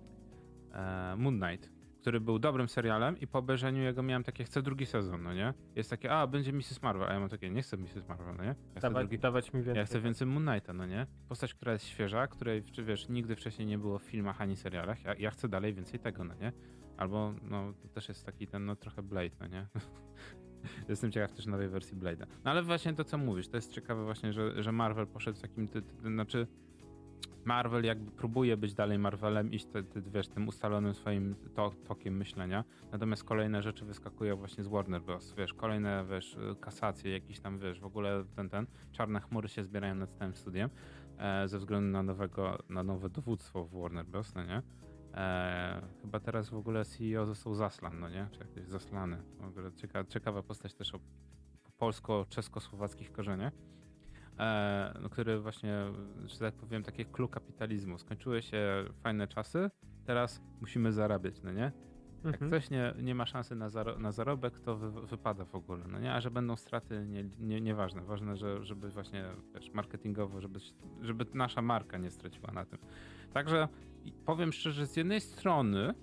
e, 0.73 1.15
Moon 1.17 1.39
Knight, 1.39 1.71
który 2.01 2.21
był 2.21 2.39
dobrym 2.39 2.69
serialem 2.69 3.19
i 3.19 3.27
po 3.27 3.39
obejrzeniu 3.39 3.81
jego 3.81 4.03
miałem 4.03 4.23
takie, 4.23 4.43
chcę 4.43 4.61
drugi 4.61 4.85
sezon, 4.85 5.23
no 5.23 5.33
nie? 5.33 5.53
Jest 5.75 5.89
takie, 5.89 6.11
a 6.11 6.27
będzie 6.27 6.53
Mrs. 6.53 6.81
Marvel, 6.81 7.09
a 7.09 7.13
ja 7.13 7.19
mam 7.19 7.29
takie, 7.29 7.49
nie 7.49 7.61
chcę 7.61 7.77
Mrs. 7.77 8.07
Marvel, 8.07 8.35
no 8.37 8.43
nie? 8.43 8.49
Ja 8.49 8.55
chcę 8.71 8.81
Dawać, 8.81 9.03
drugi, 9.03 9.19
dawać 9.19 9.53
mi 9.53 9.61
więcej. 9.61 9.79
ja 9.79 9.85
chcę 9.85 10.01
więcej 10.01 10.27
Moon 10.27 10.45
Knighta, 10.45 10.73
no 10.73 10.85
nie? 10.85 11.07
Postać, 11.29 11.53
która 11.53 11.73
jest 11.73 11.85
świeża, 11.85 12.27
której, 12.27 12.63
czy 12.63 12.83
wiesz, 12.83 13.09
nigdy 13.09 13.35
wcześniej 13.35 13.67
nie 13.67 13.77
było 13.77 13.99
w 13.99 14.03
filmach 14.03 14.41
ani 14.41 14.55
serialach. 14.55 15.03
Ja, 15.03 15.15
ja 15.15 15.31
chcę 15.31 15.49
dalej 15.49 15.73
więcej 15.73 15.99
tego, 15.99 16.23
no 16.23 16.33
nie? 16.35 16.51
Albo, 16.97 17.33
no, 17.41 17.73
to 17.81 17.87
też 17.87 18.07
jest 18.09 18.25
taki 18.25 18.47
ten, 18.47 18.65
no, 18.65 18.75
trochę 18.75 19.03
Blade, 19.03 19.35
no 19.39 19.47
nie? 19.47 19.67
Jestem 20.89 21.11
ciekaw 21.11 21.33
też 21.33 21.45
nowej 21.45 21.69
wersji 21.69 21.97
Blade'a. 21.97 22.25
No 22.43 22.51
ale 22.51 22.63
właśnie 22.63 22.93
to, 22.93 23.03
co 23.03 23.17
mówisz, 23.17 23.47
to 23.47 23.57
jest 23.57 23.71
ciekawe 23.71 24.03
właśnie, 24.03 24.33
że, 24.33 24.63
że 24.63 24.71
Marvel 24.71 25.07
poszedł 25.07 25.37
w 25.37 25.41
takim, 25.41 25.67
ty, 25.67 25.81
ty, 25.81 25.95
znaczy 26.01 26.47
Marvel 27.45 27.83
jakby 27.83 28.11
próbuje 28.11 28.57
być 28.57 28.73
dalej 28.73 28.99
Marvelem, 28.99 29.51
iść 29.51 29.65
te, 29.65 29.83
te, 29.83 30.01
wiesz, 30.01 30.27
tym 30.27 30.47
ustalonym 30.47 30.93
swoim 30.93 31.35
to, 31.55 31.71
tokiem 31.87 32.17
myślenia, 32.17 32.63
natomiast 32.91 33.23
kolejne 33.23 33.61
rzeczy 33.61 33.85
wyskakują 33.85 34.35
właśnie 34.35 34.63
z 34.63 34.67
Warner 34.67 35.01
Bros. 35.01 35.33
Wiesz, 35.33 35.53
kolejne, 35.53 36.05
wiesz, 36.09 36.37
kasacje, 36.61 37.11
jakieś 37.11 37.39
tam, 37.39 37.59
wiesz, 37.59 37.79
w 37.79 37.85
ogóle 37.85 38.23
ten, 38.35 38.49
ten, 38.49 38.67
czarne 38.91 39.19
chmury 39.19 39.47
się 39.47 39.63
zbierają 39.63 39.95
nad 39.95 40.11
całym 40.11 40.35
studiem 40.35 40.69
e, 41.17 41.47
ze 41.47 41.59
względu 41.59 41.89
na 41.89 42.03
nowego, 42.03 42.57
na 42.69 42.83
nowe 42.83 43.09
dowództwo 43.09 43.65
w 43.65 43.81
Warner 43.81 44.05
Bros., 44.05 44.35
no 44.35 44.43
nie? 44.43 44.61
E, 45.13 45.81
chyba 46.01 46.19
teraz 46.19 46.49
w 46.49 46.55
ogóle 46.55 46.85
CEO 46.85 47.25
został 47.25 47.55
Zaslan, 47.55 47.99
no 47.99 48.09
nie? 48.09 48.27
Czy 48.31 48.39
jakiś 48.39 48.67
Zaslany. 48.67 49.17
W 49.39 49.43
ogóle 49.43 49.71
cieka, 49.73 50.03
ciekawa 50.05 50.43
postać 50.43 50.73
też 50.73 50.95
o 50.95 50.99
polsko-czesko-słowackich 51.77 53.11
korzeniach. 53.11 53.53
E, 54.39 54.93
no, 55.01 55.09
który 55.09 55.39
właśnie, 55.39 55.85
że 56.25 56.39
tak 56.39 56.53
powiem, 56.53 56.83
takie 56.83 57.05
clue 57.05 57.27
kapitalizmu. 57.27 57.97
Skończyły 57.97 58.41
się 58.41 58.85
fajne 59.03 59.27
czasy, 59.27 59.69
teraz 60.05 60.41
musimy 60.61 60.91
zarabiać, 60.91 61.41
no 61.43 61.51
nie? 61.51 61.71
Jak 62.25 62.33
Mhm. 62.33 62.51
ktoś 62.51 62.69
nie, 62.69 62.93
nie 63.01 63.15
ma 63.15 63.25
szansy 63.25 63.55
na, 63.55 63.69
zaro, 63.69 63.99
na 63.99 64.11
zarobek, 64.11 64.59
to 64.59 64.75
wy, 64.77 65.07
wypada 65.07 65.45
w 65.45 65.55
ogóle, 65.55 65.85
no 65.87 65.99
nie? 65.99 66.13
A 66.13 66.21
że 66.21 66.31
będą 66.31 66.55
straty, 66.55 67.05
nie, 67.07 67.23
nie, 67.39 67.61
nieważne. 67.61 68.01
Ważne, 68.01 68.37
że, 68.37 68.63
żeby 68.65 68.89
właśnie, 68.89 69.25
wiesz, 69.55 69.71
marketingowo, 69.71 70.41
żeby, 70.41 70.59
żeby 71.01 71.25
nasza 71.33 71.61
marka 71.61 71.97
nie 71.97 72.11
straciła 72.11 72.51
na 72.51 72.65
tym. 72.65 72.79
Także 73.33 73.67
powiem 74.25 74.53
szczerze, 74.53 74.87
z 74.87 74.97
jednej 74.97 75.21
strony 75.21 75.93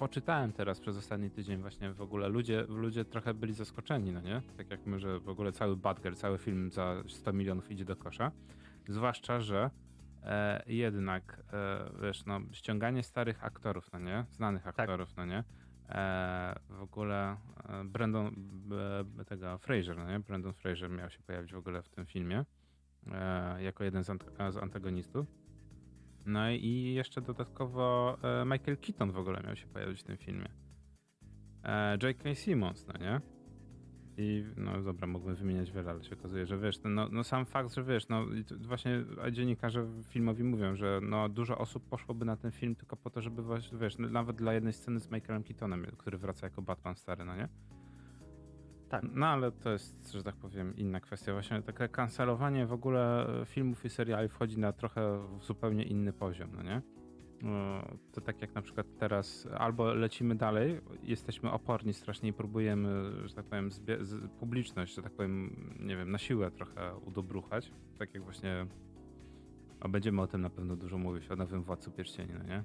poczytałem 0.00 0.52
teraz 0.52 0.80
przez 0.80 0.96
ostatni 0.96 1.30
tydzień 1.30 1.60
właśnie 1.60 1.92
w 1.92 2.00
ogóle 2.00 2.28
ludzie, 2.28 2.64
ludzie 2.68 3.04
trochę 3.04 3.34
byli 3.34 3.54
zaskoczeni, 3.54 4.12
no 4.12 4.20
nie? 4.20 4.42
Tak 4.56 4.70
jak 4.70 4.86
my, 4.86 5.00
że 5.00 5.20
w 5.20 5.28
ogóle 5.28 5.52
cały 5.52 5.76
Batgirl, 5.76 6.14
cały 6.14 6.38
film 6.38 6.70
za 6.70 7.02
100 7.08 7.32
milionów 7.32 7.70
idzie 7.70 7.84
do 7.84 7.96
kosza. 7.96 8.32
Zwłaszcza, 8.88 9.40
że 9.40 9.70
e, 10.22 10.62
jednak, 10.66 11.42
e, 11.52 11.90
wiesz, 12.02 12.26
no, 12.26 12.40
ściąganie 12.52 13.02
starych 13.02 13.44
aktorów, 13.44 13.92
no 13.92 13.98
nie? 13.98 14.24
Znanych 14.30 14.66
aktorów, 14.66 15.16
no 15.16 15.26
nie? 15.26 15.44
E, 15.88 16.54
w 16.68 16.82
ogóle 16.82 17.36
e, 17.68 17.84
Brandon, 17.84 18.34
e, 19.20 19.24
tego 19.24 19.58
Fraser, 19.58 19.96
no 19.96 20.08
nie? 20.08 20.20
Brandon 20.20 20.52
Fraser 20.52 20.90
miał 20.90 21.10
się 21.10 21.22
pojawić 21.22 21.52
w 21.52 21.56
ogóle 21.56 21.82
w 21.82 21.88
tym 21.88 22.06
filmie 22.06 22.44
e, 23.12 23.62
jako 23.62 23.84
jeden 23.84 24.04
z, 24.04 24.08
ant- 24.08 24.52
z 24.52 24.56
antagonistów. 24.56 25.39
No 26.26 26.50
i 26.50 26.92
jeszcze 26.94 27.20
dodatkowo 27.20 28.16
e, 28.22 28.44
Michael 28.44 28.76
Keaton 28.76 29.12
w 29.12 29.18
ogóle 29.18 29.42
miał 29.46 29.56
się 29.56 29.66
pojawić 29.66 30.00
w 30.00 30.04
tym 30.04 30.16
filmie. 30.16 30.48
E, 31.64 31.98
J.K. 32.02 32.34
Simmons, 32.34 32.86
no 32.86 32.94
nie? 33.00 33.20
I 34.16 34.44
no 34.56 34.82
dobra, 34.82 35.06
mógłbym 35.06 35.34
wymieniać 35.34 35.72
wiele, 35.72 35.90
ale 35.90 36.04
się 36.04 36.16
okazuje, 36.16 36.46
że 36.46 36.58
wiesz, 36.58 36.80
no, 36.84 37.08
no 37.12 37.24
sam 37.24 37.46
fakt, 37.46 37.74
że 37.74 37.84
wiesz, 37.84 38.08
no 38.08 38.26
właśnie 38.60 39.04
dziennikarze 39.32 39.86
filmowi 40.08 40.44
mówią, 40.44 40.76
że 40.76 41.00
no 41.02 41.28
dużo 41.28 41.58
osób 41.58 41.88
poszłoby 41.88 42.24
na 42.24 42.36
ten 42.36 42.50
film 42.50 42.74
tylko 42.74 42.96
po 42.96 43.10
to, 43.10 43.22
żeby 43.22 43.42
właśnie, 43.42 43.78
wiesz, 43.78 43.98
no, 43.98 44.08
nawet 44.08 44.36
dla 44.36 44.54
jednej 44.54 44.72
sceny 44.72 45.00
z 45.00 45.10
Michaelem 45.10 45.42
Keatonem, 45.42 45.86
który 45.98 46.18
wraca 46.18 46.46
jako 46.46 46.62
Batman 46.62 46.96
stary, 46.96 47.24
no 47.24 47.36
nie? 47.36 47.48
Tak. 48.90 49.02
No 49.14 49.26
ale 49.26 49.52
to 49.52 49.70
jest, 49.70 50.12
że 50.12 50.22
tak 50.22 50.36
powiem, 50.36 50.76
inna 50.76 51.00
kwestia. 51.00 51.32
Właśnie 51.32 51.62
takie 51.62 51.88
kancelowanie 51.88 52.66
w 52.66 52.72
ogóle 52.72 53.26
e, 53.42 53.46
filmów 53.46 53.84
i 53.84 53.90
seriali 53.90 54.28
wchodzi 54.28 54.58
na 54.58 54.72
trochę 54.72 55.28
zupełnie 55.40 55.84
inny 55.84 56.12
poziom, 56.12 56.50
no 56.56 56.62
nie? 56.62 56.82
No, 57.42 57.82
To 58.12 58.20
tak 58.20 58.40
jak 58.40 58.54
na 58.54 58.62
przykład 58.62 58.86
teraz 58.98 59.48
albo 59.58 59.94
lecimy 59.94 60.34
dalej, 60.34 60.80
jesteśmy 61.02 61.50
oporni 61.50 61.92
strasznie 61.92 62.28
i 62.28 62.32
próbujemy, 62.32 63.12
że 63.28 63.34
tak 63.34 63.44
powiem, 63.44 63.70
publiczność, 64.40 64.94
że 64.94 65.02
tak 65.02 65.12
powiem, 65.12 65.56
nie 65.80 65.96
wiem, 65.96 66.10
na 66.10 66.18
siłę 66.18 66.50
trochę 66.50 66.96
udobruchać. 66.96 67.72
Tak 67.98 68.14
jak 68.14 68.22
właśnie, 68.22 68.66
a 69.80 69.88
będziemy 69.88 70.22
o 70.22 70.26
tym 70.26 70.40
na 70.40 70.50
pewno 70.50 70.76
dużo 70.76 70.98
mówić, 70.98 71.30
o 71.30 71.36
nowym 71.36 71.62
Władcu 71.62 71.90
Pierścieni, 71.90 72.32
no 72.38 72.44
nie? 72.44 72.64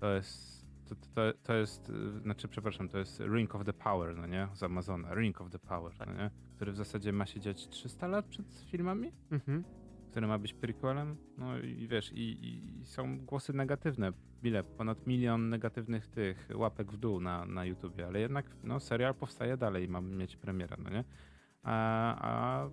To 0.00 0.14
jest, 0.14 0.61
to, 0.94 1.06
to, 1.14 1.38
to 1.42 1.54
jest, 1.54 1.88
y, 1.88 2.20
znaczy 2.20 2.48
przepraszam, 2.48 2.88
to 2.88 2.98
jest 2.98 3.20
Ring 3.20 3.54
of 3.54 3.64
the 3.64 3.72
Power, 3.72 4.16
no 4.16 4.26
nie? 4.26 4.48
Z 4.52 4.62
Amazona, 4.62 5.14
Ring 5.14 5.40
of 5.40 5.50
the 5.50 5.58
Power, 5.58 5.92
no 6.06 6.14
nie? 6.14 6.30
Który 6.56 6.72
w 6.72 6.76
zasadzie 6.76 7.12
ma 7.12 7.26
się 7.26 7.40
dziać 7.40 7.68
300 7.68 8.06
lat 8.06 8.26
przed 8.26 8.46
filmami? 8.70 9.12
Mhm. 9.30 9.64
który 10.10 10.26
ma 10.26 10.38
być 10.38 10.54
prequelem. 10.54 11.16
No 11.38 11.58
i 11.58 11.88
wiesz, 11.88 12.12
i, 12.12 12.46
i 12.46 12.86
są 12.86 13.18
głosy 13.18 13.52
negatywne. 13.52 14.12
Ile? 14.42 14.64
Ponad 14.64 15.06
milion 15.06 15.48
negatywnych 15.48 16.06
tych 16.06 16.48
łapek 16.54 16.92
w 16.92 16.96
dół 16.96 17.20
na, 17.20 17.46
na 17.46 17.64
YouTubie, 17.64 18.06
ale 18.06 18.20
jednak 18.20 18.56
no, 18.64 18.80
serial 18.80 19.14
powstaje 19.14 19.56
dalej 19.56 19.84
i 19.84 19.88
ma 19.88 20.00
mieć 20.00 20.36
premierę, 20.36 20.76
no 20.84 20.90
nie? 20.90 21.04
A, 21.62 21.74
a 22.30 22.68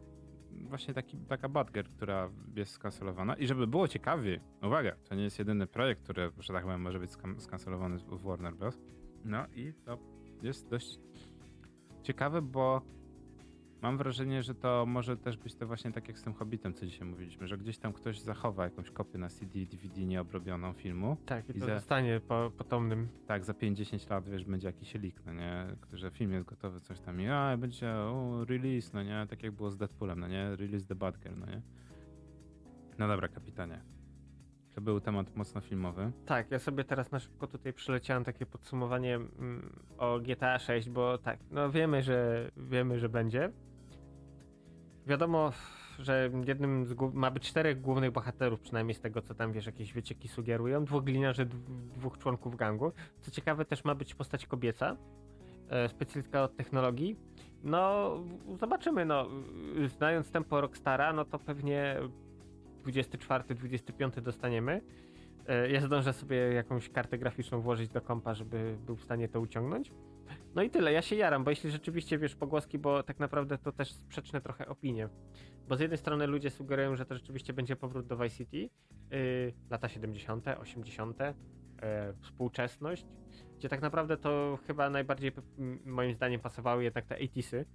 właśnie 0.68 0.93
taki, 0.93 1.18
taka 1.18 1.49
Batgirl, 1.49 1.89
która 1.89 2.30
jest 2.55 2.72
skancelowana. 2.72 3.36
I 3.36 3.47
żeby 3.47 3.68
było 3.68 3.88
ciekawiej, 3.88 4.39
uwaga, 4.64 4.95
to 5.10 5.16
nie 5.16 5.24
jest 5.24 5.39
jedyny 5.39 5.68
projekt, 5.68 6.03
który, 6.03 6.32
że 6.39 6.53
tak 6.53 6.64
powiem, 6.64 6.82
może 6.82 6.99
być 6.99 7.12
skancelowany 7.38 7.97
w 7.97 8.22
Warner 8.22 8.55
Bros. 8.55 8.80
No 9.26 9.45
i 9.55 9.74
to 9.86 9.97
jest 10.41 10.70
dość 10.70 10.99
ciekawe, 12.03 12.41
bo 12.41 12.82
Mam 13.82 13.97
wrażenie, 13.97 14.43
że 14.43 14.55
to 14.55 14.86
może 14.88 15.17
też 15.17 15.38
być 15.38 15.55
to 15.55 15.67
właśnie 15.67 15.91
tak 15.91 16.07
jak 16.07 16.19
z 16.19 16.23
tym 16.23 16.34
Hobbitem, 16.34 16.73
co 16.73 16.86
dzisiaj 16.86 17.07
mówiliśmy, 17.07 17.47
że 17.47 17.57
gdzieś 17.57 17.77
tam 17.77 17.93
ktoś 17.93 18.19
zachowa 18.19 18.63
jakąś 18.63 18.91
kopię 18.91 19.17
na 19.17 19.30
CD, 19.30 19.59
DVD 19.65 20.01
nieobrobioną 20.05 20.73
filmu. 20.73 21.17
Tak, 21.25 21.49
i 21.49 21.57
I 21.57 21.59
to 21.59 21.65
za- 21.65 21.75
zostanie 21.75 22.19
po, 22.27 22.51
potomnym. 22.57 23.07
Tak, 23.27 23.45
za 23.45 23.53
5-10 23.53 24.09
lat, 24.09 24.30
wiesz, 24.30 24.45
będzie 24.45 24.67
jakiś 24.67 24.93
leak, 24.95 25.25
no 25.25 25.34
nie, 25.34 25.65
że 25.93 26.11
film 26.11 26.32
jest 26.32 26.45
gotowy, 26.45 26.80
coś 26.80 26.99
tam 26.99 27.21
i 27.21 27.27
a, 27.27 27.57
będzie 27.57 27.91
o, 27.93 28.45
release, 28.49 28.93
no 28.93 29.03
nie, 29.03 29.25
tak 29.30 29.43
jak 29.43 29.51
było 29.51 29.71
z 29.71 29.77
Deadpoolem, 29.77 30.19
no 30.19 30.27
nie, 30.27 30.55
release 30.55 30.86
the 30.88 30.95
Batgirl, 30.95 31.36
no 31.39 31.45
nie. 31.45 31.61
No 32.97 33.07
dobra, 33.07 33.27
kapitanie. 33.27 33.82
To 34.75 34.82
był 34.82 34.99
temat 34.99 35.36
mocno 35.36 35.61
filmowy. 35.61 36.11
Tak, 36.25 36.51
ja 36.51 36.59
sobie 36.59 36.84
teraz 36.84 37.11
na 37.11 37.19
szybko 37.19 37.47
tutaj 37.47 37.73
przyleciałem 37.73 38.23
takie 38.23 38.45
podsumowanie 38.45 39.15
mm, 39.15 39.73
o 39.97 40.19
GTA 40.19 40.59
6, 40.59 40.89
bo 40.89 41.17
tak, 41.17 41.39
no 41.51 41.71
wiemy, 41.71 42.01
że 42.01 42.49
wiemy, 42.57 42.99
że 42.99 43.09
będzie. 43.09 43.51
Wiadomo, 45.10 45.51
że 45.99 46.30
jednym 46.47 46.86
z 46.86 46.95
ma 47.14 47.32
być 47.32 47.43
czterech 47.49 47.82
głównych 47.82 48.12
bohaterów, 48.12 48.60
przynajmniej 48.60 48.95
z 48.95 48.99
tego 48.99 49.22
co 49.22 49.34
tam 49.36 49.51
wiesz, 49.51 49.66
jakieś 49.66 49.93
wycieki 49.93 50.28
sugerują, 50.28 50.86
dwóch 50.86 51.03
gliniarzy, 51.03 51.45
dw- 51.45 51.88
dwóch 51.97 52.18
członków 52.18 52.55
gangu. 52.55 52.91
Co 53.22 53.32
ciekawe, 53.32 53.66
też 53.66 53.84
ma 53.84 53.95
być 53.95 54.16
postać 54.16 54.45
kobieca, 54.45 54.95
e, 55.70 55.89
specjalistka 55.89 56.43
od 56.43 56.55
technologii. 56.55 57.16
No, 57.64 58.12
zobaczymy, 58.60 59.05
no, 59.05 59.28
znając 59.97 60.32
tempo 60.32 60.62
Rockstara, 60.62 61.14
no 61.14 61.26
to 61.26 61.39
pewnie 61.39 61.95
24-25 62.86 64.22
dostaniemy. 64.22 64.82
E, 65.47 65.72
Ja 65.72 65.82
zdążę 65.82 66.14
sobie 66.14 66.36
jakąś 66.38 66.89
kartę 66.89 67.18
graficzną 67.18 67.62
włożyć 67.62 67.89
do 67.89 68.01
kompa, 68.01 68.34
żeby 68.34 68.78
był 68.86 68.95
w 68.95 69.03
stanie 69.03 69.28
to 69.30 69.39
uciągnąć. 69.41 69.91
No 70.56 70.64
i 70.64 70.70
tyle, 70.70 70.93
ja 70.93 71.02
się 71.02 71.16
jaram, 71.16 71.43
bo 71.43 71.50
jeśli 71.50 71.72
rzeczywiście 71.72 72.18
wiesz 72.18 72.36
pogłoski, 72.36 72.80
bo 72.80 73.04
tak 73.04 73.20
naprawdę 73.20 73.58
to 73.58 73.72
też 73.72 73.93
sprzeczne 73.93 74.41
trochę 74.41 74.68
opinie. 74.68 75.10
Bo 75.68 75.76
z 75.76 75.80
jednej 75.80 75.97
strony 75.97 76.28
ludzie 76.28 76.50
sugerują, 76.50 76.95
że 76.95 77.06
to 77.06 77.16
rzeczywiście 77.16 77.54
będzie 77.54 77.76
powrót 77.76 78.08
do 78.08 78.18
Vice 78.18 78.36
City, 78.36 78.58
yy, 78.58 79.54
lata 79.70 79.89
70., 79.89 80.47
80., 80.47 81.22
e, 81.22 81.34
współczesność, 82.22 83.06
gdzie 83.58 83.70
tak 83.70 83.82
naprawdę 83.82 84.18
to 84.18 84.60
chyba 84.68 84.89
najbardziej 84.89 85.32
moim 85.86 86.14
zdaniem 86.14 86.41
pasowały 86.41 86.84
jednak 86.84 87.06
te 87.06 87.16
80sy, 87.16 87.66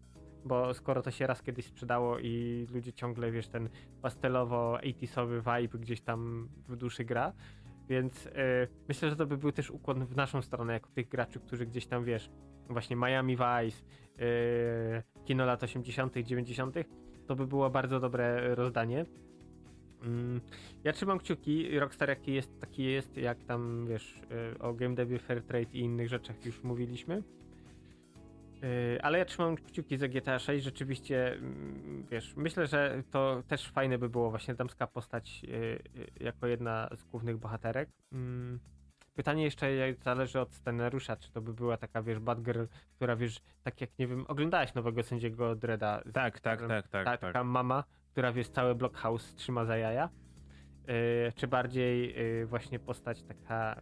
bo 0.45 0.75
skoro 0.75 1.03
to 1.03 1.11
się 1.11 1.27
raz 1.27 1.43
kiedyś 1.43 1.67
sprzedało 1.67 2.19
i 2.19 2.67
ludzie 2.71 2.93
ciągle, 2.93 3.31
wiesz, 3.31 3.49
ten 3.49 3.69
pastelowo 4.03 4.79
80sowy 4.83 5.61
vibe 5.61 5.79
gdzieś 5.79 6.01
tam 6.01 6.49
w 6.69 6.77
duszy 6.77 7.05
gra, 7.05 7.33
więc 7.89 8.27
e, 8.27 8.31
myślę, 8.89 9.11
że 9.11 9.17
to 9.17 9.27
by 9.27 9.37
był 9.37 9.53
też 9.53 9.71
ukłon 9.71 10.07
w 10.07 10.17
naszą 10.17 10.43
stronę, 10.43 10.73
jako 10.73 10.91
tych 10.91 11.09
graczy, 11.09 11.41
którzy 11.41 11.67
gdzieś 11.67 11.87
tam, 11.87 12.05
wiesz, 12.05 12.31
właśnie 12.69 12.97
Miami 12.97 13.37
Vice, 13.37 13.83
e, 14.19 15.03
kino 15.25 15.45
lat 15.45 15.63
80., 15.63 16.15
90., 16.23 16.77
to 17.27 17.37
by 17.37 17.47
było 17.47 17.71
bardzo 17.71 18.01
dobre 18.01 18.55
rozdanie. 18.55 19.07
Mm, 20.03 20.41
Ja 20.85 20.93
trzymam 20.93 21.19
kciuki, 21.19 21.79
Rockstar 21.79 22.09
jaki 22.09 22.35
jest, 22.35 22.61
taki 22.61 22.83
jest, 22.85 23.17
jak 23.17 23.45
tam, 23.45 23.87
wiesz, 23.87 24.21
e, 24.55 24.59
o 24.59 24.75
Game 24.75 24.95
Devie 24.95 25.19
Fair 25.19 25.43
Trade 25.43 25.71
i 25.73 25.81
innych 25.81 26.09
rzeczach 26.09 26.47
już 26.47 26.63
mówiliśmy. 26.63 27.23
E, 28.63 29.05
Ale 29.05 29.19
ja 29.19 29.25
trzymam 29.25 29.57
kciuki 29.57 29.97
za 29.97 30.09
GTA 30.09 30.39
6, 30.39 30.65
rzeczywiście, 30.65 31.33
mm, 31.33 32.07
wiesz, 32.11 32.35
myślę, 32.37 32.67
że 32.67 33.03
to 33.11 33.43
też 33.49 33.69
fajne 33.69 33.99
by 33.99 34.09
było 34.09 34.31
właśnie 34.31 34.55
damska 34.55 34.87
postać 34.87 35.43
e, 35.45 35.49
e, 35.53 35.81
jako 36.25 36.47
jedna 36.47 36.89
z 36.97 37.05
głównych 37.05 37.39
bohaterek. 37.39 37.89
Pytanie 39.15 39.45
jeszcze 39.45 39.95
zależy 40.01 40.41
od 40.41 40.53
scenariusza, 40.53 41.17
czy 41.17 41.33
to 41.33 41.41
by 41.41 41.55
była 41.55 41.77
taka, 41.77 42.03
wiesz, 42.03 42.19
Batgirl, 42.19 42.65
która, 42.97 43.17
wiesz, 43.17 43.41
tak 43.63 43.81
jak, 43.81 43.99
nie 43.99 44.07
wiem, 44.07 44.25
oglądałeś 44.29 44.75
nowego 44.75 45.03
sędziego 45.03 45.57
Dreda. 45.57 46.03
Tak, 46.13 46.41
tak, 46.41 46.61
tak, 46.61 46.69
tak, 46.69 46.89
Ta, 46.89 47.05
tak. 47.05 47.21
Taka 47.21 47.45
mama, 47.45 47.85
która, 48.11 48.33
wiesz, 48.33 48.49
cały 48.49 48.75
Blockhouse 48.75 49.35
trzyma 49.35 49.65
za 49.65 49.77
jaja. 49.77 50.09
Yy, 50.89 51.33
czy 51.35 51.47
bardziej 51.47 52.15
yy, 52.15 52.47
właśnie 52.47 52.79
postać 52.79 53.23
taka, 53.23 53.81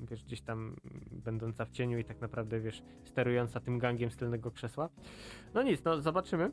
yy, 0.00 0.06
wiesz, 0.10 0.24
gdzieś 0.24 0.40
tam 0.40 0.76
będąca 1.10 1.64
w 1.64 1.70
cieniu 1.70 1.98
i 1.98 2.04
tak 2.04 2.20
naprawdę, 2.20 2.60
wiesz, 2.60 2.82
sterująca 3.04 3.60
tym 3.60 3.78
gangiem 3.78 4.10
z 4.10 4.16
tylnego 4.16 4.50
krzesła. 4.50 4.88
No 5.54 5.62
nic, 5.62 5.84
no 5.84 6.00
zobaczymy. 6.00 6.50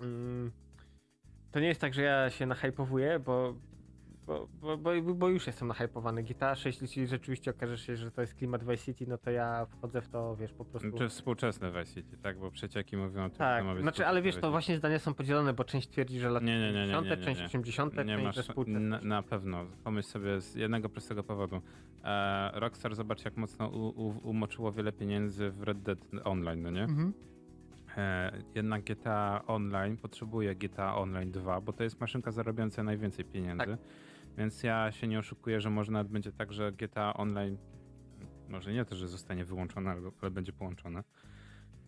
Mm, 0.00 0.52
to 1.50 1.60
nie 1.60 1.68
jest 1.68 1.80
tak, 1.80 1.94
że 1.94 2.02
ja 2.02 2.30
się 2.30 2.46
nahypowuję, 2.46 3.18
bo, 3.18 3.54
bo, 4.30 4.48
bo, 4.76 4.76
bo, 5.02 5.14
bo 5.14 5.28
już 5.28 5.46
jestem 5.46 5.68
nahypowany. 5.68 6.22
GTA 6.22 6.54
6, 6.54 6.82
jeśli 6.82 7.06
rzeczywiście 7.06 7.50
okaże 7.50 7.78
się, 7.78 7.96
że 7.96 8.10
to 8.10 8.20
jest 8.20 8.34
klimat 8.34 8.64
Vice 8.64 8.84
City, 8.84 9.06
no 9.08 9.18
to 9.18 9.30
ja 9.30 9.66
wchodzę 9.66 10.02
w 10.02 10.08
to, 10.08 10.36
wiesz, 10.36 10.52
po 10.52 10.64
prostu... 10.64 10.98
Czy 10.98 11.08
współczesne 11.08 11.70
Vice 11.72 11.94
City, 11.94 12.16
tak? 12.16 12.38
Bo 12.38 12.50
przecieki 12.50 12.96
mówią 12.96 13.24
o 13.24 13.28
tym, 13.28 13.34
że 13.34 13.38
Tak, 13.38 13.64
być 13.66 13.82
znaczy, 13.82 14.06
ale 14.06 14.22
wiesz, 14.22 14.34
współczesne 14.34 14.48
to 14.48 14.50
właśnie 14.50 14.78
zdania 14.78 14.98
są 14.98 15.14
podzielone, 15.14 15.52
bo 15.52 15.64
część 15.64 15.88
twierdzi, 15.88 16.20
że 16.20 16.30
lata 16.30 16.46
Nie, 16.46 16.60
nie, 16.60 16.72
nie, 16.72 16.86
nie, 16.86 16.92
70., 16.92 17.04
nie, 17.10 17.16
nie, 17.16 17.24
część 17.24 17.40
nie. 17.40 17.46
80., 17.46 17.96
Nie 17.96 18.04
część 18.04 18.24
masz, 18.24 18.36
ze 18.36 18.42
współczesność. 18.42 19.04
na, 19.04 19.16
na 19.16 19.22
pewno. 19.22 19.66
Pomyśl 19.84 20.08
sobie 20.08 20.40
z 20.40 20.54
jednego 20.54 20.88
prostego 20.88 21.22
powodu. 21.22 21.62
E, 22.04 22.50
Rockstar, 22.60 22.94
zobacz 22.94 23.24
jak 23.24 23.36
mocno 23.36 23.68
u, 23.68 23.88
u, 23.88 24.28
umoczyło 24.28 24.72
wiele 24.72 24.92
pieniędzy 24.92 25.50
w 25.50 25.62
Red 25.62 25.82
Dead 25.82 25.98
Online, 26.24 26.62
no 26.62 26.70
nie? 26.70 26.84
Mhm. 26.84 27.12
E, 27.96 28.32
jednak 28.54 28.82
GTA 28.84 29.42
Online 29.46 29.96
potrzebuje 29.96 30.54
GTA 30.54 30.96
Online 30.96 31.30
2, 31.30 31.60
bo 31.60 31.72
to 31.72 31.82
jest 31.82 32.00
maszynka 32.00 32.30
zarabiająca 32.30 32.82
najwięcej 32.82 33.24
pieniędzy. 33.24 33.66
Tak. 33.66 33.78
Więc 34.38 34.62
ja 34.62 34.92
się 34.92 35.06
nie 35.08 35.18
oszukuję, 35.18 35.60
że 35.60 35.70
może 35.70 35.92
nawet 35.92 36.12
będzie 36.12 36.32
tak, 36.32 36.52
że 36.52 36.72
GTA 36.72 37.14
Online 37.14 37.58
może 38.48 38.72
nie 38.72 38.84
to, 38.84 38.96
że 38.96 39.08
zostanie 39.08 39.44
wyłączone, 39.44 39.90
ale- 39.90 40.30
będzie 40.30 40.52
połączone. 40.52 41.04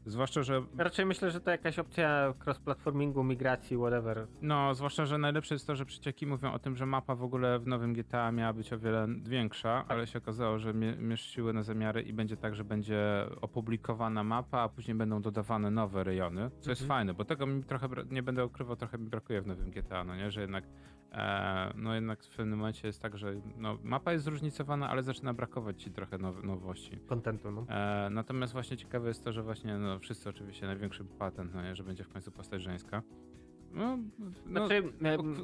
Zwłaszcza, 0.07 0.43
że 0.43 0.63
Raczej 0.79 1.07
myślę, 1.07 1.31
że 1.31 1.41
to 1.41 1.51
jakaś 1.51 1.79
opcja 1.79 2.35
cross-platformingu, 2.47 3.25
migracji, 3.25 3.77
whatever. 3.77 4.27
No, 4.43 4.75
zwłaszcza, 4.75 5.07
że 5.07 5.19
najlepsze 5.19 5.55
jest 5.55 5.67
to, 5.67 5.77
że 5.77 5.87
przecieki 5.87 6.27
mówią 6.27 6.53
o 6.53 6.59
tym, 6.59 6.77
że 6.77 6.87
mapa 6.87 7.15
w 7.15 7.23
ogóle 7.23 7.59
w 7.59 7.67
nowym 7.67 7.93
GTA 7.93 8.33
miała 8.33 8.53
być 8.53 8.73
o 8.73 8.79
wiele 8.79 9.07
większa, 9.23 9.85
ale 9.89 10.07
się 10.07 10.19
okazało, 10.19 10.59
że 10.59 10.75
mie- 10.75 10.97
mieściły 10.97 11.53
na 11.53 11.63
zamiary 11.63 12.03
i 12.03 12.13
będzie 12.13 12.37
tak, 12.37 12.55
że 12.55 12.65
będzie 12.65 13.27
opublikowana 13.41 14.25
mapa, 14.25 14.61
a 14.61 14.69
później 14.69 14.95
będą 14.95 15.23
dodawane 15.23 15.71
nowe 15.71 16.05
rejony, 16.05 16.51
co 16.61 16.71
jest 16.71 16.83
Mhm. 16.83 16.99
fajne, 16.99 17.15
bo 17.15 17.25
tego 17.25 17.47
mi 17.47 17.65
trochę, 17.65 17.89
nie 18.11 18.23
będę 18.23 18.45
ukrywał, 18.47 18.77
trochę 18.77 18.99
mi 18.99 19.09
brakuje 19.09 19.41
w 19.43 19.47
nowym 19.47 19.71
GTA, 19.71 20.05
no 20.05 20.17
nie, 20.17 20.31
że 20.31 20.41
jednak 20.41 20.65
e, 21.13 21.73
no 21.77 21.95
jednak 21.95 22.25
w 22.25 22.37
pewnym 22.37 22.59
momencie 22.59 22.87
jest 22.89 23.03
tak, 23.03 23.19
że 23.19 23.35
no, 23.57 23.79
mapa 23.83 24.13
jest 24.13 24.25
zróżnicowana, 24.25 24.89
ale 24.91 25.03
zaczyna 25.03 25.35
brakować 25.35 25.83
ci 25.83 25.91
trochę 25.91 26.19
now- 26.19 26.45
nowości. 26.45 26.99
Kontentu, 27.07 27.51
no. 27.51 27.67
E, 27.69 28.09
natomiast 28.11 28.53
właśnie 28.53 28.77
ciekawe 28.77 29.09
jest 29.09 29.25
to, 29.25 29.33
że 29.33 29.43
właśnie 29.43 29.79
no, 29.79 29.92
wszyscy 29.99 30.29
oczywiście 30.29 30.67
największy 30.67 31.05
patent, 31.05 31.55
no 31.55 31.63
nie, 31.63 31.77
że 31.77 31.85
będzie 31.85 32.05
w 32.05 32.09
końcu 32.09 32.33
postać 32.33 32.63
żeńska. 32.63 33.03
No, 33.75 33.99
no 34.47 34.67
Znaczy, 34.67 34.83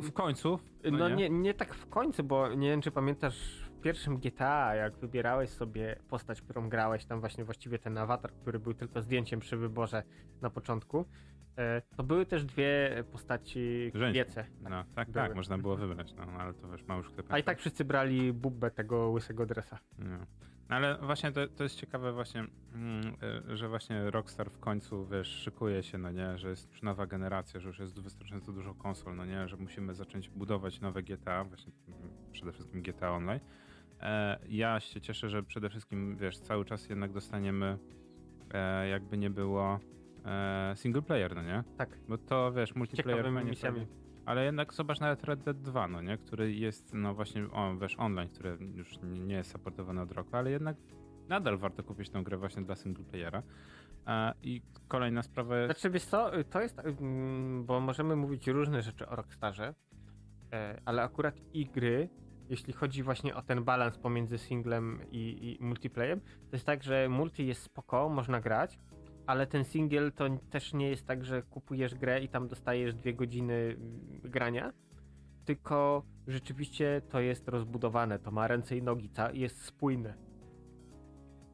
w, 0.02 0.12
końcu. 0.12 0.58
No 0.92 1.08
nie, 1.08 1.30
nie 1.30 1.54
tak 1.54 1.74
w 1.74 1.88
końcu, 1.88 2.24
bo 2.24 2.54
nie 2.54 2.70
wiem, 2.70 2.80
czy 2.80 2.90
pamiętasz 2.90 3.68
w 3.78 3.80
pierwszym 3.80 4.18
GTA, 4.18 4.74
jak 4.74 4.96
wybierałeś 4.96 5.50
sobie 5.50 5.96
postać, 6.08 6.42
którą 6.42 6.68
grałeś, 6.68 7.04
tam 7.04 7.20
właśnie 7.20 7.44
właściwie 7.44 7.78
ten 7.78 7.98
awatar, 7.98 8.32
który 8.32 8.58
był 8.58 8.74
tylko 8.74 9.02
zdjęciem 9.02 9.40
przy 9.40 9.56
wyborze 9.56 10.02
na 10.40 10.50
początku, 10.50 11.04
e, 11.56 11.82
to 11.96 12.02
były 12.02 12.26
też 12.26 12.44
dwie 12.44 13.04
postaci 13.12 13.92
kobiece. 13.92 14.46
No, 14.62 14.84
tak, 14.94 15.10
były. 15.10 15.26
tak, 15.26 15.36
można 15.36 15.58
było 15.58 15.76
wybrać, 15.76 16.14
no, 16.14 16.22
ale 16.22 16.54
to 16.54 16.68
wiesz, 16.68 16.84
ma 16.86 16.96
już 16.96 17.10
kto 17.10 17.22
A 17.28 17.38
i 17.38 17.42
tak 17.42 17.58
wszyscy 17.58 17.84
brali 17.84 18.32
bubbę 18.32 18.70
tego 18.70 19.10
łysego 19.10 19.46
dresa. 19.46 19.78
No. 19.98 20.18
Ale 20.68 20.98
właśnie 21.02 21.32
to, 21.32 21.48
to 21.48 21.62
jest 21.62 21.76
ciekawe 21.76 22.12
właśnie, 22.12 22.44
mm, 22.74 23.14
y, 23.50 23.56
że 23.56 23.68
właśnie 23.68 24.10
Rockstar 24.10 24.50
w 24.50 24.58
końcu, 24.58 25.06
wiesz, 25.06 25.28
szykuje 25.28 25.82
się, 25.82 25.98
no 25.98 26.10
nie, 26.10 26.38
że 26.38 26.50
jest 26.50 26.70
już 26.70 26.82
nowa 26.82 27.06
generacja, 27.06 27.60
że 27.60 27.68
już 27.68 27.78
jest 27.78 28.00
wystarczająco 28.00 28.52
dużo 28.52 28.74
konsol, 28.74 29.16
no 29.16 29.26
nie, 29.26 29.48
że 29.48 29.56
musimy 29.56 29.94
zacząć 29.94 30.28
budować 30.28 30.80
nowe 30.80 31.02
GTA, 31.02 31.44
właśnie 31.44 31.72
mm, 31.88 32.10
przede 32.32 32.52
wszystkim 32.52 32.82
GTA 32.82 33.10
Online. 33.10 33.40
E, 34.00 34.38
ja 34.48 34.80
się 34.80 35.00
cieszę, 35.00 35.28
że 35.30 35.42
przede 35.42 35.70
wszystkim, 35.70 36.16
wiesz, 36.16 36.38
cały 36.38 36.64
czas 36.64 36.88
jednak 36.88 37.12
dostaniemy, 37.12 37.78
e, 38.54 38.88
jakby 38.88 39.18
nie 39.18 39.30
było, 39.30 39.80
e, 40.24 40.72
single 40.76 41.02
player, 41.02 41.34
no 41.34 41.42
nie? 41.42 41.64
Tak, 41.76 41.98
Bo 42.08 42.18
to, 42.18 42.52
wiesz, 42.52 42.74
multiplayer 42.74 43.24
ciekawymi 43.24 43.50
misjami. 43.50 43.78
fajnie. 43.78 44.07
Ale 44.28 44.44
jednak 44.44 44.74
zobacz 44.74 45.00
nawet 45.00 45.24
Red 45.24 45.40
Dead 45.40 45.62
2, 45.62 45.88
no 45.88 46.02
nie? 46.02 46.18
Który 46.18 46.52
jest, 46.52 46.94
no 46.94 47.14
właśnie, 47.14 47.44
o, 47.52 47.76
wiesz, 47.76 47.96
online, 47.98 48.28
które 48.28 48.56
już 48.74 48.98
nie 49.02 49.34
jest 49.34 49.52
supportowane 49.52 50.02
od 50.02 50.12
roku, 50.12 50.36
ale 50.36 50.50
jednak 50.50 50.76
nadal 51.28 51.58
warto 51.58 51.82
kupić 51.82 52.10
tę 52.10 52.22
grę 52.22 52.36
właśnie 52.36 52.62
dla 52.62 52.74
single 52.74 53.04
playera. 53.04 53.42
E, 54.06 54.34
I 54.42 54.62
kolejna 54.88 55.22
sprawa 55.22 55.56
jest... 55.56 55.72
Znaczy 55.72 55.90
wiesz 55.90 56.04
co, 56.04 56.30
to 56.50 56.60
jest, 56.60 56.78
mm, 56.78 57.64
bo 57.64 57.80
możemy 57.80 58.16
mówić 58.16 58.46
różne 58.46 58.82
rzeczy 58.82 59.08
o 59.08 59.16
Rockstarze, 59.16 59.74
e, 60.52 60.80
ale 60.84 61.02
akurat 61.02 61.34
i 61.52 61.66
gry, 61.66 62.08
jeśli 62.48 62.72
chodzi 62.72 63.02
właśnie 63.02 63.36
o 63.36 63.42
ten 63.42 63.64
balans 63.64 63.98
pomiędzy 63.98 64.38
singlem 64.38 65.00
i, 65.10 65.56
i 65.60 65.64
multiplayerem, 65.64 66.20
to 66.20 66.56
jest 66.56 66.66
tak, 66.66 66.82
że 66.82 67.08
multi 67.08 67.46
jest 67.46 67.62
spoko, 67.62 68.08
można 68.08 68.40
grać, 68.40 68.78
ale 69.28 69.46
ten 69.46 69.64
single 69.64 70.10
to 70.10 70.24
też 70.50 70.74
nie 70.74 70.88
jest 70.90 71.06
tak, 71.06 71.24
że 71.24 71.42
kupujesz 71.42 71.94
grę 71.94 72.20
i 72.20 72.28
tam 72.28 72.48
dostajesz 72.48 72.94
dwie 72.94 73.14
godziny 73.14 73.54
mm, 73.54 74.20
grania, 74.24 74.72
tylko 75.44 76.02
rzeczywiście 76.26 77.02
to 77.08 77.20
jest 77.20 77.48
rozbudowane, 77.48 78.18
to 78.18 78.30
ma 78.30 78.48
ręce 78.48 78.76
i 78.76 78.82
nogi, 78.82 79.10
jest 79.32 79.62
spójne. 79.62 80.14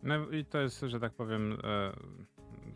No 0.02 0.30
i 0.30 0.44
to 0.44 0.60
jest, 0.60 0.80
że 0.80 1.00
tak 1.00 1.12
powiem, 1.12 1.58
e, 1.64 1.92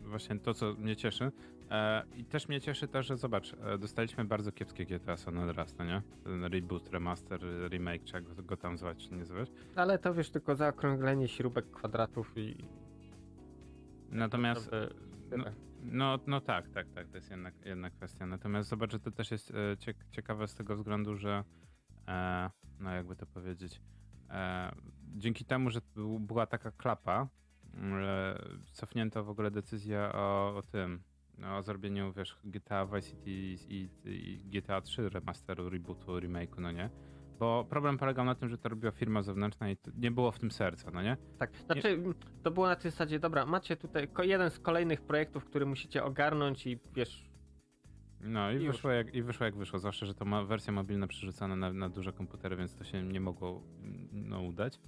właśnie 0.03 0.39
to, 0.39 0.53
co 0.53 0.73
mnie 0.73 0.95
cieszy. 0.95 1.31
E, 1.71 2.03
I 2.15 2.25
też 2.25 2.47
mnie 2.47 2.61
cieszy 2.61 2.87
to, 2.87 3.03
że 3.03 3.17
zobacz, 3.17 3.53
e, 3.53 3.77
dostaliśmy 3.77 4.25
bardzo 4.25 4.51
kiepskie 4.51 4.85
GTA 4.85 5.17
San 5.17 5.37
Andreas, 5.37 5.77
no 5.77 5.85
nie? 5.85 6.01
Ten 6.23 6.43
reboot, 6.43 6.89
remaster, 6.89 7.41
remake, 7.69 8.03
czy 8.03 8.15
jak 8.15 8.45
go 8.45 8.57
tam 8.57 8.77
zwać, 8.77 8.97
czy 8.97 9.15
nie 9.15 9.25
zwać. 9.25 9.51
Ale 9.75 9.99
to 9.99 10.13
wiesz, 10.13 10.29
tylko 10.29 10.55
zaokrąglenie 10.55 11.27
śrubek, 11.27 11.71
kwadratów 11.71 12.37
i... 12.37 12.65
Natomiast... 14.11 14.65
Naprawdę 14.65 15.09
No, 15.37 15.45
no, 15.79 16.19
no 16.27 16.41
tak, 16.41 16.69
tak, 16.69 16.89
tak, 16.89 17.07
to 17.07 17.17
jest 17.17 17.29
jedna, 17.29 17.51
jedna 17.65 17.89
kwestia. 17.89 18.25
Natomiast 18.25 18.69
zobacz, 18.69 18.91
że 18.91 18.99
to 18.99 19.11
też 19.11 19.31
jest 19.31 19.51
e, 19.51 19.77
cie, 19.77 19.93
ciekawe 20.11 20.47
z 20.47 20.55
tego 20.55 20.75
względu, 20.75 21.15
że 21.15 21.43
e, 22.07 22.49
no 22.79 22.93
jakby 22.93 23.15
to 23.15 23.25
powiedzieć, 23.25 23.81
e, 24.29 24.71
dzięki 25.15 25.45
temu, 25.45 25.69
że 25.69 25.81
był- 25.95 26.19
była 26.19 26.45
taka 26.45 26.71
klapa, 26.71 27.29
cofnięto 28.71 29.23
w 29.23 29.29
ogóle 29.29 29.51
decyzję 29.51 29.99
o, 30.13 30.55
o 30.57 30.61
tym, 30.61 31.03
o 31.45 31.61
zrobieniu, 31.61 32.13
wiesz, 32.13 32.39
GTA 32.43 32.85
Vice 32.85 33.09
City 33.09 33.31
i, 33.31 33.89
i 34.05 34.39
GTA 34.49 34.81
3 34.81 35.09
remasteru, 35.09 35.69
rebootu, 35.69 36.11
remake'u, 36.11 36.61
no 36.61 36.71
nie? 36.71 36.89
Bo 37.39 37.65
problem 37.69 37.97
polegał 37.97 38.25
na 38.25 38.35
tym, 38.35 38.49
że 38.49 38.57
to 38.57 38.69
robiła 38.69 38.91
firma 38.91 39.21
zewnętrzna 39.21 39.69
i 39.69 39.77
nie 39.97 40.11
było 40.11 40.31
w 40.31 40.39
tym 40.39 40.51
serca, 40.51 40.91
no 40.93 41.01
nie? 41.01 41.17
Tak, 41.37 41.57
znaczy 41.57 41.87
m, 41.89 42.13
to 42.43 42.51
było 42.51 42.67
na 42.67 42.75
tej 42.75 42.91
zasadzie, 42.91 43.19
dobra, 43.19 43.45
macie 43.45 43.77
tutaj 43.77 44.07
jeden 44.23 44.49
z 44.49 44.59
kolejnych 44.59 45.01
projektów, 45.01 45.45
który 45.45 45.65
musicie 45.65 46.03
ogarnąć 46.03 46.67
i 46.67 46.79
wiesz, 46.95 47.29
No 48.21 48.51
i, 48.51 48.63
I 48.63 48.67
wyszło 48.67 48.91
jak, 48.91 49.13
i 49.13 49.21
wyszło 49.23 49.45
jak 49.45 49.55
wyszło, 49.55 49.79
zwłaszcza, 49.79 50.05
że 50.05 50.13
to 50.13 50.25
ma 50.25 50.43
wersja 50.43 50.73
mobilna 50.73 51.07
przerzucana 51.07 51.55
na, 51.55 51.73
na 51.73 51.89
duże 51.89 52.13
komputery, 52.13 52.55
więc 52.55 52.75
to 52.75 52.83
się 52.83 53.03
nie 53.03 53.19
mogło 53.19 53.63
mm, 53.83 54.09
no, 54.11 54.41
udać. 54.41 54.79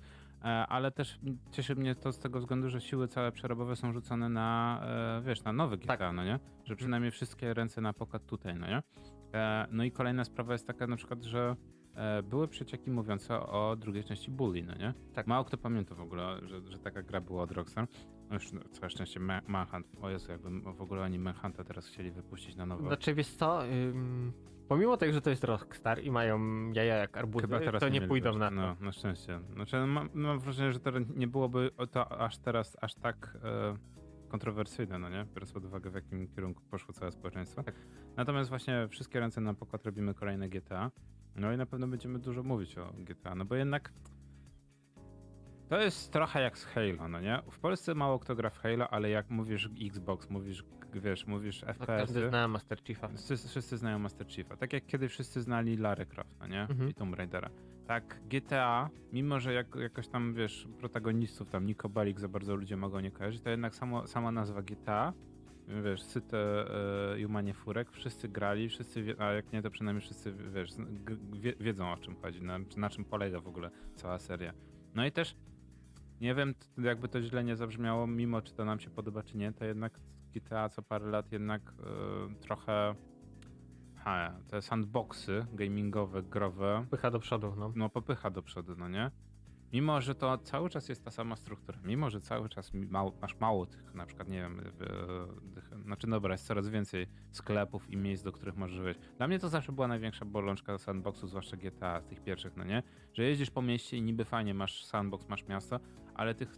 E, 0.41 0.45
ale 0.45 0.91
też 0.91 1.19
cieszy 1.51 1.75
mnie 1.75 1.95
to 1.95 2.11
z 2.11 2.19
tego 2.19 2.39
względu, 2.39 2.69
że 2.69 2.81
siły 2.81 3.07
całe 3.07 3.31
przerobowe 3.31 3.75
są 3.75 3.93
rzucone 3.93 4.29
na, 4.29 4.81
e, 4.85 5.21
wiesz, 5.21 5.43
na 5.43 5.53
nowy 5.53 5.77
GTA, 5.77 5.97
Tak. 5.97 6.15
no 6.15 6.23
nie? 6.23 6.39
Że 6.65 6.75
przynajmniej 6.75 7.11
wszystkie 7.11 7.53
ręce 7.53 7.81
na 7.81 7.93
pokład 7.93 8.25
tutaj, 8.25 8.55
no 8.55 8.67
nie? 8.67 8.83
E, 9.33 9.67
no 9.71 9.83
i 9.83 9.91
kolejna 9.91 10.23
sprawa 10.23 10.53
jest 10.53 10.67
taka 10.67 10.87
na 10.87 10.95
przykład, 10.95 11.23
że 11.23 11.55
były 12.23 12.47
przecieki 12.47 12.91
mówiące 12.91 13.39
o 13.39 13.75
drugiej 13.75 14.03
części 14.03 14.31
Bully, 14.31 14.63
no 14.63 14.75
nie? 14.75 14.93
Tak. 15.13 15.27
Mało 15.27 15.45
kto 15.45 15.57
pamięta 15.57 15.95
w 15.95 16.01
ogóle, 16.01 16.39
że, 16.43 16.61
że 16.67 16.79
taka 16.79 17.01
gra 17.01 17.21
była 17.21 17.43
od 17.43 17.51
Rockstar. 17.51 17.87
No 18.29 18.33
Już 18.35 18.53
no, 18.53 18.61
całe 18.71 18.89
szczęście 18.89 19.19
Ma- 19.19 19.41
Manhunt, 19.47 19.87
o 20.01 20.09
Jezu, 20.09 20.31
jakby 20.31 20.61
w 20.73 20.81
ogóle 20.81 21.01
oni 21.01 21.19
Manhunta 21.19 21.63
teraz 21.63 21.87
chcieli 21.87 22.11
wypuścić 22.11 22.55
na 22.55 22.65
nowo. 22.65 22.87
znaczy 22.87 23.13
wiesz 23.13 23.27
co, 23.27 23.65
ym, 23.65 24.33
pomimo 24.67 24.97
tego, 24.97 25.13
że 25.13 25.21
to 25.21 25.29
jest 25.29 25.43
Rockstar 25.43 26.03
i 26.03 26.11
mają 26.11 26.39
jaja 26.71 26.95
jak 26.95 27.17
arbuzy, 27.17 27.47
to 27.79 27.89
nie 27.89 27.93
mieli 27.99 28.07
pójdą 28.07 28.37
na 28.37 28.49
to. 28.49 28.55
No, 28.55 28.75
na 28.79 28.91
szczęście. 28.91 29.39
Znaczy, 29.53 29.75
no, 29.77 29.87
mam, 29.87 30.09
mam 30.13 30.39
wrażenie, 30.39 30.71
że 30.73 30.79
to 30.79 30.91
nie 31.15 31.27
byłoby 31.27 31.71
to 31.91 32.21
aż 32.21 32.37
teraz 32.37 32.77
aż 32.81 32.95
tak 32.95 33.37
e, 33.43 33.75
kontrowersyjne, 34.29 34.99
no 34.99 35.09
nie? 35.09 35.25
Biorąc 35.33 35.51
pod 35.51 35.65
uwagę, 35.65 35.89
w 35.89 35.95
jakim 35.95 36.27
kierunku 36.27 36.63
poszło 36.69 36.93
całe 36.93 37.11
społeczeństwo. 37.11 37.63
Tak. 37.63 37.75
Natomiast 38.17 38.49
właśnie 38.49 38.87
wszystkie 38.87 39.19
ręce 39.19 39.41
na 39.41 39.53
pokład 39.53 39.83
robimy 39.83 40.13
kolejne 40.13 40.49
GTA. 40.49 40.91
No 41.35 41.53
i 41.53 41.57
na 41.57 41.65
pewno 41.65 41.87
będziemy 41.87 42.19
dużo 42.19 42.43
mówić 42.43 42.77
o 42.77 42.93
GTA, 42.97 43.35
no 43.35 43.45
bo 43.45 43.55
jednak 43.55 43.93
to 45.71 45.79
jest 45.79 46.11
trochę 46.11 46.41
jak 46.41 46.57
z 46.57 46.65
Halo, 46.65 47.07
no 47.07 47.21
nie? 47.21 47.41
W 47.51 47.59
Polsce 47.59 47.95
mało 47.95 48.19
kto 48.19 48.35
gra 48.35 48.49
w 48.49 48.57
Halo, 48.57 48.89
ale 48.89 49.09
jak 49.09 49.29
mówisz 49.29 49.69
Xbox, 49.81 50.29
mówisz, 50.29 50.63
wiesz, 50.93 51.27
mówisz 51.27 51.61
No, 51.61 51.73
FPS, 51.73 51.87
każdy 51.87 52.29
zna 52.29 52.47
Master 52.47 52.83
Chiefa. 52.83 53.07
Wszyscy, 53.07 53.47
wszyscy 53.47 53.77
znają 53.77 53.99
Master 53.99 54.27
Chiefa. 54.27 54.57
Tak 54.57 54.73
jak 54.73 54.85
kiedyś 54.85 55.11
wszyscy 55.11 55.41
znali 55.41 55.77
Lara 55.77 56.05
Croft, 56.05 56.39
no 56.39 56.47
nie? 56.47 56.61
Mhm. 56.61 56.89
I 56.89 56.93
Tomb 56.93 57.15
Raidera. 57.15 57.49
Tak, 57.87 58.21
GTA, 58.29 58.89
mimo 59.13 59.39
że 59.39 59.53
jak, 59.53 59.75
jakoś 59.75 60.07
tam, 60.07 60.33
wiesz, 60.33 60.67
protagonistów, 60.79 61.49
tam 61.49 61.65
Nico 61.65 61.89
Bellic 61.89 62.19
za 62.19 62.27
bardzo 62.27 62.55
ludzie 62.55 62.77
mogą 62.77 62.99
nie 62.99 63.11
kojarzyć, 63.11 63.41
to 63.41 63.49
jednak 63.49 63.75
samo, 63.75 64.07
sama 64.07 64.31
nazwa 64.31 64.61
GTA, 64.61 65.13
wiesz, 65.67 66.03
syte 66.03 66.37
e, 67.17 67.23
Humanie 67.23 67.53
Furek, 67.53 67.91
wszyscy 67.91 68.29
grali, 68.29 68.69
wszyscy, 68.69 69.03
wie, 69.03 69.15
a 69.21 69.31
jak 69.31 69.53
nie, 69.53 69.61
to 69.61 69.71
przynajmniej 69.71 70.01
wszyscy, 70.01 70.33
wiesz, 70.33 70.71
wie, 71.33 71.53
wiedzą 71.59 71.91
o 71.91 71.97
czym 71.97 72.15
chodzi, 72.15 72.43
na, 72.43 72.59
na 72.77 72.89
czym 72.89 73.05
polega 73.05 73.41
w 73.41 73.47
ogóle 73.47 73.71
cała 73.95 74.19
seria. 74.19 74.53
No 74.95 75.05
i 75.05 75.11
też, 75.11 75.35
nie 76.21 76.35
wiem, 76.35 76.53
jakby 76.77 77.07
to 77.07 77.21
źle 77.21 77.43
nie 77.43 77.55
zabrzmiało, 77.55 78.07
mimo 78.07 78.41
czy 78.41 78.53
to 78.53 78.65
nam 78.65 78.79
się 78.79 78.89
podoba, 78.89 79.23
czy 79.23 79.37
nie, 79.37 79.53
to 79.53 79.65
jednak 79.65 79.99
GTA 80.33 80.69
co 80.69 80.81
parę 80.81 81.05
lat 81.05 81.31
jednak 81.31 81.61
e, 81.61 82.35
trochę 82.41 82.95
ha, 83.95 84.33
te 84.47 84.61
sandboxy 84.61 85.45
gamingowe, 85.53 86.23
growe, 86.23 86.85
Pycha 86.89 87.11
do 87.11 87.19
przodu, 87.19 87.53
no. 87.57 87.73
no 87.75 87.89
popycha 87.89 88.29
do 88.29 88.41
przodu, 88.41 88.75
no 88.75 88.89
nie? 88.89 89.11
Mimo, 89.73 90.01
że 90.01 90.15
to 90.15 90.37
cały 90.37 90.69
czas 90.69 90.89
jest 90.89 91.05
ta 91.05 91.11
sama 91.11 91.35
struktura, 91.35 91.79
mimo, 91.83 92.09
że 92.09 92.21
cały 92.21 92.49
czas 92.49 92.71
mało, 92.73 93.13
masz 93.21 93.39
mało 93.39 93.65
tych, 93.65 93.93
na 93.95 94.05
przykład, 94.05 94.29
nie 94.29 94.41
wiem, 94.41 94.61
tych, 95.55 95.69
znaczy 95.85 96.07
dobra, 96.07 96.33
jest 96.33 96.45
coraz 96.45 96.69
więcej 96.69 97.07
sklepów 97.31 97.89
i 97.89 97.97
miejsc, 97.97 98.23
do 98.23 98.31
których 98.31 98.57
możesz 98.57 98.79
wejść. 98.79 98.99
Dla 99.17 99.27
mnie 99.27 99.39
to 99.39 99.49
zawsze 99.49 99.71
była 99.71 99.87
największa 99.87 100.25
bolączka 100.25 100.77
sandboxu, 100.77 101.27
zwłaszcza 101.27 101.57
GTA, 101.57 102.01
z 102.01 102.05
tych 102.05 102.23
pierwszych, 102.23 102.57
no 102.57 102.63
nie? 102.63 102.83
Że 103.13 103.23
jeździsz 103.23 103.51
po 103.51 103.61
mieście 103.61 103.97
i 103.97 104.01
niby 104.01 104.25
fajnie, 104.25 104.53
masz 104.53 104.85
sandbox, 104.85 105.29
masz 105.29 105.47
miasto, 105.47 105.79
ale 106.13 106.35
tych 106.35 106.57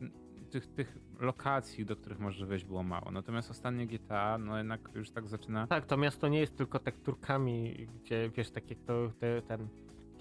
tych, 0.53 0.67
tych 0.67 0.97
lokacji, 1.19 1.85
do 1.85 1.95
których 1.95 2.19
możesz 2.19 2.47
wejść 2.47 2.65
było 2.65 2.83
mało. 2.83 3.11
Natomiast 3.11 3.51
ostatnie 3.51 3.87
GTA, 3.87 4.37
no 4.37 4.57
jednak 4.57 4.89
już 4.95 5.09
tak 5.11 5.27
zaczyna... 5.27 5.67
Tak, 5.67 5.85
to 5.85 5.97
miasto 5.97 6.27
nie 6.27 6.39
jest 6.39 6.57
tylko 6.57 6.79
tekturkami, 6.79 7.87
gdzie 7.95 8.29
wiesz, 8.29 8.51
tak 8.51 8.69
jak 8.69 8.79
to 8.79 9.11
te, 9.19 9.41
ten 9.41 9.67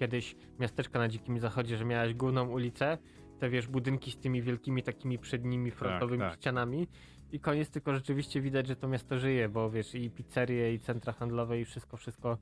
kiedyś 0.03 0.37
miasteczko 0.59 0.99
na 0.99 1.09
dzikim 1.09 1.41
zachodzie, 1.41 1.77
że 1.77 1.85
miałeś 1.85 2.15
główną 2.15 2.49
ulicę, 2.49 2.99
te 3.39 3.51
wiesz, 3.51 3.66
budynki 3.66 4.11
z 4.11 4.19
tymi 4.19 4.43
wielkimi 4.43 4.83
takimi 4.83 5.19
przednimi 5.19 5.70
frontowymi 5.70 6.20
tak. 6.23 6.35
ścianami 6.35 6.89
i 7.33 7.41
koniec, 7.41 7.70
tylko 7.70 7.95
rzeczywiście 7.95 8.41
widać, 8.41 8.66
że 8.66 8.77
to 8.77 8.89
miasto 8.89 9.19
żyje, 9.19 9.49
bo 9.49 9.70
wiesz, 9.70 9.95
i 9.95 10.11
pizzerie, 10.11 10.74
i 10.74 10.81
centra 10.81 11.12
handlowe, 11.12 11.61
i 11.61 11.65
wszystko, 11.65 11.97
wszystko, 11.97 12.39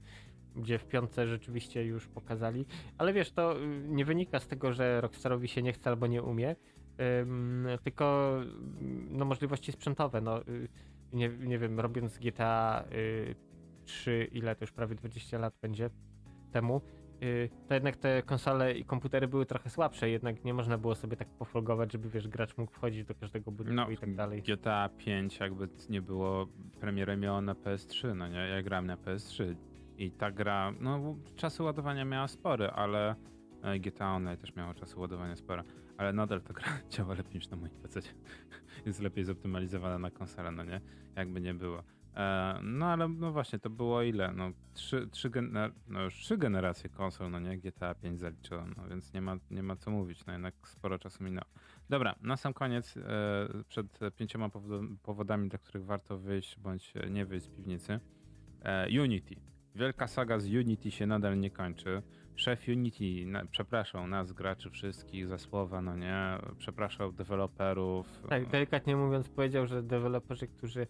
gdzie 0.57 0.79
w 0.79 0.87
piątce 0.87 1.27
rzeczywiście 1.27 1.85
już 1.85 2.09
pokazali. 2.09 2.67
Ale 2.99 3.13
wiesz, 3.13 3.33
to 3.33 3.63
y, 3.63 3.83
nie 3.89 4.05
wynika 4.05 4.41
z 4.41 4.47
tego, 4.47 4.73
że 4.73 5.01
Rockstarowi 5.01 5.49
się 5.49 5.63
nie 5.63 5.73
chce 5.73 5.91
albo 5.91 6.07
nie 6.07 6.23
umie, 6.23 6.57
ym, 7.21 7.69
tylko 7.85 8.37
ym, 8.43 9.09
no, 9.11 9.25
możliwości 9.25 9.73
sprzętowe. 9.73 10.21
No, 10.21 10.43
y, 10.43 10.69
nie, 11.13 11.29
nie 11.29 11.59
wiem, 11.59 11.81
robiąc 11.81 12.19
GTA 12.19 12.85
y, 12.93 13.35
3, 13.85 14.29
ile 14.33 14.57
to 14.57 14.63
już 14.65 14.73
prawie 14.73 14.95
20 14.95 15.39
lat 15.39 15.55
będzie 15.63 15.91
temu, 16.53 16.77
y, 16.77 17.00
to 17.69 17.75
jednak 17.75 17.97
te 17.97 18.23
konsole 18.23 18.73
i 18.75 18.85
komputery 18.85 19.29
były 19.29 19.47
trochę 19.47 19.71
słabsze, 19.71 20.11
jednak 20.11 20.45
nie 20.45 20.55
można 20.55 20.79
było 20.79 20.95
sobie 20.95 21.17
tak 21.17 21.29
pofolgować, 21.29 21.93
żeby 21.93 22.11
wiesz, 22.11 22.29
gracz 22.29 22.57
mógł 22.57 22.73
wchodzić 22.73 23.05
do 23.05 23.15
każdego 23.15 23.51
budynku 23.51 23.77
No, 23.77 23.91
i 23.91 23.97
tak 23.97 24.15
dalej. 24.15 24.43
GTA 24.43 24.89
5 24.99 25.39
jakby 25.41 25.69
nie 25.89 26.03
było, 26.03 26.47
premierę 26.81 27.17
miała 27.17 27.41
na 27.41 27.55
PS3, 27.55 28.15
no 28.17 28.29
nie? 28.29 28.39
Ja 28.39 28.63
grałem 28.63 28.87
na 28.87 28.97
PS3 28.97 29.55
i 29.99 30.11
ta 30.11 30.31
gra, 30.31 30.73
no 30.81 31.17
czasy 31.37 31.63
ładowania 31.63 32.05
miała 32.05 32.29
spore, 32.29 32.73
ale 32.73 33.15
e, 33.63 33.79
GTA 33.79 34.15
Online 34.15 34.37
też 34.37 34.57
miało 34.57 34.75
czasy 34.75 35.01
ładowania 35.01 35.37
spore, 35.37 35.63
ale 35.97 36.13
nadal 36.13 36.41
ta 36.41 36.53
gra 36.53 36.67
działa 36.91 37.15
lepiej 37.15 37.35
niż 37.35 37.49
na 37.49 37.57
moim 37.57 37.73
PC. 37.83 38.01
Jest 38.87 39.01
lepiej 39.01 39.25
zoptymalizowana 39.25 39.99
na 39.99 40.11
konsolę, 40.11 40.51
no 40.51 40.65
nie? 40.65 40.81
Jakby 41.17 41.41
nie 41.41 41.55
było. 41.55 41.83
E, 42.17 42.59
no 42.63 42.87
ale 42.87 43.09
no 43.09 43.33
właśnie, 43.33 43.59
to 43.59 43.71
było 43.71 44.03
ile? 44.03 44.33
No 44.33 44.51
trzy, 44.75 45.09
trzy, 45.11 45.31
gener- 45.31 45.73
no 45.89 46.03
już 46.03 46.15
trzy 46.15 46.39
generacje 46.39 46.91
konsol, 46.91 47.31
no 47.31 47.41
nie? 47.41 47.59
GTA 47.59 47.95
5 47.95 48.21
zaliczyło, 48.21 48.65
no 48.77 48.89
więc 48.89 49.15
nie 49.15 49.21
ma, 49.21 49.37
nie 49.51 49.63
ma 49.63 49.77
co 49.77 49.91
mówić, 49.91 50.27
no 50.27 50.33
jednak 50.33 50.55
sporo 50.65 50.99
czasu 50.99 51.25
minęło. 51.25 51.47
Dobra, 51.89 52.15
na 52.21 52.37
sam 52.37 52.53
koniec, 52.53 52.97
e, 52.97 53.03
przed 53.69 53.99
pięcioma 54.17 54.51
powodami, 55.03 55.49
dla 55.49 55.59
których 55.59 55.85
warto 55.85 56.19
wyjść 56.19 56.59
bądź 56.59 56.93
nie 57.11 57.27
wyjść 57.27 57.47
z 57.47 57.49
piwnicy. 57.49 58.01
E, 58.63 58.87
Unity. 59.03 59.37
Wielka 59.75 60.07
saga 60.07 60.39
z 60.39 60.47
Unity 60.47 60.91
się 60.91 61.07
nadal 61.07 61.39
nie 61.39 61.51
kończy. 61.51 62.03
Szef 62.37 62.69
Unity 62.69 63.27
na, 63.27 63.47
przepraszał 63.47 64.07
nas, 64.07 64.33
graczy 64.33 64.71
wszystkich 64.71 65.27
za 65.27 65.39
słowa, 65.39 65.83
no 65.83 65.97
nie, 65.97 66.39
przepraszał 66.59 67.13
deweloperów. 67.13 68.23
Tak, 68.29 68.49
delikatnie 68.49 68.97
mówiąc 68.97 69.29
powiedział, 69.29 69.67
że 69.67 69.83
deweloperzy, 69.83 70.47
którzy 70.47 70.87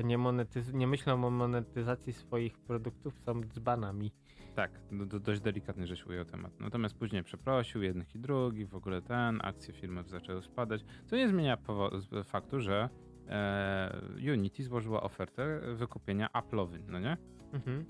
nie, 0.00 0.18
monetyz- 0.18 0.74
nie 0.74 0.86
myślą 0.86 1.24
o 1.24 1.30
monetyzacji 1.30 2.12
swoich 2.12 2.58
produktów 2.58 3.18
są 3.20 3.40
dzbanami. 3.42 4.12
Tak, 4.54 4.70
do, 4.92 5.06
do, 5.06 5.20
dość 5.20 5.40
delikatnie 5.40 5.86
żeś 5.86 6.06
ujął 6.06 6.24
temat. 6.24 6.60
Natomiast 6.60 6.94
później 6.96 7.22
przeprosił 7.22 7.82
jednych 7.82 8.14
i 8.14 8.18
drugich, 8.18 8.68
w 8.68 8.74
ogóle 8.74 9.02
ten, 9.02 9.38
akcje 9.42 9.74
firmy 9.74 10.04
zaczęły 10.06 10.42
spadać, 10.42 10.84
co 11.06 11.16
nie 11.16 11.28
zmienia 11.28 11.56
powo- 11.56 12.00
z- 12.00 12.26
faktu, 12.26 12.60
że 12.60 12.88
e, 13.28 14.00
Unity 14.32 14.62
złożyła 14.62 15.02
ofertę 15.02 15.60
wykupienia 15.74 16.28
Apple'owy, 16.34 16.78
no 16.88 16.98
nie? 17.00 17.16
Mhm. 17.52 17.84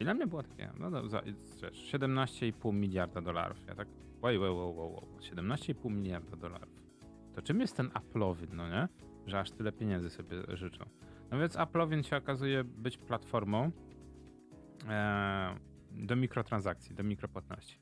I 0.00 0.04
dla 0.04 0.14
mnie 0.14 0.26
było 0.26 0.42
takie, 0.42 0.70
no, 0.78 0.90
no 0.90 1.08
za, 1.08 1.22
wiesz, 1.62 1.92
17,5 1.94 2.72
miliarda 2.74 3.20
dolarów. 3.20 3.66
Ja 3.66 3.74
tak, 3.74 3.88
wait, 4.22 4.40
wait, 4.40 4.52
wait, 4.56 4.76
wait, 4.76 4.92
wait. 5.10 5.48
17,5 5.48 5.90
miliarda 5.90 6.36
dolarów. 6.36 6.68
To 7.34 7.42
czym 7.42 7.60
jest 7.60 7.76
ten 7.76 7.88
Apple'owin, 7.88 8.52
no 8.52 8.68
nie? 8.68 8.88
Że 9.26 9.40
aż 9.40 9.50
tyle 9.50 9.72
pieniędzy 9.72 10.10
sobie 10.10 10.36
życzą. 10.56 10.84
No 11.30 11.38
więc 11.38 11.56
Apple'owin 11.56 12.02
się 12.02 12.16
okazuje 12.16 12.64
być 12.64 12.98
platformą 12.98 13.70
e, 14.88 15.54
do 15.90 16.16
mikrotransakcji, 16.16 16.94
do 16.94 17.02
mikropłatności. 17.02 17.78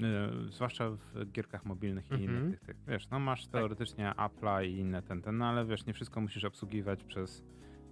E, 0.00 0.30
zwłaszcza 0.50 0.90
w 0.90 1.30
gierkach 1.32 1.64
mobilnych 1.64 2.10
i 2.10 2.14
Mhm. 2.14 2.30
innych 2.30 2.50
tych, 2.50 2.60
tych. 2.60 2.76
Wiesz, 2.88 3.10
no 3.10 3.18
masz 3.20 3.46
teoretycznie 3.46 4.12
Apple'a 4.16 4.64
i 4.66 4.78
inne 4.78 5.02
ten, 5.02 5.22
ten, 5.22 5.38
no 5.38 5.46
ale 5.46 5.66
wiesz, 5.66 5.86
nie 5.86 5.92
wszystko 5.94 6.20
musisz 6.20 6.44
obsługiwać 6.44 7.04
przez 7.04 7.44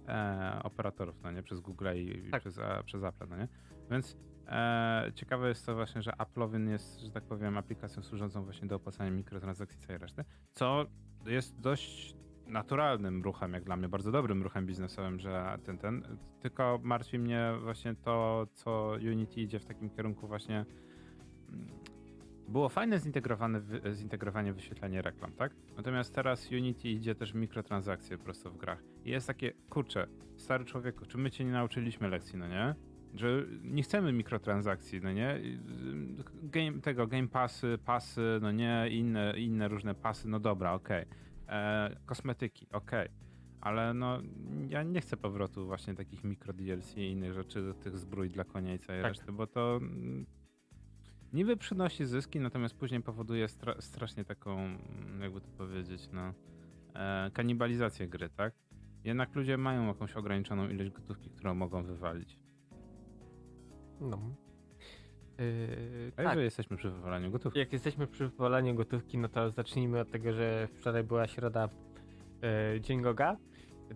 e, 0.07 0.59
operatorów, 0.63 1.21
no 1.23 1.31
nie? 1.31 1.43
Przez 1.43 1.59
Google 1.59 1.87
i, 1.95 2.27
i 2.27 2.31
Tak. 2.31 2.41
przez, 2.41 2.59
a, 2.59 2.83
przez 2.83 3.03
Apple, 3.03 3.27
no 3.29 3.37
nie? 3.37 3.47
Więc 3.91 4.17
e, 4.47 5.11
ciekawe 5.15 5.49
jest 5.49 5.65
to 5.65 5.75
właśnie, 5.75 6.01
że 6.01 6.11
Apple'owin 6.11 6.69
jest, 6.69 6.99
że 6.99 7.11
tak 7.11 7.23
powiem, 7.23 7.57
aplikacją 7.57 8.03
służącą 8.03 8.43
właśnie 8.43 8.67
do 8.67 8.75
opłacania 8.75 9.11
mikrotransakcji 9.11 9.79
całej 9.79 9.97
reszty, 9.97 10.23
co 10.51 10.85
jest 11.25 11.59
dość 11.59 12.15
naturalnym 12.47 13.23
ruchem, 13.23 13.53
jak 13.53 13.63
dla 13.63 13.75
mnie, 13.75 13.89
bardzo 13.89 14.11
dobrym 14.11 14.43
ruchem 14.43 14.65
biznesowym, 14.65 15.19
że 15.19 15.57
ten, 15.63 15.77
ten, 15.77 16.17
tylko 16.41 16.79
martwi 16.83 17.19
mnie 17.19 17.53
właśnie 17.63 17.95
to, 17.95 18.47
co 18.53 18.97
Unity 19.11 19.41
idzie 19.41 19.59
w 19.59 19.65
takim 19.65 19.89
kierunku 19.89 20.27
właśnie 20.27 20.65
mm, 21.49 21.67
było 22.47 22.69
fajne 22.69 22.99
zintegrowane, 22.99 23.61
zintegrowanie 23.93 24.53
wyświetlania 24.53 25.01
reklam, 25.01 25.31
tak? 25.31 25.55
Natomiast 25.77 26.15
teraz 26.15 26.51
Unity 26.51 26.89
idzie 26.89 27.15
też 27.15 27.33
w 27.33 27.35
mikrotransakcje 27.35 28.17
prosto 28.17 28.51
w 28.51 28.57
grach. 28.57 28.83
I 29.05 29.09
jest 29.09 29.27
takie, 29.27 29.53
kurczę, 29.69 30.07
stary 30.37 30.65
człowieku, 30.65 31.05
czy 31.05 31.17
my 31.17 31.31
cię 31.31 31.45
nie 31.45 31.51
nauczyliśmy 31.51 32.07
lekcji, 32.07 32.39
no 32.39 32.47
nie? 32.47 32.75
Że 33.13 33.45
nie 33.63 33.83
chcemy 33.83 34.13
mikrotransakcji, 34.13 35.01
no 35.01 35.11
nie? 35.11 35.35
Y, 35.35 35.57
Game, 36.43 36.79
tego, 36.79 37.07
game 37.07 37.27
passy, 37.27 37.77
pasy, 37.85 38.39
no 38.41 38.51
nie? 38.51 38.87
Inne, 38.89 39.33
inne 39.37 39.67
różne 39.67 39.95
pasy, 39.95 40.27
no 40.27 40.39
dobra, 40.39 40.73
okej. 40.73 41.05
E, 41.47 41.95
Kosmetyki, 42.05 42.67
okej. 42.71 43.09
Ale 43.61 43.93
no, 43.93 44.19
ja 44.69 44.83
nie 44.83 45.01
chcę 45.01 45.17
powrotu 45.17 45.65
właśnie 45.65 45.95
takich 45.95 46.23
mikro 46.23 46.53
DLC 46.53 46.97
i 46.97 47.11
innych 47.11 47.33
rzeczy, 47.33 47.73
tych 47.79 47.97
zbrój 47.97 48.29
dla 48.29 48.43
konia 48.43 48.73
i 48.73 48.79
całej 48.79 49.01
Tak. 49.01 49.11
reszty, 49.11 49.31
bo 49.31 49.47
to 49.47 49.77
mm, 49.81 50.25
niby 51.33 51.57
przynosi 51.57 52.05
zyski, 52.05 52.39
natomiast 52.39 52.75
później 52.75 53.01
powoduje 53.01 53.47
stra 53.47 53.81
strasznie 53.81 54.25
taką, 54.25 54.59
mm, 54.59 55.21
jakby 55.21 55.41
to 55.41 55.47
powiedzieć, 55.57 56.09
no, 56.13 56.33
e, 56.95 57.31
kanibalizację 57.33 58.07
gry, 58.07 58.29
tak? 58.29 58.53
Jednak 59.03 59.35
ludzie 59.35 59.57
mają 59.57 59.87
jakąś 59.87 60.13
ograniczoną 60.13 60.69
ilość 60.69 60.91
gotówki, 60.91 61.29
którą 61.29 61.55
mogą 61.55 61.83
wywalić. 61.83 62.39
No. 64.01 64.35
Yy, 65.43 66.11
A 66.17 66.23
tak. 66.23 66.33
że 66.33 66.43
jesteśmy 66.43 66.77
przy 66.77 66.89
wywalaniu 66.89 67.31
gotówki. 67.31 67.59
Jak 67.59 67.73
jesteśmy 67.73 68.07
przy 68.07 68.27
wywalaniu 68.27 68.75
gotówki, 68.75 69.17
no 69.17 69.29
to 69.29 69.49
zacznijmy 69.49 69.99
od 69.99 70.11
tego, 70.11 70.33
że 70.33 70.67
wczoraj 70.79 71.03
była 71.03 71.27
środa 71.27 71.69
e, 72.43 72.81
Dzień 72.81 73.01
Goga. 73.01 73.37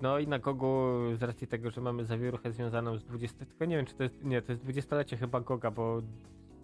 No 0.01 0.19
i 0.19 0.27
na 0.27 0.39
Gogu 0.39 0.91
z 1.15 1.23
racji 1.23 1.47
tego, 1.47 1.71
że 1.71 1.81
mamy 1.81 2.05
zawieruchę 2.05 2.51
związaną 2.51 2.97
z 2.97 3.03
20... 3.03 3.45
Tylko 3.45 3.65
nie 3.65 3.75
wiem, 3.77 3.85
czy 3.85 3.95
to 3.95 4.03
jest... 4.03 4.23
Nie, 4.23 4.41
to 4.41 4.51
jest 4.51 4.65
20-lecie 4.65 5.17
chyba 5.17 5.41
Goga, 5.41 5.71
bo 5.71 6.01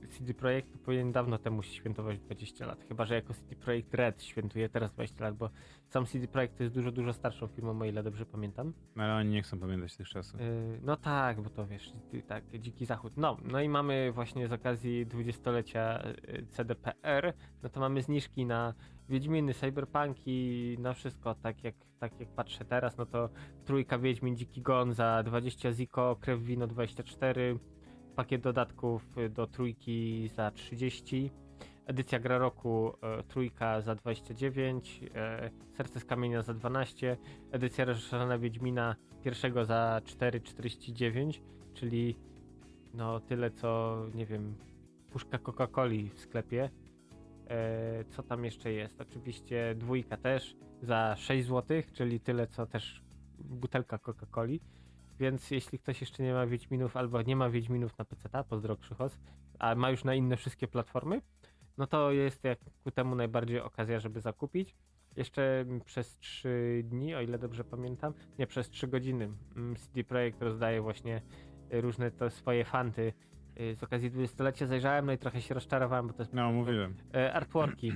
CD 0.09 0.33
Projekt 0.33 0.77
powinien 0.77 1.11
dawno 1.11 1.37
temu 1.37 1.63
świętować 1.63 2.19
20 2.19 2.65
lat. 2.65 2.85
Chyba, 2.87 3.05
że 3.05 3.15
jako 3.15 3.33
CD 3.33 3.55
Projekt 3.55 3.93
Red 3.93 4.23
świętuje 4.23 4.69
teraz 4.69 4.93
20 4.93 5.23
lat, 5.23 5.35
bo 5.35 5.49
sam 5.89 6.05
CD 6.05 6.27
Projekt 6.27 6.57
to 6.57 6.63
jest 6.63 6.75
dużo, 6.75 6.91
dużo 6.91 7.13
starszą 7.13 7.47
firmą, 7.47 7.81
o 7.81 7.85
ile 7.85 8.03
dobrze 8.03 8.25
pamiętam. 8.25 8.73
No, 8.95 9.03
ale 9.03 9.15
oni 9.15 9.29
nie 9.29 9.41
chcą 9.41 9.59
pamiętać 9.59 9.97
tych 9.97 10.09
czasów. 10.09 10.39
Yy, 10.39 10.79
No 10.81 10.97
tak, 10.97 11.41
bo 11.41 11.49
to 11.49 11.67
wiesz, 11.67 11.93
tak, 12.27 12.43
dziki 12.59 12.85
zachód. 12.85 13.13
No, 13.17 13.37
no 13.43 13.61
i 13.61 13.69
mamy 13.69 14.11
właśnie 14.11 14.47
z 14.47 14.53
okazji 14.53 15.07
20-lecia 15.07 16.03
yy, 16.27 16.45
CDPR, 16.45 17.33
no 17.63 17.69
to 17.69 17.79
mamy 17.79 18.01
zniżki 18.01 18.45
na 18.45 18.73
Wiedźminy, 19.09 19.53
Cyberpunki, 19.53 20.75
na 20.79 20.93
wszystko, 20.93 21.35
tak 21.35 21.63
jak, 21.63 21.75
tak 21.99 22.19
jak 22.19 22.29
patrzę 22.29 22.65
teraz, 22.65 22.97
no 22.97 23.05
to 23.05 23.29
trójka 23.65 23.99
Wiedźmin, 23.99 24.35
Dziki 24.35 24.61
Gon 24.61 24.93
za 24.93 25.23
20 25.23 25.71
ziko, 25.71 26.17
Krew 26.21 26.41
Wino 26.41 26.67
24, 26.67 27.59
pakiet 28.15 28.41
dodatków 28.41 29.17
y, 29.17 29.29
do 29.29 29.47
trójki 29.47 30.27
za 30.27 30.51
30, 30.51 31.31
edycja 31.85 32.19
gra 32.19 32.37
roku 32.37 32.93
y, 33.19 33.23
trójka 33.23 33.81
za 33.81 33.95
29, 33.95 35.01
y, 35.03 35.09
Serce 35.77 35.99
z 35.99 36.05
kamienia 36.05 36.41
za 36.41 36.53
12, 36.53 37.17
edycja 37.51 37.85
rozszerzona 37.85 38.37
Wiedźmina 38.37 38.95
pierwszego 39.23 39.65
za 39.65 40.01
4,49, 40.05 41.41
czyli 41.73 42.15
no 42.93 43.19
tyle 43.19 43.51
co, 43.51 43.97
nie 44.13 44.25
wiem, 44.25 44.55
puszka 45.11 45.37
Coca-Coli 45.37 46.09
w 46.09 46.19
sklepie. 46.19 46.69
E, 47.47 48.03
co 48.09 48.23
tam 48.23 48.45
jeszcze 48.45 48.71
jest? 48.71 49.01
Oczywiście 49.01 49.75
dwójka 49.75 50.17
też 50.17 50.55
za 50.81 51.15
6 51.15 51.47
zł, 51.47 51.81
czyli 51.93 52.19
tyle 52.19 52.47
co 52.47 52.65
też 52.65 53.03
butelka 53.39 53.97
Coca-Coli. 53.97 54.59
Więc 55.23 55.51
jeśli 55.51 55.79
ktoś 55.79 56.01
jeszcze 56.01 56.23
nie 56.23 56.33
ma 56.33 56.47
Wiedźminów 56.47 56.97
albo 56.97 57.21
nie 57.21 57.35
ma 57.35 57.49
Wiedźminów 57.49 57.97
na 57.97 58.05
PC, 58.05 58.43
pozdro 58.49 58.77
Krzychos, 58.77 59.19
a 59.59 59.75
ma 59.75 59.89
już 59.89 60.03
na 60.03 60.15
inne 60.15 60.37
wszystkie 60.37 60.67
platformy, 60.67 61.21
no 61.77 61.87
to 61.87 62.11
jest 62.11 62.43
jak 62.43 62.59
ku 62.83 62.91
temu 62.91 63.15
najbardziej 63.15 63.61
okazja, 63.61 63.99
żeby 63.99 64.21
zakupić. 64.21 64.75
Jeszcze 65.15 65.59
mm, 65.59 65.81
przez 65.81 66.17
3 66.17 66.83
dni, 66.85 67.15
o 67.15 67.21
ile 67.21 67.39
dobrze 67.39 67.63
pamiętam, 67.63 68.13
nie 68.39 68.47
przez 68.47 68.69
3 68.69 68.87
godziny 68.87 69.29
mm, 69.55 69.75
CD 69.75 70.03
Projekt 70.03 70.41
rozdaje 70.41 70.81
właśnie 70.81 71.21
y, 71.73 71.81
różne 71.81 72.11
to 72.11 72.29
swoje 72.29 72.65
fanty. 72.65 73.13
Y, 73.59 73.75
Z 73.75 73.83
okazji 73.83 74.11
20-lecia 74.11 74.65
zajrzałem, 74.67 75.05
no 75.05 75.11
i 75.11 75.17
trochę 75.17 75.41
się 75.41 75.53
rozczarowałem, 75.53 76.07
bo 76.07 76.13
to 76.13 76.21
jest 76.21 76.33
No, 76.33 76.51
mówiłem. 76.51 76.95
e, 77.15 77.33
artworki. 77.33 77.93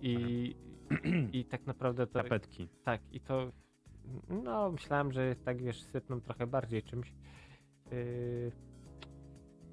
I 0.00 0.54
I 1.32 1.44
tak 1.44 1.66
naprawdę 1.66 2.06
to... 2.06 2.22
Tapetki. 2.22 2.68
Tak, 2.84 3.00
i 3.12 3.20
to... 3.20 3.52
No, 4.28 4.70
myślałem, 4.72 5.12
że 5.12 5.36
tak 5.44 5.62
wiesz, 5.62 5.82
sypną 5.82 6.20
trochę 6.20 6.46
bardziej 6.46 6.82
czymś. 6.82 7.12
Yy, 7.90 8.52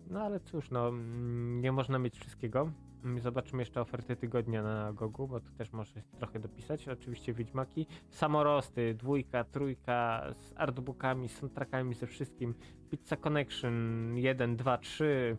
No 0.10 0.22
ale 0.22 0.40
cóż, 0.40 0.72
no, 0.72 0.88
mm, 0.88 1.62
nie 1.62 1.72
można 1.72 2.00
mieć 2.00 2.20
wszystkiego. 2.20 2.72
Mm, 3.04 3.20
Zobaczymy 3.20 3.62
jeszcze 3.62 3.82
oferty 3.82 4.16
tygodnia 4.16 4.64
na 4.64 4.94
Gogu, 4.94 5.28
bo 5.28 5.40
tu 5.40 5.52
też 5.52 5.72
może 5.72 6.02
trochę 6.18 6.40
dopisać. 6.40 6.88
Oczywiście 6.88 7.34
Wiedźmaki. 7.34 7.88
Samorosty, 8.10 8.94
dwójka, 8.94 9.44
trójka, 9.44 10.24
z 10.40 10.54
artbookami, 10.56 11.30
z 11.30 11.38
soundtrackami, 11.38 11.94
ze 11.96 12.08
wszystkim. 12.08 12.54
Pizza 12.90 13.16
Connection 13.18 13.74
1, 14.18 14.56
2, 14.56 14.78
3. 14.78 15.38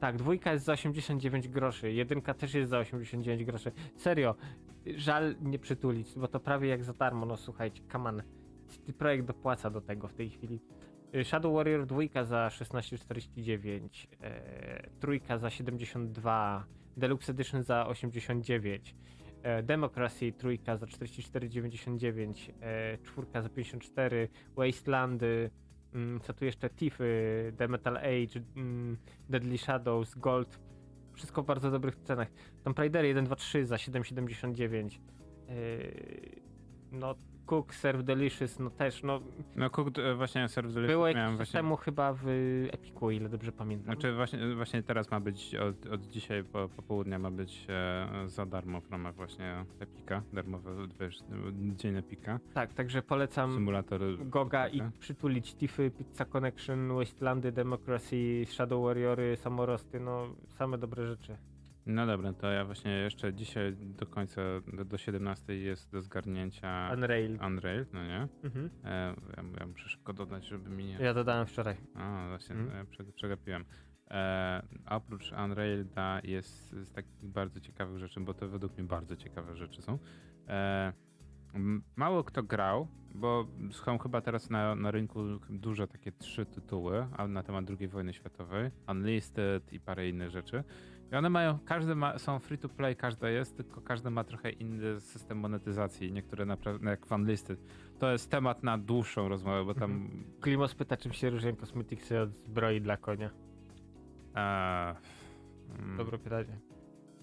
Tak, 0.00 0.16
dwójka 0.16 0.52
jest 0.52 0.64
za 0.64 0.72
89 0.72 1.48
groszy, 1.48 1.92
jedynka 1.92 2.34
też 2.34 2.54
jest 2.54 2.70
za 2.70 2.78
89 2.78 3.44
groszy. 3.44 3.72
Serio, 3.96 4.34
żal 4.96 5.34
nie 5.42 5.58
przytulić, 5.58 6.14
bo 6.16 6.28
to 6.28 6.40
prawie 6.40 6.68
jak 6.68 6.84
za 6.84 6.92
darmo, 6.92 7.26
no 7.26 7.36
słuchajcie, 7.36 7.82
kaman. 7.88 8.22
Projekt 8.98 9.26
dopłaca 9.26 9.70
do 9.70 9.80
tego 9.80 10.08
w 10.08 10.14
tej 10.14 10.30
chwili. 10.30 10.60
Y, 11.14 11.24
Shadow 11.24 11.54
Warrior 11.54 11.86
2 11.86 12.24
za 12.24 12.48
16,49, 12.50 14.08
e, 14.20 14.90
trójka 15.00 15.38
za 15.38 15.50
72, 15.50 16.64
Deluxe 16.96 17.32
Edition 17.32 17.62
za 17.62 17.86
89, 17.86 18.94
e, 19.42 19.62
Democracy 19.62 20.32
trójka 20.32 20.76
za 20.76 20.86
44,99, 20.86 22.50
e, 22.60 22.98
czwórka 22.98 23.42
za 23.42 23.48
54, 23.48 24.28
Wastelandy, 24.56 25.50
mm, 25.94 26.20
co 26.20 26.32
tu 26.32 26.44
jeszcze, 26.44 26.70
Tiffy, 26.70 27.52
The 27.56 27.68
Metal 27.68 27.96
Age, 27.96 28.40
mm, 28.56 28.96
Deadly 29.28 29.58
Shadows, 29.58 30.14
Gold, 30.14 30.69
wszystko 31.12 31.42
w 31.42 31.46
bardzo 31.46 31.70
dobrych 31.70 31.96
cenach. 31.96 32.28
Tomb 32.64 32.78
Raider 32.78 33.04
1, 33.04 33.24
2, 33.24 33.36
3 33.36 33.66
za 33.66 33.76
7,79, 33.76 34.98
e, 35.48 35.52
no 36.92 37.14
Cook, 37.50 37.74
Serve 37.74 38.02
Delicious, 38.02 38.58
no 38.58 38.70
też, 38.70 39.02
no 39.02 39.20
No 39.56 39.70
Cooked, 39.70 39.98
e, 39.98 40.14
właśnie 40.14 40.48
Serve 40.48 40.72
Delicious 40.72 40.92
było 40.92 41.08
jakiś 41.08 41.36
właśnie... 41.36 41.58
temu 41.58 41.76
chyba 41.76 42.12
w 42.12 42.26
Epiku, 42.72 43.10
ile 43.10 43.28
dobrze 43.28 43.52
pamiętam. 43.52 43.94
Znaczy 43.94 44.12
właśnie, 44.14 44.54
właśnie 44.54 44.82
teraz 44.82 45.10
ma 45.10 45.20
być, 45.20 45.54
od, 45.54 45.86
od 45.86 46.06
dzisiaj 46.06 46.44
po, 46.44 46.68
popołudnia 46.68 47.18
ma 47.18 47.30
być 47.30 47.66
e, 47.68 48.28
za 48.28 48.46
darmo 48.46 48.80
w 48.80 48.90
ramach 48.90 49.14
właśnie 49.14 49.64
Epika, 49.80 50.22
darmowy 50.32 50.70
wiesz, 51.00 51.18
dzień 51.76 51.96
Epika, 51.96 52.40
Tak, 52.54 52.74
także 52.74 53.02
polecam 53.02 53.54
symulator 53.54 54.00
Goga 54.18 54.68
i 54.68 54.82
przytulić 54.98 55.54
Tiffy, 55.54 55.90
Pizza 55.90 56.24
Connection, 56.24 56.94
Wastelandy, 56.94 57.52
Democracy, 57.52 58.44
Shadow 58.46 58.84
Warriory, 58.84 59.36
Samorosty, 59.36 60.00
no 60.00 60.26
same 60.46 60.78
dobre 60.78 61.06
rzeczy. 61.06 61.36
No 61.86 62.06
dobra, 62.06 62.32
to 62.32 62.50
ja 62.50 62.64
właśnie 62.64 62.90
jeszcze 62.90 63.34
dzisiaj 63.34 63.76
do 63.76 64.06
końca, 64.06 64.42
do, 64.72 64.84
do 64.84 64.98
17 64.98 65.56
jest 65.56 65.90
do 65.92 66.02
zgarnięcia 66.02 66.90
Unrail. 66.94 67.38
Unrail, 67.46 67.86
no 67.92 68.06
nie? 68.06 68.28
Mhm. 68.44 68.70
E, 68.84 69.14
ja, 69.36 69.42
ja 69.60 69.66
muszę 69.66 69.88
szybko 69.88 70.12
dodać, 70.12 70.46
żeby 70.46 70.70
mi 70.70 70.84
nie... 70.84 70.94
Ja 71.00 71.14
dodałem 71.14 71.46
wczoraj. 71.46 71.76
A, 71.94 72.26
właśnie, 72.28 72.54
Mhm. 72.54 72.74
mm. 72.74 72.86
prze, 72.86 73.04
przegapiłem. 73.04 73.64
E, 74.10 74.62
oprócz 74.86 75.32
Unrailda 75.44 76.20
jest 76.24 76.70
z 76.70 76.92
takich 76.92 77.24
bardzo 77.24 77.60
ciekawych 77.60 77.98
rzeczy, 77.98 78.20
bo 78.20 78.34
to 78.34 78.48
według 78.48 78.78
mnie 78.78 78.86
bardzo 78.86 79.16
ciekawe 79.16 79.56
rzeczy 79.56 79.82
są. 79.82 79.98
E, 80.48 80.92
mało 81.96 82.24
kto 82.24 82.42
grał, 82.42 82.88
bo 83.14 83.46
są 83.70 83.98
chyba 83.98 84.20
teraz 84.20 84.50
na, 84.50 84.74
na 84.74 84.90
rynku 84.90 85.24
duże 85.50 85.88
takie 85.88 86.12
trzy 86.12 86.46
tytuły 86.46 87.06
na 87.28 87.42
temat 87.42 87.64
II 87.80 87.88
wojny 87.88 88.12
światowej, 88.14 88.70
Unlisted 88.88 89.72
i 89.72 89.80
parę 89.80 90.08
innych 90.08 90.30
rzeczy. 90.30 90.64
I 91.12 91.16
one 91.16 91.30
mają, 91.30 91.58
każdy 91.64 91.94
ma, 91.94 92.18
są 92.18 92.38
free 92.38 92.58
to 92.58 92.68
play, 92.68 92.96
każda 92.96 93.30
jest, 93.30 93.56
tylko 93.56 93.80
każdy 93.80 94.10
ma 94.10 94.24
trochę 94.24 94.50
inny 94.50 95.00
system 95.00 95.38
monetyzacji. 95.38 96.12
Niektóre 96.12 96.46
naprawdę, 96.46 96.90
jak 96.90 97.10
Unlisted, 97.10 97.60
to 97.98 98.12
jest 98.12 98.30
temat 98.30 98.62
na 98.62 98.78
dłuższą 98.78 99.28
rozmowę, 99.28 99.64
bo 99.64 99.74
tam 99.74 100.10
Klimos 100.40 100.74
pyta, 100.74 100.96
czym 100.96 101.12
się 101.12 101.30
różnią 101.30 101.56
kosmetyksy 101.56 102.20
od 102.20 102.36
zbroi 102.36 102.80
dla 102.80 102.96
konia. 102.96 103.30
Eee, 104.34 104.94
mm, 105.78 105.96
Dobre 105.96 106.18
pytanie. 106.18 106.58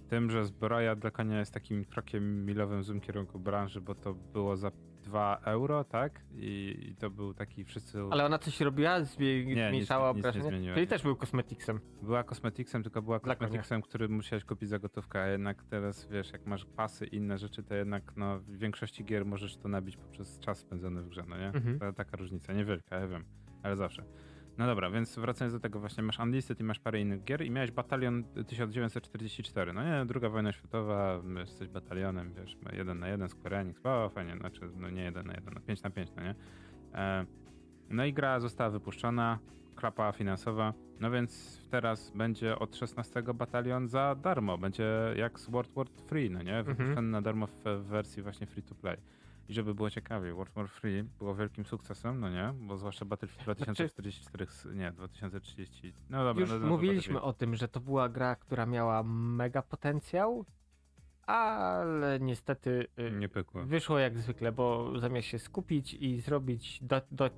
Tym, 0.09 0.31
że 0.31 0.45
zbroja 0.45 0.95
dla 0.95 1.11
konia 1.11 1.39
jest 1.39 1.53
takim 1.53 1.85
krokiem 1.85 2.45
milowym 2.45 2.81
w 2.81 2.85
złym 2.85 3.01
kierunku 3.01 3.39
branży, 3.39 3.81
bo 3.81 3.95
to 3.95 4.13
było 4.13 4.57
za 4.57 4.71
2 5.07 5.39
euro, 5.43 5.83
tak? 5.83 6.21
I, 6.33 6.77
i 6.91 6.95
to 6.95 7.09
był 7.09 7.33
taki 7.33 7.63
wszyscy. 7.63 7.99
Ale 8.11 8.25
ona 8.25 8.39
coś 8.39 8.61
robiła? 8.61 9.03
Zmniejszała 9.03 10.09
obrażenia? 10.09 10.49
Czyli 10.49 10.81
nie. 10.81 10.87
też 10.87 11.03
był 11.03 11.15
kosmetiksem. 11.15 11.79
Była 12.01 12.23
kosmetiksem, 12.23 12.83
tylko 12.83 13.01
była 13.01 13.19
kosmetiksem, 13.19 13.81
który 13.81 14.09
musiałeś 14.09 14.45
kupić 14.45 14.69
za 14.69 14.79
gotówkę, 14.79 15.21
a 15.21 15.27
jednak 15.27 15.63
teraz 15.63 16.07
wiesz, 16.07 16.31
jak 16.31 16.45
masz 16.45 16.65
pasy 16.65 17.05
i 17.05 17.15
inne 17.15 17.37
rzeczy, 17.37 17.63
to 17.63 17.75
jednak 17.75 18.13
no, 18.17 18.39
w 18.39 18.57
większości 18.57 19.05
gier 19.05 19.25
możesz 19.25 19.57
to 19.57 19.67
nabić 19.69 19.97
poprzez 19.97 20.39
czas 20.39 20.57
spędzony 20.59 21.01
w 21.01 21.09
grze, 21.09 21.23
no 21.27 21.37
nie? 21.37 21.47
Mhm. 21.47 21.79
To 21.79 21.93
taka 21.93 22.17
różnica, 22.17 22.53
niewielka, 22.53 22.99
ja 22.99 23.07
wiem, 23.07 23.25
ale 23.63 23.75
zawsze. 23.75 24.03
No 24.57 24.65
dobra, 24.65 24.89
więc 24.89 25.19
wracając 25.19 25.53
do 25.53 25.59
tego, 25.59 25.79
właśnie 25.79 26.03
masz 26.03 26.19
Unlisted 26.19 26.59
i 26.59 26.63
masz 26.63 26.79
parę 26.79 27.01
innych 27.01 27.23
gier 27.23 27.41
i 27.45 27.51
miałeś 27.51 27.71
batalion 27.71 28.23
1944. 28.47 29.73
No 29.73 29.83
nie, 29.83 30.05
druga 30.05 30.29
wojna 30.29 30.51
światowa, 30.51 31.21
jesteś 31.39 31.67
batalionem, 31.67 32.33
wiesz, 32.33 32.57
jeden 32.73 32.99
na 32.99 33.07
jeden, 33.07 33.29
Square 33.29 33.53
Enix, 33.53 33.81
o 33.85 34.09
fajnie, 34.09 34.37
znaczy, 34.37 34.61
no 34.75 34.89
nie 34.89 35.03
jeden 35.03 35.27
na 35.27 35.33
jeden, 35.33 35.53
no 35.53 35.61
5 35.61 35.83
na 35.83 35.89
5, 35.89 36.09
no 36.15 36.23
nie? 36.23 36.35
E, 36.93 37.25
no 37.89 38.05
i 38.05 38.13
gra 38.13 38.39
została 38.39 38.69
wypuszczona, 38.69 39.39
klapa 39.75 40.11
finansowa, 40.11 40.73
no 40.99 41.11
więc 41.11 41.61
teraz 41.71 42.11
będzie 42.15 42.59
od 42.59 42.75
16 42.75 43.23
batalion 43.33 43.87
za 43.87 44.15
darmo, 44.15 44.57
będzie 44.57 44.85
jak 45.15 45.39
z 45.39 45.49
World 45.49 45.71
War 45.73 45.87
Free, 45.89 46.29
no 46.29 46.41
nie? 46.43 46.63
Wypuszczony 46.63 46.89
Mhm. 46.89 47.11
na 47.11 47.21
darmo 47.21 47.47
w, 47.47 47.63
w 47.63 47.83
wersji 47.87 48.23
właśnie 48.23 48.47
free 48.47 48.63
to 48.63 48.75
play. 48.75 48.97
I 49.49 49.53
żeby 49.53 49.75
było 49.75 49.89
ciekawiej, 49.89 50.33
World 50.33 50.53
War 50.53 50.69
Free 50.69 51.03
było 51.03 51.35
wielkim 51.35 51.65
sukcesem, 51.65 52.19
no 52.19 52.29
nie? 52.29 52.53
Bo 52.67 52.77
zwłaszcza 52.77 53.05
Battlefield 53.05 53.43
2044, 53.43 54.47
nie, 54.75 54.91
2030. 54.91 55.93
No 56.09 56.23
dobra, 56.23 56.41
Już 56.41 56.49
no, 56.49 56.59
no, 56.59 56.67
mówiliśmy 56.67 57.21
o 57.21 57.33
tym, 57.33 57.55
że 57.55 57.67
to 57.67 57.79
była 57.79 58.09
gra, 58.09 58.35
która 58.35 58.65
miała 58.65 59.03
mega 59.03 59.61
potencjał, 59.61 60.45
ale 61.27 62.19
niestety 62.19 62.87
y, 62.99 63.11
Nie 63.11 63.29
pykło. 63.29 63.63
wyszło 63.63 63.99
jak 63.99 64.17
zwykle, 64.17 64.51
bo 64.51 64.93
zamiast 64.99 65.27
się 65.27 65.39
skupić 65.39 65.93
i 65.93 66.21
zrobić, 66.21 66.79
do, 66.83 67.01
do, 67.11 67.29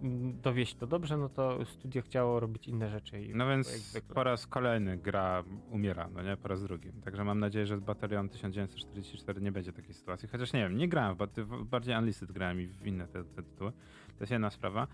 dowieść 0.41 0.75
to 0.75 0.87
dobrze, 0.87 1.17
no 1.17 1.29
to 1.29 1.65
studio 1.65 2.01
chciało 2.01 2.39
robić 2.39 2.67
inne 2.67 2.89
rzeczy. 2.89 3.21
I 3.21 3.35
No 3.35 3.47
więc 3.47 3.99
po 4.13 4.23
raz 4.23 4.47
kolejny 4.47 4.97
gra 4.97 5.43
umiera, 5.71 6.09
no 6.15 6.21
nie? 6.23 6.37
Po 6.37 6.47
raz 6.47 6.63
drugi. 6.63 6.91
Także 7.05 7.23
mam 7.23 7.39
nadzieję, 7.39 7.65
że 7.65 7.77
z 7.77 7.79
Batalion 7.79 8.29
1944 8.29 9.41
nie 9.41 9.51
będzie 9.51 9.73
takiej 9.73 9.93
sytuacji. 9.93 10.27
Chociaż 10.29 10.53
nie 10.53 10.59
wiem, 10.59 10.77
nie 10.77 10.89
grałem 10.89 11.17
bardziej 11.65 11.95
Unlisted 11.95 12.31
grałem 12.31 12.61
i 12.61 12.67
w 12.67 12.87
inne 12.87 13.07
te, 13.07 13.23
te 13.23 13.43
tytuły. 13.43 13.71
To 14.17 14.19
jest 14.19 14.31
jedna 14.31 14.49
sprawa. 14.49 14.87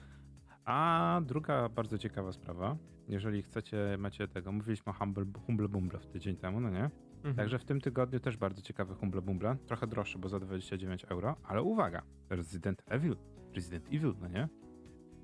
A 0.65 1.21
druga 1.25 1.69
bardzo 1.69 1.97
ciekawa 1.97 2.31
sprawa, 2.31 2.77
jeżeli 3.07 3.41
chcecie, 3.41 3.77
macie 3.99 4.27
tego, 4.27 4.51
mówiliśmy 4.51 4.89
o 4.89 4.93
Humble, 4.93 5.25
Humble 5.45 5.67
Bumble 5.69 5.99
w 5.99 6.07
tydzień 6.07 6.35
temu, 6.35 6.59
no 6.59 6.69
nie? 6.69 6.89
Mhm. 7.25 7.35
Także 7.35 7.59
w 7.59 7.65
tym 7.65 7.81
tygodniu 7.81 8.19
też 8.19 8.37
bardzo 8.37 8.61
ciekawy 8.61 8.95
Humble 8.95 9.21
Bumble. 9.21 9.57
Trochę 9.65 9.87
droższy, 9.87 10.19
bo 10.19 10.29
za 10.29 10.39
29 10.39 11.05
euro, 11.05 11.35
ale 11.43 11.61
uwaga, 11.61 12.01
Resident 12.29 12.81
Evil. 12.85 13.15
Resident 13.53 13.87
Evil, 13.93 14.13
no 14.21 14.27
nie? 14.27 14.47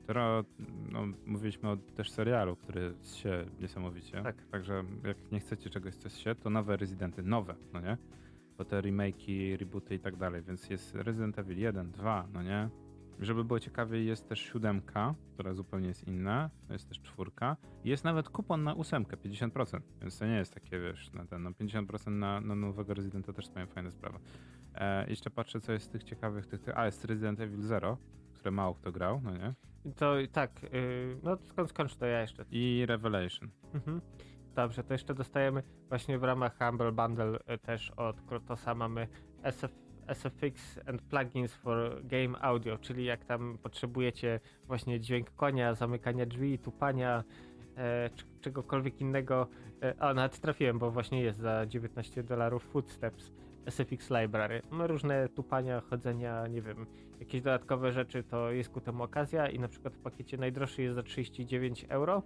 Która, 0.04 0.44
no, 0.92 1.06
mówiliśmy 1.26 1.70
o 1.70 1.78
też 1.78 2.12
serialu, 2.12 2.56
który 2.56 2.94
się 3.02 3.46
niesamowicie. 3.60 4.22
Tak. 4.24 4.46
Także 4.52 4.84
jak 5.04 5.32
nie 5.32 5.40
chcecie 5.40 5.70
czegoś, 5.70 5.96
co 5.96 6.10
się, 6.10 6.36
to 6.36 6.50
nowe 6.50 6.78
Residenty, 6.78 7.24
nowe, 7.24 7.56
no 7.74 7.82
nie? 7.82 7.98
Bo 8.58 8.66
te 8.66 8.82
remake'i, 8.82 9.58
rebooty 9.58 9.96
i 9.96 10.00
tak 10.00 10.16
dalej, 10.16 10.42
więc 10.42 10.70
jest 10.70 10.96
Resident 10.96 11.40
Evil 11.40 11.58
1, 11.58 11.92
2, 11.92 12.28
no 12.34 12.44
nie? 12.44 12.70
Żeby 13.22 13.44
było 13.44 13.60
ciekawiej, 13.60 14.08
jest 14.08 14.30
też 14.30 14.40
siódemka, 14.40 15.16
która 15.34 15.54
zupełnie 15.54 15.88
jest 15.88 16.08
inna, 16.08 16.50
jest 16.70 16.90
też 16.90 17.02
czwórka. 17.02 17.58
Jest 17.84 18.04
nawet 18.04 18.30
kupon 18.30 18.64
na 18.64 18.74
ósemkę, 18.74 19.18
50%, 19.18 19.82
więc 20.02 20.20
to 20.20 20.26
nie 20.26 20.36
jest 20.36 20.54
takie, 20.54 20.80
wiesz, 20.80 21.14
na 21.14 21.26
ten, 21.26 21.44
no 21.44 21.52
50% 21.52 22.12
na, 22.12 22.42
na 22.42 22.56
nowego 22.56 22.94
Residenta 22.94 23.34
też 23.34 23.56
mają 23.56 23.68
fajne 23.68 23.92
sprawy. 23.92 24.20
E, 24.76 25.10
jeszcze 25.10 25.30
patrzę, 25.30 25.62
co 25.62 25.72
jest 25.72 25.86
z 25.86 25.90
tych 25.90 26.04
ciekawych, 26.04 26.48
tych, 26.48 26.62
tych, 26.62 26.78
a 26.78 26.86
jest 26.86 27.06
Resident 27.06 27.40
Evil 27.40 27.62
0, 27.62 27.98
które 28.34 28.52
mało 28.52 28.76
kto 28.76 28.92
grał, 28.92 29.22
no 29.24 29.32
nie? 29.38 29.54
To 29.96 30.20
i 30.20 30.28
tak, 30.28 30.64
y, 30.64 31.18
no 31.24 31.38
skąd 31.44 31.70
skończ 31.70 31.96
to 31.96 32.06
ja 32.06 32.22
jeszcze. 32.22 32.46
I 32.52 32.86
Revelation. 32.88 33.50
Mhm. 33.74 34.02
Dobrze, 34.56 34.84
to 34.84 34.94
jeszcze 34.94 35.14
dostajemy 35.14 35.64
właśnie 35.90 36.20
w 36.20 36.24
ramach 36.24 36.58
Humble 36.58 36.92
Bundle 36.92 37.40
y, 37.54 37.58
też 37.58 37.92
od 37.92 38.22
Krotosa 38.22 38.76
mamy 38.76 39.08
SF, 39.44 39.72
SFX 40.08 40.80
and 40.86 41.02
plugins 41.02 41.54
for 41.54 42.02
game 42.04 42.42
audio, 42.42 42.78
czyli 42.78 43.06
jak 43.06 43.26
tam 43.26 43.58
potrzebujecie 43.64 44.40
właśnie 44.68 45.00
dźwięk 45.00 45.32
konia, 45.32 45.74
zamykania 45.74 46.26
drzwi, 46.26 46.60
tupania, 46.60 47.24
e, 47.78 48.10
czegokolwiek 48.42 49.02
innego. 49.02 49.48
E, 49.84 49.96
a 50.00 50.14
nawet 50.14 50.40
trafiłem, 50.40 50.80
bo 50.80 50.92
właśnie 50.92 51.22
jest 51.22 51.40
za 51.40 51.66
19 51.66 52.24
dolarów 52.24 52.64
Footsteps 52.64 53.32
SFX 53.66 54.10
Library. 54.10 54.62
No, 54.72 54.88
różne 54.88 55.30
tupania, 55.30 55.82
chodzenia, 55.82 56.48
nie 56.48 56.62
wiem, 56.62 56.86
jakieś 57.20 57.42
dodatkowe 57.42 57.92
rzeczy, 57.92 58.24
to 58.24 58.52
jest 58.52 58.70
ku 58.70 58.82
temu 58.82 59.04
okazja 59.04 59.50
i 59.50 59.60
na 59.60 59.68
przykład 59.68 59.96
w 59.96 60.00
pakiecie 60.00 60.38
najdroższy 60.38 60.82
jest 60.82 60.96
za 60.96 61.04
39 61.04 61.86
euro. 61.90 62.24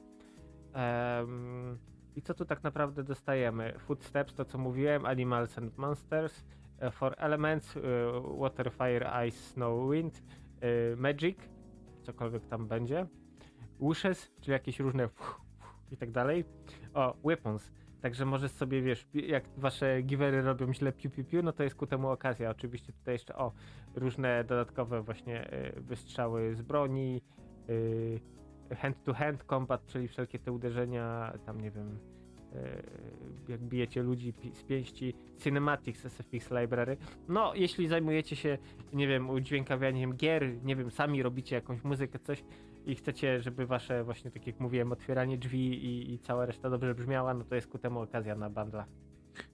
Em, 0.73 1.77
I 2.15 2.21
co 2.21 2.33
tu 2.33 2.45
tak 2.45 2.63
naprawdę 2.63 3.03
dostajemy? 3.03 3.73
Footsteps, 3.79 4.33
to 4.33 4.45
co 4.45 4.57
mówiłem, 4.57 5.05
Animals 5.05 5.57
and 5.57 5.77
Monsters, 5.77 6.45
e, 6.79 6.91
for 6.91 7.15
Elements, 7.17 7.77
e, 7.77 7.81
Water, 8.39 8.71
Fire, 8.71 9.27
Ice, 9.27 9.37
Snow, 9.37 9.91
Wind, 9.91 10.23
e, 10.61 10.95
Magic, 10.95 11.37
cokolwiek 12.03 12.47
tam 12.47 12.67
będzie, 12.67 13.05
Wishes, 13.81 14.31
czyli 14.41 14.51
jakieś 14.51 14.79
różne 14.79 15.09
i 15.91 15.97
tak 15.97 16.11
dalej. 16.11 16.45
O, 16.93 17.15
Weapons. 17.25 17.71
Także 18.01 18.25
możesz 18.25 18.51
sobie, 18.51 18.81
wiesz, 18.81 19.07
jak 19.13 19.43
wasze 19.57 20.01
givery 20.01 20.41
robią 20.41 20.73
źle 20.73 20.91
piu 20.91 21.09
piu 21.09 21.25
piu, 21.25 21.43
no 21.43 21.53
to 21.53 21.63
jest 21.63 21.75
ku 21.75 21.87
temu 21.87 22.09
okazja. 22.09 22.49
Oczywiście 22.49 22.93
tutaj 22.93 23.13
jeszcze, 23.13 23.35
o, 23.35 23.51
różne 23.95 24.43
dodatkowe 24.43 25.01
właśnie 25.01 25.49
wystrzały 25.77 26.55
z 26.55 26.61
broni, 26.61 27.21
e, 28.69 28.75
hand-to-hand 28.75 29.43
combat, 29.43 29.85
czyli 29.85 30.07
wszelkie 30.07 30.39
te 30.39 30.51
uderzenia, 30.51 31.33
tam 31.45 31.61
nie 31.61 31.71
wiem, 31.71 31.99
jak 33.47 33.61
bijecie 33.61 34.03
ludzi 34.03 34.33
z 34.53 34.63
pięści, 34.63 35.13
cinematics 35.37 36.05
SFX 36.05 36.51
library. 36.61 36.97
No, 37.27 37.55
jeśli 37.55 37.87
zajmujecie 37.87 38.35
się, 38.35 38.57
nie 38.93 39.07
wiem, 39.07 39.29
udźwiękawianiem 39.29 40.13
gier, 40.13 40.63
nie 40.63 40.75
wiem, 40.75 40.91
sami 40.91 41.23
robicie 41.23 41.55
jakąś 41.55 41.83
muzykę, 41.83 42.19
coś 42.19 42.43
i 42.85 42.95
chcecie, 42.95 43.41
żeby 43.41 43.65
wasze 43.65 44.03
właśnie, 44.03 44.31
tak 44.31 44.47
jak 44.47 44.59
mówiłem, 44.59 44.91
otwieranie 44.91 45.37
drzwi 45.37 45.85
i, 45.85 46.13
i 46.13 46.19
cała 46.19 46.45
reszta 46.45 46.69
dobrze 46.69 46.95
brzmiała, 46.95 47.33
no 47.33 47.43
to 47.43 47.55
jest 47.55 47.67
ku 47.67 47.77
temu 47.77 48.01
okazja 48.01 48.35
na 48.35 48.49
bundla. 48.49 48.85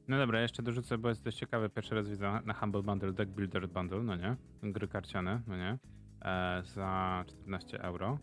No 0.07 0.17
dobra, 0.17 0.41
jeszcze 0.41 0.63
dorzucę, 0.63 0.97
bo 0.97 1.09
jest 1.09 1.23
dość 1.23 1.37
ciekawe. 1.37 1.69
Pierwszy 1.69 1.95
raz 1.95 2.09
widzę 2.09 2.39
na 2.45 2.53
Humble 2.53 2.83
Bundle 2.83 3.13
Deck 3.13 3.31
Builder 3.31 3.69
Bundle, 3.69 4.03
no 4.03 4.15
nie? 4.15 4.35
Gry 4.63 4.87
karciane, 4.87 5.41
no 5.47 5.57
nie? 5.57 5.77
E, 6.21 6.61
za 6.65 7.23
14 7.27 7.81
euro. 7.81 8.17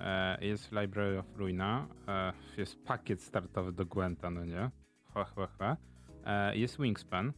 E, 0.00 0.44
jest 0.46 0.72
Library 0.72 1.18
of 1.18 1.36
Ruina. 1.36 1.86
E, 2.08 2.32
jest 2.56 2.84
pakiet 2.84 3.22
startowy 3.22 3.72
do 3.72 3.86
Gwenta, 3.86 4.30
no 4.30 4.44
nie? 4.44 4.70
Chła, 5.12 5.24
chła, 5.24 5.46
chła. 5.46 5.76
E, 6.24 6.56
jest 6.56 6.80
Wingspan, 6.80 7.32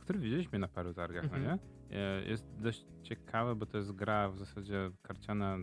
który 0.00 0.18
widzieliśmy 0.18 0.58
na 0.58 0.68
paru 0.68 0.94
targach, 0.94 1.24
Mhm. 1.24 1.42
no 1.44 1.48
nie? 1.48 1.58
E, 1.98 2.24
jest 2.24 2.46
dość 2.58 2.86
ciekawe, 3.02 3.54
bo 3.54 3.66
to 3.66 3.76
jest 3.78 3.92
gra 3.92 4.28
w 4.30 4.38
zasadzie 4.38 4.90
karciana, 5.02 5.56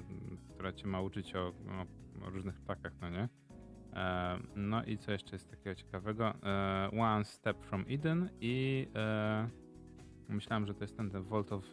która 0.53 0.73
cię 0.73 0.87
ma 0.87 1.01
uczyć 1.01 1.35
o, 1.35 1.47
o, 1.47 2.29
różnych 2.29 2.59
ptakach, 2.59 2.93
no 3.01 3.09
nie? 3.09 3.29
No 4.55 4.83
i 4.83 4.97
co 4.97 5.11
jeszcze 5.11 5.35
jest 5.35 5.49
takiego 5.49 5.75
ciekawego? 5.75 6.33
One 6.99 7.25
Step 7.25 7.63
from 7.65 7.85
Eden 7.89 8.29
i 8.41 8.87
myślałem, 10.29 10.67
że 10.67 10.73
to 10.73 10.83
jest 10.83 10.97
ten, 10.97 11.09
ten 11.09 11.23
Vault 11.23 11.51
of 11.51 11.63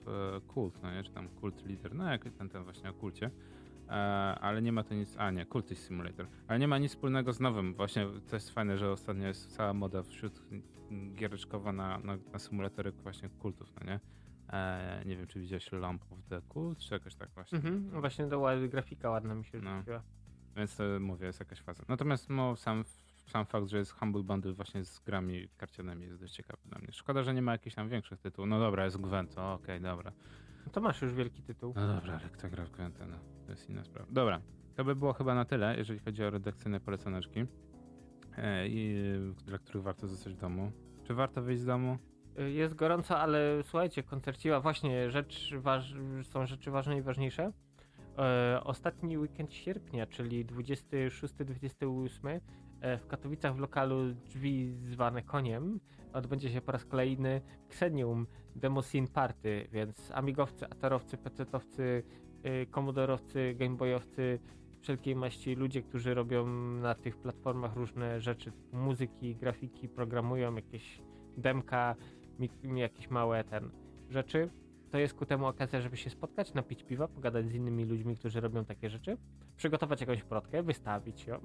Cult, 0.54 0.82
no 0.82 0.92
nie? 0.92 1.02
Czy 1.02 1.12
tam 1.12 1.28
Cult 1.40 1.66
Leader, 1.66 1.94
no 1.94 2.10
jak 2.12 2.24
ten, 2.38 2.48
ten 2.48 2.64
właśnie 2.64 2.90
o 2.90 2.94
kulcie. 2.94 3.30
E, 3.88 3.92
ale 4.40 4.62
nie 4.62 4.72
ma 4.72 4.82
to 4.84 4.94
nic, 4.94 5.16
a 5.18 5.30
nie, 5.30 5.46
Cultist 5.46 5.86
Simulator. 5.86 6.26
Ale 6.48 6.58
nie 6.58 6.68
ma 6.68 6.78
nic 6.78 6.90
wspólnego 6.92 7.32
z 7.32 7.40
nowym. 7.40 7.74
Właśnie 7.74 8.06
to 8.30 8.36
jest 8.36 8.50
fajne, 8.50 8.78
że 8.78 8.90
ostatnio 8.90 9.26
jest 9.26 9.56
cała 9.56 9.74
moda 9.74 10.02
wśród 10.02 10.42
giereczkowa 11.14 11.72
na, 11.72 11.98
na, 11.98 12.16
na 12.32 12.38
symulatory 12.38 12.92
właśnie 12.92 13.28
kultów, 13.28 13.72
no 13.80 13.86
nie? 13.86 14.00
E, 14.52 15.02
nie 15.06 15.16
wiem, 15.16 15.26
czy 15.26 15.40
widziałeś 15.40 15.72
Lamp 15.72 16.02
of 16.12 16.18
the 16.28 16.42
Cult, 16.52 16.78
czy 16.78 16.94
jakoś 16.94 17.14
tak 17.14 17.30
właśnie. 17.30 17.58
Mhm. 17.58 17.90
no 17.92 18.00
Właśnie 18.00 18.26
to 18.26 18.40
ła- 18.40 18.68
grafika 18.68 19.10
ładna 19.10 19.34
mi 19.34 19.44
się 19.44 19.60
No. 19.60 19.78
rzuciła. 19.78 20.02
Więc 20.56 20.76
to 20.76 20.84
mówię, 21.00 21.26
jest 21.26 21.40
jakaś 21.40 21.60
faza. 21.60 21.84
Natomiast 21.88 22.30
no, 22.30 22.56
sam, 22.56 22.84
sam 23.26 23.46
fakt, 23.46 23.66
że 23.68 23.78
jest 23.78 23.92
Humble 23.92 24.22
Bundle 24.22 24.52
właśnie 24.52 24.84
z 24.84 25.00
grami 25.00 25.48
karcianymi 25.56 26.06
jest 26.06 26.20
dość 26.20 26.34
ciekawy 26.34 26.62
dla 26.64 26.78
mnie. 26.78 26.92
Szkoda, 26.92 27.22
że 27.22 27.34
nie 27.34 27.42
ma 27.42 27.52
jakichś 27.52 27.76
tam 27.76 27.88
większych 27.88 28.20
tytułów. 28.20 28.48
No 28.50 28.58
dobra, 28.60 28.84
jest 28.84 29.00
Gwent, 29.00 29.38
okej, 29.38 29.80
dobra. 29.80 30.12
No 30.66 30.72
to 30.72 30.80
masz 30.80 31.02
już 31.02 31.14
wielki 31.14 31.42
tytuł. 31.42 31.72
No 31.76 31.94
dobra, 31.94 32.18
ale 32.20 32.30
kto 32.30 32.50
gra 32.50 32.64
w 32.64 32.70
Gwenta, 32.70 33.06
no 33.06 33.16
to 33.46 33.50
jest 33.52 33.70
inna 33.70 33.84
sprawa. 33.84 34.06
Dobra, 34.10 34.40
to 34.74 34.84
by 34.84 34.96
było 34.96 35.12
chyba 35.12 35.34
na 35.34 35.44
tyle, 35.44 35.76
jeżeli 35.76 35.98
chodzi 35.98 36.24
o 36.24 36.30
redakcyjne 36.30 36.80
poleconeczki, 36.80 37.44
e, 38.36 38.68
i, 38.68 38.96
dla 39.46 39.58
których 39.58 39.82
warto 39.82 40.08
zostać 40.08 40.32
w 40.32 40.36
domu. 40.36 40.72
Czy 41.04 41.14
warto 41.14 41.42
wyjść 41.42 41.62
z 41.62 41.66
domu? 41.66 41.98
Y, 42.38 42.50
Jest 42.50 42.74
gorąco, 42.74 43.18
ale 43.18 43.62
słuchajcie, 43.62 44.02
koncerciła 44.02 44.60
właśnie 44.60 45.10
rzecz 45.10 45.54
waż... 45.54 45.94
są 46.22 46.46
rzeczy 46.46 46.70
ważne 46.70 46.98
i 46.98 47.02
ważniejsze. 47.02 47.52
E, 48.18 48.60
ostatni 48.64 49.18
weekend 49.18 49.52
sierpnia, 49.52 50.06
czyli 50.06 50.46
26-28 50.46 52.28
e, 52.28 52.40
w 52.98 53.06
Katowicach 53.06 53.56
w 53.56 53.58
lokalu 53.58 54.14
drzwi 54.14 54.74
zwane 54.82 55.22
koniem 55.22 55.80
odbędzie 56.14 56.50
się 56.50 56.60
po 56.60 56.72
raz 56.72 56.84
kolejny 56.84 57.40
Xenium 57.68 58.26
Demo 58.56 58.82
Scene 58.82 59.08
Party, 59.08 59.68
więc 59.72 60.10
amigowcy, 60.10 60.66
atarowcy, 60.66 61.16
pecetowcy, 61.16 62.02
y, 62.46 62.66
komodorowcy, 62.70 63.54
gameboyowcy, 63.58 64.38
wszelkiej 64.80 65.16
maści 65.16 65.54
ludzie, 65.54 65.82
którzy 65.82 66.14
robią 66.14 66.46
na 66.80 66.94
tych 66.94 67.16
platformach 67.16 67.76
różne 67.76 68.20
rzeczy, 68.20 68.52
muzyki, 68.72 69.36
grafiki, 69.36 69.88
programują 69.88 70.54
jakieś 70.54 71.00
demka, 71.36 71.96
jakieś 72.74 73.10
małe 73.10 73.44
ten 73.44 73.70
rzeczy. 74.10 74.50
To 74.94 74.98
jest 74.98 75.14
ku 75.14 75.26
temu 75.26 75.46
okazja, 75.46 75.80
żeby 75.80 75.96
się 75.96 76.10
spotkać, 76.10 76.54
napić 76.54 76.82
piwa, 76.82 77.08
pogadać 77.08 77.48
z 77.48 77.54
innymi 77.54 77.84
ludźmi, 77.84 78.16
którzy 78.16 78.40
robią 78.40 78.64
takie 78.64 78.90
rzeczy, 78.90 79.16
przygotować 79.56 80.00
jakąś 80.00 80.22
plotkę, 80.22 80.62
wystawić 80.62 81.26
ją, 81.26 81.40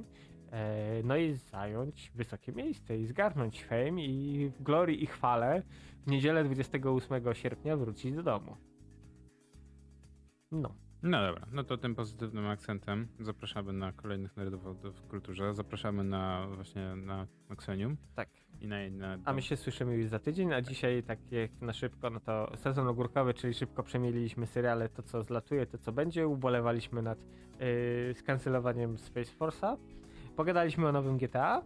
e, 0.52 1.04
no 1.04 1.18
i 1.18 1.34
zająć 1.34 2.12
wysokie 2.16 2.52
miejsce 2.52 2.98
i 2.98 3.06
zgarnąć 3.06 3.66
fame 3.66 4.04
i 4.04 4.50
w 4.50 4.64
glorii 4.64 5.04
i 5.04 5.06
chwale 5.06 5.64
w 6.06 6.12
niedzielę 6.12 6.44
28 6.44 7.34
sierpnia 7.34 7.78
wrócić 7.78 8.16
do 8.16 8.24
domu. 8.24 8.58
No. 10.52 10.76
No 11.04 11.22
dobra, 11.28 11.46
no 11.52 11.64
to 11.64 11.78
tym 11.78 11.96
pozytywnym 11.96 12.48
akcentem 12.48 13.08
zapraszamy 13.20 13.74
na 13.74 13.92
kolejnych 13.92 14.38
nerdów 14.38 14.62
w 14.84 15.08
kulturze, 15.08 15.54
zapraszamy 15.54 16.04
na 16.04 16.48
właśnie 16.56 16.96
na 16.96 17.28
Xenium 17.50 17.98
Tak. 18.16 18.30
i 18.62 18.68
na, 18.68 18.78
na 18.90 19.18
A 19.26 19.34
my 19.34 19.42
się 19.42 19.58
słyszymy 19.58 19.96
już 19.96 20.08
za 20.08 20.20
tydzień, 20.20 20.54
a 20.54 20.62
dzisiaj 20.62 21.04
tak 21.04 21.32
jak 21.32 21.62
na 21.62 21.74
szybko, 21.74 22.10
no 22.10 22.20
to 22.20 22.52
sezon 22.56 22.88
ogórkowy, 22.88 23.34
czyli 23.34 23.54
szybko 23.54 23.84
przemieliliśmy 23.84 24.48
seriale, 24.48 24.90
to 24.90 25.04
co 25.04 25.24
zlatuje, 25.24 25.66
to 25.66 25.78
co 25.78 25.92
będzie, 25.92 26.28
ubolewaliśmy 26.28 27.02
nad 27.02 27.20
yy, 27.60 28.14
skancelowaniem 28.14 28.98
Space 28.98 29.32
Force'a, 29.40 29.78
pogadaliśmy 30.36 30.88
o 30.88 30.92
nowym 30.92 31.18
GTA, 31.18 31.62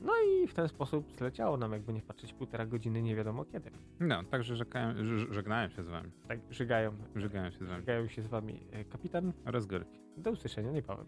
no 0.00 0.12
i 0.28 0.46
w 0.46 0.54
ten 0.54 0.68
sposób 0.68 1.12
zleciało 1.12 1.56
nam, 1.56 1.72
jakby 1.72 1.92
nie 1.92 2.02
patrzeć, 2.02 2.32
półtora 2.32 2.66
godziny, 2.66 3.02
nie 3.02 3.16
wiadomo 3.16 3.44
kiedy. 3.44 3.70
No, 4.00 4.22
także 4.24 4.56
żegnałem, 4.56 5.70
się 5.70 5.82
z 5.82 5.88
wami. 5.88 6.10
Tak, 6.28 6.38
Żegnałem 7.16 7.52
się 7.52 7.58
z 7.64 7.68
wami. 7.68 7.80
żygają 7.80 8.08
się 8.08 8.22
z 8.22 8.26
wami 8.26 8.60
e, 8.72 8.84
kapitan. 8.84 9.32
Oraz 9.46 9.66
Górki. 9.66 10.00
Do 10.16 10.30
usłyszenia 10.30 10.70
niebawem. 10.72 11.06